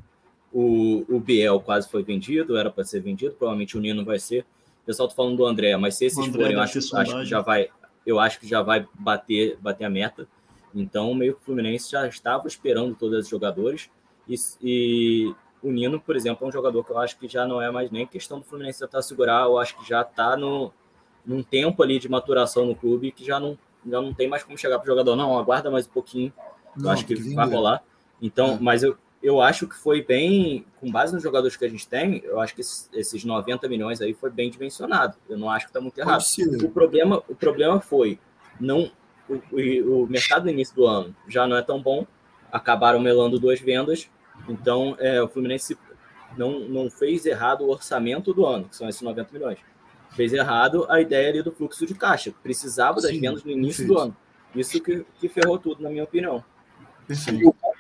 O, 0.53 1.05
o 1.09 1.19
Biel 1.19 1.61
quase 1.61 1.89
foi 1.89 2.03
vendido, 2.03 2.57
era 2.57 2.71
para 2.71 2.85
ser 2.85 3.01
vendido, 3.01 3.35
provavelmente 3.35 3.77
o 3.77 3.81
Nino 3.81 4.05
vai 4.05 4.19
ser. 4.19 4.45
O 4.83 4.87
pessoal 4.87 5.09
está 5.09 5.17
falando 5.17 5.37
do 5.37 5.47
André, 5.47 5.77
mas 5.77 5.97
se 5.97 6.07
esses 6.07 6.27
forem, 6.27 6.53
eu 6.53 6.61
acho, 6.61 6.79
acho, 6.79 7.19
que 7.19 7.25
já 7.25 7.41
vai, 7.41 7.69
eu 8.07 8.19
acho 8.19 8.39
que 8.39 8.47
já 8.47 8.63
vai 8.63 8.87
bater, 8.95 9.57
bater 9.61 9.85
a 9.85 9.91
meta. 9.91 10.27
Então, 10.75 11.13
meio 11.15 11.35
que 11.35 11.41
o 11.41 11.45
Fluminense 11.45 11.91
já 11.91 12.07
estava 12.07 12.47
esperando 12.49 12.95
todos 12.95 13.25
os 13.25 13.29
jogadores. 13.29 13.91
E, 14.29 14.35
e, 14.63 15.35
o 15.63 15.71
Nino, 15.71 16.01
por 16.01 16.17
exemplo, 16.17 16.45
é 16.45 16.49
um 16.49 16.53
jogador 16.53 16.85
que 16.85 16.91
eu 16.91 16.99
acho 16.99 17.19
que 17.19 17.29
já 17.29 17.47
não 17.47 17.61
é 17.61 17.71
mais 17.71 17.91
nem 17.91 18.07
questão 18.07 18.39
do 18.39 18.45
Fluminense 18.45 18.81
tentar 18.81 19.03
segurar, 19.03 19.45
eu 19.45 19.59
acho 19.59 19.77
que 19.79 19.89
já 19.89 20.03
está 20.03 20.37
no, 20.37 20.73
num 21.25 21.43
tempo 21.43 21.83
ali 21.83 21.99
de 21.99 22.09
maturação 22.09 22.67
no 22.67 22.75
clube 22.75 23.13
que 23.13 23.25
já 23.25 23.39
não, 23.39 23.57
já 23.87 24.01
não 24.01 24.13
tem 24.13 24.29
mais 24.29 24.43
como 24.43 24.59
chegar 24.59 24.79
para 24.79 24.85
o 24.85 24.87
jogador. 24.87 25.15
Não, 25.17 25.39
aguarda 25.39 25.71
mais 25.71 25.87
um 25.87 25.91
pouquinho, 25.91 26.33
eu 26.81 26.91
acho 26.91 27.07
que, 27.07 27.15
vai 27.35 27.49
rolar. 27.49 27.83
Então, 28.21 28.55
é. 28.55 28.59
mas 28.61 28.83
eu, 28.83 28.97
eu 29.23 29.41
acho 29.41 29.69
que 29.69 29.77
foi 29.77 30.03
bem, 30.03 30.65
com 30.81 30.91
base 30.91 31.15
nos 31.15 31.23
jogadores 31.23 31.57
que 31.57 31.65
a 31.65 31.69
gente 31.69 31.87
tem, 31.87 32.21
eu 32.25 32.41
acho 32.41 32.55
que 32.55 32.61
esses, 32.61 32.91
esses 32.93 33.25
90 33.25 33.69
milhões 33.69 34.01
aí 34.01 34.13
foi 34.13 34.31
bem 34.31 34.51
dimensionado. 34.51 35.17
Eu 35.29 35.39
não 35.39 35.49
acho 35.49 35.67
que 35.67 35.71
está 35.71 35.81
muito 35.81 35.99
errado. 35.99 36.23
O 36.65 36.71
problema, 36.71 37.23
o 37.29 37.35
problema 37.35 37.81
foi 37.81 38.19
não 38.61 38.91
o, 39.29 40.03
o, 40.03 40.07
mercado 40.07 40.45
no 40.45 40.51
início 40.51 40.75
do 40.75 40.87
ano 40.87 41.15
já 41.29 41.47
não 41.47 41.57
é 41.57 41.63
tão 41.63 41.81
bom, 41.81 42.07
acabaram 42.51 43.01
melando 43.01 43.39
duas 43.39 43.61
vendas, 43.61 44.11
então 44.49 44.97
é, 44.99 45.23
o 45.23 45.29
Fluminense 45.29 45.77
não, 46.37 46.61
não 46.61 46.91
fez 46.91 47.27
errado 47.27 47.63
o 47.63 47.71
orçamento 47.71 48.33
do 48.33 48.47
ano, 48.47 48.69
que 48.69 48.77
são 48.77 48.89
esses 48.89 49.03
90 49.03 49.33
milhões. 49.33 49.59
Fez 50.11 50.33
errado 50.33 50.87
a 50.91 51.01
ideia 51.01 51.29
ali 51.31 51.43
do 51.43 51.53
fluxo 51.53 51.87
de 51.87 51.95
caixa, 51.95 52.35
precisava 52.43 53.01
das 53.01 53.11
Sim, 53.11 53.21
vendas 53.21 53.45
no 53.45 53.51
início 53.51 53.87
do 53.87 53.99
ano. 53.99 54.17
Isso 54.55 54.81
que, 54.81 55.07
que 55.19 55.29
ferrou 55.29 55.59
tudo, 55.59 55.83
na 55.83 55.89
minha 55.89 56.05
opinião. 56.05 56.45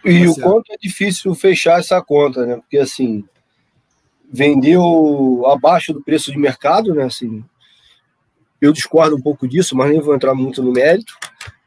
E, 0.04 0.10
e 0.10 0.28
o 0.28 0.34
quanto 0.34 0.72
é 0.72 0.76
difícil 0.80 1.34
fechar 1.34 1.78
essa 1.78 2.00
conta, 2.02 2.46
né? 2.46 2.56
Porque 2.56 2.78
assim, 2.78 3.24
vendeu 4.30 5.44
abaixo 5.46 5.92
do 5.92 6.02
preço 6.02 6.32
de 6.32 6.38
mercado, 6.38 6.94
né? 6.94 7.04
Assim, 7.04 7.44
eu 8.60 8.72
discordo 8.72 9.16
um 9.16 9.20
pouco 9.20 9.46
disso, 9.46 9.76
mas 9.76 9.90
nem 9.90 10.00
vou 10.00 10.14
entrar 10.14 10.34
muito 10.34 10.62
no 10.62 10.72
mérito. 10.72 11.14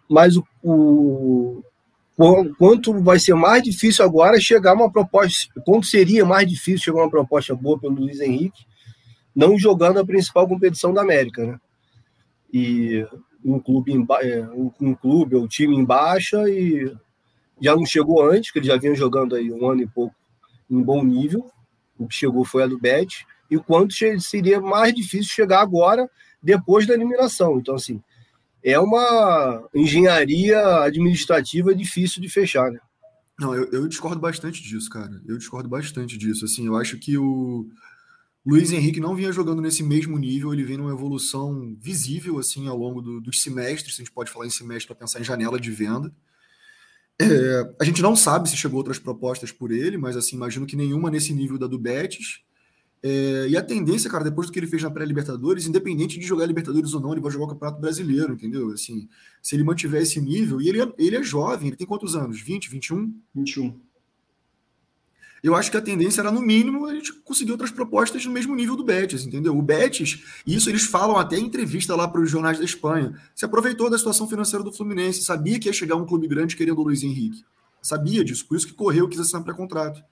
Mas 0.09 0.35
o, 0.35 0.45
o 0.63 1.63
quanto 2.57 2.93
vai 3.01 3.19
ser 3.19 3.33
mais 3.33 3.61
difícil 3.61 4.05
agora 4.05 4.39
chegar 4.39 4.73
uma 4.73 4.91
proposta, 4.91 5.51
quanto 5.65 5.85
seria 5.85 6.25
mais 6.25 6.47
difícil 6.47 6.85
chegar 6.85 6.99
uma 6.99 7.09
proposta 7.09 7.53
boa 7.53 7.79
pelo 7.79 7.95
Luiz 7.95 8.19
Henrique, 8.19 8.65
não 9.35 9.59
jogando 9.59 9.99
a 9.99 10.05
principal 10.05 10.47
competição 10.47 10.93
da 10.93 11.01
América, 11.01 11.45
né? 11.45 11.59
E 12.53 13.05
um 13.43 13.59
clube, 13.59 13.91
em, 13.91 14.05
é, 14.21 14.47
um 14.79 14.95
clube 14.95 15.35
ou 15.35 15.47
time 15.47 15.75
em 15.75 15.83
baixa 15.83 16.49
e 16.49 16.91
já 17.61 17.75
não 17.75 17.85
chegou 17.85 18.23
antes, 18.27 18.51
que 18.51 18.59
ele 18.59 18.67
já 18.67 18.77
vinha 18.77 18.95
jogando 18.95 19.35
aí 19.35 19.51
um 19.51 19.69
ano 19.69 19.81
e 19.81 19.87
pouco 19.87 20.15
em 20.69 20.81
bom 20.81 21.03
nível. 21.03 21.49
O 21.97 22.07
que 22.07 22.15
chegou 22.15 22.43
foi 22.43 22.63
a 22.63 22.67
do 22.67 22.79
Bet. 22.79 23.25
E 23.49 23.57
quanto 23.57 23.93
seria 24.19 24.59
mais 24.59 24.93
difícil 24.93 25.31
chegar 25.31 25.61
agora 25.61 26.09
depois 26.41 26.87
da 26.87 26.93
eliminação. 26.93 27.57
Então, 27.57 27.75
assim, 27.75 28.01
é 28.65 28.79
uma 28.79 29.69
engenharia 29.75 30.59
administrativa 30.79 31.75
difícil 31.75 32.19
de 32.19 32.27
fechar, 32.27 32.71
né? 32.71 32.79
Não, 33.39 33.53
eu, 33.53 33.69
eu, 33.71 33.87
discordo 33.87 34.19
bastante 34.19 34.63
disso, 34.63 34.89
cara. 34.89 35.21
Eu 35.27 35.37
discordo 35.37 35.69
bastante 35.69 36.17
disso. 36.17 36.45
Assim, 36.45 36.65
eu 36.65 36.75
acho 36.75 36.97
que 36.97 37.15
o 37.15 37.69
Luiz 38.43 38.71
Henrique 38.71 38.99
não 38.99 39.15
vinha 39.15 39.31
jogando 39.31 39.61
nesse 39.61 39.83
mesmo 39.83 40.17
nível, 40.17 40.51
ele 40.51 40.63
vem 40.63 40.77
numa 40.77 40.91
evolução 40.91 41.75
visível, 41.79 42.39
assim, 42.39 42.67
ao 42.67 42.77
longo 42.77 43.01
do, 43.01 43.21
dos 43.21 43.41
semestres, 43.41 43.95
se 43.95 44.01
a 44.01 44.05
gente 44.05 44.13
pode 44.13 44.31
falar 44.31 44.47
em 44.47 44.51
semestre 44.51 44.87
para 44.87 44.95
pensar 44.95 45.19
em 45.19 45.23
janela 45.23 45.59
de 45.59 45.69
venda. 45.69 46.11
É, 47.21 47.73
a 47.79 47.83
gente 47.83 48.01
não 48.01 48.15
sabe 48.15 48.49
se 48.49 48.57
chegou 48.57 48.77
outras 48.77 48.97
propostas 48.97 49.51
por 49.51 49.71
ele, 49.71 49.97
mas 49.97 50.17
assim, 50.17 50.35
imagino 50.35 50.65
que 50.65 50.75
nenhuma 50.75 51.11
nesse 51.11 51.33
nível 51.33 51.57
da 51.57 51.67
do 51.67 51.77
Betis. 51.77 52.41
É, 53.07 53.47
e 53.49 53.55
a 53.55 53.61
tendência, 53.61 54.09
cara, 54.09 54.23
depois 54.23 54.47
do 54.47 54.51
que 54.51 54.57
ele 54.57 54.65
fez 54.65 54.81
na 54.81 54.89
pré-Libertadores, 54.89 55.67
independente 55.67 56.17
de 56.17 56.25
jogar 56.25 56.47
Libertadores 56.47 56.91
ou 56.91 56.99
não, 56.99 57.11
ele 57.11 57.21
vai 57.21 57.31
jogar 57.31 57.45
o 57.45 57.49
Campeonato 57.49 57.79
Brasileiro, 57.79 58.33
entendeu? 58.33 58.71
Assim, 58.71 59.07
se 59.43 59.55
ele 59.55 59.63
mantiver 59.63 60.01
esse 60.01 60.19
nível, 60.19 60.59
e 60.59 60.67
ele 60.67 60.81
é, 60.81 60.91
ele 60.97 61.15
é 61.15 61.21
jovem, 61.21 61.67
ele 61.67 61.77
tem 61.77 61.85
quantos 61.85 62.15
anos? 62.15 62.41
20, 62.41 62.67
21? 62.67 63.13
21. 63.35 63.79
Eu 65.43 65.53
acho 65.53 65.69
que 65.69 65.77
a 65.77 65.81
tendência 65.81 66.19
era, 66.19 66.31
no 66.31 66.41
mínimo, 66.41 66.87
a 66.87 66.95
gente 66.95 67.13
conseguir 67.13 67.51
outras 67.51 67.69
propostas 67.69 68.25
no 68.25 68.31
mesmo 68.31 68.55
nível 68.55 68.75
do 68.75 68.83
Betis, 68.83 69.23
entendeu? 69.23 69.55
O 69.55 69.61
Betis, 69.61 70.23
e 70.43 70.55
isso 70.55 70.67
eles 70.67 70.85
falam 70.85 71.15
até 71.15 71.37
em 71.37 71.45
entrevista 71.45 71.95
lá 71.95 72.07
para 72.07 72.21
os 72.21 72.31
jornais 72.31 72.57
da 72.57 72.65
Espanha, 72.65 73.13
se 73.35 73.45
aproveitou 73.45 73.87
da 73.87 73.99
situação 73.99 74.27
financeira 74.27 74.63
do 74.63 74.73
Fluminense, 74.73 75.21
sabia 75.21 75.59
que 75.59 75.69
ia 75.69 75.73
chegar 75.73 75.95
um 75.95 76.07
clube 76.07 76.27
grande 76.27 76.55
querendo 76.55 76.79
o 76.79 76.83
Luiz 76.83 77.03
Henrique. 77.03 77.45
Sabia 77.83 78.25
disso, 78.25 78.47
por 78.47 78.57
isso 78.57 78.65
que 78.65 78.73
correu, 78.73 79.07
quis 79.07 79.19
assinar 79.19 79.43
pré-contrato. 79.43 80.03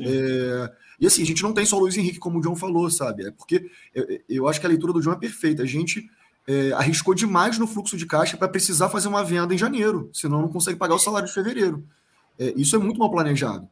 É, 0.00 0.72
e 1.00 1.06
assim, 1.06 1.22
a 1.22 1.26
gente 1.26 1.42
não 1.42 1.52
tem 1.52 1.66
só 1.66 1.76
o 1.76 1.80
Luiz 1.80 1.96
Henrique, 1.96 2.18
como 2.18 2.38
o 2.38 2.40
John 2.40 2.56
falou, 2.56 2.90
sabe? 2.90 3.26
É 3.26 3.30
porque 3.30 3.70
eu, 3.94 4.06
eu 4.28 4.48
acho 4.48 4.60
que 4.60 4.66
a 4.66 4.68
leitura 4.68 4.92
do 4.92 5.00
John 5.00 5.12
é 5.12 5.16
perfeita. 5.16 5.62
A 5.62 5.66
gente 5.66 6.08
é, 6.46 6.72
arriscou 6.72 7.14
demais 7.14 7.58
no 7.58 7.66
fluxo 7.66 7.96
de 7.96 8.06
caixa 8.06 8.36
para 8.36 8.48
precisar 8.48 8.88
fazer 8.88 9.08
uma 9.08 9.22
venda 9.22 9.54
em 9.54 9.58
janeiro, 9.58 10.10
senão 10.12 10.40
não 10.40 10.48
consegue 10.48 10.78
pagar 10.78 10.94
o 10.94 10.98
salário 10.98 11.28
de 11.28 11.34
fevereiro. 11.34 11.84
É, 12.38 12.54
isso 12.56 12.76
é 12.76 12.78
muito 12.78 12.98
mal 12.98 13.10
planejado. 13.10 13.68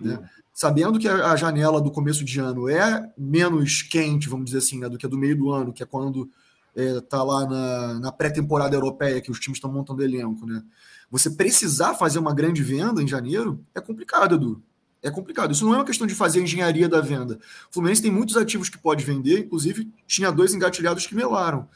Né? 0.00 0.18
Sabendo 0.52 0.98
que 0.98 1.06
a, 1.06 1.32
a, 1.32 1.36
janela 1.36 1.80
do 1.80 1.90
começo 1.90 2.24
de 2.24 2.40
ano 2.40 2.68
é 2.68 3.10
menos 3.16 3.82
quente, 3.82 4.28
vamos 4.28 4.46
dizer 4.46 4.58
assim, 4.58 4.78
né, 4.78 4.88
do 4.88 4.98
que 4.98 5.06
a 5.06 5.08
do 5.08 5.18
meio 5.18 5.36
do 5.36 5.50
ano, 5.50 5.72
que 5.72 5.82
é 5.82 5.86
quando 5.86 6.28
está 6.74 7.18
é, 7.18 7.22
lá 7.22 7.46
na, 7.46 8.00
na 8.00 8.12
pré-temporada 8.12 8.74
europeia, 8.74 9.20
que 9.20 9.30
os 9.30 9.38
times 9.38 9.58
estão 9.58 9.70
montando 9.70 10.02
elenco. 10.02 10.44
Né? 10.44 10.62
Você 11.10 11.30
precisar 11.30 11.94
fazer 11.94 12.18
uma 12.18 12.34
grande 12.34 12.62
venda 12.62 13.02
em 13.02 13.06
janeiro 13.06 13.64
é 13.74 13.80
complicado, 13.80 14.34
Edu 14.34 14.62
é 15.02 15.10
complicado. 15.10 15.52
Isso 15.52 15.64
não 15.64 15.74
é 15.74 15.78
uma 15.78 15.84
questão 15.84 16.06
de 16.06 16.14
fazer 16.14 16.40
a 16.40 16.42
engenharia 16.42 16.88
da 16.88 17.00
venda. 17.00 17.38
O 17.70 17.74
Fluminense 17.74 18.00
tem 18.00 18.10
muitos 18.10 18.36
ativos 18.36 18.68
que 18.68 18.78
pode 18.78 19.04
vender, 19.04 19.40
inclusive 19.40 19.90
tinha 20.06 20.30
dois 20.30 20.54
engatilhados 20.54 21.06
que 21.06 21.14
melaram. 21.14 21.68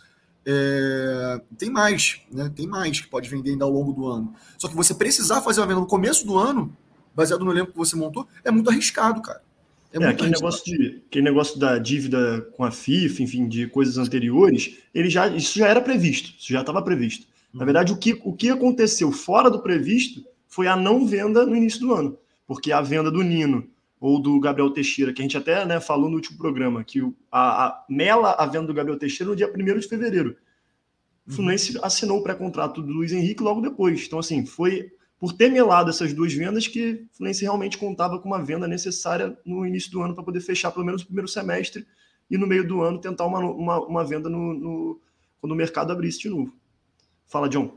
É, 0.49 1.41
tem 1.59 1.69
mais, 1.69 2.21
né? 2.31 2.51
Tem 2.55 2.69
mais 2.69 3.01
que 3.01 3.09
pode 3.09 3.29
vender 3.29 3.51
ainda 3.51 3.65
ao 3.65 3.71
longo 3.71 3.93
do 3.93 4.07
ano. 4.07 4.33
Só 4.57 4.69
que 4.69 4.77
você 4.77 4.95
precisar 4.95 5.43
fazer 5.43 5.61
uma 5.61 5.67
venda 5.67 5.81
no 5.81 5.87
começo 5.87 6.25
do 6.25 6.39
ano, 6.39 6.75
baseado 7.15 7.45
no 7.45 7.51
elenco 7.51 7.73
que 7.73 7.79
você 7.79 7.97
montou, 7.97 8.29
é 8.45 8.51
muito 8.51 8.71
arriscado, 8.71 9.21
cara. 9.21 9.43
É, 9.93 9.99
é 9.99 10.07
aquele, 10.07 10.31
negócio 10.31 10.65
de, 10.65 11.03
aquele 11.09 11.25
negócio 11.25 11.59
da 11.59 11.79
dívida 11.79 12.43
com 12.57 12.63
a 12.63 12.71
FIFA, 12.71 13.23
enfim, 13.23 13.49
de 13.49 13.67
coisas 13.67 13.99
anteriores, 13.99 14.79
ele 14.95 15.11
já, 15.11 15.27
isso 15.27 15.59
já 15.59 15.67
era 15.67 15.81
previsto, 15.81 16.35
isso 16.39 16.53
já 16.53 16.61
estava 16.61 16.83
previsto. 16.83 17.27
Na 17.53 17.61
uhum. 17.61 17.65
verdade, 17.65 17.93
o 17.93 17.97
que, 17.97 18.21
o 18.25 18.33
que 18.33 18.51
aconteceu 18.51 19.11
fora 19.11 19.51
do 19.51 19.61
previsto 19.61 20.25
foi 20.47 20.69
a 20.69 20.77
não 20.77 21.07
venda 21.07 21.45
no 21.45 21.57
início 21.57 21.81
do 21.81 21.93
ano, 21.93 22.19
porque 22.47 22.73
a 22.73 22.81
venda 22.81 23.11
do 23.11 23.23
Nino 23.23 23.69
ou 24.01 24.21
do 24.21 24.39
Gabriel 24.39 24.71
Teixeira, 24.71 25.13
que 25.13 25.21
a 25.21 25.25
gente 25.25 25.37
até 25.37 25.65
né, 25.65 25.81
falou 25.81 26.09
no 26.09 26.17
último 26.17 26.37
programa, 26.37 26.85
que 26.85 27.01
a, 27.31 27.67
a 27.67 27.85
mela 27.89 28.33
a 28.33 28.47
venda 28.47 28.67
do 28.67 28.75
Gabriel 28.75 28.99
Teixeira 28.99 29.31
no 29.31 29.37
dia 29.37 29.51
1 29.53 29.79
de 29.79 29.89
fevereiro. 29.89 30.37
O 31.27 31.33
Fluminense 31.33 31.77
assinou 31.83 32.19
o 32.19 32.23
pré-contrato 32.23 32.81
do 32.81 32.93
Luiz 32.93 33.11
Henrique 33.11 33.43
logo 33.43 33.61
depois. 33.61 34.05
Então, 34.07 34.19
assim, 34.19 34.47
foi 34.47 34.93
por 35.19 35.33
ter 35.33 35.51
melado 35.51 35.91
essas 35.91 36.13
duas 36.13 36.33
vendas 36.33 36.69
que 36.69 37.09
o 37.13 37.17
Fluminense 37.17 37.43
realmente 37.43 37.79
contava 37.79 38.19
com 38.19 38.29
uma 38.29 38.43
venda 38.43 38.69
necessária 38.69 39.37
no 39.45 39.67
início 39.67 39.91
do 39.91 40.03
ano 40.03 40.15
para 40.15 40.23
poder 40.23 40.41
fechar 40.41 40.71
pelo 40.71 40.85
menos 40.85 41.03
o 41.03 41.07
primeiro 41.07 41.27
semestre 41.27 41.87
e 42.31 42.37
no 42.37 42.47
meio 42.47 42.67
do 42.67 42.83
ano 42.83 43.01
tentar 43.01 43.25
uma, 43.25 43.41
uma, 43.41 43.81
uma 43.81 44.05
venda 44.05 44.29
no, 44.29 44.55
no, 44.55 45.01
quando 45.41 45.53
o 45.53 45.57
mercado 45.57 45.91
abrisse 45.91 46.21
de 46.21 46.29
novo. 46.29 46.55
Fala, 47.27 47.49
John. 47.49 47.75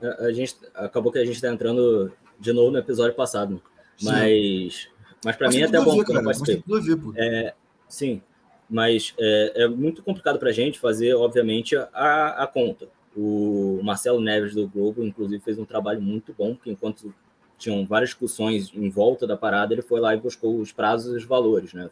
A, 0.00 0.26
a 0.26 0.32
gente 0.32 0.56
acabou 0.74 1.12
que 1.12 1.18
a 1.18 1.24
gente 1.24 1.34
está 1.34 1.48
entrando 1.48 2.12
de 2.38 2.52
novo 2.52 2.70
no 2.70 2.78
episódio 2.78 3.14
passado, 3.14 3.60
mas 4.02 4.88
mas 5.24 5.36
para 5.36 5.48
mim 5.48 5.60
é 5.60 5.64
até 5.64 5.80
bom 5.80 5.96
ver, 5.96 6.12
não 6.12 6.22
participei. 6.22 6.62
Ver, 6.66 6.98
é, 7.16 7.54
sim, 7.88 8.20
mas 8.68 9.14
é, 9.18 9.64
é 9.64 9.68
muito 9.68 10.02
complicado 10.02 10.38
para 10.38 10.50
a 10.50 10.52
gente 10.52 10.78
fazer, 10.78 11.14
obviamente, 11.14 11.74
a, 11.76 12.42
a 12.42 12.46
conta. 12.46 12.88
O 13.16 13.80
Marcelo 13.82 14.20
Neves 14.20 14.54
do 14.54 14.68
Globo, 14.68 15.02
inclusive, 15.02 15.42
fez 15.42 15.58
um 15.58 15.64
trabalho 15.64 16.02
muito 16.02 16.34
bom, 16.36 16.54
porque 16.54 16.70
enquanto 16.70 17.14
tinham 17.56 17.86
várias 17.86 18.10
discussões 18.10 18.70
em 18.74 18.90
volta 18.90 19.26
da 19.26 19.36
parada, 19.36 19.72
ele 19.72 19.82
foi 19.82 20.00
lá 20.00 20.14
e 20.14 20.20
buscou 20.20 20.58
os 20.58 20.72
prazos 20.72 21.14
e 21.14 21.16
os 21.16 21.24
valores, 21.24 21.72
né? 21.72 21.88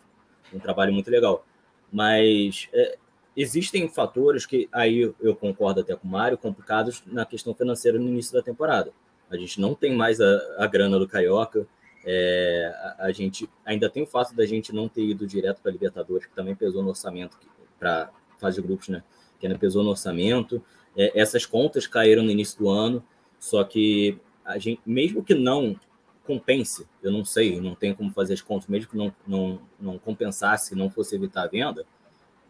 Um 0.52 0.58
trabalho 0.58 0.92
muito 0.92 1.10
legal. 1.10 1.46
Mas 1.90 2.68
é, 2.72 2.98
existem 3.36 3.88
fatores 3.88 4.44
que, 4.44 4.68
aí 4.72 5.12
eu 5.20 5.34
concordo 5.36 5.80
até 5.80 5.94
com 5.96 6.06
o 6.06 6.10
Mário, 6.10 6.36
complicados 6.36 7.02
na 7.06 7.24
questão 7.24 7.54
financeira 7.54 7.98
no 7.98 8.08
início 8.08 8.32
da 8.32 8.42
temporada. 8.42 8.92
A 9.30 9.36
gente 9.36 9.60
não 9.60 9.74
tem 9.74 9.94
mais 9.94 10.20
a, 10.20 10.40
a 10.58 10.66
grana 10.66 10.98
do 10.98 11.08
Carioca, 11.08 11.66
é, 12.04 12.72
a, 12.98 13.06
a, 13.06 13.12
gente 13.12 13.48
ainda 13.64 13.88
tem 13.88 14.02
o 14.02 14.06
fato 14.06 14.34
da 14.34 14.44
gente 14.44 14.72
não 14.72 14.88
ter 14.88 15.02
ido 15.02 15.26
direto 15.26 15.60
para 15.60 15.70
a 15.70 15.72
Libertadores, 15.72 16.26
que 16.26 16.34
também 16.34 16.54
pesou 16.54 16.82
no 16.82 16.88
orçamento 16.88 17.38
para 17.78 18.10
fase 18.38 18.60
de 18.60 18.66
grupos, 18.66 18.88
né? 18.88 19.02
Que 19.38 19.46
ainda 19.46 19.58
pesou 19.58 19.82
no 19.82 19.90
orçamento. 19.90 20.62
É, 20.96 21.18
essas 21.18 21.46
contas 21.46 21.86
caíram 21.86 22.22
no 22.22 22.30
início 22.30 22.58
do 22.58 22.68
ano, 22.68 23.04
só 23.38 23.62
que 23.64 24.18
a 24.44 24.58
gente, 24.58 24.80
mesmo 24.84 25.22
que 25.22 25.34
não 25.34 25.78
compense, 26.24 26.86
eu 27.02 27.10
não 27.10 27.24
sei, 27.24 27.60
não 27.60 27.74
tenho 27.74 27.96
como 27.96 28.12
fazer 28.12 28.34
as 28.34 28.40
contas, 28.40 28.68
mesmo 28.68 28.90
que 28.90 28.96
não, 28.96 29.14
não, 29.26 29.60
não 29.78 29.98
compensasse, 29.98 30.74
não 30.74 30.88
fosse 30.88 31.14
evitar 31.16 31.44
a 31.44 31.48
venda, 31.48 31.84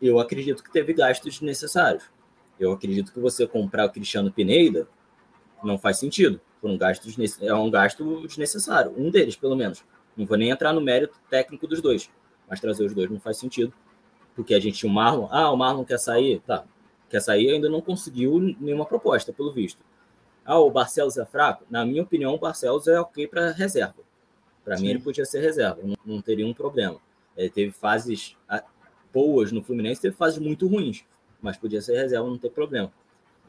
eu 0.00 0.18
acredito 0.18 0.62
que 0.62 0.70
teve 0.70 0.92
gastos 0.92 1.40
necessários. 1.40 2.04
Eu 2.58 2.72
acredito 2.72 3.12
que 3.12 3.20
você 3.20 3.46
comprar 3.46 3.86
o 3.86 3.90
Cristiano 3.90 4.30
Pineda 4.30 4.86
não 5.62 5.78
faz 5.78 5.98
sentido 5.98 6.40
foram 6.62 6.78
gastos 6.78 7.16
é 7.42 7.52
um 7.52 7.68
gasto 7.68 8.24
desnecessário, 8.24 8.94
um 8.96 9.10
deles 9.10 9.34
pelo 9.34 9.56
menos. 9.56 9.84
Não 10.16 10.24
vou 10.24 10.38
nem 10.38 10.50
entrar 10.50 10.72
no 10.72 10.80
mérito 10.80 11.18
técnico 11.28 11.66
dos 11.66 11.82
dois, 11.82 12.08
mas 12.48 12.60
trazer 12.60 12.86
os 12.86 12.94
dois 12.94 13.10
não 13.10 13.18
faz 13.18 13.36
sentido, 13.36 13.74
porque 14.36 14.54
a 14.54 14.60
gente 14.60 14.78
tinha 14.78 14.90
o 14.90 14.94
Marlon, 14.94 15.26
ah, 15.32 15.50
o 15.50 15.56
Marlon 15.56 15.84
quer 15.84 15.98
sair, 15.98 16.40
tá, 16.46 16.64
quer 17.10 17.20
sair, 17.20 17.50
ainda 17.50 17.68
não 17.68 17.80
conseguiu 17.80 18.38
nenhuma 18.60 18.86
proposta, 18.86 19.32
pelo 19.32 19.52
visto. 19.52 19.82
Ah, 20.44 20.58
o 20.58 20.70
Barcelos 20.70 21.18
é 21.18 21.24
fraco? 21.24 21.64
Na 21.68 21.84
minha 21.84 22.02
opinião, 22.02 22.34
o 22.34 22.38
Barcelos 22.38 22.86
é 22.86 23.00
ok 23.00 23.26
para 23.26 23.50
reserva. 23.50 23.96
Para 24.64 24.78
mim, 24.78 24.88
ele 24.88 25.00
podia 25.00 25.24
ser 25.24 25.40
reserva, 25.40 25.80
não, 25.82 25.96
não 26.06 26.22
teria 26.22 26.46
um 26.46 26.54
problema. 26.54 26.98
Ele 27.36 27.50
teve 27.50 27.72
fases 27.72 28.36
boas 29.12 29.50
no 29.50 29.64
Fluminense, 29.64 30.00
teve 30.00 30.14
fases 30.14 30.38
muito 30.38 30.68
ruins, 30.68 31.04
mas 31.40 31.56
podia 31.56 31.82
ser 31.82 31.96
reserva, 31.96 32.28
não 32.28 32.38
tem 32.38 32.50
problema 32.50 32.92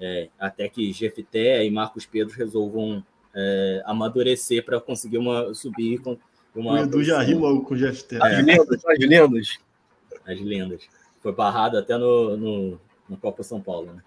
é, 0.03 0.27
até 0.37 0.67
que 0.67 0.91
Jefté 0.91 1.65
e 1.65 1.71
Marcos 1.71 2.05
Pedro 2.05 2.35
resolvam 2.35 3.01
é, 3.33 3.81
amadurecer 3.85 4.65
para 4.65 4.77
conseguir 4.81 5.17
uma 5.17 5.53
subir 5.53 5.99
com 5.99 6.17
uma. 6.53 6.73
O 6.73 6.77
Edu 6.79 7.01
já 7.01 7.21
riu 7.21 7.39
logo 7.39 7.63
com 7.63 7.73
o 7.73 7.77
Jefté. 7.77 8.17
As 8.21 8.33
é. 8.33 8.41
lendas, 8.41 8.85
as 8.85 8.99
lendas. 8.99 9.57
As 10.25 10.41
lendas. 10.41 10.89
Foi 11.21 11.31
barrado 11.31 11.77
até 11.77 11.97
no, 11.97 12.35
no, 12.35 12.81
no 13.07 13.15
Copa 13.15 13.43
São 13.43 13.61
Paulo. 13.61 13.93
Né? 13.93 14.03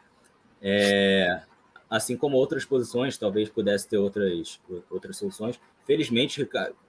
É, 0.61 1.40
assim 1.88 2.14
como 2.14 2.36
outras 2.36 2.66
posições, 2.66 3.16
talvez 3.16 3.49
pudesse 3.49 3.88
ter 3.88 3.97
outras, 3.97 4.61
outras 4.90 5.16
soluções. 5.16 5.59
Felizmente, 5.86 6.47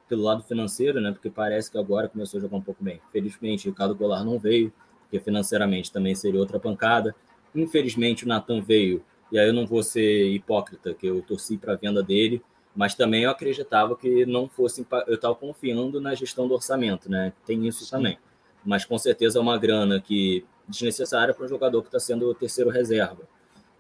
pelo 0.10 0.24
lado 0.24 0.44
financeiro, 0.44 1.00
né? 1.00 1.14
Porque 1.14 1.30
parece 1.30 1.72
que 1.72 1.78
agora 1.78 2.10
começou 2.10 2.40
a 2.40 2.42
jogar 2.42 2.58
um 2.58 2.62
pouco 2.62 2.84
bem. 2.84 3.00
Felizmente, 3.14 3.70
Ricardo 3.70 3.96
Goulart 3.96 4.26
não 4.26 4.38
veio, 4.38 4.74
porque 5.04 5.18
financeiramente 5.22 5.94
também 5.94 6.14
seria 6.14 6.42
outra 6.42 6.60
pancada. 6.60 7.16
Infelizmente, 7.58 8.24
o 8.24 8.28
Natan 8.28 8.62
veio, 8.62 9.04
e 9.32 9.40
aí 9.40 9.48
eu 9.48 9.54
não 9.54 9.66
vou 9.66 9.82
ser 9.84 10.28
hipócrita, 10.28 10.94
que 10.94 11.08
eu 11.08 11.22
torci 11.22 11.58
para 11.58 11.74
a 11.74 11.76
venda 11.76 12.04
dele, 12.04 12.42
mas 12.76 12.94
também 12.94 13.24
eu 13.24 13.32
acreditava 13.32 13.96
que 13.96 14.26
não 14.26 14.48
fosse. 14.48 14.86
Eu 15.08 15.16
estava 15.16 15.34
confiando 15.34 16.00
na 16.00 16.14
gestão 16.14 16.48
do 16.48 16.54
orçamento, 16.54 17.10
né? 17.10 17.34
Tem 17.46 17.68
isso 17.68 17.84
Sim. 17.84 17.92
também. 17.92 18.20
Mas 18.64 18.86
com 18.86 18.98
certeza 18.98 19.40
é 19.40 19.42
uma 19.42 19.58
grana 19.58 20.00
que 20.00 20.46
desnecessária 20.68 21.34
para 21.34 21.46
um 21.46 21.48
jogador 21.48 21.82
que 21.82 21.88
está 21.88 22.00
sendo 22.00 22.30
o 22.30 22.36
terceiro 22.36 22.70
reserva. 22.70 23.24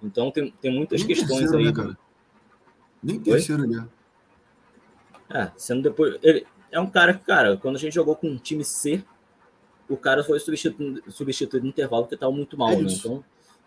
Então 0.01 0.31
tem, 0.31 0.51
tem 0.61 0.71
muitas 0.73 1.01
Nem 1.01 1.07
questões 1.07 1.39
terceiro, 1.39 1.57
aí. 1.57 1.65
Né, 1.65 1.73
cara? 1.73 1.97
Nem 3.03 3.19
terceiro, 3.19 3.67
né? 3.67 3.87
É, 5.29 5.51
sendo 5.57 5.83
depois. 5.83 6.17
Ele 6.23 6.47
é 6.71 6.79
um 6.79 6.89
cara 6.89 7.13
que, 7.13 7.23
cara, 7.23 7.57
quando 7.57 7.75
a 7.75 7.79
gente 7.79 7.93
jogou 7.93 8.15
com 8.15 8.27
um 8.27 8.37
time 8.37 8.63
C, 8.63 9.03
o 9.89 9.97
cara 9.97 10.23
foi 10.23 10.39
substituído, 10.39 11.03
substituído 11.11 11.65
no 11.65 11.69
intervalo 11.69 12.03
porque 12.03 12.15
estava 12.15 12.31
muito 12.31 12.57
mal, 12.57 12.71
é 12.71 12.77
né? 12.77 12.87
Então 12.91 13.23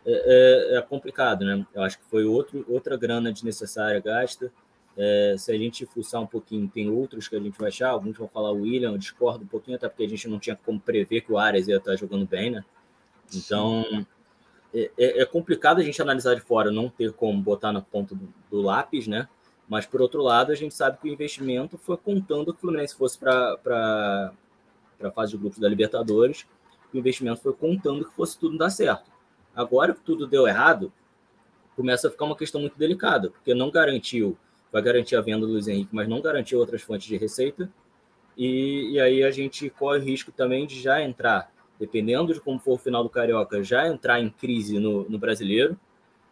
é, 0.06 0.74
é, 0.74 0.78
é, 0.78 0.82
complicado, 0.82 1.44
né? 1.44 1.66
Eu 1.74 1.82
acho 1.82 1.98
que 1.98 2.04
foi 2.04 2.24
outro, 2.24 2.64
outra 2.68 2.96
grana 2.96 3.32
desnecessária 3.32 4.00
gasta. 4.00 4.52
É, 4.96 5.34
se 5.38 5.52
a 5.52 5.56
gente 5.56 5.86
fuçar 5.86 6.20
um 6.20 6.26
pouquinho, 6.26 6.68
tem 6.68 6.90
outros 6.90 7.28
que 7.28 7.36
a 7.36 7.40
gente 7.40 7.58
vai 7.58 7.68
achar. 7.68 7.90
Alguns 7.90 8.16
vão 8.16 8.28
falar 8.28 8.50
o 8.50 8.62
William, 8.62 8.92
eu 8.92 8.98
discordo 8.98 9.44
um 9.44 9.48
pouquinho, 9.48 9.76
até 9.76 9.88
porque 9.88 10.04
a 10.04 10.08
gente 10.08 10.28
não 10.28 10.38
tinha 10.38 10.56
como 10.56 10.80
prever 10.80 11.20
que 11.20 11.32
o 11.32 11.38
Arias 11.38 11.68
ia 11.68 11.76
estar 11.76 11.96
jogando 11.96 12.26
bem, 12.26 12.50
né? 12.50 12.64
Então 13.34 13.84
é, 14.74 14.90
é, 14.96 15.22
é, 15.22 15.24
complicado 15.24 15.80
a 15.80 15.84
gente 15.84 16.00
analisar 16.00 16.34
de 16.34 16.40
fora, 16.40 16.70
não 16.70 16.88
ter 16.88 17.12
como 17.12 17.40
botar 17.40 17.72
na 17.72 17.80
ponta 17.80 18.14
do, 18.14 18.32
do, 18.50 18.62
lápis, 18.62 19.06
né? 19.06 19.28
Mas 19.68 19.86
por 19.86 20.00
outro 20.00 20.22
lado, 20.22 20.52
a 20.52 20.54
gente 20.54 20.74
sabe 20.74 20.98
que 20.98 21.08
o 21.08 21.12
investimento 21.12 21.76
foi 21.78 21.96
contando 21.96 22.52
que 22.52 22.58
o 22.58 22.60
Fluminense 22.60 22.94
fosse 22.94 23.18
para 23.18 24.32
a 25.02 25.10
fase 25.10 25.32
de 25.32 25.38
grupos 25.38 25.58
da 25.58 25.68
Libertadores, 25.68 26.46
o 26.92 26.96
investimento 26.96 27.40
foi 27.40 27.52
contando 27.52 28.04
que 28.04 28.14
fosse 28.14 28.38
tudo 28.38 28.58
dar 28.58 28.70
certo. 28.70 29.10
Agora 29.60 29.92
que 29.92 30.00
tudo 30.00 30.26
deu 30.26 30.46
errado, 30.46 30.90
começa 31.76 32.08
a 32.08 32.10
ficar 32.10 32.24
uma 32.24 32.36
questão 32.36 32.62
muito 32.62 32.78
delicada, 32.78 33.30
porque 33.30 33.52
não 33.52 33.70
garantiu, 33.70 34.38
vai 34.72 34.80
garantir 34.80 35.16
a 35.16 35.20
venda 35.20 35.46
do 35.46 35.52
Luiz 35.52 35.68
Henrique, 35.68 35.94
mas 35.94 36.08
não 36.08 36.22
garantiu 36.22 36.58
outras 36.58 36.80
fontes 36.80 37.06
de 37.06 37.18
receita. 37.18 37.70
E, 38.34 38.92
e 38.92 39.00
aí 39.00 39.22
a 39.22 39.30
gente 39.30 39.68
corre 39.68 39.98
o 39.98 40.02
risco 40.02 40.32
também 40.32 40.66
de 40.66 40.80
já 40.80 41.02
entrar, 41.02 41.52
dependendo 41.78 42.32
de 42.32 42.40
como 42.40 42.58
for 42.58 42.72
o 42.72 42.78
final 42.78 43.02
do 43.02 43.10
Carioca, 43.10 43.62
já 43.62 43.86
entrar 43.86 44.18
em 44.18 44.30
crise 44.30 44.78
no, 44.78 45.06
no 45.10 45.18
brasileiro. 45.18 45.78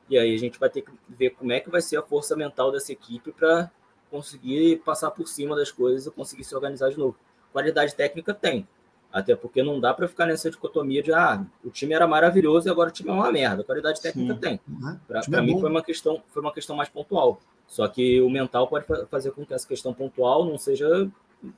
E 0.08 0.16
aí 0.16 0.34
a 0.34 0.38
gente 0.38 0.58
vai 0.58 0.70
ter 0.70 0.80
que 0.80 0.90
ver 1.06 1.30
como 1.30 1.52
é 1.52 1.60
que 1.60 1.68
vai 1.68 1.82
ser 1.82 1.98
a 1.98 2.02
força 2.02 2.34
mental 2.34 2.72
dessa 2.72 2.92
equipe 2.92 3.30
para 3.30 3.70
conseguir 4.10 4.80
passar 4.86 5.10
por 5.10 5.28
cima 5.28 5.54
das 5.54 5.70
coisas 5.70 6.06
e 6.06 6.10
conseguir 6.10 6.44
se 6.44 6.54
organizar 6.54 6.88
de 6.88 6.98
novo. 6.98 7.14
Qualidade 7.52 7.94
técnica 7.94 8.32
tem, 8.32 8.66
até 9.12 9.34
porque 9.34 9.62
não 9.62 9.80
dá 9.80 9.94
para 9.94 10.06
ficar 10.06 10.26
nessa 10.26 10.50
dicotomia 10.50 11.02
de 11.02 11.12
ah, 11.12 11.44
o 11.64 11.70
time 11.70 11.94
era 11.94 12.06
maravilhoso 12.06 12.68
e 12.68 12.70
agora 12.70 12.90
o 12.90 12.92
time 12.92 13.08
é 13.08 13.12
uma 13.12 13.32
merda. 13.32 13.62
A 13.62 13.64
qualidade 13.64 14.00
técnica 14.00 14.34
Sim. 14.34 14.40
tem. 14.40 14.60
Uhum. 14.68 14.98
Para 15.06 15.20
é 15.20 15.40
mim 15.40 15.58
foi 15.58 15.70
uma 15.70 15.82
questão 15.82 16.22
foi 16.28 16.42
uma 16.42 16.52
questão 16.52 16.76
mais 16.76 16.88
pontual. 16.88 17.40
Só 17.66 17.86
que 17.88 18.20
o 18.20 18.30
mental 18.30 18.66
pode 18.66 18.86
fazer 19.10 19.30
com 19.32 19.44
que 19.44 19.52
essa 19.52 19.66
questão 19.66 19.92
pontual 19.92 20.44
não 20.44 20.56
seja 20.56 21.08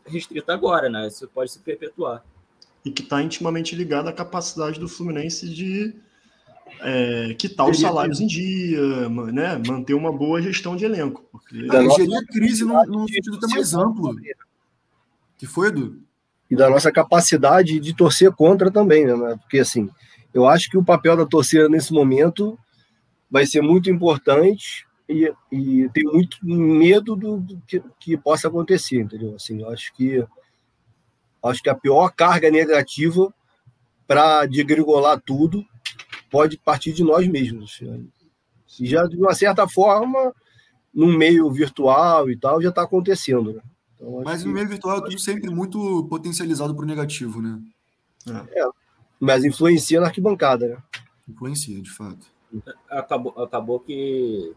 restrita 0.07 0.53
agora, 0.53 0.88
né? 0.88 1.07
Isso 1.07 1.28
pode 1.28 1.51
se 1.53 1.59
perpetuar. 1.61 2.24
E 2.84 2.90
que 2.90 3.03
está 3.03 3.22
intimamente 3.22 3.76
ligado 3.76 4.09
à 4.09 4.12
capacidade 4.12 4.80
do 4.80 4.88
Fluminense 4.88 5.48
de 5.48 5.94
é, 6.80 7.34
quitar 7.34 7.68
os 7.68 7.78
salários 7.78 8.20
em 8.20 8.26
dia, 8.26 9.09
né? 9.09 9.61
manter 9.66 9.94
uma 9.94 10.12
boa 10.12 10.40
gestão 10.40 10.76
de 10.76 10.84
elenco. 10.84 11.24
Porque... 11.30 11.66
Ah, 11.70 11.96
gerir 11.96 12.16
a 12.16 12.24
crise 12.24 12.64
num, 12.64 12.84
num 12.86 13.07
sentido 13.07 13.36
até 13.36 13.46
mais 13.48 13.74
amplo. 13.74 14.16
Que 15.36 15.46
foi, 15.46 15.68
Edu? 15.68 16.03
E 16.51 16.57
da 16.57 16.68
nossa 16.68 16.90
capacidade 16.90 17.78
de 17.78 17.94
torcer 17.94 18.32
contra 18.32 18.70
também, 18.70 19.07
né? 19.07 19.36
Porque 19.40 19.61
assim, 19.61 19.88
eu 20.34 20.46
acho 20.46 20.68
que 20.68 20.76
o 20.76 20.84
papel 20.84 21.16
da 21.16 21.24
torcida 21.24 21.68
nesse 21.68 21.92
momento 21.92 22.59
vai 23.30 23.46
ser 23.46 23.62
muito 23.62 23.88
importante 23.88 24.86
e, 25.09 25.32
e 25.53 25.88
tenho 25.90 26.12
muito 26.12 26.38
medo 26.42 27.14
do, 27.14 27.38
do 27.38 27.62
que, 27.66 27.82
que, 28.01 28.16
possa 28.16 28.48
acontecer, 28.48 29.01
entendeu? 29.01 29.34
Assim, 29.34 29.61
eu 29.61 29.70
acho 29.70 29.92
que 29.94 30.24
acho 31.42 31.62
que 31.62 31.70
a 31.70 31.74
pior 31.74 32.11
carga 32.11 32.51
negativa 32.51 33.32
para 34.07 34.44
degringolar 34.46 35.20
tudo 35.24 35.64
pode 36.30 36.59
partir 36.59 36.92
de 36.92 37.03
nós 37.03 37.26
mesmos. 37.26 37.80
E 38.78 38.86
já, 38.86 39.05
de 39.05 39.16
uma 39.16 39.34
certa 39.34 39.68
forma, 39.68 40.34
num 40.92 41.16
meio 41.16 41.51
virtual 41.51 42.30
e 42.30 42.36
tal, 42.36 42.61
já 42.61 42.68
está 42.68 42.82
acontecendo. 42.82 43.55
Né? 43.55 43.62
Então, 44.01 44.22
Mas 44.24 44.44
no 44.44 44.53
meio 44.53 44.66
virtual 44.66 44.98
é 44.98 45.03
tudo 45.03 45.18
sempre 45.18 45.51
muito 45.51 46.07
potencializado 46.09 46.74
para 46.74 46.84
o 46.84 46.88
negativo, 46.88 47.42
né? 47.42 47.61
É. 48.28 48.68
Mas 49.18 49.44
influencia 49.44 50.01
na 50.01 50.07
arquibancada, 50.07 50.68
né? 50.68 50.82
Influencia, 51.28 51.80
de 51.80 51.90
fato. 51.90 52.26
Acabou, 52.88 53.32
acabou 53.42 53.78
que 53.78 54.55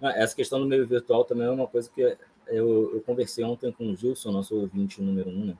ah, 0.00 0.12
essa 0.16 0.34
questão 0.34 0.60
do 0.60 0.66
meio 0.66 0.86
virtual 0.86 1.24
também 1.24 1.46
é 1.46 1.50
uma 1.50 1.66
coisa 1.66 1.88
que 1.88 2.00
eu, 2.48 2.94
eu 2.94 3.02
conversei 3.06 3.44
ontem 3.44 3.70
com 3.70 3.90
o 3.90 3.96
Gilson, 3.96 4.32
nosso 4.32 4.56
ouvinte 4.56 5.00
número 5.00 5.30
um, 5.30 5.46
né? 5.46 5.56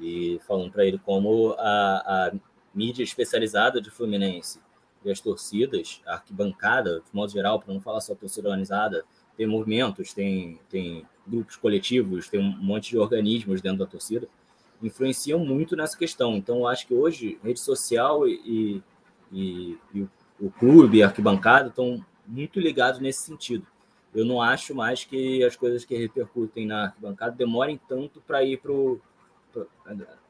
E 0.00 0.40
falando 0.46 0.72
para 0.72 0.84
ele 0.84 0.98
como 0.98 1.54
a, 1.58 2.28
a 2.28 2.32
mídia 2.74 3.02
especializada 3.02 3.80
de 3.80 3.90
Fluminense 3.90 4.60
e 5.04 5.10
as 5.10 5.20
torcidas, 5.20 6.02
a 6.06 6.14
arquibancada, 6.14 7.00
de 7.00 7.14
modo 7.14 7.30
geral, 7.30 7.60
para 7.60 7.72
não 7.72 7.80
falar 7.80 8.00
só 8.00 8.14
torcida 8.14 8.48
organizada, 8.48 9.04
tem 9.38 9.46
movimentos, 9.46 10.12
tem, 10.12 10.58
tem 10.68 11.06
grupos 11.24 11.54
coletivos, 11.54 12.28
tem 12.28 12.40
um 12.40 12.58
monte 12.60 12.90
de 12.90 12.98
organismos 12.98 13.62
dentro 13.62 13.78
da 13.78 13.86
torcida, 13.86 14.28
influenciam 14.82 15.38
muito 15.38 15.76
nessa 15.76 15.96
questão. 15.96 16.36
Então, 16.36 16.66
acho 16.66 16.88
que 16.88 16.92
hoje, 16.92 17.38
rede 17.42 17.60
social 17.60 18.26
e, 18.26 18.82
e, 19.32 19.78
e 19.94 20.00
o, 20.02 20.10
o 20.40 20.50
clube, 20.50 21.04
a 21.04 21.06
arquibancada, 21.06 21.68
estão 21.68 22.04
muito 22.26 22.58
ligados 22.58 22.98
nesse 22.98 23.22
sentido. 23.22 23.64
Eu 24.12 24.24
não 24.24 24.42
acho 24.42 24.74
mais 24.74 25.04
que 25.04 25.44
as 25.44 25.54
coisas 25.54 25.84
que 25.84 25.96
repercutem 25.96 26.66
na 26.66 26.86
arquibancada 26.86 27.36
demorem 27.36 27.80
tanto 27.88 28.20
para 28.20 28.42
ir 28.42 28.58
para 28.58 28.72
o. 28.72 29.00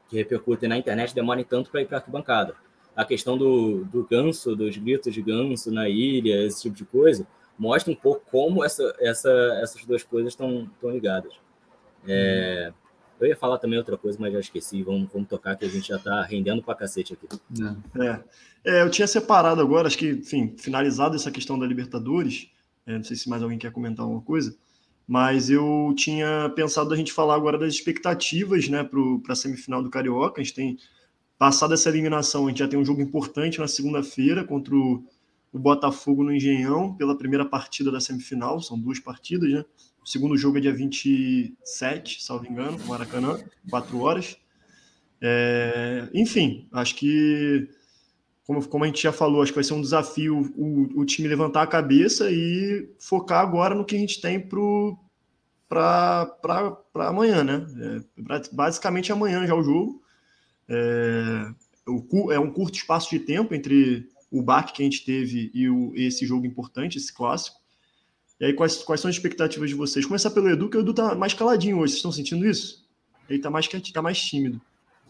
que 0.07 0.17
repercutem 0.17 0.69
na 0.69 0.77
internet 0.77 1.15
demorem 1.15 1.43
tanto 1.43 1.71
para 1.71 1.81
ir 1.81 1.87
para 1.87 1.97
a 1.97 1.99
arquibancada. 1.99 2.55
A 2.95 3.03
questão 3.03 3.35
do, 3.35 3.85
do 3.85 4.05
ganso, 4.05 4.55
dos 4.55 4.77
gritos 4.77 5.11
de 5.11 5.21
ganso 5.21 5.71
na 5.71 5.89
ilha, 5.89 6.45
esse 6.45 6.61
tipo 6.61 6.75
de 6.75 6.85
coisa, 6.85 7.25
mostra 7.59 7.91
um 7.91 7.95
pouco 7.95 8.25
como 8.31 8.63
essa, 8.63 8.95
essa, 8.99 9.29
essas 9.61 9.83
duas 9.83 10.01
coisas 10.01 10.31
estão 10.31 10.71
ligadas. 10.81 11.33
É, 12.07 12.71
eu 13.19 13.27
ia 13.27 13.35
falar 13.35 13.57
também 13.57 13.77
outra 13.77 13.97
coisa, 13.97 14.17
mas 14.19 14.31
já 14.31 14.39
esqueci. 14.39 14.81
Vamos, 14.81 15.11
vamos 15.11 15.27
tocar 15.27 15.57
que 15.57 15.65
a 15.65 15.69
gente 15.69 15.89
já 15.89 15.97
está 15.97 16.23
rendendo 16.23 16.63
para 16.63 16.73
cacete 16.75 17.13
aqui. 17.13 17.27
É. 17.99 18.19
é. 18.71 18.81
eu 18.81 18.89
tinha 18.89 19.07
separado 19.07 19.59
agora, 19.59 19.87
acho 19.87 19.97
que, 19.97 20.11
enfim, 20.11 20.55
finalizado 20.57 21.15
essa 21.15 21.29
questão 21.29 21.59
da 21.59 21.65
Libertadores. 21.65 22.49
É, 22.85 22.93
não 22.93 23.03
sei 23.03 23.17
se 23.17 23.29
mais 23.29 23.43
alguém 23.43 23.59
quer 23.59 23.71
comentar 23.71 24.03
alguma 24.03 24.21
coisa, 24.21 24.55
mas 25.05 25.49
eu 25.49 25.93
tinha 25.97 26.49
pensado 26.55 26.93
a 26.93 26.97
gente 26.97 27.11
falar 27.11 27.35
agora 27.35 27.57
das 27.57 27.73
expectativas 27.73 28.69
né, 28.69 28.83
para 28.83 29.33
a 29.33 29.35
semifinal 29.35 29.83
do 29.83 29.89
Carioca. 29.89 30.39
A 30.39 30.43
gente 30.43 30.55
tem 30.55 30.77
passado 31.37 31.73
essa 31.73 31.89
eliminação, 31.89 32.45
a 32.45 32.49
gente 32.49 32.59
já 32.59 32.67
tem 32.69 32.79
um 32.79 32.85
jogo 32.85 33.01
importante 33.01 33.59
na 33.59 33.67
segunda-feira 33.67 34.45
contra 34.45 34.73
o 34.73 35.03
o 35.51 35.59
Botafogo 35.59 36.23
no 36.23 36.33
Engenhão 36.33 36.93
pela 36.95 37.17
primeira 37.17 37.45
partida 37.45 37.91
da 37.91 37.99
semifinal, 37.99 38.61
são 38.61 38.79
duas 38.79 38.99
partidas, 38.99 39.49
né? 39.49 39.65
O 40.01 40.07
segundo 40.07 40.37
jogo 40.37 40.57
é 40.57 40.61
dia 40.61 40.73
27, 40.73 42.23
salvo 42.23 42.45
engano, 42.47 42.77
no 42.77 42.85
Maracanã, 42.85 43.39
quatro 43.69 43.99
horas. 43.99 44.37
É, 45.21 46.07
enfim, 46.13 46.67
acho 46.71 46.95
que, 46.95 47.67
como, 48.45 48.65
como 48.67 48.83
a 48.83 48.87
gente 48.87 49.01
já 49.01 49.11
falou, 49.11 49.41
acho 49.41 49.51
que 49.51 49.57
vai 49.57 49.63
ser 49.63 49.73
um 49.73 49.81
desafio 49.81 50.51
o, 50.55 51.01
o 51.01 51.05
time 51.05 51.27
levantar 51.27 51.63
a 51.63 51.67
cabeça 51.67 52.31
e 52.31 52.89
focar 52.99 53.41
agora 53.41 53.75
no 53.75 53.85
que 53.85 53.95
a 53.95 53.99
gente 53.99 54.21
tem 54.21 54.39
para 54.39 56.27
amanhã, 56.95 57.43
né? 57.43 57.65
É, 58.29 58.41
basicamente 58.51 59.11
amanhã 59.11 59.45
já 59.45 59.55
o 59.55 59.63
jogo. 59.63 60.01
É, 60.67 61.51
o, 61.87 62.31
é 62.31 62.39
um 62.39 62.51
curto 62.51 62.77
espaço 62.77 63.09
de 63.09 63.19
tempo 63.19 63.53
entre 63.53 64.07
o 64.31 64.41
baque 64.41 64.73
que 64.73 64.81
a 64.81 64.85
gente 64.85 65.03
teve 65.03 65.51
e 65.53 65.69
o, 65.69 65.93
esse 65.95 66.25
jogo 66.25 66.45
importante, 66.45 66.97
esse 66.97 67.13
clássico. 67.13 67.57
E 68.39 68.45
aí, 68.45 68.53
quais, 68.53 68.77
quais 68.83 69.01
são 69.01 69.09
as 69.09 69.15
expectativas 69.15 69.69
de 69.69 69.75
vocês? 69.75 70.05
Começar 70.05 70.31
pelo 70.31 70.49
Edu, 70.49 70.69
que 70.69 70.77
o 70.77 70.79
Edu 70.79 70.93
tá 70.93 71.13
mais 71.13 71.33
caladinho 71.33 71.77
hoje. 71.77 71.91
Vocês 71.91 71.97
estão 71.97 72.11
sentindo 72.11 72.47
isso? 72.47 72.87
Ele 73.29 73.39
tá 73.39 73.49
mais 73.49 73.67
quietinho, 73.67 73.93
tá 73.93 74.01
mais 74.01 74.19
tímido. 74.19 74.61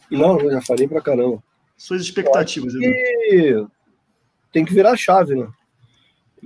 Não, 0.09 0.39
eu 0.39 0.51
já 0.51 0.61
falei 0.61 0.87
pra 0.87 1.01
caramba. 1.01 1.43
Suas 1.77 2.01
expectativas, 2.01 2.73
Edu? 2.73 2.81
Que... 2.81 3.67
Tem 4.51 4.65
que 4.65 4.73
virar 4.73 4.91
a 4.91 4.97
chave, 4.97 5.35
né? 5.35 5.47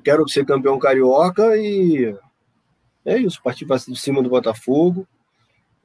Quero 0.04 0.28
ser 0.28 0.46
campeão 0.46 0.78
carioca 0.78 1.56
e 1.56 2.14
é 3.06 3.18
isso, 3.18 3.42
partir 3.42 3.66
para 3.66 3.80
cima 3.80 4.22
do 4.22 4.30
Botafogo. 4.30 5.08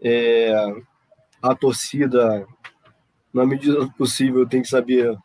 É... 0.01 0.53
A 1.41 1.55
torcida, 1.55 2.45
na 3.33 3.47
medida 3.47 3.79
do 3.79 3.93
possível, 3.93 4.49
tem 4.49 4.63
que 4.63 4.69
saber 4.69 5.17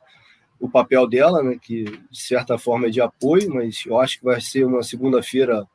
o 0.63 0.69
papel 0.69 1.05
dela, 1.05 1.43
né, 1.43 1.57
que 1.61 1.83
de 1.83 2.21
certa 2.21 2.57
forma 2.57 2.87
é 2.87 2.89
de 2.89 3.01
apoio, 3.01 3.53
mas 3.53 3.83
eu 3.85 3.99
acho 3.99 4.17
que 4.17 4.23
vai 4.23 4.39
ser 4.39 4.63
uma 4.63 4.81
segunda-feira 4.81 5.67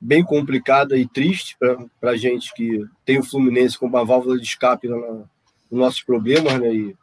bem 0.00 0.24
complicada 0.24 0.98
e 0.98 1.06
triste 1.06 1.56
para 2.00 2.10
a 2.10 2.16
gente 2.16 2.52
que 2.52 2.84
tem 3.04 3.20
o 3.20 3.22
Fluminense 3.22 3.78
como 3.78 3.96
uma 3.96 4.04
válvula 4.04 4.36
de 4.36 4.42
escape 4.42 4.88
nos 4.88 5.28
nossos 5.70 6.02
problemas, 6.02 6.58
né, 6.58 6.74
e 6.74 6.96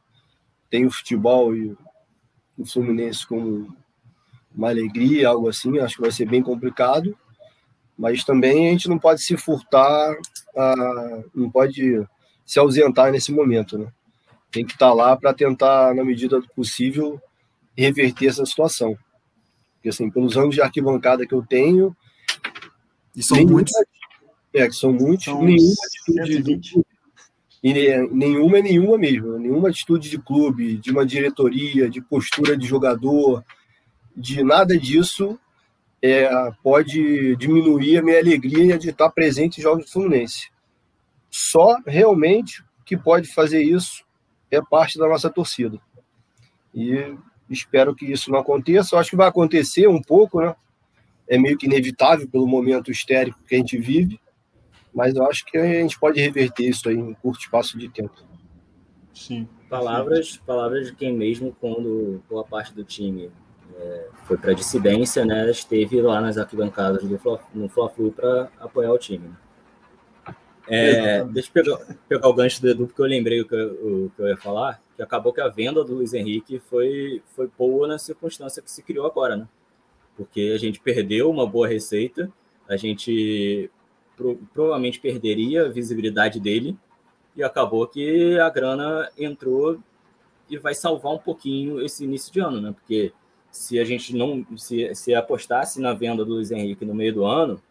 tem 0.70 0.86
o 0.86 0.92
futebol 0.92 1.56
e 1.56 1.74
o 2.58 2.66
Fluminense 2.66 3.26
como 3.26 3.74
uma 4.54 4.68
alegria, 4.68 5.30
algo 5.30 5.48
assim, 5.48 5.80
acho 5.80 5.96
que 5.96 6.02
vai 6.02 6.12
ser 6.12 6.26
bem 6.26 6.44
complicado, 6.44 7.18
mas 7.98 8.26
também 8.26 8.68
a 8.68 8.72
gente 8.72 8.90
não 8.90 9.00
pode 9.00 9.22
se 9.22 9.38
furtar, 9.38 10.14
a, 10.58 11.24
não 11.34 11.50
pode 11.50 12.06
se 12.46 12.60
ausentar 12.60 13.14
nesse 13.14 13.32
momento, 13.32 13.78
né? 13.78 13.88
Tem 14.54 14.64
que 14.64 14.74
estar 14.74 14.90
tá 14.90 14.94
lá 14.94 15.18
para 15.18 15.34
tentar, 15.34 15.96
na 15.96 16.06
medida 16.06 16.40
do 16.40 16.48
possível, 16.50 17.20
reverter 17.76 18.28
essa 18.28 18.46
situação. 18.46 18.96
Porque, 19.76 19.90
assim, 19.90 20.10
pelos 20.10 20.38
anos 20.38 20.54
de 20.54 20.62
arquibancada 20.62 21.26
que 21.26 21.34
eu 21.34 21.44
tenho. 21.44 21.96
E 23.16 23.24
são 23.24 23.36
nenhuma, 23.36 23.56
muitos? 23.56 23.74
É, 24.54 24.68
que 24.68 24.76
são 24.76 24.94
muitos. 24.94 25.26
São 25.26 25.44
nenhuma 25.44 25.74
atitude 25.86 26.60
de, 26.60 26.84
e 27.64 27.74
nenhuma 28.12 28.60
é 28.60 28.62
nenhuma 28.62 28.98
mesmo. 28.98 29.40
Nenhuma 29.40 29.70
atitude 29.70 30.10
de 30.10 30.20
clube, 30.20 30.78
de 30.78 30.92
uma 30.92 31.06
diretoria, 31.06 31.90
de 31.90 32.00
postura 32.00 32.56
de 32.56 32.68
jogador, 32.68 33.44
de 34.16 34.44
nada 34.44 34.78
disso 34.78 35.40
é, 36.02 36.30
pode 36.62 37.36
diminuir 37.38 37.98
a 37.98 38.04
minha 38.04 38.20
alegria 38.20 38.78
de 38.78 38.90
estar 38.90 39.10
presente 39.10 39.60
em 39.60 39.64
jogos 39.64 39.86
do 39.86 39.92
Fluminense. 39.92 40.52
Só 41.32 41.78
realmente 41.88 42.62
que 42.86 42.98
pode 42.98 43.34
fazer 43.34 43.64
isso 43.64 44.04
é 44.56 44.62
parte 44.62 44.98
da 44.98 45.08
nossa 45.08 45.30
torcida. 45.30 45.80
E 46.74 47.16
espero 47.50 47.96
que 47.96 48.06
isso 48.06 48.32
não 48.32 48.40
aconteça. 48.40 48.96
Eu 48.96 49.00
acho 49.00 49.10
que 49.10 49.16
vai 49.16 49.28
acontecer 49.28 49.88
um 49.88 50.02
pouco, 50.02 50.42
né? 50.42 50.56
É 51.28 51.38
meio 51.38 51.58
que 51.58 51.66
inevitável 51.66 52.28
pelo 52.28 52.48
momento 52.48 52.92
histérico 52.92 53.40
que 53.48 53.56
a 53.56 53.58
gente 53.58 53.78
vive, 53.78 54.20
mas 54.94 55.16
eu 55.16 55.26
acho 55.26 55.46
que 55.46 55.58
a 55.58 55.66
gente 55.66 55.98
pode 55.98 56.20
reverter 56.20 56.70
isso 56.70 56.90
aí 56.90 56.96
em 56.96 57.14
curto 57.14 57.40
espaço 57.40 57.78
de 57.78 57.90
tempo. 57.90 58.14
Sim. 59.14 59.48
Palavras, 59.70 60.38
palavras 60.38 60.88
de 60.88 60.96
quem 60.96 61.14
mesmo 61.14 61.56
quando 61.60 62.22
boa 62.30 62.44
parte 62.44 62.74
do 62.74 62.84
time 62.84 63.32
é, 63.76 64.08
foi 64.26 64.38
para 64.38 64.54
dissidência, 64.54 65.26
né? 65.26 65.50
Esteve 65.50 66.02
lá 66.02 66.22
nas 66.22 66.38
arquibancadas 66.38 67.04
do 67.04 67.18
Fla, 67.18 67.40
no 67.54 67.70
Fla-Flu 67.70 68.12
para 68.12 68.50
apoiar 68.60 68.92
o 68.92 68.98
time. 68.98 69.28
Né? 69.30 69.36
É, 70.68 71.24
deixa 71.26 71.50
eu 71.50 71.54
pegar, 71.54 71.98
pegar, 72.08 72.28
o 72.28 72.34
gancho 72.34 72.62
do 72.62 72.70
Edu, 72.70 72.88
porque 72.88 73.02
eu 73.02 73.06
lembrei 73.06 73.42
o 73.42 73.48
que 73.48 73.54
eu, 73.54 74.06
o 74.06 74.12
que 74.16 74.22
eu, 74.22 74.28
ia 74.30 74.38
falar, 74.38 74.82
que 74.96 75.02
acabou 75.02 75.34
que 75.34 75.42
a 75.42 75.50
venda 75.50 75.84
do 75.84 75.96
Luiz 75.96 76.14
Henrique 76.14 76.60
foi, 76.70 77.22
foi 77.36 77.50
boa 77.58 77.88
na 77.88 77.98
circunstância 77.98 78.62
que 78.62 78.72
se 78.72 78.82
criou 78.82 79.06
agora, 79.06 79.36
né? 79.36 79.48
Porque 80.16 80.52
a 80.56 80.58
gente 80.58 80.80
perdeu 80.80 81.30
uma 81.30 81.46
boa 81.46 81.68
receita, 81.68 82.32
a 82.68 82.78
gente 82.78 83.70
pro, 84.16 84.38
provavelmente 84.54 85.00
perderia 85.00 85.66
a 85.66 85.70
visibilidade 85.70 86.40
dele, 86.40 86.78
e 87.36 87.44
acabou 87.44 87.86
que 87.88 88.40
a 88.40 88.50
grana 88.50 89.10
entrou 89.18 89.80
e 90.50 90.58
vai 90.58 90.74
salvar 90.74 91.14
um 91.14 91.18
pouquinho 91.18 91.82
esse 91.82 92.04
início 92.04 92.32
de 92.32 92.40
ano, 92.40 92.62
né? 92.62 92.72
Porque 92.72 93.12
se 93.52 93.80
a 93.80 93.84
gente 93.86 94.16
não 94.16 94.46
se, 94.58 94.94
se 94.96 95.14
apostasse 95.14 95.82
na 95.82 95.94
venda 95.94 96.24
do 96.24 96.34
Luiz 96.34 96.52
Henrique 96.52 96.86
no 96.86 96.94
meio 96.94 97.14
do 97.14 97.26
ano, 97.26 97.62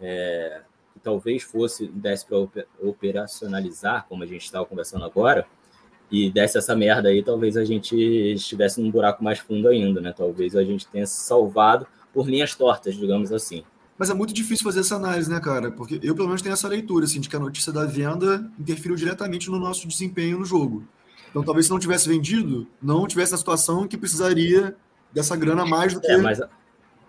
é, 0.00 0.62
que 0.98 1.04
talvez 1.04 1.42
fosse 1.42 1.86
desse 1.86 2.26
para 2.26 2.38
operacionalizar, 2.82 4.06
como 4.08 4.22
a 4.22 4.26
gente 4.26 4.44
estava 4.44 4.66
conversando 4.66 5.04
agora, 5.04 5.46
e 6.10 6.30
desse 6.30 6.58
essa 6.58 6.74
merda 6.74 7.08
aí, 7.08 7.22
talvez 7.22 7.56
a 7.56 7.64
gente 7.64 7.94
estivesse 7.96 8.80
num 8.80 8.90
buraco 8.90 9.22
mais 9.22 9.38
fundo 9.38 9.68
ainda, 9.68 10.00
né? 10.00 10.12
Talvez 10.16 10.56
a 10.56 10.64
gente 10.64 10.86
tenha 10.86 11.06
se 11.06 11.20
salvado 11.20 11.86
por 12.12 12.28
linhas 12.28 12.54
tortas, 12.54 12.94
digamos 12.96 13.30
assim. 13.30 13.62
Mas 13.98 14.08
é 14.10 14.14
muito 14.14 14.32
difícil 14.32 14.64
fazer 14.64 14.80
essa 14.80 14.96
análise, 14.96 15.30
né, 15.30 15.40
cara? 15.40 15.70
Porque 15.70 16.00
eu, 16.02 16.14
pelo 16.14 16.28
menos, 16.28 16.40
tenho 16.40 16.52
essa 16.52 16.68
leitura, 16.68 17.04
assim, 17.04 17.20
de 17.20 17.28
que 17.28 17.36
a 17.36 17.40
notícia 17.40 17.72
da 17.72 17.84
venda 17.84 18.50
interferiu 18.58 18.96
diretamente 18.96 19.50
no 19.50 19.58
nosso 19.58 19.86
desempenho 19.86 20.38
no 20.38 20.44
jogo. 20.44 20.84
Então, 21.28 21.42
talvez 21.42 21.66
se 21.66 21.72
não 21.72 21.78
tivesse 21.78 22.08
vendido, 22.08 22.66
não 22.80 23.06
tivesse 23.06 23.34
a 23.34 23.38
situação 23.38 23.86
que 23.86 23.98
precisaria 23.98 24.74
dessa 25.12 25.36
grana 25.36 25.66
mais 25.66 25.92
do 25.92 25.98
é, 25.98 26.02
que. 26.02 26.12
É, 26.12 26.16
mas, 26.16 26.40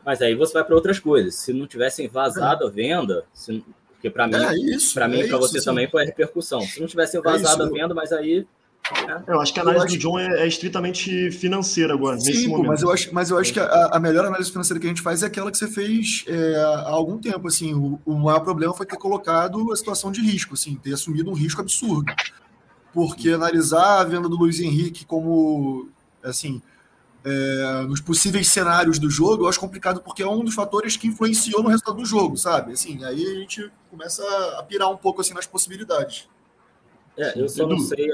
mas 0.10 0.24
aí 0.24 0.34
você 0.34 0.54
vai 0.54 0.64
para 0.64 0.74
outras 0.74 0.98
coisas. 0.98 1.36
Se 1.36 1.54
não 1.54 1.68
tivessem 1.68 2.08
vazado 2.08 2.64
é. 2.64 2.68
a 2.68 2.72
venda, 2.72 3.26
se, 3.32 3.64
porque 3.92 4.10
para 4.10 4.26
mim, 4.26 4.34
é 4.34 4.78
para 4.92 5.08
mim, 5.08 5.20
é 5.20 5.28
para 5.28 5.38
você 5.38 5.60
sim. 5.60 5.66
também 5.66 5.88
foi 5.88 6.02
a 6.02 6.06
repercussão. 6.08 6.62
Se 6.62 6.80
não 6.80 6.88
tivesse 6.88 7.16
é 7.16 7.22
vazado 7.22 7.62
é 7.62 7.68
a 7.68 7.70
venda, 7.70 7.94
mas 7.94 8.12
aí 8.12 8.48
Eu 9.28 9.40
acho 9.40 9.54
que 9.54 9.60
a 9.60 9.62
análise 9.62 9.86
acho... 9.86 9.98
do 9.98 10.02
John 10.02 10.18
é, 10.18 10.42
é, 10.42 10.48
estritamente 10.48 11.30
financeira 11.30 11.94
agora, 11.94 12.20
Sim, 12.20 12.32
nesse 12.32 12.48
momento. 12.48 12.70
Mas 12.70 12.82
eu 12.82 12.92
acho, 12.92 13.14
mas 13.14 13.30
eu 13.30 13.38
acho 13.38 13.54
que 13.54 13.60
a, 13.60 13.90
a, 13.92 14.00
melhor 14.00 14.26
análise 14.26 14.50
financeira 14.50 14.80
que 14.80 14.88
a 14.88 14.90
gente 14.90 15.04
faz 15.04 15.22
é 15.22 15.28
aquela 15.28 15.52
que 15.52 15.60
você 15.60 15.68
fez 15.68 16.26
é, 16.28 16.56
há 16.56 16.90
algum 16.90 17.20
tempo. 17.20 17.48
Assim, 17.48 17.76
o, 17.76 18.02
o, 18.04 18.16
maior 18.16 18.40
problema 18.40 18.74
foi 18.74 18.88
ter 18.88 18.98
colocado 18.98 19.72
a 19.72 19.76
situação 19.76 20.12
de 20.12 20.22
risco, 20.22 20.56
assim, 20.56 20.74
ter 20.74 20.96
assumido 20.96 21.30
um 21.30 21.36
risco 21.36 21.62
absurdo. 21.62 22.12
Porque 22.92 23.30
analisar 23.30 24.00
a 24.00 24.04
venda 24.06 24.28
do 24.28 24.36
Luiz 24.36 24.60
Henrique 24.60 25.06
como 25.06 25.88
assim. 26.24 26.64
É, 27.24 27.82
nos 27.84 28.00
possíveis 28.00 28.48
cenários 28.48 28.98
do 28.98 29.10
jogo, 29.10 29.44
eu 29.44 29.50
acho 29.50 29.60
complicado 29.60 30.02
porque 30.02 30.24
é 30.24 30.28
um 30.28 30.44
dos 30.44 30.56
fatores 30.56 30.96
que 30.96 31.08
influenciou 31.08 31.62
no 31.62 31.68
resultado 31.68 31.98
do 31.98 32.06
jogo, 32.06 32.38
sabe? 32.38 32.72
Assim, 32.72 33.04
aí 33.04 33.26
a 33.26 33.40
gente 33.40 33.70
começa 33.90 34.24
a 34.58 34.64
pirar 34.64 34.90
um 34.90 34.96
pouco 34.96 35.20
assim 35.20 35.34
nas 35.34 35.46
possibilidades. 35.46 36.30
É, 37.18 37.38
eu 37.38 37.50
só 37.50 37.68
não 37.68 37.78
sei. 37.80 38.08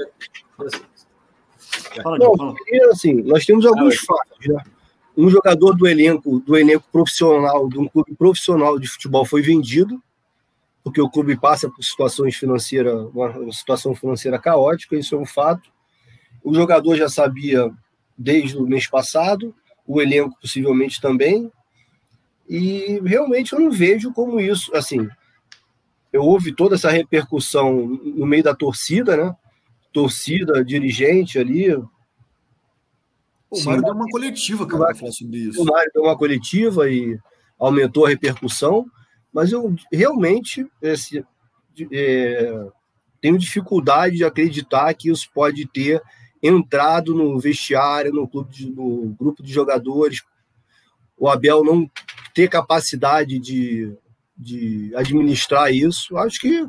Não, 2.04 2.54
assim, 2.90 3.14
nós 3.22 3.46
temos 3.46 3.64
alguns 3.64 3.94
ah, 3.94 4.06
fatos, 4.06 4.48
né? 4.48 4.62
Um 5.16 5.30
jogador 5.30 5.74
do 5.74 5.86
elenco, 5.86 6.40
do 6.40 6.56
elenco 6.56 6.86
profissional, 6.90 7.68
de 7.68 7.78
um 7.78 7.86
clube 7.86 8.14
profissional 8.16 8.78
de 8.78 8.88
futebol 8.88 9.24
foi 9.24 9.40
vendido, 9.40 10.02
porque 10.82 11.00
o 11.00 11.08
clube 11.08 11.38
passa 11.38 11.70
por 11.70 11.82
situações 11.82 12.36
financeiras, 12.36 13.08
uma 13.14 13.52
situação 13.52 13.94
financeira 13.94 14.38
caótica, 14.38 14.96
isso 14.96 15.14
é 15.14 15.18
um 15.18 15.24
fato. 15.24 15.70
O 16.44 16.52
jogador 16.54 16.96
já 16.96 17.08
sabia 17.08 17.72
desde 18.16 18.56
o 18.56 18.66
mês 18.66 18.86
passado, 18.86 19.54
o 19.86 20.00
elenco 20.00 20.38
possivelmente 20.40 21.00
também, 21.00 21.50
e 22.48 23.00
realmente 23.04 23.52
eu 23.52 23.60
não 23.60 23.70
vejo 23.70 24.12
como 24.12 24.40
isso, 24.40 24.74
assim, 24.74 25.08
eu 26.12 26.22
houve 26.22 26.54
toda 26.54 26.76
essa 26.76 26.90
repercussão 26.90 27.86
no 27.86 28.26
meio 28.26 28.42
da 28.42 28.54
torcida, 28.54 29.16
né? 29.16 29.36
Torcida, 29.92 30.64
dirigente 30.64 31.38
ali. 31.38 31.74
O 33.50 33.62
Mário 33.64 33.82
deu 33.82 33.92
uma 33.92 34.08
coletiva, 34.08 34.66
cara, 34.66 34.86
para 34.86 34.94
falar 34.94 35.12
sobre 35.12 35.38
isso. 35.38 35.60
O 35.60 35.64
Mário 35.64 35.90
deu 35.92 36.04
uma 36.04 36.16
coletiva 36.16 36.88
e 36.90 37.18
aumentou 37.58 38.06
a 38.06 38.08
repercussão, 38.08 38.86
mas 39.32 39.52
eu 39.52 39.74
realmente 39.92 40.66
esse, 40.80 41.24
é, 41.92 42.66
tenho 43.20 43.38
dificuldade 43.38 44.16
de 44.16 44.24
acreditar 44.24 44.92
que 44.94 45.10
isso 45.10 45.28
pode 45.34 45.66
ter 45.66 46.00
entrado 46.42 47.14
no 47.14 47.38
vestiário, 47.38 48.12
no, 48.12 48.28
clube 48.28 48.52
de, 48.52 48.70
no 48.70 49.14
grupo 49.18 49.42
de 49.42 49.52
jogadores, 49.52 50.22
o 51.16 51.28
Abel 51.28 51.64
não 51.64 51.90
ter 52.34 52.48
capacidade 52.48 53.38
de 53.38 53.96
de 54.36 54.92
administrar 54.94 55.72
isso. 55.72 56.16
Acho 56.18 56.40
que 56.40 56.66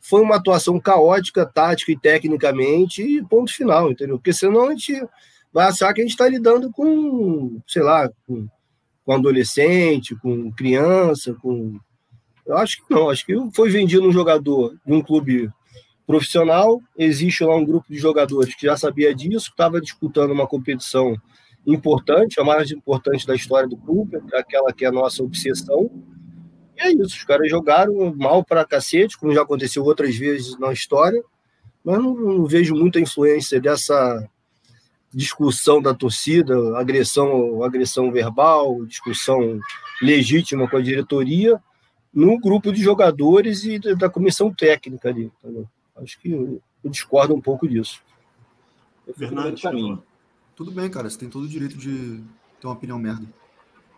foi 0.00 0.22
uma 0.22 0.36
atuação 0.36 0.78
caótica, 0.78 1.44
tática 1.44 1.90
e 1.90 1.98
tecnicamente, 1.98 3.02
e 3.02 3.24
ponto 3.24 3.52
final, 3.52 3.90
entendeu? 3.90 4.16
Porque 4.16 4.32
senão 4.32 4.68
a 4.68 4.70
gente 4.70 4.94
vai 5.52 5.66
achar 5.66 5.92
que 5.92 6.00
a 6.00 6.04
gente 6.04 6.12
está 6.12 6.28
lidando 6.28 6.70
com, 6.70 7.60
sei 7.66 7.82
lá, 7.82 8.08
com, 8.26 8.46
com 9.04 9.12
adolescente, 9.12 10.14
com 10.16 10.52
criança, 10.52 11.34
com. 11.34 11.78
Eu 12.46 12.56
acho 12.56 12.78
que 12.78 12.94
não, 12.94 13.10
acho 13.10 13.26
que 13.26 13.34
foi 13.52 13.68
vendido 13.68 14.06
um 14.06 14.12
jogador 14.12 14.74
de 14.86 14.92
um 14.92 15.02
clube 15.02 15.50
profissional, 16.08 16.80
existe 16.96 17.44
lá 17.44 17.54
um 17.54 17.66
grupo 17.66 17.92
de 17.92 17.98
jogadores 17.98 18.54
que 18.54 18.64
já 18.64 18.78
sabia 18.78 19.14
disso, 19.14 19.50
estava 19.50 19.78
disputando 19.78 20.30
uma 20.30 20.46
competição 20.46 21.14
importante, 21.66 22.40
a 22.40 22.44
mais 22.44 22.70
importante 22.70 23.26
da 23.26 23.34
história 23.34 23.68
do 23.68 23.76
clube, 23.76 24.16
aquela 24.32 24.72
que 24.72 24.86
é 24.86 24.88
a 24.88 24.92
nossa 24.92 25.22
obsessão, 25.22 25.90
e 26.74 26.80
é 26.80 26.92
isso, 26.92 27.14
os 27.14 27.24
caras 27.24 27.50
jogaram 27.50 28.14
mal 28.16 28.42
para 28.42 28.64
cacete, 28.64 29.18
como 29.18 29.34
já 29.34 29.42
aconteceu 29.42 29.84
outras 29.84 30.16
vezes 30.16 30.58
na 30.58 30.72
história, 30.72 31.22
mas 31.84 31.98
não, 31.98 32.14
não 32.14 32.46
vejo 32.46 32.74
muita 32.74 32.98
influência 32.98 33.60
dessa 33.60 34.26
discussão 35.12 35.82
da 35.82 35.92
torcida, 35.92 36.56
agressão, 36.78 37.62
agressão 37.62 38.10
verbal, 38.10 38.82
discussão 38.86 39.60
legítima 40.00 40.66
com 40.66 40.78
a 40.78 40.82
diretoria, 40.82 41.60
no 42.14 42.40
grupo 42.40 42.72
de 42.72 42.82
jogadores 42.82 43.64
e 43.64 43.78
da 43.78 44.08
comissão 44.08 44.50
técnica 44.54 45.10
ali. 45.10 45.30
Entendeu? 45.44 45.68
Acho 46.02 46.20
que 46.20 46.30
eu, 46.30 46.60
eu 46.82 46.90
discordo 46.90 47.34
um 47.34 47.40
pouco 47.40 47.68
disso. 47.68 48.02
Bernardo, 49.16 50.02
tudo 50.54 50.70
bem, 50.70 50.90
cara. 50.90 51.08
Você 51.08 51.18
tem 51.18 51.28
todo 51.28 51.44
o 51.44 51.48
direito 51.48 51.76
de 51.76 52.22
ter 52.60 52.66
uma 52.66 52.74
opinião 52.74 52.98
merda. 52.98 53.26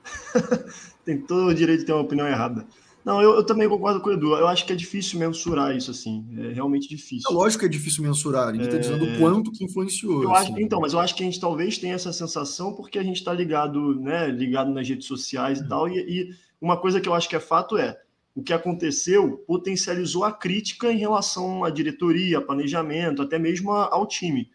tem 1.04 1.20
todo 1.20 1.48
o 1.48 1.54
direito 1.54 1.80
de 1.80 1.86
ter 1.86 1.92
uma 1.92 2.02
opinião 2.02 2.26
errada. 2.26 2.66
Não, 3.04 3.22
eu, 3.22 3.34
eu, 3.34 3.44
também 3.44 3.66
concordo 3.68 4.00
com 4.00 4.10
o 4.10 4.12
Edu. 4.12 4.34
Eu 4.34 4.46
acho 4.46 4.66
que 4.66 4.72
é 4.72 4.76
difícil 4.76 5.18
mensurar 5.18 5.74
isso, 5.74 5.90
assim. 5.90 6.26
É 6.36 6.52
realmente 6.52 6.86
difícil. 6.86 7.30
É 7.30 7.32
lógico 7.32 7.60
que 7.60 7.66
é 7.66 7.68
difícil 7.68 8.02
mensurar. 8.02 8.52
Ninguém 8.52 8.66
está 8.66 8.76
é... 8.76 8.80
dizendo 8.80 9.04
o 9.04 9.18
quanto 9.18 9.50
que 9.50 9.64
influenciou. 9.64 10.22
Eu 10.22 10.34
assim. 10.34 10.52
acho, 10.52 10.60
então, 10.60 10.80
mas 10.80 10.92
eu 10.92 11.00
acho 11.00 11.14
que 11.14 11.22
a 11.22 11.26
gente 11.26 11.40
talvez 11.40 11.78
tenha 11.78 11.94
essa 11.94 12.12
sensação 12.12 12.74
porque 12.74 12.98
a 12.98 13.02
gente 13.02 13.16
está 13.16 13.32
ligado, 13.32 13.98
né? 13.98 14.28
Ligado 14.28 14.70
nas 14.70 14.86
redes 14.86 15.06
sociais 15.06 15.60
e 15.60 15.62
uhum. 15.62 15.68
tal. 15.68 15.88
E, 15.88 15.98
e, 15.98 16.30
uma 16.60 16.76
coisa 16.76 17.00
que 17.00 17.08
eu 17.08 17.14
acho 17.14 17.26
que 17.26 17.34
é 17.34 17.40
fato 17.40 17.78
é 17.78 17.98
o 18.34 18.42
que 18.42 18.52
aconteceu 18.52 19.38
potencializou 19.46 20.24
a 20.24 20.32
crítica 20.32 20.92
em 20.92 20.98
relação 20.98 21.64
à 21.64 21.70
diretoria, 21.70 22.40
planejamento, 22.40 23.22
até 23.22 23.38
mesmo 23.38 23.72
ao 23.72 24.06
time. 24.06 24.50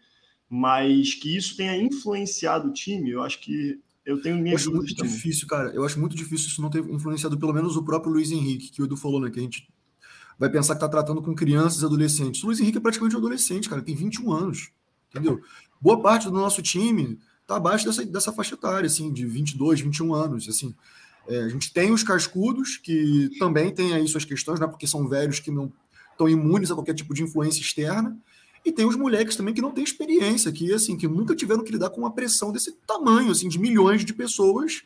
Mas 0.48 1.14
que 1.14 1.36
isso 1.36 1.56
tenha 1.56 1.76
influenciado 1.76 2.68
o 2.68 2.72
time, 2.72 3.10
eu 3.10 3.22
acho 3.22 3.40
que 3.40 3.80
eu 4.04 4.20
tenho 4.22 4.38
minhas 4.38 4.64
eu 4.64 4.70
acho 4.70 4.76
muito 4.76 4.94
também. 4.94 5.12
difícil, 5.12 5.48
cara. 5.48 5.70
Eu 5.70 5.84
acho 5.84 5.98
muito 5.98 6.14
difícil 6.14 6.46
isso 6.46 6.62
não 6.62 6.70
ter 6.70 6.78
influenciado 6.88 7.36
pelo 7.36 7.52
menos 7.52 7.76
o 7.76 7.82
próprio 7.82 8.12
Luiz 8.12 8.30
Henrique, 8.30 8.70
que 8.70 8.80
o 8.80 8.84
Edu 8.84 8.96
falou, 8.96 9.20
né? 9.20 9.30
Que 9.30 9.40
a 9.40 9.42
gente 9.42 9.68
vai 10.38 10.48
pensar 10.48 10.74
que 10.74 10.80
tá 10.80 10.88
tratando 10.88 11.20
com 11.20 11.34
crianças 11.34 11.82
e 11.82 11.84
adolescentes. 11.84 12.42
O 12.44 12.46
Luiz 12.46 12.60
Henrique 12.60 12.78
é 12.78 12.80
praticamente 12.80 13.16
um 13.16 13.18
adolescente, 13.18 13.68
cara. 13.68 13.82
Tem 13.82 13.96
21 13.96 14.32
anos, 14.32 14.70
entendeu? 15.10 15.40
Boa 15.80 16.00
parte 16.00 16.26
do 16.26 16.32
nosso 16.32 16.62
time 16.62 17.18
tá 17.46 17.56
abaixo 17.56 17.84
dessa, 17.84 18.04
dessa 18.04 18.32
faixa 18.32 18.54
etária, 18.54 18.86
assim, 18.86 19.12
de 19.12 19.26
22, 19.26 19.80
21 19.80 20.14
anos, 20.14 20.48
assim. 20.48 20.74
É, 21.28 21.38
a 21.42 21.48
gente 21.48 21.72
tem 21.72 21.92
os 21.92 22.02
cascudos, 22.02 22.76
que 22.76 23.30
também 23.38 23.72
tem 23.72 23.94
aí 23.94 24.06
suas 24.06 24.24
questões, 24.24 24.60
né? 24.60 24.66
Porque 24.66 24.86
são 24.86 25.08
velhos 25.08 25.40
que 25.40 25.50
não 25.50 25.72
estão 26.12 26.28
imunes 26.28 26.70
a 26.70 26.74
qualquer 26.74 26.94
tipo 26.94 27.12
de 27.12 27.22
influência 27.22 27.60
externa. 27.60 28.16
E 28.64 28.72
tem 28.72 28.86
os 28.86 28.96
moleques 28.96 29.36
também 29.36 29.54
que 29.54 29.60
não 29.60 29.70
têm 29.70 29.84
experiência, 29.84 30.50
que 30.50 30.72
assim, 30.72 30.96
que 30.96 31.06
nunca 31.06 31.36
tiveram 31.36 31.62
que 31.62 31.70
lidar 31.70 31.90
com 31.90 32.00
uma 32.00 32.12
pressão 32.12 32.50
desse 32.50 32.72
tamanho, 32.86 33.30
assim, 33.30 33.48
de 33.48 33.58
milhões 33.58 34.04
de 34.04 34.12
pessoas 34.12 34.82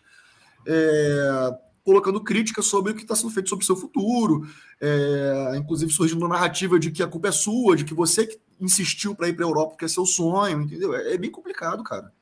é, 0.67 1.59
colocando 1.83 2.23
críticas 2.23 2.67
sobre 2.67 2.93
o 2.93 2.95
que 2.95 3.03
está 3.03 3.17
sendo 3.17 3.31
feito 3.31 3.49
sobre 3.49 3.63
o 3.63 3.67
seu 3.67 3.77
futuro, 3.77 4.47
é, 4.81 5.55
inclusive 5.57 5.91
surgindo 5.91 6.19
uma 6.19 6.29
narrativa 6.29 6.79
de 6.79 6.91
que 6.91 7.03
a 7.03 7.09
culpa 7.09 7.29
é 7.29 7.33
sua, 7.33 7.75
de 7.77 7.85
que 7.85 7.95
você 7.95 8.27
que 8.27 8.39
insistiu 8.61 9.15
para 9.15 9.29
ir 9.29 9.33
para 9.33 9.45
a 9.45 9.49
Europa 9.49 9.71
porque 9.71 9.87
é 9.87 9.89
seu 9.89 10.05
sonho, 10.05 10.63
entendeu? 10.63 10.95
É, 10.95 11.15
é 11.15 11.19
bem 11.19 11.31
complicado, 11.31 11.83
cara. 11.83 12.13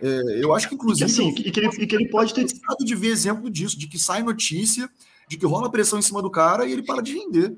É, 0.00 0.42
eu 0.42 0.54
acho 0.54 0.68
que, 0.68 0.74
inclusive, 0.74 1.10
assim, 1.10 1.30
e 1.30 1.50
que, 1.50 1.60
ele, 1.60 1.68
e 1.82 1.86
que 1.86 1.94
ele 1.94 2.08
pode 2.08 2.34
ter 2.34 2.44
de 2.44 2.94
ver 2.94 3.08
exemplo 3.08 3.50
disso, 3.50 3.78
de 3.78 3.88
que 3.88 3.98
sai 3.98 4.22
notícia, 4.22 4.88
de 5.28 5.36
que 5.36 5.46
rola 5.46 5.70
pressão 5.70 5.98
em 5.98 6.02
cima 6.02 6.22
do 6.22 6.30
cara 6.30 6.66
e 6.66 6.72
ele 6.72 6.82
para 6.82 7.02
de 7.02 7.12
vender. 7.12 7.56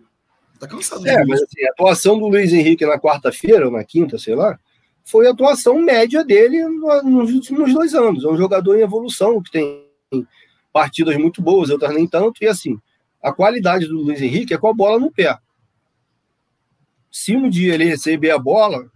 Tá 0.59 0.67
cansado. 0.67 1.07
É, 1.07 1.25
mas 1.25 1.43
assim, 1.43 1.65
a 1.65 1.71
atuação 1.71 2.19
do 2.19 2.29
Luiz 2.29 2.53
Henrique 2.53 2.85
na 2.85 2.99
quarta-feira, 2.99 3.67
ou 3.67 3.73
na 3.73 3.85
quinta, 3.85 4.19
sei 4.19 4.35
lá, 4.35 4.59
foi 5.05 5.27
a 5.27 5.31
atuação 5.31 5.81
média 5.81 6.25
dele 6.25 6.63
nos 6.67 7.33
últimos 7.33 7.73
dois 7.73 7.95
anos. 7.95 8.25
É 8.25 8.29
um 8.29 8.37
jogador 8.37 8.79
em 8.79 8.83
evolução, 8.83 9.43
que 9.43 9.51
tem 9.51 9.87
partidas 10.73 11.17
muito 11.17 11.43
boas, 11.43 11.71
outras 11.71 11.95
nem 11.95 12.07
tanto, 12.07 12.45
e 12.45 12.47
assim, 12.47 12.79
a 13.23 13.33
qualidade 13.33 13.87
do 13.87 14.03
Luiz 14.03 14.21
Henrique 14.21 14.55
é 14.55 14.59
com 14.59 14.69
a 14.69 14.75
bola 14.75 14.99
no 14.99 15.11
pé. 15.11 15.37
Se 17.11 17.35
um 17.35 17.49
dia 17.49 17.75
ele 17.75 17.85
receber 17.85 18.31
a 18.31 18.39
bola, 18.39 18.89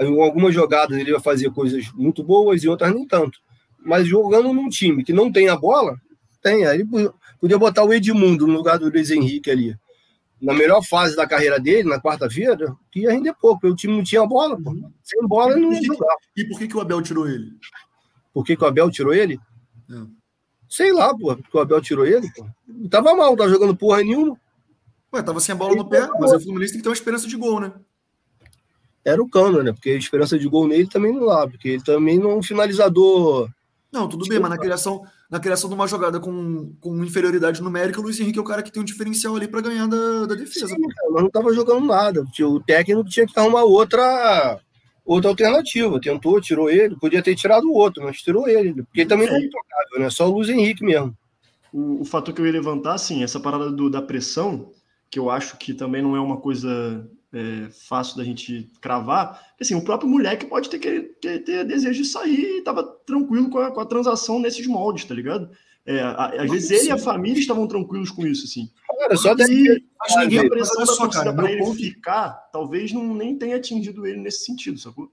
em 0.00 0.22
algumas 0.22 0.54
jogadas 0.54 0.98
ele 0.98 1.12
vai 1.12 1.20
fazer 1.20 1.50
coisas 1.50 1.90
muito 1.92 2.22
boas 2.22 2.62
e 2.62 2.68
outras 2.68 2.92
nem 2.94 3.06
tanto. 3.06 3.38
Mas 3.84 4.06
jogando 4.06 4.52
num 4.52 4.68
time 4.68 5.04
que 5.04 5.12
não 5.12 5.30
tem 5.30 5.48
a 5.48 5.56
bola, 5.56 5.96
tem. 6.42 6.66
Aí 6.66 6.84
podia 7.40 7.58
botar 7.58 7.84
o 7.84 7.92
Edmundo 7.92 8.46
no 8.46 8.54
lugar 8.54 8.78
do 8.78 8.90
Luiz 8.90 9.10
Henrique 9.10 9.50
ali 9.50 9.76
na 10.40 10.54
melhor 10.54 10.82
fase 10.82 11.14
da 11.14 11.26
carreira 11.26 11.60
dele, 11.60 11.88
na 11.88 12.00
quarta-feira, 12.00 12.74
que 12.90 13.00
ia 13.00 13.12
render 13.12 13.34
pouco. 13.34 13.66
O 13.66 13.76
time 13.76 13.94
não 13.94 14.02
tinha 14.02 14.26
bola, 14.26 14.60
pô. 14.60 14.74
Sem 15.02 15.26
bola 15.26 15.56
não 15.56 15.72
ia 15.72 15.82
jogar. 15.82 16.16
E 16.34 16.44
por 16.46 16.58
que, 16.58 16.66
que 16.66 16.76
o 16.76 16.80
Abel 16.80 17.02
tirou 17.02 17.28
ele? 17.28 17.52
Por 18.32 18.44
que, 18.44 18.56
que 18.56 18.64
o 18.64 18.66
Abel 18.66 18.90
tirou 18.90 19.12
ele? 19.12 19.38
É. 19.90 20.02
Sei 20.68 20.92
lá, 20.92 21.14
pô, 21.14 21.36
porque 21.36 21.56
o 21.56 21.60
Abel 21.60 21.80
tirou 21.82 22.06
ele, 22.06 22.26
pô. 22.34 22.46
Tava 22.88 23.14
mal, 23.14 23.36
tava 23.36 23.50
jogando 23.50 23.76
porra 23.76 24.02
nenhuma. 24.02 24.40
Ué, 25.12 25.22
tava 25.22 25.40
sem 25.40 25.52
a 25.52 25.58
bola 25.58 25.74
no 25.74 25.88
pé, 25.88 26.08
mas 26.18 26.32
o 26.32 26.40
Fluminense 26.40 26.72
tem 26.72 26.80
que 26.80 26.84
ter 26.84 26.88
uma 26.88 26.94
esperança 26.94 27.28
de 27.28 27.36
gol, 27.36 27.60
né? 27.60 27.72
Era 29.04 29.22
o 29.22 29.28
Cano, 29.28 29.62
né? 29.62 29.72
Porque 29.72 29.90
a 29.90 29.96
esperança 29.96 30.38
de 30.38 30.48
gol 30.48 30.68
nele 30.68 30.88
também 30.88 31.12
não 31.12 31.24
lá, 31.24 31.48
porque 31.48 31.68
ele 31.68 31.82
também 31.82 32.18
não 32.18 32.30
é 32.30 32.34
um 32.36 32.42
finalizador. 32.42 33.48
Não, 33.92 34.08
tudo 34.08 34.26
bem, 34.28 34.38
mas 34.38 34.50
na 34.50 34.58
criação, 34.58 35.02
na 35.28 35.40
criação 35.40 35.68
de 35.68 35.74
uma 35.74 35.88
jogada 35.88 36.20
com, 36.20 36.72
com 36.80 37.04
inferioridade 37.04 37.60
numérica, 37.60 37.98
o 37.98 38.02
Luiz 38.02 38.20
Henrique 38.20 38.38
é 38.38 38.42
o 38.42 38.44
cara 38.44 38.62
que 38.62 38.70
tem 38.70 38.80
um 38.80 38.84
diferencial 38.84 39.34
ali 39.34 39.48
para 39.48 39.62
ganhar 39.62 39.88
da, 39.88 40.26
da 40.26 40.34
defesa. 40.34 40.68
Sim, 40.68 40.88
cara, 40.88 41.10
mas 41.10 41.20
não 41.22 41.26
estava 41.26 41.52
jogando 41.52 41.86
nada. 41.86 42.24
O 42.42 42.60
técnico 42.60 43.08
tinha 43.08 43.26
que 43.26 43.38
arrumar 43.38 43.64
outra 43.64 44.60
outra 45.04 45.30
alternativa. 45.30 46.00
Tentou, 46.00 46.40
tirou 46.40 46.70
ele, 46.70 46.96
podia 46.96 47.22
ter 47.22 47.34
tirado 47.34 47.64
o 47.64 47.74
outro, 47.74 48.04
mas 48.04 48.18
tirou 48.18 48.48
ele, 48.48 48.82
porque 48.84 49.00
ele 49.00 49.08
também 49.08 49.26
não 49.26 49.34
é 49.34 49.40
intocável, 49.40 50.00
né? 50.00 50.10
Só 50.10 50.28
o 50.28 50.34
Luiz 50.34 50.48
Henrique 50.48 50.84
mesmo. 50.84 51.16
O, 51.72 52.02
o 52.02 52.04
fator 52.04 52.32
que 52.32 52.40
eu 52.40 52.46
ia 52.46 52.52
levantar, 52.52 52.94
assim, 52.94 53.24
essa 53.24 53.40
parada 53.40 53.72
do, 53.72 53.90
da 53.90 54.00
pressão, 54.00 54.70
que 55.10 55.18
eu 55.18 55.30
acho 55.30 55.56
que 55.56 55.74
também 55.74 56.00
não 56.00 56.14
é 56.14 56.20
uma 56.20 56.36
coisa 56.36 57.08
é, 57.32 57.70
fácil 57.70 58.16
da 58.16 58.24
gente 58.24 58.70
cravar. 58.80 59.40
Assim, 59.60 59.74
o 59.74 59.84
próprio 59.84 60.10
moleque 60.10 60.46
pode 60.46 60.68
ter, 60.68 60.78
que, 60.78 61.00
ter, 61.20 61.40
ter 61.40 61.64
desejo 61.64 62.02
de 62.02 62.08
sair 62.08 62.58
e 62.58 62.62
tava 62.62 62.82
tranquilo 62.82 63.50
com 63.50 63.58
a, 63.58 63.70
com 63.70 63.80
a 63.80 63.86
transação 63.86 64.38
nesses 64.40 64.66
moldes, 64.66 65.04
tá 65.04 65.14
ligado? 65.14 65.50
É, 65.86 66.00
às 66.02 66.50
vezes 66.50 66.70
ele 66.70 66.88
e 66.88 66.92
a 66.92 66.98
família 66.98 67.40
estavam 67.40 67.66
tranquilos 67.66 68.10
com 68.10 68.26
isso, 68.26 68.44
assim. 68.44 68.70
Cara, 68.98 69.16
só 69.16 69.32
acho 69.32 69.46
que 69.46 69.82
ninguém 70.18 70.40
a 70.40 70.48
pressão 70.48 70.84
da 70.84 70.94
torcida 70.94 71.34
para 71.34 71.50
ele 71.50 71.62
ponto... 71.62 71.76
ficar, 71.76 72.30
talvez 72.52 72.92
não 72.92 73.14
nem 73.14 73.36
tenha 73.36 73.56
atingido 73.56 74.06
ele 74.06 74.18
nesse 74.18 74.44
sentido, 74.44 74.78
sacou? 74.78 75.10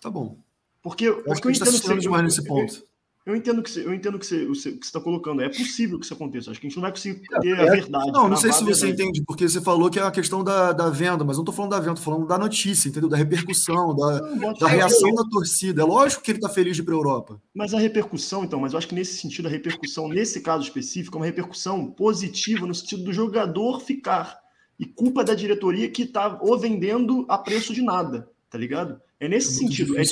Tá 0.00 0.08
bom. 0.08 0.38
Porque, 0.82 1.08
eu 1.08 1.24
porque 1.24 1.48
eu, 1.48 1.50
eu 1.50 1.56
entendo 1.56 2.00
demais 2.00 2.24
nesse 2.24 2.44
ponto. 2.44 2.84
Eu 3.28 3.36
entendo 3.36 3.62
que 3.62 3.70
você, 3.70 3.84
eu 3.84 3.92
entendo 3.92 4.18
que 4.18 4.24
você, 4.24 4.46
você 4.46 4.70
está 4.70 4.98
colocando. 4.98 5.42
É 5.42 5.50
possível 5.50 5.98
que 5.98 6.06
isso 6.06 6.14
aconteça. 6.14 6.50
Acho 6.50 6.58
que 6.58 6.66
a 6.66 6.70
gente 6.70 6.76
não 6.78 6.82
vai 6.82 6.92
conseguir 6.92 7.20
ter 7.42 7.60
a 7.60 7.70
verdade. 7.70 8.10
Não, 8.10 8.26
não 8.26 8.36
sei 8.38 8.50
se 8.50 8.64
você 8.64 8.88
entende, 8.88 9.22
porque 9.26 9.46
você 9.46 9.60
falou 9.60 9.90
que 9.90 9.98
é 9.98 10.02
a 10.02 10.10
questão 10.10 10.42
da, 10.42 10.72
da 10.72 10.88
venda, 10.88 11.26
mas 11.26 11.36
não 11.36 11.42
estou 11.42 11.54
falando 11.54 11.72
da 11.72 11.78
venda, 11.78 11.92
estou 11.92 12.14
falando 12.14 12.26
da 12.26 12.38
notícia, 12.38 12.88
entendeu? 12.88 13.06
Da 13.06 13.18
repercussão, 13.18 13.94
da, 13.94 14.22
não, 14.34 14.54
da 14.54 14.66
reação 14.66 15.14
da 15.14 15.24
torcida. 15.24 15.82
É 15.82 15.84
lógico 15.84 16.22
que 16.22 16.30
ele 16.30 16.38
está 16.38 16.48
feliz 16.48 16.74
de 16.74 16.80
ir 16.80 16.86
para 16.86 16.94
a 16.94 16.96
Europa. 16.96 17.38
Mas 17.54 17.74
a 17.74 17.78
repercussão, 17.78 18.44
então, 18.44 18.60
mas 18.60 18.72
eu 18.72 18.78
acho 18.78 18.88
que 18.88 18.94
nesse 18.94 19.18
sentido, 19.18 19.46
a 19.46 19.50
repercussão, 19.50 20.08
nesse 20.08 20.40
caso 20.40 20.62
específico, 20.62 21.18
é 21.18 21.20
uma 21.20 21.26
repercussão 21.26 21.84
positiva 21.84 22.66
no 22.66 22.74
sentido 22.74 23.04
do 23.04 23.12
jogador 23.12 23.82
ficar. 23.82 24.38
E 24.80 24.86
culpa 24.86 25.22
da 25.22 25.34
diretoria 25.34 25.90
que 25.90 26.04
está 26.04 26.38
o 26.40 26.56
vendendo 26.56 27.26
a 27.28 27.36
preço 27.36 27.74
de 27.74 27.82
nada, 27.82 28.30
tá 28.48 28.56
ligado? 28.56 28.98
É 29.20 29.28
nesse 29.28 29.50
é 29.50 29.58
sentido. 29.58 29.98
É, 29.98 30.02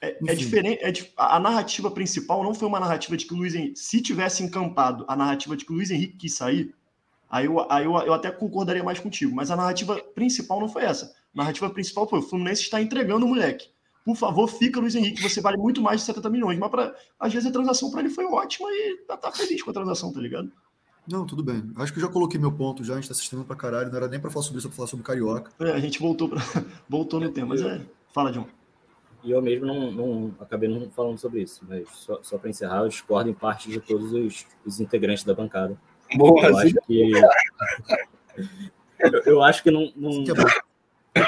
é, 0.00 0.18
é, 0.26 0.34
diferente. 0.34 0.82
É, 0.82 0.92
a 1.16 1.38
narrativa 1.38 1.90
principal 1.90 2.42
não 2.42 2.54
foi 2.54 2.66
uma 2.66 2.80
narrativa 2.80 3.16
de 3.16 3.24
que 3.24 3.32
o 3.32 3.36
Luiz 3.36 3.54
Henrique, 3.54 3.78
se 3.78 4.00
tivesse 4.00 4.42
encampado 4.42 5.04
a 5.06 5.14
narrativa 5.14 5.56
de 5.56 5.64
que 5.64 5.72
o 5.72 5.76
Luiz 5.76 5.90
Henrique 5.90 6.16
quis 6.16 6.34
sair, 6.34 6.74
aí, 7.30 7.46
eu, 7.46 7.70
aí 7.70 7.84
eu, 7.84 7.92
eu 7.98 8.12
até 8.12 8.30
concordaria 8.30 8.82
mais 8.82 8.98
contigo. 8.98 9.34
Mas 9.34 9.50
a 9.50 9.56
narrativa 9.56 9.96
principal 10.14 10.58
não 10.58 10.68
foi 10.68 10.82
essa. 10.82 11.14
A 11.34 11.38
narrativa 11.38 11.70
principal 11.70 12.08
foi: 12.08 12.18
o 12.18 12.22
Fluminense 12.22 12.62
está 12.62 12.82
entregando 12.82 13.26
o 13.26 13.28
moleque. 13.28 13.68
Por 14.04 14.16
favor, 14.16 14.48
fica, 14.48 14.78
Luiz 14.78 14.94
Henrique, 14.94 15.20
você 15.20 15.40
vale 15.40 15.56
muito 15.56 15.82
mais 15.82 16.00
de 16.00 16.06
70 16.06 16.30
milhões. 16.30 16.58
Mas 16.58 16.70
pra, 16.70 16.94
às 17.18 17.32
vezes 17.32 17.48
a 17.48 17.52
transação 17.52 17.90
para 17.90 18.00
ele 18.00 18.10
foi 18.10 18.24
ótima 18.24 18.68
e 18.70 18.98
tá, 19.06 19.16
tá, 19.16 19.32
feliz 19.32 19.62
com 19.62 19.70
a 19.70 19.74
transação, 19.74 20.12
tá 20.12 20.20
ligado? 20.20 20.50
Não, 21.08 21.26
tudo 21.26 21.42
bem. 21.42 21.72
Acho 21.76 21.92
que 21.92 21.98
eu 21.98 22.02
já 22.02 22.08
coloquei 22.08 22.38
meu 22.38 22.52
ponto 22.52 22.84
já, 22.84 22.94
a 22.94 22.96
gente 22.96 23.08
tá 23.08 23.12
assistindo 23.12 23.44
pra 23.44 23.56
caralho, 23.56 23.90
não 23.90 23.96
era 23.96 24.06
nem 24.06 24.20
pra 24.20 24.30
falar 24.30 24.44
sobre 24.44 24.58
isso, 24.58 24.68
pra 24.68 24.76
falar 24.76 24.88
sobre 24.88 25.04
Carioca. 25.04 25.50
É, 25.60 25.72
a 25.72 25.80
gente 25.80 25.98
voltou, 25.98 26.28
pra... 26.28 26.40
voltou 26.88 27.18
no 27.18 27.30
tema, 27.30 27.48
mas 27.48 27.62
é. 27.62 27.80
Fala, 28.16 28.32
John. 28.32 28.46
E 29.22 29.30
eu 29.30 29.42
mesmo 29.42 29.66
não, 29.66 29.92
não 29.92 30.34
acabei 30.40 30.70
não 30.70 30.90
falando 30.90 31.18
sobre 31.18 31.42
isso, 31.42 31.62
mas 31.68 31.86
só, 31.90 32.18
só 32.22 32.38
para 32.38 32.48
encerrar, 32.48 32.78
eu 32.78 32.88
discordo 32.88 33.28
em 33.28 33.34
parte 33.34 33.68
de 33.68 33.78
todos 33.78 34.10
os, 34.10 34.46
os 34.64 34.80
integrantes 34.80 35.22
da 35.22 35.34
bancada. 35.34 35.78
Boa, 36.16 36.46
eu 36.46 36.56
acho 36.56 36.74
que 36.86 37.10
eu, 38.98 39.22
eu, 39.26 39.42
acho 39.42 39.62
que 39.62 39.70
não, 39.70 39.92
não 39.94 40.24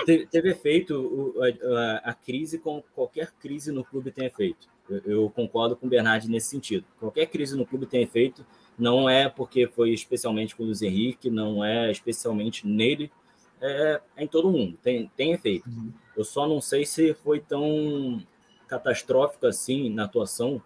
teve, 0.07 0.26
teve 0.28 0.51
efeito 0.51 0.95
o, 0.99 1.43
a, 1.43 2.11
a, 2.11 2.14
crise 2.14 2.59
como 2.59 2.82
qualquer 2.95 3.32
crise 3.39 3.70
no 3.70 3.84
clube 3.84 4.11
tem 4.11 4.24
efeito. 4.24 4.66
Eu, 4.89 5.03
eu, 5.05 5.28
concordo 5.30 5.76
com 5.76 5.86
o 5.86 5.91
Bernard 5.91 6.26
nesse 6.30 6.49
sentido. 6.49 6.86
Qualquer 6.99 7.26
crise 7.26 7.55
no 7.55 7.66
clube 7.66 7.84
tem 7.84 8.03
efeito, 8.03 8.47
não 8.78 9.11
é 9.11 9.28
porque 9.28 9.66
foi 9.66 9.91
especialmente 9.91 10.57
com 10.57 10.62
o 10.62 10.66
Luiz 10.66 10.80
Henrique, 10.80 11.28
não 11.28 11.62
é 11.62 11.91
especialmente 11.91 12.66
nele, 12.66 13.12
é, 13.61 14.01
é, 14.16 14.24
em 14.24 14.26
todo 14.26 14.51
mundo, 14.51 14.78
tem, 14.82 15.11
tem 15.16 15.32
efeito. 15.32 15.68
Uhum. 15.68 15.93
Eu 16.18 16.24
só 16.24 16.48
não 16.48 16.60
sei 16.60 16.84
se 16.84 17.14
foi 17.14 17.38
tão 17.38 18.20
catastrófico 18.66 19.46
assim 19.46 19.88
na 19.88 20.02
atuação, 20.02 20.60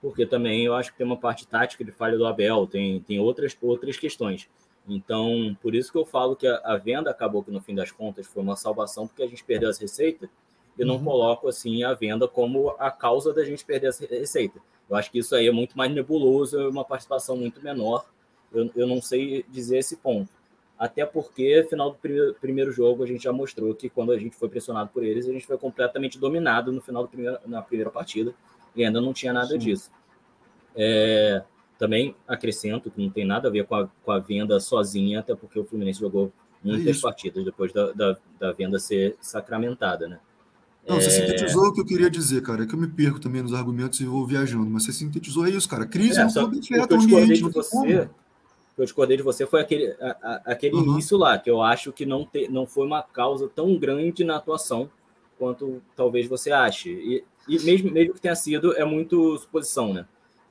porque 0.00 0.24
também 0.24 0.64
eu 0.64 0.74
acho 0.74 0.90
que 0.92 0.96
tem 0.96 1.06
uma 1.06 1.18
parte 1.18 1.46
tática 1.46 1.84
de 1.84 1.92
falha 1.92 2.16
do 2.16 2.26
Abel, 2.26 2.66
tem, 2.66 2.98
tem 3.02 3.20
outras, 3.20 3.54
outras 3.60 3.98
questões. 3.98 4.48
Então, 4.88 5.54
por 5.60 5.74
isso 5.74 5.92
que 5.92 5.98
eu 5.98 6.06
falo 6.06 6.34
que 6.34 6.46
a, 6.46 6.56
a, 6.64 6.78
venda 6.78 7.10
acabou 7.10 7.44
que 7.44 7.50
no 7.50 7.60
fim 7.60 7.74
das 7.74 7.92
contas 7.92 8.26
foi 8.26 8.42
uma 8.42 8.56
salvação, 8.56 9.06
porque 9.06 9.22
a 9.22 9.26
gente 9.26 9.44
perdeu 9.44 9.68
as 9.68 9.76
receitas. 9.76 10.30
Eu 10.78 10.86
não 10.86 10.96
uhum. 10.96 11.04
coloco 11.04 11.48
assim 11.48 11.84
a 11.84 11.92
venda 11.92 12.26
como 12.26 12.70
a 12.78 12.90
causa 12.90 13.34
da 13.34 13.44
gente 13.44 13.66
perder 13.66 13.88
essa 13.88 14.06
receita. 14.06 14.58
Eu 14.88 14.96
acho 14.96 15.10
que 15.10 15.18
isso 15.18 15.34
aí 15.34 15.46
é 15.46 15.52
muito 15.52 15.76
mais 15.76 15.92
nebuloso, 15.92 16.58
é 16.58 16.66
uma 16.66 16.82
participação 16.82 17.36
muito 17.36 17.62
menor. 17.62 18.06
Eu, 18.50 18.70
eu 18.74 18.86
não 18.86 19.02
sei 19.02 19.44
dizer 19.50 19.76
esse 19.76 19.98
ponto 19.98 20.37
até 20.78 21.04
porque 21.04 21.66
final 21.68 21.90
do 21.90 22.34
primeiro, 22.40 22.70
jogo 22.70 23.02
a 23.02 23.06
gente 23.06 23.24
já 23.24 23.32
mostrou 23.32 23.74
que 23.74 23.88
quando 23.88 24.12
a 24.12 24.18
gente 24.18 24.36
foi 24.36 24.48
pressionado 24.48 24.90
por 24.90 25.02
eles, 25.02 25.28
a 25.28 25.32
gente 25.32 25.46
foi 25.46 25.58
completamente 25.58 26.18
dominado 26.18 26.70
no 26.70 26.80
final 26.80 27.02
do 27.02 27.08
primeiro, 27.08 27.38
na 27.46 27.60
primeira 27.60 27.90
partida 27.90 28.32
e 28.76 28.84
ainda 28.84 29.00
não 29.00 29.12
tinha 29.12 29.32
nada 29.32 29.48
Sim. 29.48 29.58
disso. 29.58 29.90
É, 30.76 31.42
também 31.78 32.14
acrescento 32.26 32.90
que 32.90 33.02
não 33.02 33.10
tem 33.10 33.24
nada 33.24 33.48
a 33.48 33.50
ver 33.50 33.66
com 33.66 33.74
a, 33.74 33.88
com 34.04 34.12
a 34.12 34.20
venda 34.20 34.60
sozinha, 34.60 35.18
até 35.18 35.34
porque 35.34 35.58
o 35.58 35.64
Fluminense 35.64 35.98
jogou 35.98 36.32
muitas 36.62 36.98
é 36.98 37.00
partidas 37.00 37.44
depois 37.44 37.72
da, 37.72 37.92
da, 37.92 38.16
da, 38.38 38.52
venda 38.52 38.78
ser 38.78 39.16
sacramentada, 39.20 40.06
né? 40.06 40.18
Não, 40.86 41.00
você 41.00 41.08
é... 41.08 41.10
sintetizou 41.10 41.66
o 41.66 41.72
que 41.72 41.80
eu 41.80 41.84
queria 41.84 42.10
dizer, 42.10 42.42
cara. 42.42 42.62
É 42.62 42.66
que 42.66 42.74
eu 42.74 42.78
me 42.78 42.88
perco 42.88 43.20
também 43.20 43.42
nos 43.42 43.52
argumentos 43.52 44.00
e 44.00 44.06
vou 44.06 44.26
viajando, 44.26 44.70
mas 44.70 44.84
você 44.84 44.92
sintetizou 44.92 45.46
é 45.46 45.50
isso, 45.50 45.68
cara. 45.68 45.86
Crise 45.86 46.20
é, 46.20 46.26
que 46.26 46.38
é 46.74 46.80
ambiente, 46.80 47.34
de 47.34 47.42
você, 47.50 48.08
que 48.08 48.08
eu 48.78 48.84
discordei 48.84 49.16
de 49.16 49.22
você 49.22 49.46
foi 49.46 49.60
aquele, 49.60 49.88
a, 50.00 50.16
a, 50.22 50.34
aquele 50.52 50.76
uhum. 50.76 50.92
início 50.92 51.16
lá, 51.16 51.38
que 51.38 51.50
eu 51.50 51.60
acho 51.62 51.92
que 51.92 52.06
não, 52.06 52.24
te, 52.24 52.48
não 52.48 52.66
foi 52.66 52.86
uma 52.86 53.02
causa 53.02 53.48
tão 53.48 53.76
grande 53.76 54.24
na 54.24 54.36
atuação 54.36 54.90
quanto 55.38 55.82
talvez 55.96 56.28
você 56.28 56.50
ache. 56.50 56.90
E, 56.90 57.24
e 57.48 57.60
mesmo, 57.64 57.90
mesmo 57.90 58.14
que 58.14 58.20
tenha 58.20 58.34
sido, 58.34 58.76
é 58.76 58.84
muito 58.84 59.38
suposição, 59.38 59.92
né? 59.92 60.06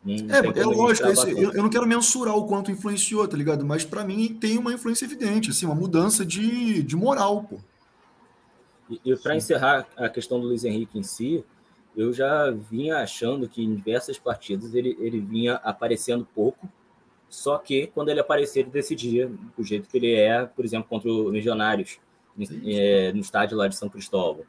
É, 0.05 0.61
é 0.61 0.65
lógico, 0.65 1.07
esse, 1.09 1.31
eu, 1.31 1.51
eu, 1.51 1.63
não 1.63 1.69
quero 1.69 1.85
mensurar 1.85 2.35
o 2.35 2.45
quanto 2.45 2.71
influenciou, 2.71 3.27
tá 3.27 3.35
ligado? 3.35 3.65
Mas 3.65 3.83
para 3.83 4.05
mim 4.05 4.33
tem 4.33 4.57
uma 4.57 4.73
influência 4.73 5.03
evidente, 5.03 5.49
assim, 5.49 5.65
uma 5.65 5.75
mudança 5.75 6.25
de, 6.25 6.81
de 6.81 6.95
moral, 6.95 7.43
pô. 7.43 7.57
E, 8.89 9.01
e 9.03 9.15
para 9.17 9.35
encerrar 9.35 9.85
a 9.97 10.07
questão 10.07 10.39
do 10.39 10.47
Luiz 10.47 10.63
Henrique 10.63 10.97
em 10.97 11.03
si, 11.03 11.43
eu 11.95 12.13
já 12.13 12.51
vinha 12.51 12.99
achando 12.99 13.49
que 13.49 13.61
em 13.61 13.75
diversas 13.75 14.17
partidas 14.17 14.73
ele, 14.73 14.95
ele 14.99 15.19
vinha 15.19 15.55
aparecendo 15.55 16.25
pouco, 16.33 16.69
só 17.29 17.57
que 17.57 17.87
quando 17.87 18.09
ele 18.09 18.19
aparecer, 18.19 18.61
ele 18.61 18.69
decidia 18.69 19.29
do 19.57 19.63
jeito 19.63 19.89
que 19.89 19.97
ele 19.97 20.13
é, 20.13 20.45
por 20.45 20.63
exemplo, 20.63 20.87
contra 20.87 21.09
o 21.09 21.29
Legionários, 21.29 21.99
é, 22.65 23.11
no 23.13 23.19
estádio 23.19 23.57
lá 23.57 23.67
de 23.67 23.75
São 23.75 23.89
Cristóvão. 23.89 24.45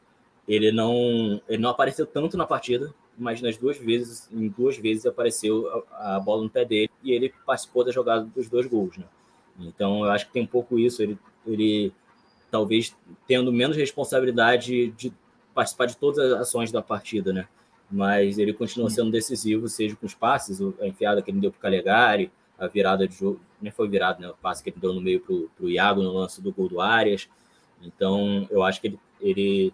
Ele 0.47 0.71
não, 0.73 1.41
ele 1.49 1.61
não 1.61 1.71
apareceu 1.71 2.07
tanto 2.07 2.37
na 2.37 2.47
partida, 2.47 2.95
mas 3.19 3.43
nas 3.43 3.57
duas 3.57 3.77
vezes, 3.77 4.29
em 4.33 4.49
duas 4.49 4.77
vezes 4.77 5.05
apareceu 5.05 5.85
a, 5.93 6.17
a 6.17 6.21
bola 6.21 6.45
no 6.45 6.51
pé 6.51 6.65
dele 6.65 6.91
e 7.03 7.13
ele 7.13 7.33
participou 7.45 7.85
da 7.85 7.93
jogada 7.93 8.25
dos 8.25 8.49
dois 8.49 8.67
gols, 8.67 8.97
né? 8.97 9.05
Então 9.59 10.05
eu 10.05 10.11
acho 10.11 10.27
que 10.27 10.33
tem 10.33 10.43
um 10.43 10.47
pouco 10.47 10.79
isso, 10.79 11.03
ele, 11.03 11.19
ele 11.47 11.93
talvez 12.51 12.97
tendo 13.27 13.53
menos 13.53 13.77
responsabilidade 13.77 14.91
de 14.93 15.13
participar 15.53 15.87
de 15.87 15.97
todas 15.97 16.19
as 16.19 16.41
ações 16.41 16.71
da 16.71 16.81
partida, 16.81 17.33
né? 17.33 17.49
Mas 17.91 18.39
ele 18.39 18.53
continua 18.53 18.89
sendo 18.91 19.11
decisivo, 19.11 19.69
seja 19.69 19.97
com 19.97 20.07
os 20.07 20.15
passes, 20.15 20.61
a 20.81 20.87
enfiada 20.87 21.21
que 21.21 21.31
ele 21.31 21.41
deu 21.41 21.51
para 21.51 21.59
o 21.59 21.63
Calegari, 21.63 22.31
a 22.59 22.67
virada 22.67 23.07
de 23.07 23.15
jogo, 23.15 23.41
nem 23.61 23.71
foi 23.71 23.89
virada, 23.89 24.19
né? 24.21 24.29
O 24.29 24.35
passe 24.35 24.63
que 24.63 24.71
ele 24.71 24.81
deu 24.81 24.93
no 24.93 25.01
meio 25.01 25.21
para 25.21 25.65
o 25.65 25.69
Iago 25.69 26.03
no 26.03 26.13
lance 26.13 26.43
do 26.43 26.53
gol 26.53 26.69
do 26.69 26.81
Arias. 26.81 27.29
Então, 27.81 28.47
eu 28.51 28.63
acho 28.63 28.81
que 28.81 28.89
ele, 28.89 29.01
ele 29.21 29.73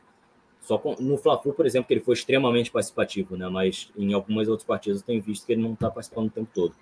só 0.60 0.78
com, 0.78 0.94
no 1.00 1.16
Fla-Flu, 1.16 1.52
por 1.52 1.66
exemplo, 1.66 1.88
que 1.88 1.94
ele 1.94 2.00
foi 2.00 2.14
extremamente 2.14 2.70
participativo, 2.70 3.36
né? 3.36 3.48
Mas 3.48 3.90
em 3.96 4.12
algumas 4.12 4.48
outras 4.48 4.66
partidas 4.66 5.00
eu 5.00 5.06
tenho 5.06 5.22
visto 5.22 5.46
que 5.46 5.52
ele 5.52 5.62
não 5.62 5.72
está 5.72 5.90
participando 5.90 6.26
o 6.26 6.30
tempo 6.30 6.50
todo. 6.54 6.74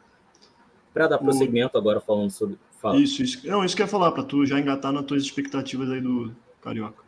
Para 0.92 1.06
dar 1.06 1.18
prosseguimento, 1.18 1.78
agora 1.78 2.00
falando 2.00 2.30
sobre. 2.30 2.58
Fala. 2.80 2.96
Isso, 2.96 3.22
isso. 3.22 3.46
Não, 3.46 3.64
isso 3.64 3.74
que 3.74 3.82
eu 3.82 3.86
ia 3.86 3.90
falar, 3.90 4.12
para 4.12 4.24
tu 4.24 4.44
já 4.44 4.58
engatar 4.58 4.92
nas 4.92 5.04
tuas 5.04 5.22
expectativas 5.22 5.88
aí 5.88 6.00
do 6.00 6.34
Carioca. 6.60 7.02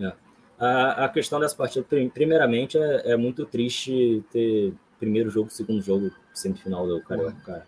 É. 0.00 0.12
A, 0.58 1.04
a 1.04 1.08
questão 1.08 1.38
dessa 1.38 1.54
partida, 1.54 1.86
primeiramente, 2.12 2.78
é, 2.78 3.12
é, 3.12 3.16
muito 3.16 3.44
triste 3.44 4.24
ter 4.32 4.72
primeiro 4.98 5.30
jogo, 5.30 5.50
segundo 5.50 5.82
jogo, 5.82 6.10
semifinal 6.32 6.86
do 6.86 7.00
Carioca, 7.02 7.36
cara. 7.44 7.66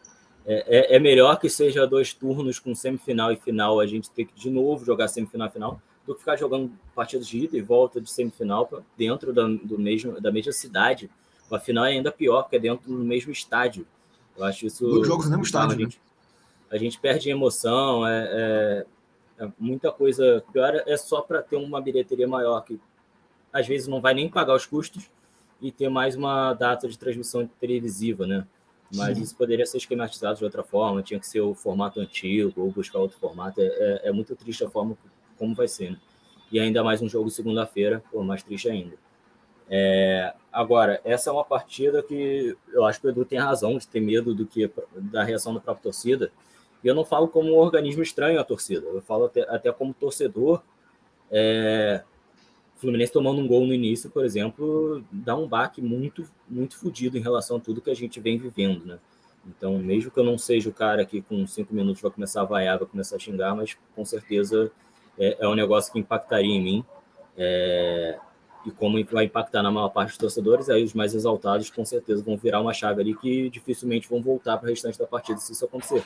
É, 0.50 0.94
é, 0.94 0.96
é, 0.96 0.98
melhor 0.98 1.38
que 1.38 1.50
seja 1.50 1.86
dois 1.86 2.14
turnos 2.14 2.58
com 2.58 2.74
semifinal 2.74 3.30
e 3.30 3.36
final, 3.36 3.78
a 3.78 3.86
gente 3.86 4.10
ter 4.10 4.24
que 4.24 4.32
de 4.34 4.48
novo 4.48 4.82
jogar 4.82 5.06
semifinal 5.06 5.46
e 5.46 5.50
final, 5.50 5.82
do 6.06 6.14
que 6.14 6.20
ficar 6.20 6.36
jogando 6.36 6.72
partidas 6.94 7.26
de 7.26 7.44
ida 7.44 7.58
e 7.58 7.60
volta 7.60 8.00
de 8.00 8.10
semifinal 8.10 8.66
dentro 8.96 9.30
da, 9.30 9.46
do 9.46 9.78
mesmo, 9.78 10.18
da 10.18 10.32
mesma 10.32 10.52
cidade. 10.52 11.10
A 11.52 11.58
final 11.58 11.84
é 11.84 11.90
ainda 11.90 12.10
pior, 12.10 12.44
porque 12.44 12.56
é 12.56 12.58
dentro 12.58 12.90
do 12.90 13.04
mesmo 13.04 13.30
estádio. 13.30 13.86
Eu 14.38 14.44
acho 14.44 14.64
isso. 14.64 14.86
Dois 14.86 15.06
jogos 15.06 15.26
no 15.26 15.32
mesmo 15.32 15.44
estádio. 15.44 15.74
A 15.74 15.76
né? 15.76 15.82
gente, 15.82 16.00
a 16.70 16.78
gente 16.78 16.98
perde 16.98 17.28
emoção, 17.28 18.06
é, 18.06 18.86
é, 19.38 19.44
é 19.44 19.48
muita 19.58 19.92
coisa. 19.92 20.42
Pior 20.50 20.82
é 20.86 20.96
só 20.96 21.20
para 21.20 21.42
ter 21.42 21.56
uma 21.56 21.78
bilheteria 21.78 22.26
maior, 22.26 22.62
que 22.62 22.80
às 23.52 23.66
vezes 23.66 23.86
não 23.86 24.00
vai 24.00 24.14
nem 24.14 24.30
pagar 24.30 24.54
os 24.54 24.64
custos 24.64 25.10
e 25.60 25.70
ter 25.70 25.90
mais 25.90 26.16
uma 26.16 26.54
data 26.54 26.88
de 26.88 26.98
transmissão 26.98 27.46
televisiva, 27.60 28.26
né? 28.26 28.46
Mas 28.94 29.18
Sim. 29.18 29.24
isso 29.24 29.36
poderia 29.36 29.66
ser 29.66 29.78
esquematizado 29.78 30.38
de 30.38 30.44
outra 30.44 30.62
forma, 30.62 31.02
tinha 31.02 31.20
que 31.20 31.26
ser 31.26 31.40
o 31.40 31.54
formato 31.54 32.00
antigo 32.00 32.52
ou 32.56 32.70
buscar 32.70 32.98
outro 32.98 33.18
formato. 33.18 33.60
É, 33.60 33.66
é, 33.66 34.08
é 34.08 34.12
muito 34.12 34.34
triste 34.34 34.64
a 34.64 34.70
forma 34.70 34.96
como 35.36 35.54
vai 35.54 35.68
ser. 35.68 35.90
Né? 35.90 35.98
E 36.50 36.58
ainda 36.58 36.82
mais 36.82 37.02
um 37.02 37.08
jogo 37.08 37.30
segunda-feira, 37.30 38.02
pô, 38.10 38.22
mais 38.22 38.42
triste 38.42 38.68
ainda. 38.68 38.96
É, 39.70 40.32
agora, 40.50 41.00
essa 41.04 41.28
é 41.28 41.32
uma 41.32 41.44
partida 41.44 42.02
que 42.02 42.56
eu 42.72 42.84
acho 42.86 43.00
que 43.00 43.06
o 43.06 43.10
Edu 43.10 43.24
tem 43.24 43.38
razão 43.38 43.76
de 43.76 43.86
ter 43.86 44.00
medo 44.00 44.34
do 44.34 44.46
que 44.46 44.70
da 44.96 45.22
reação 45.22 45.52
da 45.52 45.60
própria 45.60 45.82
torcida. 45.82 46.32
E 46.82 46.88
eu 46.88 46.94
não 46.94 47.04
falo 47.04 47.28
como 47.28 47.50
um 47.50 47.58
organismo 47.58 48.02
estranho 48.02 48.40
à 48.40 48.44
torcida, 48.44 48.86
eu 48.86 49.02
falo 49.02 49.26
até, 49.26 49.42
até 49.42 49.70
como 49.72 49.92
torcedor, 49.92 50.62
É, 51.30 52.02
Fluminense 52.78 53.12
tomando 53.12 53.40
um 53.40 53.46
gol 53.46 53.66
no 53.66 53.74
início, 53.74 54.08
por 54.08 54.24
exemplo, 54.24 55.04
dá 55.10 55.36
um 55.36 55.46
baque 55.46 55.82
muito, 55.82 56.24
muito 56.48 56.76
fodido 56.76 57.18
em 57.18 57.20
relação 57.20 57.56
a 57.56 57.60
tudo 57.60 57.80
que 57.80 57.90
a 57.90 57.94
gente 57.94 58.20
vem 58.20 58.38
vivendo, 58.38 58.86
né? 58.86 58.98
Então, 59.46 59.78
mesmo 59.78 60.10
que 60.10 60.18
eu 60.18 60.24
não 60.24 60.38
seja 60.38 60.68
o 60.68 60.72
cara 60.72 61.04
que 61.04 61.22
com 61.22 61.46
cinco 61.46 61.74
minutos 61.74 62.00
vai 62.00 62.10
começar 62.10 62.42
a 62.42 62.44
vaiar, 62.44 62.78
vai 62.78 62.86
começar 62.86 63.16
a 63.16 63.18
xingar, 63.18 63.54
mas 63.54 63.76
com 63.96 64.04
certeza 64.04 64.70
é, 65.18 65.38
é 65.40 65.48
um 65.48 65.54
negócio 65.54 65.92
que 65.92 65.98
impactaria 65.98 66.54
em 66.54 66.62
mim. 66.62 66.84
É, 67.36 68.18
e 68.66 68.70
como 68.70 69.02
vai 69.06 69.24
impactar 69.24 69.62
na 69.62 69.70
maior 69.70 69.88
parte 69.88 70.10
dos 70.10 70.18
torcedores, 70.18 70.68
aí 70.68 70.84
os 70.84 70.92
mais 70.92 71.14
exaltados 71.14 71.70
com 71.70 71.84
certeza 71.84 72.22
vão 72.22 72.36
virar 72.36 72.60
uma 72.60 72.74
chave 72.74 73.00
ali 73.00 73.16
que 73.16 73.48
dificilmente 73.48 74.08
vão 74.08 74.20
voltar 74.20 74.58
para 74.58 74.66
o 74.66 74.70
restante 74.70 74.98
da 74.98 75.06
partida 75.06 75.38
se 75.38 75.52
isso 75.52 75.64
acontecer. 75.64 76.04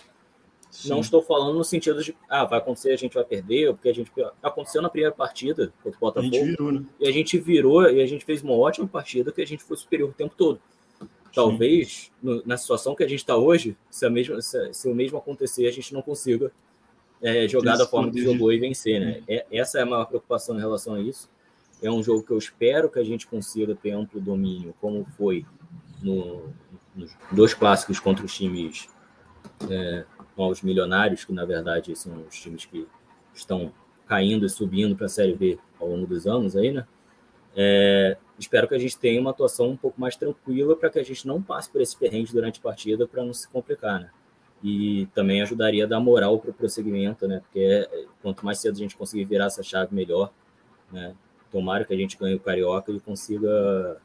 Sim. 0.72 0.88
Não 0.88 1.00
estou 1.00 1.22
falando 1.22 1.54
no 1.54 1.62
sentido 1.62 2.02
de, 2.02 2.16
ah, 2.26 2.46
vai 2.46 2.58
acontecer, 2.58 2.92
a 2.92 2.96
gente 2.96 3.12
vai 3.12 3.24
perder, 3.24 3.74
porque 3.74 3.90
a 3.90 3.94
gente 3.94 4.10
aconteceu 4.42 4.80
na 4.80 4.88
primeira 4.88 5.14
partida 5.14 5.70
contra 5.82 5.98
o 5.98 6.00
Botafogo. 6.00 6.34
A 6.34 6.38
gente 6.38 6.50
virou, 6.50 6.72
né? 6.72 6.84
E 6.98 7.06
a 7.06 7.12
gente 7.12 7.38
virou 7.38 7.90
e 7.90 8.00
a 8.00 8.06
gente 8.06 8.24
fez 8.24 8.42
uma 8.42 8.54
ótima 8.54 8.88
partida 8.88 9.30
que 9.30 9.42
a 9.42 9.46
gente 9.46 9.62
foi 9.62 9.76
superior 9.76 10.08
o 10.08 10.14
tempo 10.14 10.34
todo. 10.34 10.58
Talvez 11.34 12.10
no, 12.22 12.42
na 12.46 12.56
situação 12.56 12.94
que 12.94 13.04
a 13.04 13.08
gente 13.08 13.18
está 13.18 13.36
hoje, 13.36 13.76
se, 13.90 14.08
mesma, 14.08 14.40
se, 14.40 14.72
se, 14.72 14.88
o 14.88 14.94
mesmo 14.94 15.18
acontecer, 15.18 15.66
a 15.66 15.70
gente 15.70 15.92
não 15.92 16.00
consiga 16.00 16.50
é, 17.20 17.46
jogar 17.46 17.74
isso, 17.74 17.84
da 17.84 17.88
forma 17.88 18.10
que 18.10 18.22
jogou 18.22 18.50
e 18.50 18.58
vencer, 18.58 18.98
né? 18.98 19.22
É, 19.28 19.44
essa 19.52 19.78
é 19.78 19.82
a 19.82 19.86
maior 19.86 20.06
preocupação 20.06 20.56
em 20.56 20.60
relação 20.60 20.94
a 20.94 21.00
isso. 21.00 21.28
É 21.82 21.90
um 21.90 22.02
jogo 22.02 22.22
que 22.22 22.32
eu 22.32 22.38
espero 22.38 22.88
que 22.88 22.98
a 22.98 23.04
gente 23.04 23.26
consiga 23.26 23.74
ter 23.74 23.90
amplo 23.90 24.18
domínio, 24.18 24.74
como 24.80 25.04
foi 25.18 25.44
no, 26.02 26.48
nos 26.96 27.14
dois 27.30 27.52
clássicos 27.52 28.00
contra 28.00 28.24
os 28.24 28.34
times 28.34 28.88
é, 29.70 30.04
novos 30.36 30.62
milionários, 30.62 31.24
que 31.24 31.32
na 31.32 31.44
verdade 31.44 31.94
são 31.96 32.24
os 32.28 32.40
times 32.40 32.64
que 32.64 32.86
estão 33.34 33.72
caindo 34.06 34.44
e 34.44 34.50
subindo 34.50 34.96
para 34.96 35.06
a 35.06 35.08
Série 35.08 35.34
B 35.34 35.58
ao 35.80 35.88
longo 35.88 36.06
dos 36.06 36.26
anos 36.26 36.56
aí, 36.56 36.70
né? 36.70 36.86
É, 37.54 38.16
espero 38.38 38.66
que 38.66 38.74
a 38.74 38.78
gente 38.78 38.98
tenha 38.98 39.20
uma 39.20 39.30
atuação 39.30 39.70
um 39.70 39.76
pouco 39.76 40.00
mais 40.00 40.16
tranquila 40.16 40.74
para 40.74 40.88
que 40.90 40.98
a 40.98 41.02
gente 41.02 41.26
não 41.26 41.42
passe 41.42 41.70
por 41.70 41.80
esse 41.80 41.96
perrengue 41.96 42.32
durante 42.32 42.58
a 42.58 42.62
partida 42.62 43.06
para 43.06 43.24
não 43.24 43.32
se 43.32 43.48
complicar, 43.48 44.00
né? 44.00 44.10
E 44.62 45.06
também 45.14 45.42
ajudaria 45.42 45.84
a 45.84 45.88
dar 45.88 46.00
moral 46.00 46.38
para 46.38 46.50
o 46.50 46.54
prosseguimento, 46.54 47.26
né? 47.26 47.40
Porque 47.40 47.88
quanto 48.22 48.44
mais 48.44 48.58
cedo 48.58 48.74
a 48.74 48.78
gente 48.78 48.96
conseguir 48.96 49.24
virar 49.24 49.46
essa 49.46 49.62
chave, 49.62 49.94
melhor, 49.94 50.32
né? 50.90 51.14
Tomara 51.50 51.84
que 51.84 51.92
a 51.92 51.96
gente 51.96 52.16
ganhe 52.16 52.36
o 52.36 52.40
Carioca 52.40 52.90
e 52.90 53.00
consiga 53.00 54.00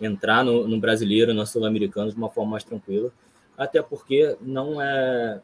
entrar 0.00 0.44
no, 0.44 0.66
no 0.66 0.80
brasileiro, 0.80 1.34
no 1.34 1.46
sul-americano 1.46 2.10
de 2.10 2.16
uma 2.16 2.30
forma 2.30 2.52
mais 2.52 2.64
tranquila, 2.64 3.12
até 3.56 3.82
porque 3.82 4.36
não 4.40 4.80
é 4.80 5.40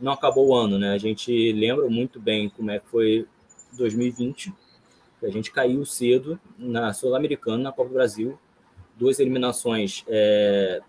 não 0.00 0.12
acabou 0.12 0.48
o 0.48 0.54
ano, 0.54 0.78
né? 0.78 0.92
A 0.92 0.98
gente 0.98 1.52
lembra 1.52 1.88
muito 1.88 2.20
bem 2.20 2.48
como 2.48 2.70
é 2.70 2.78
que 2.78 2.88
foi 2.88 3.26
2020, 3.76 4.52
que 5.20 5.26
a 5.26 5.30
gente 5.30 5.50
caiu 5.50 5.84
cedo 5.84 6.38
na 6.58 6.92
Sul-Americana, 6.92 7.64
na 7.64 7.72
Copa 7.72 7.88
do 7.88 7.94
Brasil, 7.94 8.38
duas 8.96 9.18
eliminações 9.18 10.04
é, 10.08 10.80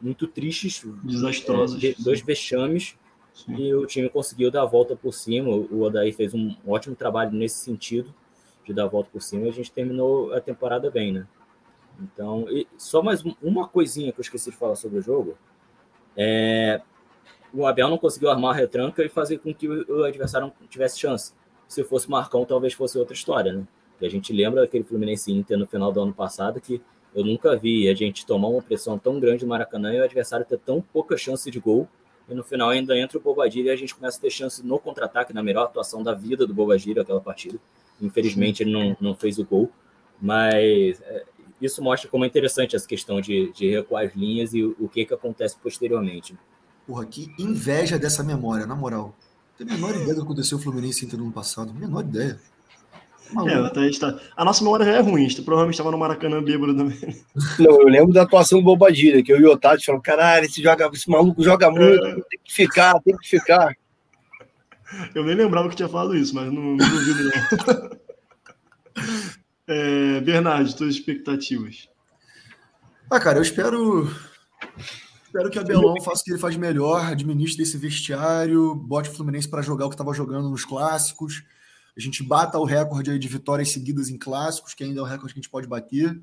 muito 0.00 0.26
tristes, 0.26 0.82
desastrosas, 1.02 1.82
é, 1.82 1.94
dois 1.98 2.20
vexames, 2.20 2.96
Sim. 3.34 3.56
e 3.56 3.74
o 3.74 3.86
time 3.86 4.08
conseguiu 4.08 4.50
dar 4.50 4.62
a 4.62 4.66
volta 4.66 4.96
por 4.96 5.12
cima. 5.12 5.50
O 5.50 5.82
Odaí 5.82 6.12
fez 6.12 6.34
um 6.34 6.54
ótimo 6.66 6.96
trabalho 6.96 7.32
nesse 7.32 7.56
sentido, 7.56 8.14
de 8.64 8.72
dar 8.72 8.84
a 8.84 8.88
volta 8.88 9.10
por 9.12 9.22
cima, 9.22 9.46
e 9.46 9.48
a 9.48 9.52
gente 9.52 9.70
terminou 9.70 10.32
a 10.32 10.40
temporada 10.40 10.90
bem, 10.90 11.12
né? 11.12 11.26
Então, 12.00 12.46
só 12.76 13.02
mais 13.02 13.22
uma 13.40 13.66
coisinha 13.66 14.12
que 14.12 14.20
eu 14.20 14.22
esqueci 14.22 14.50
de 14.50 14.56
falar 14.56 14.76
sobre 14.76 14.98
o 14.98 15.02
jogo. 15.02 15.36
É, 16.16 16.82
o 17.56 17.66
Abel 17.66 17.88
não 17.88 17.98
conseguiu 17.98 18.30
armar 18.30 18.54
a 18.54 18.58
retranca 18.58 19.02
e 19.04 19.08
fazer 19.08 19.38
com 19.38 19.54
que 19.54 19.68
o 19.68 20.04
adversário 20.04 20.52
não 20.60 20.68
tivesse 20.68 20.98
chance. 20.98 21.32
Se 21.66 21.82
fosse 21.82 22.08
Marcão, 22.10 22.44
talvez 22.44 22.74
fosse 22.74 22.98
outra 22.98 23.14
história, 23.14 23.52
né? 23.52 23.66
E 24.00 24.06
a 24.06 24.10
gente 24.10 24.32
lembra 24.32 24.60
daquele 24.60 24.84
Fluminense 24.84 25.32
Inter 25.32 25.58
no 25.58 25.66
final 25.66 25.90
do 25.90 26.00
ano 26.00 26.12
passado 26.12 26.60
que 26.60 26.82
eu 27.14 27.24
nunca 27.24 27.56
vi 27.56 27.88
a 27.88 27.94
gente 27.94 28.26
tomar 28.26 28.48
uma 28.48 28.60
pressão 28.60 28.98
tão 28.98 29.18
grande 29.18 29.44
no 29.44 29.48
Maracanã 29.48 29.92
e 29.94 30.00
o 30.00 30.04
adversário 30.04 30.44
ter 30.44 30.58
tão 30.58 30.82
pouca 30.82 31.16
chance 31.16 31.50
de 31.50 31.58
gol. 31.58 31.88
E 32.28 32.34
no 32.34 32.44
final 32.44 32.68
ainda 32.68 32.96
entra 32.98 33.16
o 33.16 33.20
Bobadilha 33.20 33.70
e 33.70 33.72
a 33.72 33.76
gente 33.76 33.94
começa 33.94 34.18
a 34.18 34.20
ter 34.20 34.30
chance 34.30 34.64
no 34.64 34.78
contra-ataque, 34.78 35.32
na 35.32 35.42
melhor 35.42 35.64
atuação 35.64 36.02
da 36.02 36.12
vida 36.12 36.46
do 36.46 36.52
Bobadilha 36.52 37.02
aquela 37.02 37.20
partida. 37.20 37.58
Infelizmente 38.02 38.62
ele 38.62 38.72
não, 38.72 38.96
não 39.00 39.14
fez 39.14 39.38
o 39.38 39.44
gol, 39.44 39.70
mas 40.20 41.00
é, 41.00 41.24
isso 41.60 41.82
mostra 41.82 42.10
como 42.10 42.24
é 42.24 42.26
interessante 42.26 42.76
essa 42.76 42.86
questão 42.86 43.20
de, 43.20 43.50
de 43.52 43.70
recuar 43.70 44.04
as 44.04 44.14
linhas 44.14 44.52
e 44.52 44.62
o, 44.62 44.76
o 44.78 44.88
que, 44.88 45.06
que 45.06 45.14
acontece 45.14 45.56
posteriormente. 45.56 46.36
Porra, 46.86 47.04
que 47.04 47.34
inveja 47.38 47.98
dessa 47.98 48.22
memória, 48.22 48.66
na 48.66 48.76
moral. 48.76 49.16
Não 49.58 49.66
tenho 49.66 49.70
a 49.70 49.74
menor 49.74 49.90
ideia 49.90 50.14
do 50.14 50.20
que 50.20 50.26
aconteceu 50.26 50.58
no 50.58 50.64
Fluminense 50.64 51.04
Inter 51.04 51.18
no 51.18 51.24
ano 51.24 51.32
passado. 51.32 51.74
Menor 51.74 52.02
ideia. 52.02 52.38
É, 53.44 53.80
a, 53.80 53.84
gente 53.84 53.98
tá... 53.98 54.16
a 54.36 54.44
nossa 54.44 54.62
memória 54.62 54.86
já 54.86 54.92
é 54.92 55.00
ruim, 55.00 55.26
a 55.26 55.28
gente 55.28 55.42
provavelmente 55.42 55.74
estava 55.74 55.90
no 55.90 55.98
Maracanã 55.98 56.40
bêbado 56.40 56.76
também. 56.76 56.96
Não, 57.58 57.80
eu 57.80 57.88
lembro 57.88 58.12
da 58.12 58.22
atuação 58.22 58.60
do 58.60 58.64
Bobadilha, 58.64 59.20
que 59.20 59.32
eu 59.32 59.40
e 59.40 59.44
o 59.44 59.50
Otávio 59.50 59.84
falaram, 59.84 60.02
caralho, 60.02 60.46
esse, 60.46 60.62
joga, 60.62 60.88
esse 60.92 61.10
maluco 61.10 61.42
joga 61.42 61.68
muito, 61.68 62.06
é... 62.06 62.14
tem 62.14 62.40
que 62.44 62.52
ficar, 62.52 63.00
tem 63.00 63.16
que 63.16 63.28
ficar. 63.28 63.74
Eu 65.12 65.24
nem 65.24 65.34
lembrava 65.34 65.68
que 65.68 65.74
tinha 65.74 65.88
falado 65.88 66.16
isso, 66.16 66.32
mas 66.36 66.52
não, 66.52 66.62
não 66.62 66.76
duvido 66.76 67.24
não. 67.24 67.90
é, 69.66 70.20
Bernardo, 70.20 70.70
suas 70.70 70.94
expectativas? 70.94 71.88
Ah, 73.10 73.18
cara, 73.18 73.38
eu 73.38 73.42
espero 73.42 74.08
Espero 75.26 75.50
que 75.50 75.58
a 75.58 75.64
Belão 75.64 76.00
faça 76.00 76.22
o 76.22 76.24
que 76.24 76.30
ele 76.30 76.38
faz 76.38 76.56
melhor, 76.56 77.04
administre 77.04 77.64
esse 77.64 77.76
vestiário, 77.76 78.74
bote 78.76 79.10
o 79.10 79.12
Fluminense 79.12 79.48
para 79.48 79.60
jogar 79.60 79.86
o 79.86 79.88
que 79.88 79.94
estava 79.94 80.14
jogando 80.14 80.48
nos 80.48 80.64
clássicos. 80.64 81.42
A 81.96 82.00
gente 82.00 82.22
bata 82.22 82.58
o 82.58 82.64
recorde 82.64 83.18
de 83.18 83.28
vitórias 83.28 83.70
seguidas 83.72 84.08
em 84.08 84.16
clássicos, 84.16 84.72
que 84.72 84.84
ainda 84.84 85.00
é 85.00 85.02
um 85.02 85.06
recorde 85.06 85.34
que 85.34 85.40
a 85.40 85.42
gente 85.42 85.50
pode 85.50 85.66
bater. 85.66 86.20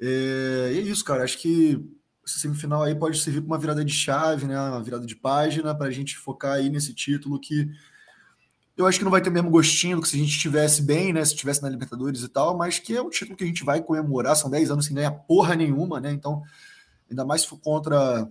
É, 0.00 0.70
e 0.74 0.78
é 0.78 0.80
isso, 0.80 1.04
cara. 1.04 1.24
Acho 1.24 1.38
que 1.38 1.84
essa 2.24 2.38
semifinal 2.38 2.84
aí 2.84 2.94
pode 2.94 3.18
servir 3.18 3.40
para 3.40 3.48
uma 3.48 3.58
virada 3.58 3.84
de 3.84 3.92
chave, 3.92 4.46
né? 4.46 4.58
Uma 4.60 4.82
virada 4.82 5.04
de 5.04 5.16
página 5.16 5.74
para 5.74 5.88
a 5.88 5.90
gente 5.90 6.16
focar 6.16 6.52
aí 6.52 6.70
nesse 6.70 6.94
título 6.94 7.40
que 7.40 7.68
eu 8.76 8.86
acho 8.86 8.98
que 8.98 9.04
não 9.04 9.10
vai 9.10 9.20
ter 9.20 9.28
o 9.28 9.32
mesmo 9.32 9.50
gostinho 9.50 10.00
que 10.00 10.08
se 10.08 10.14
a 10.14 10.20
gente 10.20 10.30
estivesse 10.30 10.82
bem, 10.82 11.12
né? 11.12 11.24
Se 11.24 11.32
estivesse 11.32 11.60
na 11.60 11.68
Libertadores 11.68 12.22
e 12.22 12.28
tal, 12.28 12.56
mas 12.56 12.78
que 12.78 12.96
é 12.96 13.02
um 13.02 13.10
título 13.10 13.36
que 13.36 13.42
a 13.42 13.46
gente 13.46 13.64
vai 13.64 13.82
comemorar. 13.82 14.36
São 14.36 14.48
10 14.48 14.70
anos 14.70 14.86
sem 14.86 14.94
ganhar 14.94 15.10
porra 15.10 15.56
nenhuma, 15.56 15.98
né? 15.98 16.12
Então 16.12 16.42
ainda 17.10 17.24
mais 17.24 17.42
se 17.42 17.48
for 17.48 17.58
contra 17.58 18.28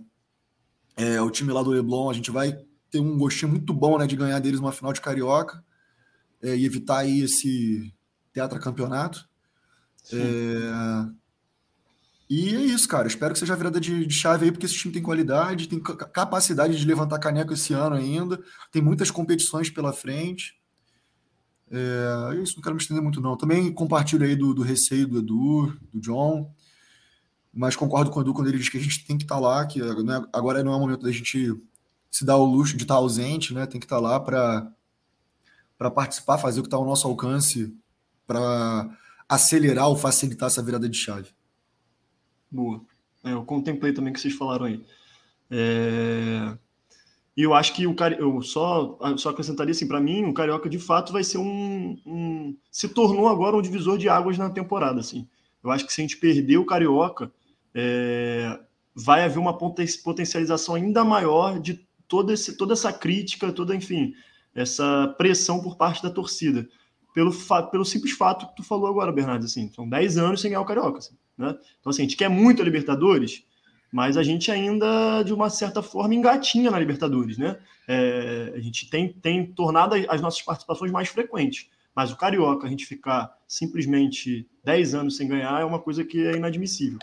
é, 0.96 1.20
o 1.20 1.30
time 1.30 1.52
lá 1.52 1.62
do 1.62 1.70
Leblon, 1.70 2.10
a 2.10 2.14
gente 2.14 2.30
vai 2.30 2.58
ter 2.90 3.00
um 3.00 3.16
gostinho 3.18 3.50
muito 3.50 3.72
bom 3.72 3.98
né, 3.98 4.06
de 4.06 4.16
ganhar 4.16 4.38
deles 4.40 4.60
uma 4.60 4.72
final 4.72 4.92
de 4.92 5.00
carioca 5.00 5.62
é, 6.42 6.56
e 6.56 6.64
evitar 6.64 6.98
aí 6.98 7.22
esse 7.22 7.94
tetracampeonato. 8.32 9.28
É, 10.12 11.18
e 12.30 12.54
é 12.54 12.60
isso, 12.60 12.88
cara. 12.88 13.08
Espero 13.08 13.32
que 13.32 13.38
seja 13.38 13.54
a 13.54 13.56
virada 13.56 13.80
de, 13.80 14.06
de, 14.06 14.14
chave 14.14 14.44
aí, 14.44 14.52
porque 14.52 14.66
esse 14.66 14.74
time 14.74 14.92
tem 14.92 15.02
qualidade, 15.02 15.68
tem 15.68 15.80
capacidade 15.80 16.76
de 16.76 16.86
levantar 16.86 17.18
caneco 17.18 17.54
esse 17.54 17.72
ano 17.72 17.96
ainda, 17.96 18.38
tem 18.70 18.82
muitas 18.82 19.10
competições 19.10 19.70
pela 19.70 19.92
frente. 19.92 20.58
É, 21.70 22.34
é 22.34 22.42
isso, 22.42 22.56
não 22.56 22.62
quero 22.62 22.74
me 22.74 22.80
estender 22.80 23.02
muito, 23.02 23.20
não. 23.20 23.36
Também 23.36 23.72
compartilho 23.72 24.24
aí 24.24 24.36
do, 24.36 24.52
do 24.52 24.62
receio 24.62 25.06
do 25.06 25.18
Edu, 25.18 25.78
do 25.92 26.00
John 26.00 26.52
mas 27.58 27.74
concordo 27.74 28.08
com 28.08 28.20
o 28.20 28.22
Edu 28.22 28.32
quando 28.32 28.46
ele 28.46 28.58
diz 28.58 28.68
que 28.68 28.78
a 28.78 28.80
gente 28.80 29.04
tem 29.04 29.18
que 29.18 29.24
estar 29.24 29.34
tá 29.34 29.40
lá, 29.40 29.66
que 29.66 29.82
né, 29.82 30.24
agora 30.32 30.62
não 30.62 30.72
é 30.72 30.76
o 30.76 30.78
momento 30.78 31.02
da 31.02 31.10
gente 31.10 31.60
se 32.08 32.24
dar 32.24 32.36
o 32.36 32.44
luxo 32.44 32.76
de 32.76 32.84
estar 32.84 32.94
tá 32.94 33.00
ausente, 33.00 33.52
né? 33.52 33.66
Tem 33.66 33.80
que 33.80 33.84
estar 33.84 33.96
tá 33.96 34.00
lá 34.00 34.20
para 34.20 35.90
participar, 35.90 36.38
fazer 36.38 36.60
o 36.60 36.62
que 36.62 36.68
está 36.68 36.76
ao 36.76 36.84
nosso 36.84 37.08
alcance 37.08 37.76
para 38.28 38.88
acelerar 39.28 39.88
ou 39.88 39.96
facilitar 39.96 40.46
essa 40.46 40.62
virada 40.62 40.88
de 40.88 40.96
chave. 40.96 41.30
Boa. 42.48 42.80
É, 43.24 43.32
eu 43.32 43.44
contemplei 43.44 43.92
também 43.92 44.12
o 44.12 44.14
que 44.14 44.20
vocês 44.20 44.34
falaram 44.34 44.66
aí. 44.66 44.80
É... 45.50 46.56
E 47.36 47.42
eu 47.42 47.54
acho 47.54 47.74
que 47.74 47.88
o 47.88 47.96
eu 48.20 48.40
só, 48.40 48.96
só 49.16 49.30
acrescentaria 49.30 49.72
assim, 49.72 49.88
para 49.88 50.00
mim, 50.00 50.24
o 50.26 50.34
Carioca 50.34 50.68
de 50.68 50.78
fato 50.78 51.12
vai 51.12 51.24
ser 51.24 51.38
um, 51.38 51.98
um, 52.06 52.56
se 52.70 52.88
tornou 52.88 53.26
agora 53.26 53.56
um 53.56 53.62
divisor 53.62 53.98
de 53.98 54.08
águas 54.08 54.38
na 54.38 54.48
temporada, 54.48 55.00
assim. 55.00 55.26
Eu 55.62 55.72
acho 55.72 55.84
que 55.84 55.92
se 55.92 56.00
a 56.00 56.04
gente 56.04 56.16
perder 56.18 56.58
o 56.58 56.64
Carioca, 56.64 57.32
é, 57.74 58.58
vai 58.94 59.24
haver 59.24 59.38
uma 59.38 59.56
potencialização 59.56 60.74
ainda 60.74 61.04
maior 61.04 61.60
de 61.60 61.86
toda, 62.08 62.32
esse, 62.32 62.56
toda 62.56 62.72
essa 62.72 62.92
crítica, 62.92 63.52
toda, 63.52 63.76
enfim, 63.76 64.14
essa 64.54 65.14
pressão 65.16 65.60
por 65.60 65.76
parte 65.76 66.02
da 66.02 66.10
torcida. 66.10 66.68
Pelo, 67.14 67.32
pelo 67.70 67.84
simples 67.84 68.12
fato 68.12 68.46
que 68.48 68.56
tu 68.56 68.62
falou 68.62 68.88
agora, 68.88 69.12
Bernardo, 69.12 69.44
assim, 69.44 69.70
são 69.72 69.88
10 69.88 70.18
anos 70.18 70.40
sem 70.40 70.50
ganhar 70.50 70.60
o 70.60 70.64
Carioca. 70.64 70.98
Assim, 70.98 71.14
né? 71.36 71.56
Então, 71.80 71.90
assim, 71.90 72.02
a 72.02 72.04
gente 72.04 72.16
quer 72.16 72.28
muito 72.28 72.62
a 72.62 72.64
Libertadores, 72.64 73.44
mas 73.90 74.16
a 74.16 74.22
gente 74.22 74.50
ainda, 74.50 75.22
de 75.22 75.32
uma 75.32 75.50
certa 75.50 75.82
forma, 75.82 76.14
engatinha 76.14 76.70
na 76.70 76.78
Libertadores, 76.78 77.38
né? 77.38 77.58
É, 77.86 78.52
a 78.54 78.60
gente 78.60 78.88
tem, 78.90 79.12
tem 79.12 79.46
tornado 79.46 79.94
as 80.08 80.20
nossas 80.20 80.42
participações 80.42 80.92
mais 80.92 81.08
frequentes. 81.08 81.68
Mas 81.94 82.12
o 82.12 82.16
Carioca, 82.16 82.66
a 82.66 82.70
gente 82.70 82.86
ficar 82.86 83.32
simplesmente 83.46 84.46
10 84.64 84.94
anos 84.94 85.16
sem 85.16 85.26
ganhar 85.26 85.60
é 85.60 85.64
uma 85.64 85.80
coisa 85.80 86.04
que 86.04 86.24
é 86.26 86.36
inadmissível. 86.36 86.98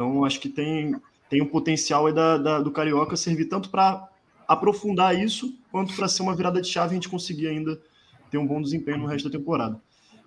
Então, 0.00 0.24
acho 0.24 0.40
que 0.40 0.48
tem, 0.48 0.96
tem 1.28 1.42
um 1.42 1.46
potencial 1.46 2.10
da, 2.10 2.38
da, 2.38 2.58
do 2.58 2.70
Carioca 2.70 3.16
servir 3.18 3.44
tanto 3.44 3.68
para 3.68 4.08
aprofundar 4.48 5.14
isso, 5.14 5.54
quanto 5.70 5.94
para 5.94 6.08
ser 6.08 6.22
uma 6.22 6.34
virada 6.34 6.58
de 6.62 6.66
chave 6.68 6.88
e 6.88 6.90
a 6.92 6.94
gente 6.94 7.08
conseguir 7.10 7.48
ainda 7.48 7.78
ter 8.30 8.38
um 8.38 8.46
bom 8.46 8.62
desempenho 8.62 8.96
no 8.96 9.06
resto 9.06 9.28
da 9.28 9.38
temporada. 9.38 9.78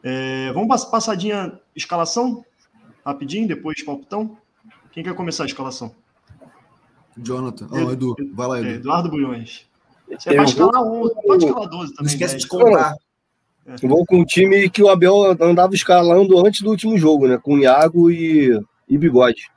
É, 0.04 0.52
vamos 0.54 0.68
pass- 0.68 0.86
passadinha 0.86 1.60
escalação? 1.76 2.46
Rapidinho, 3.04 3.48
depois 3.48 3.82
palpitão. 3.84 4.38
Quem 4.92 5.04
quer 5.04 5.16
começar 5.16 5.42
a 5.42 5.48
escalação? 5.48 5.92
Jonathan. 7.18 7.68
Ah, 7.72 7.92
Edu. 7.92 8.16
Vai 8.34 8.48
lá, 8.48 8.58
É, 8.58 8.62
Edu. 8.62 8.70
Eduardo 8.76 9.10
Bulhões. 9.10 9.66
Você 10.08 10.30
Eu 10.30 10.36
pode 10.36 10.50
escalar 10.52 10.84
vou- 10.84 11.06
11, 11.06 11.14
pode 11.26 11.46
escalar 11.46 11.70
12 11.70 11.90
Não 11.90 11.96
também. 11.96 12.14
esquece 12.14 12.34
10. 12.34 12.42
de 12.44 12.48
comprar. 12.48 12.96
Eu 13.82 13.90
vou 13.90 14.06
com 14.06 14.18
um 14.20 14.26
time 14.26 14.70
que 14.70 14.84
o 14.84 14.90
Abel 14.90 15.36
andava 15.42 15.74
escalando 15.74 16.38
antes 16.46 16.62
do 16.62 16.70
último 16.70 16.96
jogo, 16.96 17.28
né? 17.28 17.40
Com 17.42 17.58
Iago 17.58 18.12
e, 18.12 18.60
e 18.88 18.98
Bigode. 19.00 19.52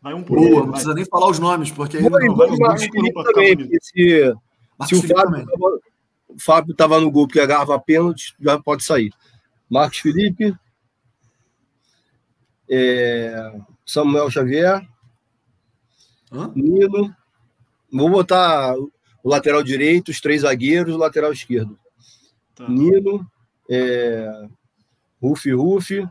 Vai 0.00 0.14
um 0.14 0.22
por 0.22 0.36
Boa, 0.36 0.48
um. 0.48 0.50
não 0.50 0.62
vai. 0.62 0.70
precisa 0.72 0.94
nem 0.94 1.04
falar 1.04 1.30
os 1.30 1.38
nomes, 1.38 1.70
porque 1.70 1.96
aí 1.96 2.02
não, 2.02 2.34
vou 2.34 2.56
vai 2.56 2.78
também, 3.24 3.56
porque 3.56 3.78
se, 3.80 4.34
Marcos 4.78 4.88
se 4.88 4.94
o 4.94 5.00
Felipe 5.00 5.20
Fábio 5.20 5.46
tava, 5.46 5.80
o 6.28 6.40
Fábio 6.40 6.74
tava 6.74 7.00
no 7.00 7.10
gol 7.10 7.26
porque 7.26 7.40
agarrava 7.40 7.78
pênalti, 7.80 8.34
já 8.40 8.58
pode 8.60 8.84
sair. 8.84 9.12
Marcos 9.68 9.98
Felipe, 9.98 10.54
é, 12.70 13.52
Samuel 13.84 14.30
Xavier, 14.30 14.86
Hã? 16.32 16.52
Nino. 16.54 17.14
Vou 17.92 18.10
botar 18.10 18.74
o 18.76 18.90
lateral 19.24 19.62
direito, 19.62 20.10
os 20.10 20.20
três 20.20 20.42
zagueiros, 20.42 20.94
o 20.94 20.98
lateral 20.98 21.32
esquerdo. 21.32 21.78
Tá. 22.54 22.68
Nino, 22.68 23.26
é, 23.70 24.48
Rufi 25.20 25.52
Rufi 25.52 26.06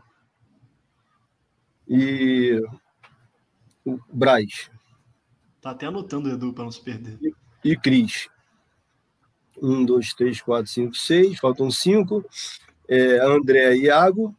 e 1.88 2.60
o 3.84 3.98
Braz 4.12 4.70
Tá 5.60 5.70
até 5.70 5.86
anotando 5.86 6.28
o 6.28 6.32
Edu 6.32 6.52
para 6.52 6.64
não 6.64 6.70
se 6.70 6.80
perder. 6.80 7.18
e 7.64 7.76
Cris. 7.76 8.28
Um, 9.60 9.84
dois, 9.84 10.12
três, 10.14 10.40
quatro, 10.40 10.70
cinco, 10.70 10.94
seis. 10.94 11.38
Faltam 11.40 11.70
cinco. 11.70 12.24
É, 12.88 13.18
André 13.18 13.74
e 13.74 13.84
Iago. 13.86 14.32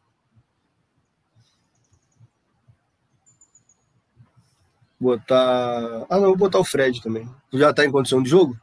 Botar. 4.98 6.06
Ah, 6.08 6.16
não, 6.18 6.28
vou 6.28 6.36
botar 6.36 6.58
o 6.58 6.64
Fred 6.64 7.02
também. 7.02 7.28
Tu 7.50 7.58
já 7.58 7.72
tá 7.72 7.84
em 7.84 7.90
condição 7.90 8.22
de 8.22 8.30
jogo? 8.30 8.58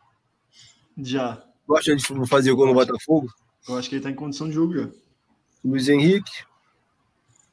Já. 0.98 1.44
Gosta 1.68 1.96
de 1.96 2.28
fazer 2.28 2.52
gol 2.54 2.68
no 2.68 2.74
Botafogo? 2.74 3.28
Eu 3.68 3.78
acho 3.78 3.90
que 3.90 3.96
ele 3.96 4.04
tá 4.04 4.10
em 4.10 4.16
condição 4.16 4.48
de 4.48 4.56
jogo 4.56 4.76
já. 4.76 4.90
Luiz 5.64 5.88
Henrique, 5.88 6.32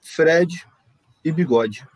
Fred 0.01 0.66
e 1.25 1.33
Bigode. 1.33 1.87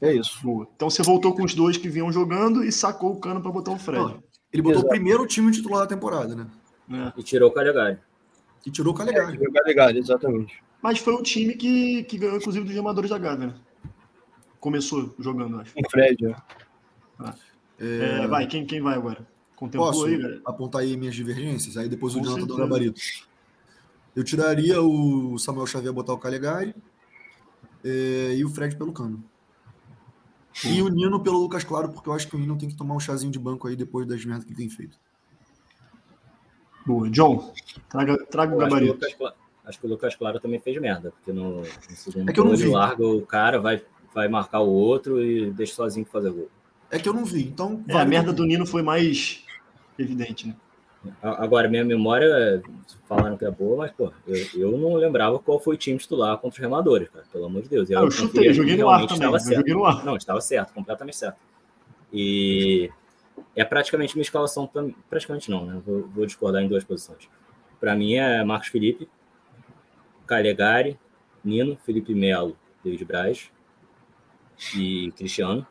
É 0.00 0.12
isso. 0.12 0.38
Boa. 0.42 0.68
Então 0.74 0.90
você 0.90 1.02
voltou 1.02 1.34
com 1.34 1.44
os 1.44 1.54
dois 1.54 1.76
que 1.76 1.88
vinham 1.88 2.12
jogando 2.12 2.62
e 2.62 2.70
sacou 2.70 3.12
o 3.12 3.20
cano 3.20 3.40
para 3.40 3.50
botar 3.50 3.72
o 3.72 3.78
Fred. 3.78 4.02
Ó, 4.02 4.18
Ele 4.52 4.62
botou 4.62 4.80
Exato. 4.80 4.86
o 4.86 4.90
primeiro 4.90 5.26
time 5.26 5.50
titular 5.50 5.80
da 5.80 5.86
temporada, 5.86 6.34
né? 6.34 6.46
né? 6.86 7.12
E 7.16 7.22
tirou 7.22 7.50
o 7.50 7.52
Calegari. 7.52 7.98
E 8.66 8.70
tirou 8.70 8.92
o 8.92 8.96
Calegari. 8.96 9.38
Legal, 9.64 9.90
exatamente. 9.90 10.62
Mas 10.82 10.98
foi 10.98 11.14
o 11.14 11.22
time 11.22 11.54
que, 11.54 12.04
que 12.04 12.18
ganhou, 12.18 12.36
inclusive, 12.36 12.64
dos 12.64 12.74
gemadores 12.74 13.10
da 13.10 13.18
Gávea, 13.18 13.46
né? 13.46 13.54
Começou 14.60 15.14
jogando, 15.18 15.60
acho. 15.60 15.72
O 15.76 15.90
Fred, 15.90 16.22
né? 16.22 16.36
É, 17.78 18.26
vai, 18.26 18.46
quem, 18.46 18.66
quem 18.66 18.82
vai 18.82 18.94
agora? 18.94 19.26
Contemplou 19.56 19.90
Posso 19.90 20.06
aí, 20.06 20.16
velho? 20.16 20.42
apontar 20.44 20.82
aí 20.82 20.96
minhas 20.96 21.14
divergências? 21.14 21.76
Aí 21.76 21.88
depois 21.88 22.14
o 22.14 22.20
Jonathan 22.22 22.46
dá 22.46 22.54
o 22.54 22.58
gabarito. 22.58 23.00
Eu 24.14 24.22
tiraria 24.22 24.80
o 24.80 25.38
Samuel 25.38 25.66
Xavier 25.66 25.92
botar 25.92 26.12
o 26.12 26.18
Calegari 26.18 26.74
é, 27.84 28.34
e 28.34 28.44
o 28.44 28.48
Fred 28.48 28.76
pelo 28.76 28.92
cano. 28.92 29.22
E 30.64 30.80
o 30.80 30.88
Nino 30.88 31.20
pelo 31.20 31.38
Lucas 31.38 31.64
Claro, 31.64 31.90
porque 31.90 32.08
eu 32.08 32.12
acho 32.12 32.28
que 32.28 32.36
o 32.36 32.38
Nino 32.38 32.56
tem 32.56 32.68
que 32.68 32.76
tomar 32.76 32.94
um 32.94 33.00
chazinho 33.00 33.30
de 33.30 33.38
banco 33.38 33.66
aí 33.66 33.76
depois 33.76 34.06
das 34.06 34.24
merdas 34.24 34.44
que 34.44 34.52
ele 34.52 34.58
tem 34.58 34.70
feito. 34.70 34.98
Boa. 36.86 37.10
John, 37.10 37.52
traga, 37.88 38.24
traga 38.26 38.54
o 38.54 38.60
Eu 38.60 38.66
acho, 38.66 38.76
que 38.76 38.84
o 38.84 38.88
gabarito. 38.88 39.22
Lucas, 39.22 39.34
acho 39.64 39.80
que 39.80 39.86
o 39.86 39.90
Lucas 39.90 40.14
Claro 40.16 40.38
também 40.38 40.60
fez 40.60 40.80
merda, 40.80 41.10
porque 41.10 41.32
no, 41.32 41.60
no 41.62 41.64
segundo 41.88 42.30
É 42.30 42.32
que 42.32 42.38
eu 42.40 42.44
não 42.44 42.52
ele 42.52 42.64
vi. 42.64 42.68
larga 42.70 43.06
o 43.06 43.26
cara, 43.26 43.60
vai, 43.60 43.82
vai 44.14 44.28
marcar 44.28 44.60
o 44.60 44.68
outro 44.68 45.22
e 45.22 45.50
deixa 45.50 45.74
sozinho 45.74 46.06
fazer 46.06 46.30
gol. 46.30 46.48
É 46.90 46.98
que 46.98 47.08
eu 47.08 47.12
não 47.12 47.24
vi, 47.24 47.48
então. 47.48 47.82
É, 47.88 47.98
a 47.98 48.04
merda 48.04 48.32
do 48.32 48.44
Nino 48.44 48.66
foi 48.66 48.82
mais 48.82 49.44
evidente, 49.98 50.46
né? 50.46 50.54
Agora, 51.22 51.68
minha 51.68 51.84
memória, 51.84 52.62
falaram 53.08 53.36
que 53.36 53.44
é 53.44 53.50
boa, 53.50 53.76
mas, 53.78 53.92
pô, 53.92 54.12
eu, 54.26 54.36
eu 54.54 54.78
não 54.78 54.94
lembrava 54.94 55.38
qual 55.38 55.58
foi 55.58 55.74
o 55.74 55.78
time 55.78 55.98
titular 55.98 56.36
contra 56.38 56.56
os 56.56 56.58
remadores, 56.58 57.08
cara, 57.08 57.24
pelo 57.32 57.46
amor 57.46 57.62
de 57.62 57.68
Deus. 57.68 57.90
Ah, 57.90 57.94
eu 57.94 58.10
chutei, 58.10 58.52
joguei 58.52 58.76
no 58.76 58.88
ar 58.88 59.06
também. 59.06 59.14
estava 59.14 59.36
Eu 59.36 59.40
certo. 59.40 59.56
joguei 59.58 59.74
no 59.74 59.84
ar. 59.84 60.04
Não, 60.04 60.16
estava 60.16 60.40
certo, 60.40 60.72
completamente 60.72 61.16
certo. 61.16 61.38
E 62.12 62.90
é 63.56 63.64
praticamente 63.64 64.14
minha 64.14 64.22
escalação, 64.22 64.70
praticamente 65.08 65.50
não, 65.50 65.66
né? 65.66 65.82
Vou, 65.84 66.08
vou 66.08 66.26
discordar 66.26 66.62
em 66.62 66.68
duas 66.68 66.84
posições. 66.84 67.28
Para 67.80 67.94
mim 67.94 68.14
é 68.14 68.42
Marcos 68.44 68.68
Felipe, 68.68 69.08
Calegari, 70.26 70.98
Nino, 71.44 71.76
Felipe 71.84 72.14
Melo, 72.14 72.56
David 72.82 73.04
Braz 73.04 73.50
e 74.76 75.12
Cristiano. 75.16 75.66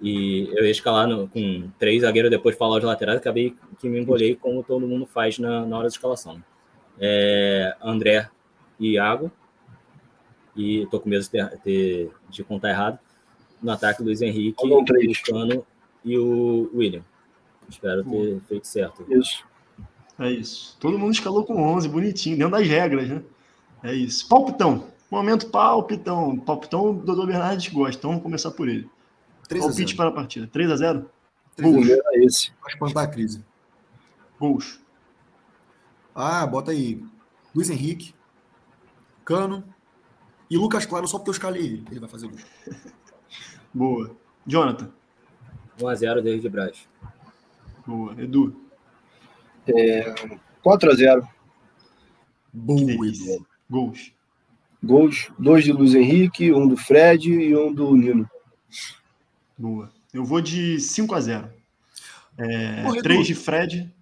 E 0.00 0.48
eu 0.54 0.64
ia 0.64 0.70
escalar 0.70 1.06
no- 1.08 1.26
com 1.28 1.70
três 1.78 2.02
zagueiros 2.02 2.30
depois 2.30 2.54
de 2.54 2.58
falar 2.58 2.76
os 2.78 2.84
laterais, 2.84 3.18
acabei 3.18 3.54
que 3.78 3.88
me 3.88 3.98
embolei 4.00 4.36
como 4.36 4.62
todo 4.62 4.86
mundo 4.86 5.06
faz 5.06 5.38
na, 5.38 5.64
na 5.64 5.76
hora 5.76 5.84
da 5.88 5.92
escalação. 5.92 6.42
É, 6.98 7.74
André 7.82 8.28
e 8.78 8.92
Iago. 8.92 9.30
E 10.54 10.86
tô 10.90 10.98
com 11.00 11.08
medo 11.08 11.22
de, 11.22 11.30
ter- 11.62 12.10
de 12.30 12.44
contar 12.44 12.70
errado. 12.70 12.98
No 13.62 13.70
ataque, 13.70 14.02
Luiz 14.02 14.22
Henrique, 14.22 14.56
o 14.64 15.64
e 16.04 16.18
o 16.18 16.70
William. 16.74 17.02
Espero 17.68 18.04
ter 18.04 18.40
feito 18.48 18.66
certo. 18.66 19.04
Isso. 19.08 19.44
É 20.18 20.30
isso. 20.30 20.76
Todo 20.80 20.98
mundo 20.98 21.12
escalou 21.12 21.44
com 21.44 21.60
11, 21.62 21.88
bonitinho, 21.88 22.38
dentro 22.38 22.52
das 22.52 22.66
regras, 22.66 23.08
né? 23.08 23.22
É 23.82 23.92
isso. 23.94 24.26
Palpitão. 24.28 24.86
Momento 25.10 25.48
palpitão. 25.50 26.38
Palpitão, 26.38 26.90
o 26.90 26.94
Dodô 26.94 27.26
Bernardes 27.26 27.70
gosta, 27.72 27.98
então 27.98 28.10
vamos 28.10 28.22
começar 28.22 28.50
por 28.52 28.68
ele. 28.68 28.88
3 29.46 29.64
a 29.64 29.68
Palpite 29.68 29.88
0. 29.88 29.96
para 29.96 30.08
a 30.08 30.12
partida. 30.12 30.46
3 30.46 30.70
a 30.70 30.76
0 30.76 31.10
3 31.54 31.68
a 31.68 31.72
0. 31.72 31.86
Primeiro 31.86 32.02
é 32.12 32.24
esse. 32.24 32.50
Pra 32.52 32.72
espantar 32.72 33.04
a 33.04 33.06
crise. 33.06 33.44
Gols. 34.38 34.80
Ah, 36.14 36.46
bota 36.46 36.70
aí. 36.70 37.02
Luiz 37.54 37.70
Henrique, 37.70 38.14
Cano 39.24 39.64
e 40.50 40.56
Lucas 40.56 40.86
Claro 40.86 41.06
só 41.08 41.18
porque 41.18 41.30
eu 41.30 41.32
escalei 41.32 41.64
ele. 41.64 41.84
Ele 41.90 42.00
vai 42.00 42.08
fazer 42.08 42.28
gol. 42.28 42.38
Boa. 43.72 44.16
Jonathan. 44.46 44.90
1x0 45.78 46.22
David 46.22 46.48
Braz. 46.48 46.88
Boa. 47.86 48.14
Edu. 48.18 48.56
4x0. 49.66 51.28
Boa, 52.52 52.78
Que 52.78 52.84
delícia. 52.84 53.34
Edu. 53.34 53.46
Gols. 53.68 54.12
Gols, 54.82 55.32
dois 55.38 55.64
de 55.64 55.72
Luiz 55.72 55.94
Henrique, 55.94 56.52
um 56.52 56.68
do 56.68 56.76
Fred 56.76 57.28
e 57.28 57.56
um 57.56 57.72
do 57.72 57.96
Nino. 57.96 58.30
Boa. 59.58 59.90
Eu 60.12 60.24
vou 60.24 60.40
de 60.40 60.78
5 60.80 61.14
a 61.14 61.20
0 61.20 61.50
é, 62.38 62.82
Porra, 62.82 62.94
Edu. 62.94 63.02
3 63.02 63.26
de 63.26 63.34
Fred. 63.34 63.94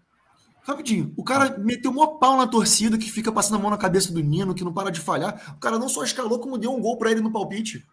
Rapidinho, 0.62 1.12
o 1.16 1.22
cara 1.22 1.58
meteu 1.58 1.92
mó 1.92 2.06
pau 2.06 2.38
na 2.38 2.46
torcida 2.46 2.96
que 2.96 3.10
fica 3.10 3.30
passando 3.30 3.56
a 3.56 3.58
mão 3.58 3.70
na 3.70 3.76
cabeça 3.76 4.12
do 4.12 4.20
Nino, 4.20 4.54
que 4.54 4.64
não 4.64 4.72
para 4.72 4.90
de 4.90 4.98
falhar. 4.98 5.54
O 5.56 5.60
cara 5.60 5.78
não 5.78 5.90
só 5.90 6.02
escalou, 6.02 6.38
como 6.38 6.56
deu 6.56 6.72
um 6.72 6.80
gol 6.80 6.96
pra 6.96 7.10
ele 7.10 7.20
no 7.20 7.30
palpite. 7.30 7.84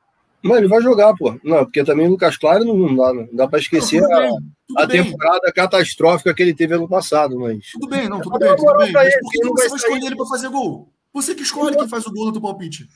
Mas 0.42 0.58
ele 0.58 0.68
vai 0.68 0.82
jogar, 0.82 1.14
pô. 1.16 1.38
Não, 1.44 1.66
porque 1.66 1.84
também 1.84 2.08
o 2.08 2.12
Lucas 2.12 2.38
Claro 2.38 2.64
não, 2.66 2.96
dá, 2.96 3.14
não 3.14 3.28
dá 3.32 3.48
pra 3.48 3.60
esquecer 3.60 4.02
Não, 4.02 4.08
tudo 4.08 4.18
a, 4.18 4.20
bem, 4.20 4.54
tudo 4.68 4.80
a 4.80 4.88
temporada 4.88 5.54
catastrófica 5.54 6.34
que 6.34 6.42
ele 6.42 6.54
teve 6.54 6.74
ano 6.74 6.88
passado, 6.88 7.38
mas. 7.38 7.72
tudo 7.74 7.88
bem, 7.88 8.10
não, 8.10 8.22
tudo 8.22 8.40
bem, 8.40 8.56
tudo 8.56 8.78
bem. 8.78 8.92
Mas 8.92 9.14
por 9.20 9.32
que 9.32 9.48
você 9.48 9.70
vai 9.70 9.78
escolher 9.78 10.06
ele 10.06 10.16
pra 10.16 10.26
fazer 10.26 10.50
gol? 10.50 10.92
Você 11.14 11.36
que 11.36 11.44
escolhe 11.44 11.76
quem 11.76 11.90
faz 11.90 12.06
o 12.08 12.12
gol 12.12 12.28
do 12.28 12.32
teu 12.32 12.42
palpite. 12.42 12.88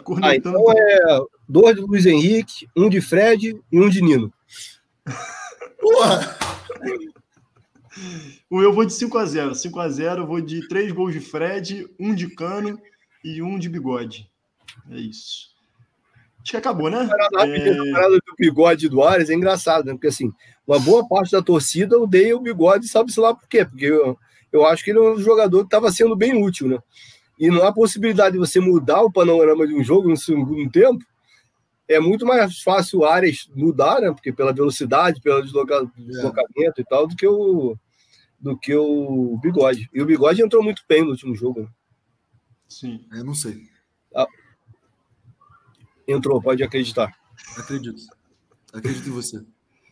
Tá 0.00 0.14
Ah, 0.22 0.36
então 0.36 0.54
é 0.72 1.18
dois 1.48 1.76
de 1.76 1.82
Luiz 1.82 2.06
Henrique, 2.06 2.68
um 2.76 2.88
de 2.88 3.00
Fred 3.00 3.60
e 3.70 3.80
um 3.80 3.88
de 3.88 4.02
Nino. 4.02 4.32
Porra! 5.80 6.36
Eu 8.50 8.72
vou 8.72 8.84
de 8.84 8.92
5 8.92 9.18
a 9.18 9.24
0 9.24 9.54
5 9.54 9.80
a 9.80 9.88
0 9.88 10.22
eu 10.22 10.26
vou 10.26 10.40
de 10.40 10.66
3 10.66 10.92
gols 10.92 11.12
de 11.12 11.20
Fred, 11.20 11.88
um 11.98 12.14
de 12.14 12.28
Cano 12.28 12.78
e 13.24 13.42
um 13.42 13.58
de 13.58 13.68
Bigode. 13.68 14.28
É 14.90 14.96
isso. 14.96 15.54
Acho 16.42 16.50
que 16.50 16.56
acabou, 16.58 16.90
né? 16.90 17.08
Rapidinho, 17.34 17.86
É, 17.86 17.90
a 17.90 17.92
parada 17.94 18.16
do 18.16 18.34
bigode 18.38 18.88
do 18.88 19.02
Ares 19.02 19.30
é 19.30 19.34
engraçado, 19.34 19.86
né? 19.86 19.92
Porque 19.92 20.08
assim, 20.08 20.30
uma 20.66 20.78
boa 20.78 21.08
parte 21.08 21.32
da 21.32 21.40
torcida 21.40 21.98
odeia 21.98 22.36
o 22.36 22.40
bigode, 22.40 22.86
sabe-se 22.86 23.18
lá 23.18 23.34
por 23.34 23.48
quê? 23.48 23.64
Porque 23.64 23.86
eu, 23.86 24.18
eu 24.52 24.66
acho 24.66 24.84
que 24.84 24.90
ele 24.90 24.98
é 24.98 25.02
um 25.02 25.18
jogador 25.18 25.60
que 25.60 25.68
estava 25.68 25.90
sendo 25.90 26.14
bem 26.14 26.34
útil, 26.44 26.68
né? 26.68 26.78
E 27.38 27.48
não 27.50 27.64
há 27.66 27.72
possibilidade 27.72 28.34
de 28.34 28.38
você 28.38 28.60
mudar 28.60 29.02
o 29.02 29.12
panorama 29.12 29.66
de 29.66 29.74
um 29.74 29.82
jogo 29.82 30.08
no 30.08 30.16
segundo 30.16 30.70
tempo. 30.70 31.04
É 31.88 31.98
muito 32.00 32.24
mais 32.24 32.62
fácil 32.62 33.00
o 33.00 33.04
Ares 33.04 33.48
mudar, 33.54 34.00
né? 34.00 34.10
Porque 34.12 34.32
pela 34.32 34.52
velocidade, 34.52 35.20
pelo 35.20 35.42
desloca- 35.42 35.90
deslocamento 35.96 36.80
e 36.80 36.84
tal, 36.84 37.06
do 37.06 37.14
que 37.16 37.26
o 37.26 37.76
do 38.40 38.58
que 38.58 38.74
o 38.74 39.38
bigode. 39.42 39.88
E 39.92 40.02
o 40.02 40.06
bigode 40.06 40.42
entrou 40.42 40.62
muito 40.62 40.82
bem 40.88 41.02
no 41.02 41.10
último 41.10 41.34
jogo. 41.34 41.62
né? 41.62 41.68
Sim. 42.68 43.04
É, 43.12 43.22
não 43.22 43.34
sei. 43.34 43.62
Entrou, 46.06 46.40
pode 46.42 46.62
acreditar. 46.62 47.14
Acredito. 47.56 48.02
Acredito 48.72 49.08
em 49.08 49.12
você. 49.12 49.42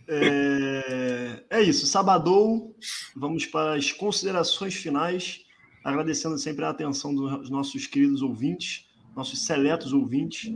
É, 0.06 1.44
é 1.48 1.62
isso. 1.62 1.86
Sabadou. 1.86 2.76
Vamos 3.16 3.46
para 3.46 3.74
as 3.76 3.90
considerações 3.92 4.74
finais 4.74 5.41
agradecendo 5.84 6.38
sempre 6.38 6.64
a 6.64 6.70
atenção 6.70 7.14
dos 7.14 7.50
nossos 7.50 7.86
queridos 7.86 8.22
ouvintes, 8.22 8.86
nossos 9.14 9.44
seletos 9.44 9.92
ouvintes. 9.92 10.52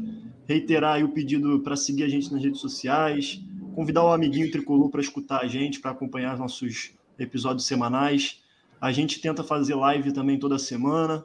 Reiterar 0.46 1.04
o 1.04 1.08
pedido 1.08 1.60
para 1.60 1.76
seguir 1.76 2.04
a 2.04 2.08
gente 2.08 2.32
nas 2.32 2.42
redes 2.42 2.60
sociais, 2.60 3.40
convidar 3.74 4.04
o 4.04 4.12
amiguinho 4.12 4.50
tricolor 4.50 4.90
para 4.90 5.00
escutar 5.00 5.42
a 5.42 5.46
gente, 5.46 5.80
para 5.80 5.90
acompanhar 5.90 6.38
nossos 6.38 6.92
episódios 7.18 7.66
semanais. 7.66 8.42
A 8.80 8.92
gente 8.92 9.20
tenta 9.20 9.42
fazer 9.42 9.74
live 9.74 10.12
também 10.12 10.38
toda 10.38 10.58
semana. 10.58 11.24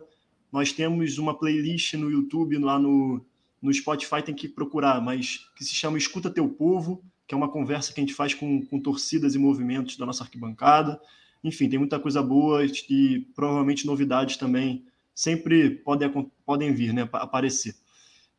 Nós 0.52 0.72
temos 0.74 1.18
uma 1.18 1.38
playlist 1.38 1.94
no 1.94 2.10
YouTube, 2.10 2.58
lá 2.58 2.78
no, 2.78 3.26
no 3.62 3.74
Spotify, 3.74 4.22
tem 4.24 4.36
que 4.36 4.50
procurar, 4.50 5.02
mas 5.02 5.50
que 5.56 5.64
se 5.64 5.74
chama 5.74 5.98
Escuta 5.98 6.30
Teu 6.30 6.50
Povo, 6.50 7.02
que 7.28 7.34
é 7.34 7.38
uma 7.38 7.50
conversa 7.50 7.94
que 7.94 8.02
a 8.02 8.04
gente 8.04 8.14
faz 8.14 8.34
com, 8.34 8.66
com 8.66 8.80
torcidas 8.80 9.36
e 9.36 9.40
movimentos 9.40 9.96
da 9.96 10.06
nossa 10.06 10.24
arquibancada. 10.24 11.00
Enfim, 11.44 11.70
tem 11.70 11.80
muita 11.80 12.00
coisa 12.00 12.22
boa 12.22 12.64
e 12.66 13.20
provavelmente 13.36 13.86
novidades 13.86 14.38
também 14.38 14.86
sempre 15.14 15.72
podem, 15.72 16.32
podem 16.46 16.74
vir, 16.74 16.94
né, 16.94 17.08
aparecer. 17.14 17.76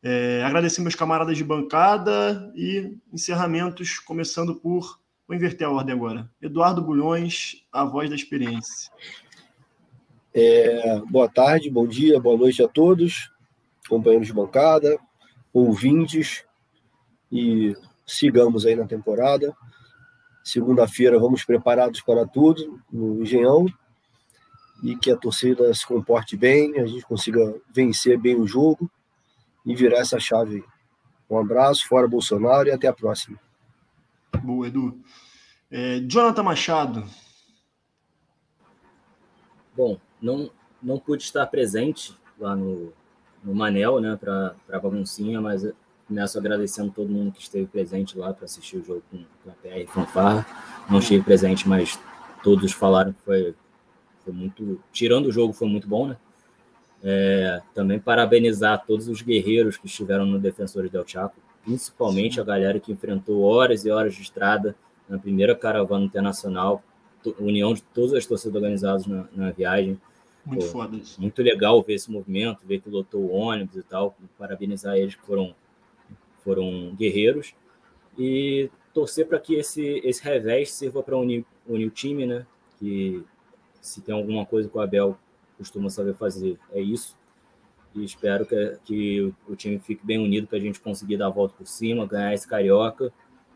É, 0.01 0.43
agradecer 0.43 0.81
meus 0.81 0.95
camaradas 0.95 1.37
de 1.37 1.43
bancada 1.43 2.51
e 2.55 2.97
encerramentos, 3.11 3.99
começando 3.99 4.55
por. 4.55 4.99
Vou 5.25 5.35
inverter 5.35 5.65
a 5.65 5.71
ordem 5.71 5.95
agora. 5.95 6.29
Eduardo 6.41 6.81
Bulhões, 6.81 7.63
a 7.71 7.85
voz 7.85 8.09
da 8.09 8.15
experiência. 8.15 8.91
É, 10.33 10.99
boa 11.09 11.29
tarde, 11.29 11.69
bom 11.69 11.87
dia, 11.87 12.19
boa 12.19 12.37
noite 12.37 12.61
a 12.61 12.67
todos, 12.67 13.31
companheiros 13.87 14.27
de 14.27 14.33
bancada, 14.33 14.99
ouvintes, 15.53 16.43
e 17.31 17.73
sigamos 18.05 18.65
aí 18.65 18.75
na 18.75 18.85
temporada. 18.85 19.55
Segunda-feira 20.43 21.17
vamos 21.17 21.45
preparados 21.45 22.01
para 22.01 22.27
tudo 22.27 22.81
no 22.91 23.21
Engenhão 23.21 23.65
e 24.83 24.97
que 24.97 25.09
a 25.09 25.17
torcida 25.17 25.73
se 25.73 25.87
comporte 25.87 26.35
bem, 26.35 26.77
a 26.79 26.85
gente 26.85 27.05
consiga 27.05 27.55
vencer 27.73 28.19
bem 28.19 28.35
o 28.35 28.45
jogo 28.45 28.91
e 29.65 29.73
virar 29.73 29.99
essa 29.99 30.19
chave 30.19 30.57
aí. 30.57 30.63
Um 31.29 31.39
abraço, 31.39 31.87
fora 31.87 32.07
Bolsonaro 32.07 32.67
e 32.67 32.71
até 32.71 32.87
a 32.87 32.93
próxima. 32.93 33.39
Boa, 34.43 34.67
Edu. 34.67 34.99
É, 35.71 36.01
Jonathan 36.01 36.43
Machado. 36.43 37.05
Bom, 39.75 39.97
não, 40.21 40.51
não 40.81 40.99
pude 40.99 41.23
estar 41.23 41.47
presente 41.47 42.15
lá 42.37 42.55
no, 42.55 42.93
no 43.43 43.55
Manel, 43.55 44.01
né, 44.01 44.17
para 44.17 44.55
a 44.71 44.79
baguncinha, 44.79 45.39
mas 45.39 45.63
começo 46.07 46.37
agradecendo 46.37 46.91
todo 46.91 47.09
mundo 47.09 47.31
que 47.31 47.41
esteve 47.41 47.65
presente 47.65 48.17
lá 48.17 48.33
para 48.33 48.45
assistir 48.45 48.77
o 48.77 48.83
jogo 48.83 49.03
com, 49.09 49.23
com 49.43 49.49
a 49.49 49.53
PR 49.53 49.91
Fanfarra. 49.91 50.45
Não 50.89 50.99
estive 50.99 51.23
presente, 51.23 51.67
mas 51.67 51.99
todos 52.43 52.71
falaram 52.71 53.13
que 53.13 53.21
foi 53.21 53.55
foi 54.23 54.33
muito. 54.33 54.81
Tirando 54.91 55.27
o 55.27 55.31
jogo, 55.31 55.53
foi 55.53 55.67
muito 55.67 55.87
bom, 55.87 56.07
né? 56.07 56.17
É, 57.03 57.61
também 57.73 57.99
parabenizar 57.99 58.85
todos 58.85 59.09
os 59.09 59.21
guerreiros 59.21 59.75
que 59.75 59.87
estiveram 59.87 60.25
no 60.25 60.39
Defensores 60.39 60.89
del 60.89 61.05
Chaco, 61.05 61.35
principalmente 61.65 62.39
a 62.39 62.43
galera 62.43 62.79
que 62.79 62.93
enfrentou 62.93 63.41
horas 63.41 63.83
e 63.83 63.91
horas 63.91 64.15
de 64.15 64.21
estrada 64.21 64.73
na 65.09 65.19
primeira 65.19 65.53
caravana 65.53 66.05
internacional, 66.05 66.81
união 67.37 67.73
de 67.73 67.81
todas 67.81 68.13
as 68.13 68.25
torcidas 68.25 68.55
organizadas 68.55 69.05
na, 69.05 69.25
na 69.35 69.51
viagem. 69.51 69.99
Muito 70.45 70.65
Pô, 70.65 70.71
foda 70.71 70.95
isso. 70.95 71.19
Muito 71.19 71.41
legal 71.41 71.81
ver 71.83 71.95
esse 71.95 72.09
movimento, 72.09 72.65
ver 72.65 72.79
que 72.79 72.89
lotou 72.89 73.21
o 73.21 73.31
ônibus 73.33 73.75
e 73.75 73.83
tal. 73.83 74.15
Parabenizar 74.37 74.95
eles 74.95 75.15
que 75.15 75.25
foram, 75.25 75.53
foram 76.43 76.95
guerreiros. 76.95 77.55
E 78.17 78.69
torcer 78.93 79.27
para 79.27 79.39
que 79.39 79.55
esse, 79.55 80.01
esse 80.03 80.23
revés 80.23 80.71
sirva 80.71 81.01
para 81.01 81.17
unir, 81.17 81.45
unir 81.67 81.87
o 81.87 81.91
time, 81.91 82.25
né? 82.25 82.45
Que 82.77 83.23
se 83.81 84.01
tem 84.01 84.13
alguma 84.13 84.45
coisa 84.45 84.69
que 84.69 84.77
o 84.77 84.81
Abel 84.81 85.17
costuma 85.57 85.89
saber 85.89 86.13
fazer, 86.13 86.57
é 86.71 86.81
isso. 86.81 87.17
E 87.95 88.03
espero 88.03 88.45
que, 88.45 88.77
que 88.85 89.33
o 89.47 89.55
time 89.55 89.79
fique 89.79 90.05
bem 90.05 90.17
unido 90.17 90.47
para 90.47 90.57
a 90.57 90.61
gente 90.61 90.79
conseguir 90.79 91.17
dar 91.17 91.27
a 91.27 91.29
volta 91.29 91.55
por 91.55 91.67
cima, 91.67 92.07
ganhar 92.07 92.33
esse 92.33 92.47
carioca 92.47 93.11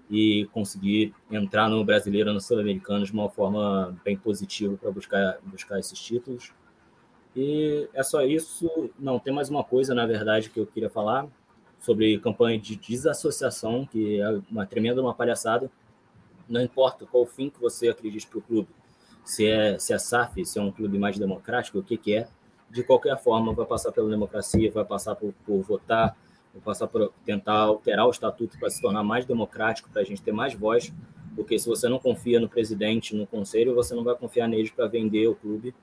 e 0.10 0.48
conseguir 0.54 1.14
entrar 1.30 1.70
no 1.70 1.84
brasileiro, 1.84 2.32
no 2.32 2.40
sul-americano 2.40 3.06
de 3.06 3.12
uma 3.12 3.30
forma 3.30 3.98
bem 4.06 4.16
positiva 4.16 4.78
para 4.78 4.92
buscar, 4.92 5.40
buscar 5.44 5.80
esses 5.80 6.00
títulos. 6.00 6.54
E 7.36 7.88
é 7.94 8.04
só 8.04 8.24
isso. 8.24 8.90
Não, 8.98 9.20
tem 9.20 9.34
mais 9.34 9.50
uma 9.50 9.64
coisa, 9.64 9.94
na 9.94 10.06
verdade, 10.06 10.50
que 10.50 10.60
eu 10.60 10.66
queria 10.66 10.90
falar 10.90 11.28
sobre 11.80 12.18
campanha 12.20 12.60
de 12.60 12.76
desassociação, 12.76 13.86
que 13.86 14.20
é 14.20 14.42
uma 14.50 14.66
tremenda 14.66 15.02
uma 15.02 15.14
palhaçada. 15.14 15.70
Não 16.48 16.62
importa 16.62 17.06
qual 17.06 17.26
fim 17.26 17.50
que 17.50 17.60
você 17.60 17.90
acredite 17.90 18.28
para 18.28 18.40
o 18.40 18.42
clube, 18.42 18.70
se 19.24 19.46
é, 19.46 19.78
se 19.78 19.94
é 19.94 19.98
SAF, 19.98 20.46
se 20.46 20.58
é 20.58 20.62
um 20.62 20.72
clube 20.72 20.98
mais 20.98 21.18
democrático, 21.18 21.80
o 21.80 21.84
que, 21.84 21.98
que 21.98 22.16
é. 22.16 22.28
De 22.70 22.84
qualquer 22.84 23.22
forma, 23.22 23.54
vai 23.54 23.66
passar 23.66 23.92
pela 23.92 24.10
democracia, 24.10 24.72
vai 24.72 24.86
passar 24.86 25.16
por, 25.16 25.34
por 25.46 25.62
votar, 25.62 26.18
vai 26.54 26.62
passar 26.64 26.88
por 26.88 27.12
tentar 27.26 27.54
alterar 27.54 28.08
o 28.08 28.10
estatuto 28.10 28.58
para 28.58 28.70
se 28.70 28.82
tornar 28.82 29.04
mais 29.04 29.26
democrático, 29.26 29.90
para 29.90 30.02
a 30.02 30.06
gente 30.06 30.22
ter 30.22 30.32
mais 30.32 30.54
voz, 30.54 30.94
porque 31.36 31.60
se 31.60 31.68
você 31.68 31.88
não 31.88 32.00
confia 32.00 32.40
no 32.40 32.50
presidente, 32.50 33.16
no 33.16 33.28
conselho, 33.28 33.76
você 33.76 33.94
não 33.94 34.04
vai 34.04 34.16
confiar 34.16 34.48
neles 34.48 34.72
para 34.72 34.88
vender 34.88 35.28
o 35.28 35.36
clube. 35.36 35.74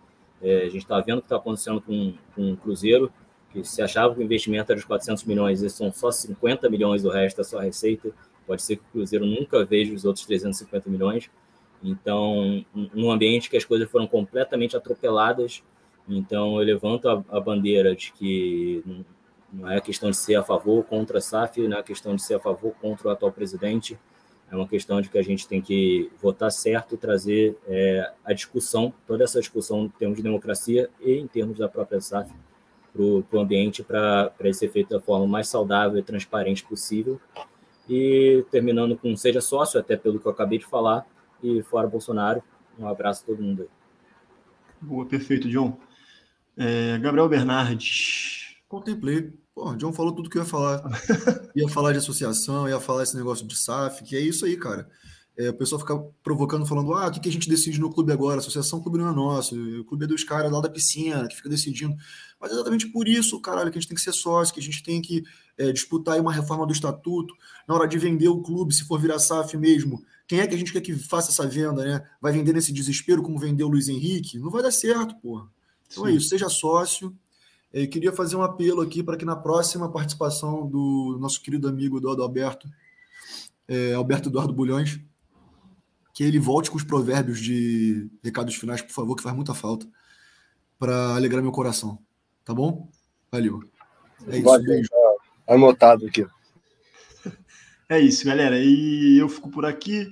É, 0.42 0.62
a 0.62 0.68
gente 0.68 0.78
está 0.78 1.00
vendo 1.00 1.18
o 1.18 1.20
que 1.20 1.26
está 1.26 1.36
acontecendo 1.36 1.80
com, 1.80 2.14
com 2.34 2.52
o 2.52 2.56
Cruzeiro, 2.56 3.12
que 3.54 3.64
se 3.64 3.80
achava 3.80 4.12
que 4.12 4.20
o 4.20 4.22
investimento 4.22 4.72
era 4.72 4.80
de 4.80 4.86
400 4.86 5.22
milhões 5.24 5.62
e 5.62 5.70
são 5.70 5.92
só 5.92 6.10
50 6.10 6.68
milhões, 6.68 7.04
o 7.04 7.08
resto 7.08 7.40
é 7.40 7.44
só 7.44 7.60
receita. 7.60 8.10
Pode 8.46 8.62
ser 8.62 8.76
que 8.76 8.82
o 8.82 8.92
Cruzeiro 8.92 9.24
nunca 9.24 9.64
veja 9.64 9.94
os 9.94 10.04
outros 10.04 10.26
350 10.26 10.90
milhões. 10.90 11.30
Então, 11.82 12.64
num 12.74 13.10
ambiente 13.10 13.48
que 13.48 13.56
as 13.56 13.64
coisas 13.64 13.88
foram 13.88 14.06
completamente 14.06 14.76
atropeladas, 14.76 15.62
então 16.08 16.58
eu 16.60 16.66
levanto 16.66 17.08
a, 17.08 17.24
a 17.28 17.40
bandeira 17.40 17.94
de 17.94 18.12
que 18.12 18.82
não 19.52 19.70
é 19.70 19.80
questão 19.80 20.10
de 20.10 20.16
ser 20.16 20.34
a 20.34 20.42
favor 20.42 20.78
ou 20.78 20.82
contra 20.82 21.18
a 21.18 21.20
SAF, 21.20 21.66
não 21.68 21.78
é 21.78 21.82
questão 21.82 22.16
de 22.16 22.22
ser 22.22 22.34
a 22.34 22.40
favor 22.40 22.68
ou 22.68 22.72
contra 22.72 23.08
o 23.08 23.10
atual 23.10 23.30
presidente, 23.30 23.98
é 24.50 24.56
uma 24.56 24.66
questão 24.66 25.00
de 25.00 25.08
que 25.08 25.18
a 25.18 25.22
gente 25.22 25.46
tem 25.46 25.60
que 25.60 26.10
votar 26.20 26.50
certo 26.50 26.94
e 26.94 26.98
trazer 26.98 27.56
é, 27.66 28.12
a 28.24 28.32
discussão, 28.32 28.92
toda 29.06 29.24
essa 29.24 29.38
discussão 29.38 29.84
em 29.84 29.88
termos 29.90 30.16
de 30.16 30.22
democracia 30.22 30.90
e 31.00 31.12
em 31.12 31.26
termos 31.26 31.58
da 31.58 31.68
própria 31.68 32.00
SAF 32.00 32.30
para 32.94 33.38
o 33.38 33.40
ambiente, 33.40 33.82
para 33.82 34.32
ele 34.38 34.54
ser 34.54 34.70
feito 34.70 34.90
da 34.90 35.00
forma 35.00 35.26
mais 35.26 35.48
saudável 35.48 35.98
e 35.98 36.02
transparente 36.02 36.64
possível. 36.64 37.20
E 37.88 38.44
terminando 38.50 38.96
com 38.96 39.14
seja 39.16 39.40
sócio, 39.40 39.78
até 39.78 39.96
pelo 39.96 40.20
que 40.20 40.26
eu 40.26 40.32
acabei 40.32 40.58
de 40.58 40.64
falar, 40.64 41.04
e 41.42 41.62
fora 41.62 41.88
Bolsonaro. 41.88 42.42
Um 42.78 42.86
abraço 42.86 43.22
a 43.22 43.26
todo 43.26 43.42
mundo 43.42 43.62
aí. 43.62 43.68
Boa, 44.80 45.04
perfeito, 45.04 45.48
John. 45.48 45.78
É, 46.56 46.98
Gabriel 46.98 47.28
Bernardes. 47.28 48.56
Contemplei. 48.68 49.32
Pô, 49.54 49.74
John 49.76 49.92
falou 49.92 50.12
tudo 50.12 50.30
que 50.30 50.38
eu 50.38 50.42
ia 50.42 50.48
falar. 50.48 50.82
ia 51.54 51.68
falar 51.68 51.92
de 51.92 51.98
associação, 51.98 52.68
ia 52.68 52.80
falar 52.80 53.02
esse 53.02 53.16
negócio 53.16 53.46
de 53.46 53.56
SAF, 53.56 54.02
que 54.02 54.16
é 54.16 54.20
isso 54.20 54.44
aí, 54.44 54.56
cara. 54.56 54.88
É, 55.36 55.50
o 55.50 55.54
pessoal 55.54 55.80
fica 55.80 55.98
provocando, 56.22 56.64
falando: 56.64 56.94
ah, 56.94 57.08
o 57.08 57.10
que, 57.10 57.20
que 57.20 57.28
a 57.28 57.32
gente 57.32 57.48
decide 57.48 57.80
no 57.80 57.92
clube 57.92 58.12
agora? 58.12 58.36
A 58.36 58.38
associação, 58.38 58.78
o 58.78 58.82
clube 58.82 58.98
não 58.98 59.10
é 59.10 59.14
nosso, 59.14 59.56
o 59.80 59.84
clube 59.84 60.04
é 60.04 60.08
dos 60.08 60.22
caras 60.22 60.50
lá 60.50 60.60
da 60.60 60.68
piscina, 60.68 61.26
que 61.26 61.36
fica 61.36 61.48
decidindo. 61.48 61.96
Mas 62.40 62.50
é 62.50 62.54
exatamente 62.54 62.86
por 62.88 63.08
isso, 63.08 63.40
caralho, 63.40 63.70
que 63.70 63.78
a 63.78 63.80
gente 63.80 63.88
tem 63.88 63.96
que 63.96 64.02
ser 64.02 64.12
sócio, 64.12 64.54
que 64.54 64.60
a 64.60 64.62
gente 64.62 64.82
tem 64.82 65.02
que 65.02 65.24
é, 65.58 65.72
disputar 65.72 66.20
uma 66.20 66.32
reforma 66.32 66.66
do 66.66 66.72
estatuto. 66.72 67.34
Na 67.66 67.74
hora 67.74 67.88
de 67.88 67.98
vender 67.98 68.28
o 68.28 68.42
clube, 68.42 68.74
se 68.74 68.84
for 68.84 69.00
virar 69.00 69.18
SAF 69.18 69.56
mesmo, 69.56 70.04
quem 70.26 70.40
é 70.40 70.46
que 70.46 70.54
a 70.54 70.58
gente 70.58 70.72
quer 70.72 70.80
que 70.80 70.94
faça 70.94 71.30
essa 71.30 71.46
venda, 71.48 71.84
né? 71.84 72.06
Vai 72.20 72.32
vender 72.32 72.52
nesse 72.52 72.72
desespero 72.72 73.22
como 73.22 73.38
vendeu 73.38 73.66
o 73.66 73.70
Luiz 73.70 73.88
Henrique? 73.88 74.38
Não 74.38 74.50
vai 74.50 74.62
dar 74.62 74.70
certo, 74.70 75.16
porra. 75.16 75.48
Então 75.90 76.06
é 76.06 76.10
Sim. 76.10 76.14
é 76.14 76.16
isso, 76.16 76.28
seja 76.28 76.48
sócio. 76.48 77.14
Eu 77.72 77.82
é, 77.82 77.86
queria 77.88 78.12
fazer 78.12 78.36
um 78.36 78.42
apelo 78.42 78.80
aqui 78.80 79.02
para 79.02 79.16
que 79.16 79.24
na 79.24 79.34
próxima 79.34 79.90
participação 79.90 80.64
do 80.64 81.18
nosso 81.20 81.42
querido 81.42 81.66
amigo 81.66 81.98
Eduardo 81.98 82.22
Alberto, 82.22 82.68
é, 83.66 83.94
Alberto 83.94 84.28
Eduardo 84.28 84.52
Bulhões, 84.52 85.00
que 86.14 86.22
ele 86.22 86.38
volte 86.38 86.70
com 86.70 86.76
os 86.76 86.84
provérbios 86.84 87.40
de 87.40 88.08
recados 88.22 88.54
finais, 88.54 88.80
por 88.80 88.92
favor, 88.92 89.16
que 89.16 89.22
faz 89.22 89.34
muita 89.34 89.52
falta, 89.52 89.84
para 90.78 91.16
alegrar 91.16 91.42
meu 91.42 91.50
coração. 91.50 91.98
Tá 92.44 92.54
bom? 92.54 92.88
Valeu. 93.32 93.60
É 94.28 94.38
isso. 94.38 94.62
Beijo. 94.62 94.88
Anotado 95.46 96.06
aqui. 96.06 96.24
É 97.86 98.00
isso, 98.00 98.24
galera. 98.24 98.58
E 98.58 99.18
eu 99.20 99.28
fico 99.28 99.50
por 99.50 99.66
aqui. 99.66 100.10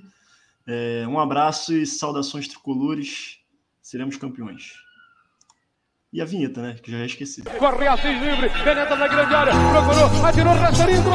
É, 0.67 1.07
um 1.07 1.19
abraço 1.19 1.73
e 1.73 1.87
saudações 1.87 2.47
tricolores. 2.47 3.39
Seremos 3.81 4.15
campeões. 4.15 4.73
E 6.13 6.21
a 6.21 6.25
vinheta, 6.25 6.61
né? 6.61 6.75
Que 6.75 6.91
já 6.91 6.99
ia 6.99 7.07
esqueci. 7.07 7.41
Corre 7.41 7.87
Assis 7.87 8.21
livre, 8.21 8.47
penetra 8.63 8.95
na 8.95 9.07
grande 9.07 9.33
área, 9.33 9.53
procurou, 9.53 10.23
atirou, 10.23 10.53
Rasterinho, 10.53 11.01
Gol! 11.01 11.13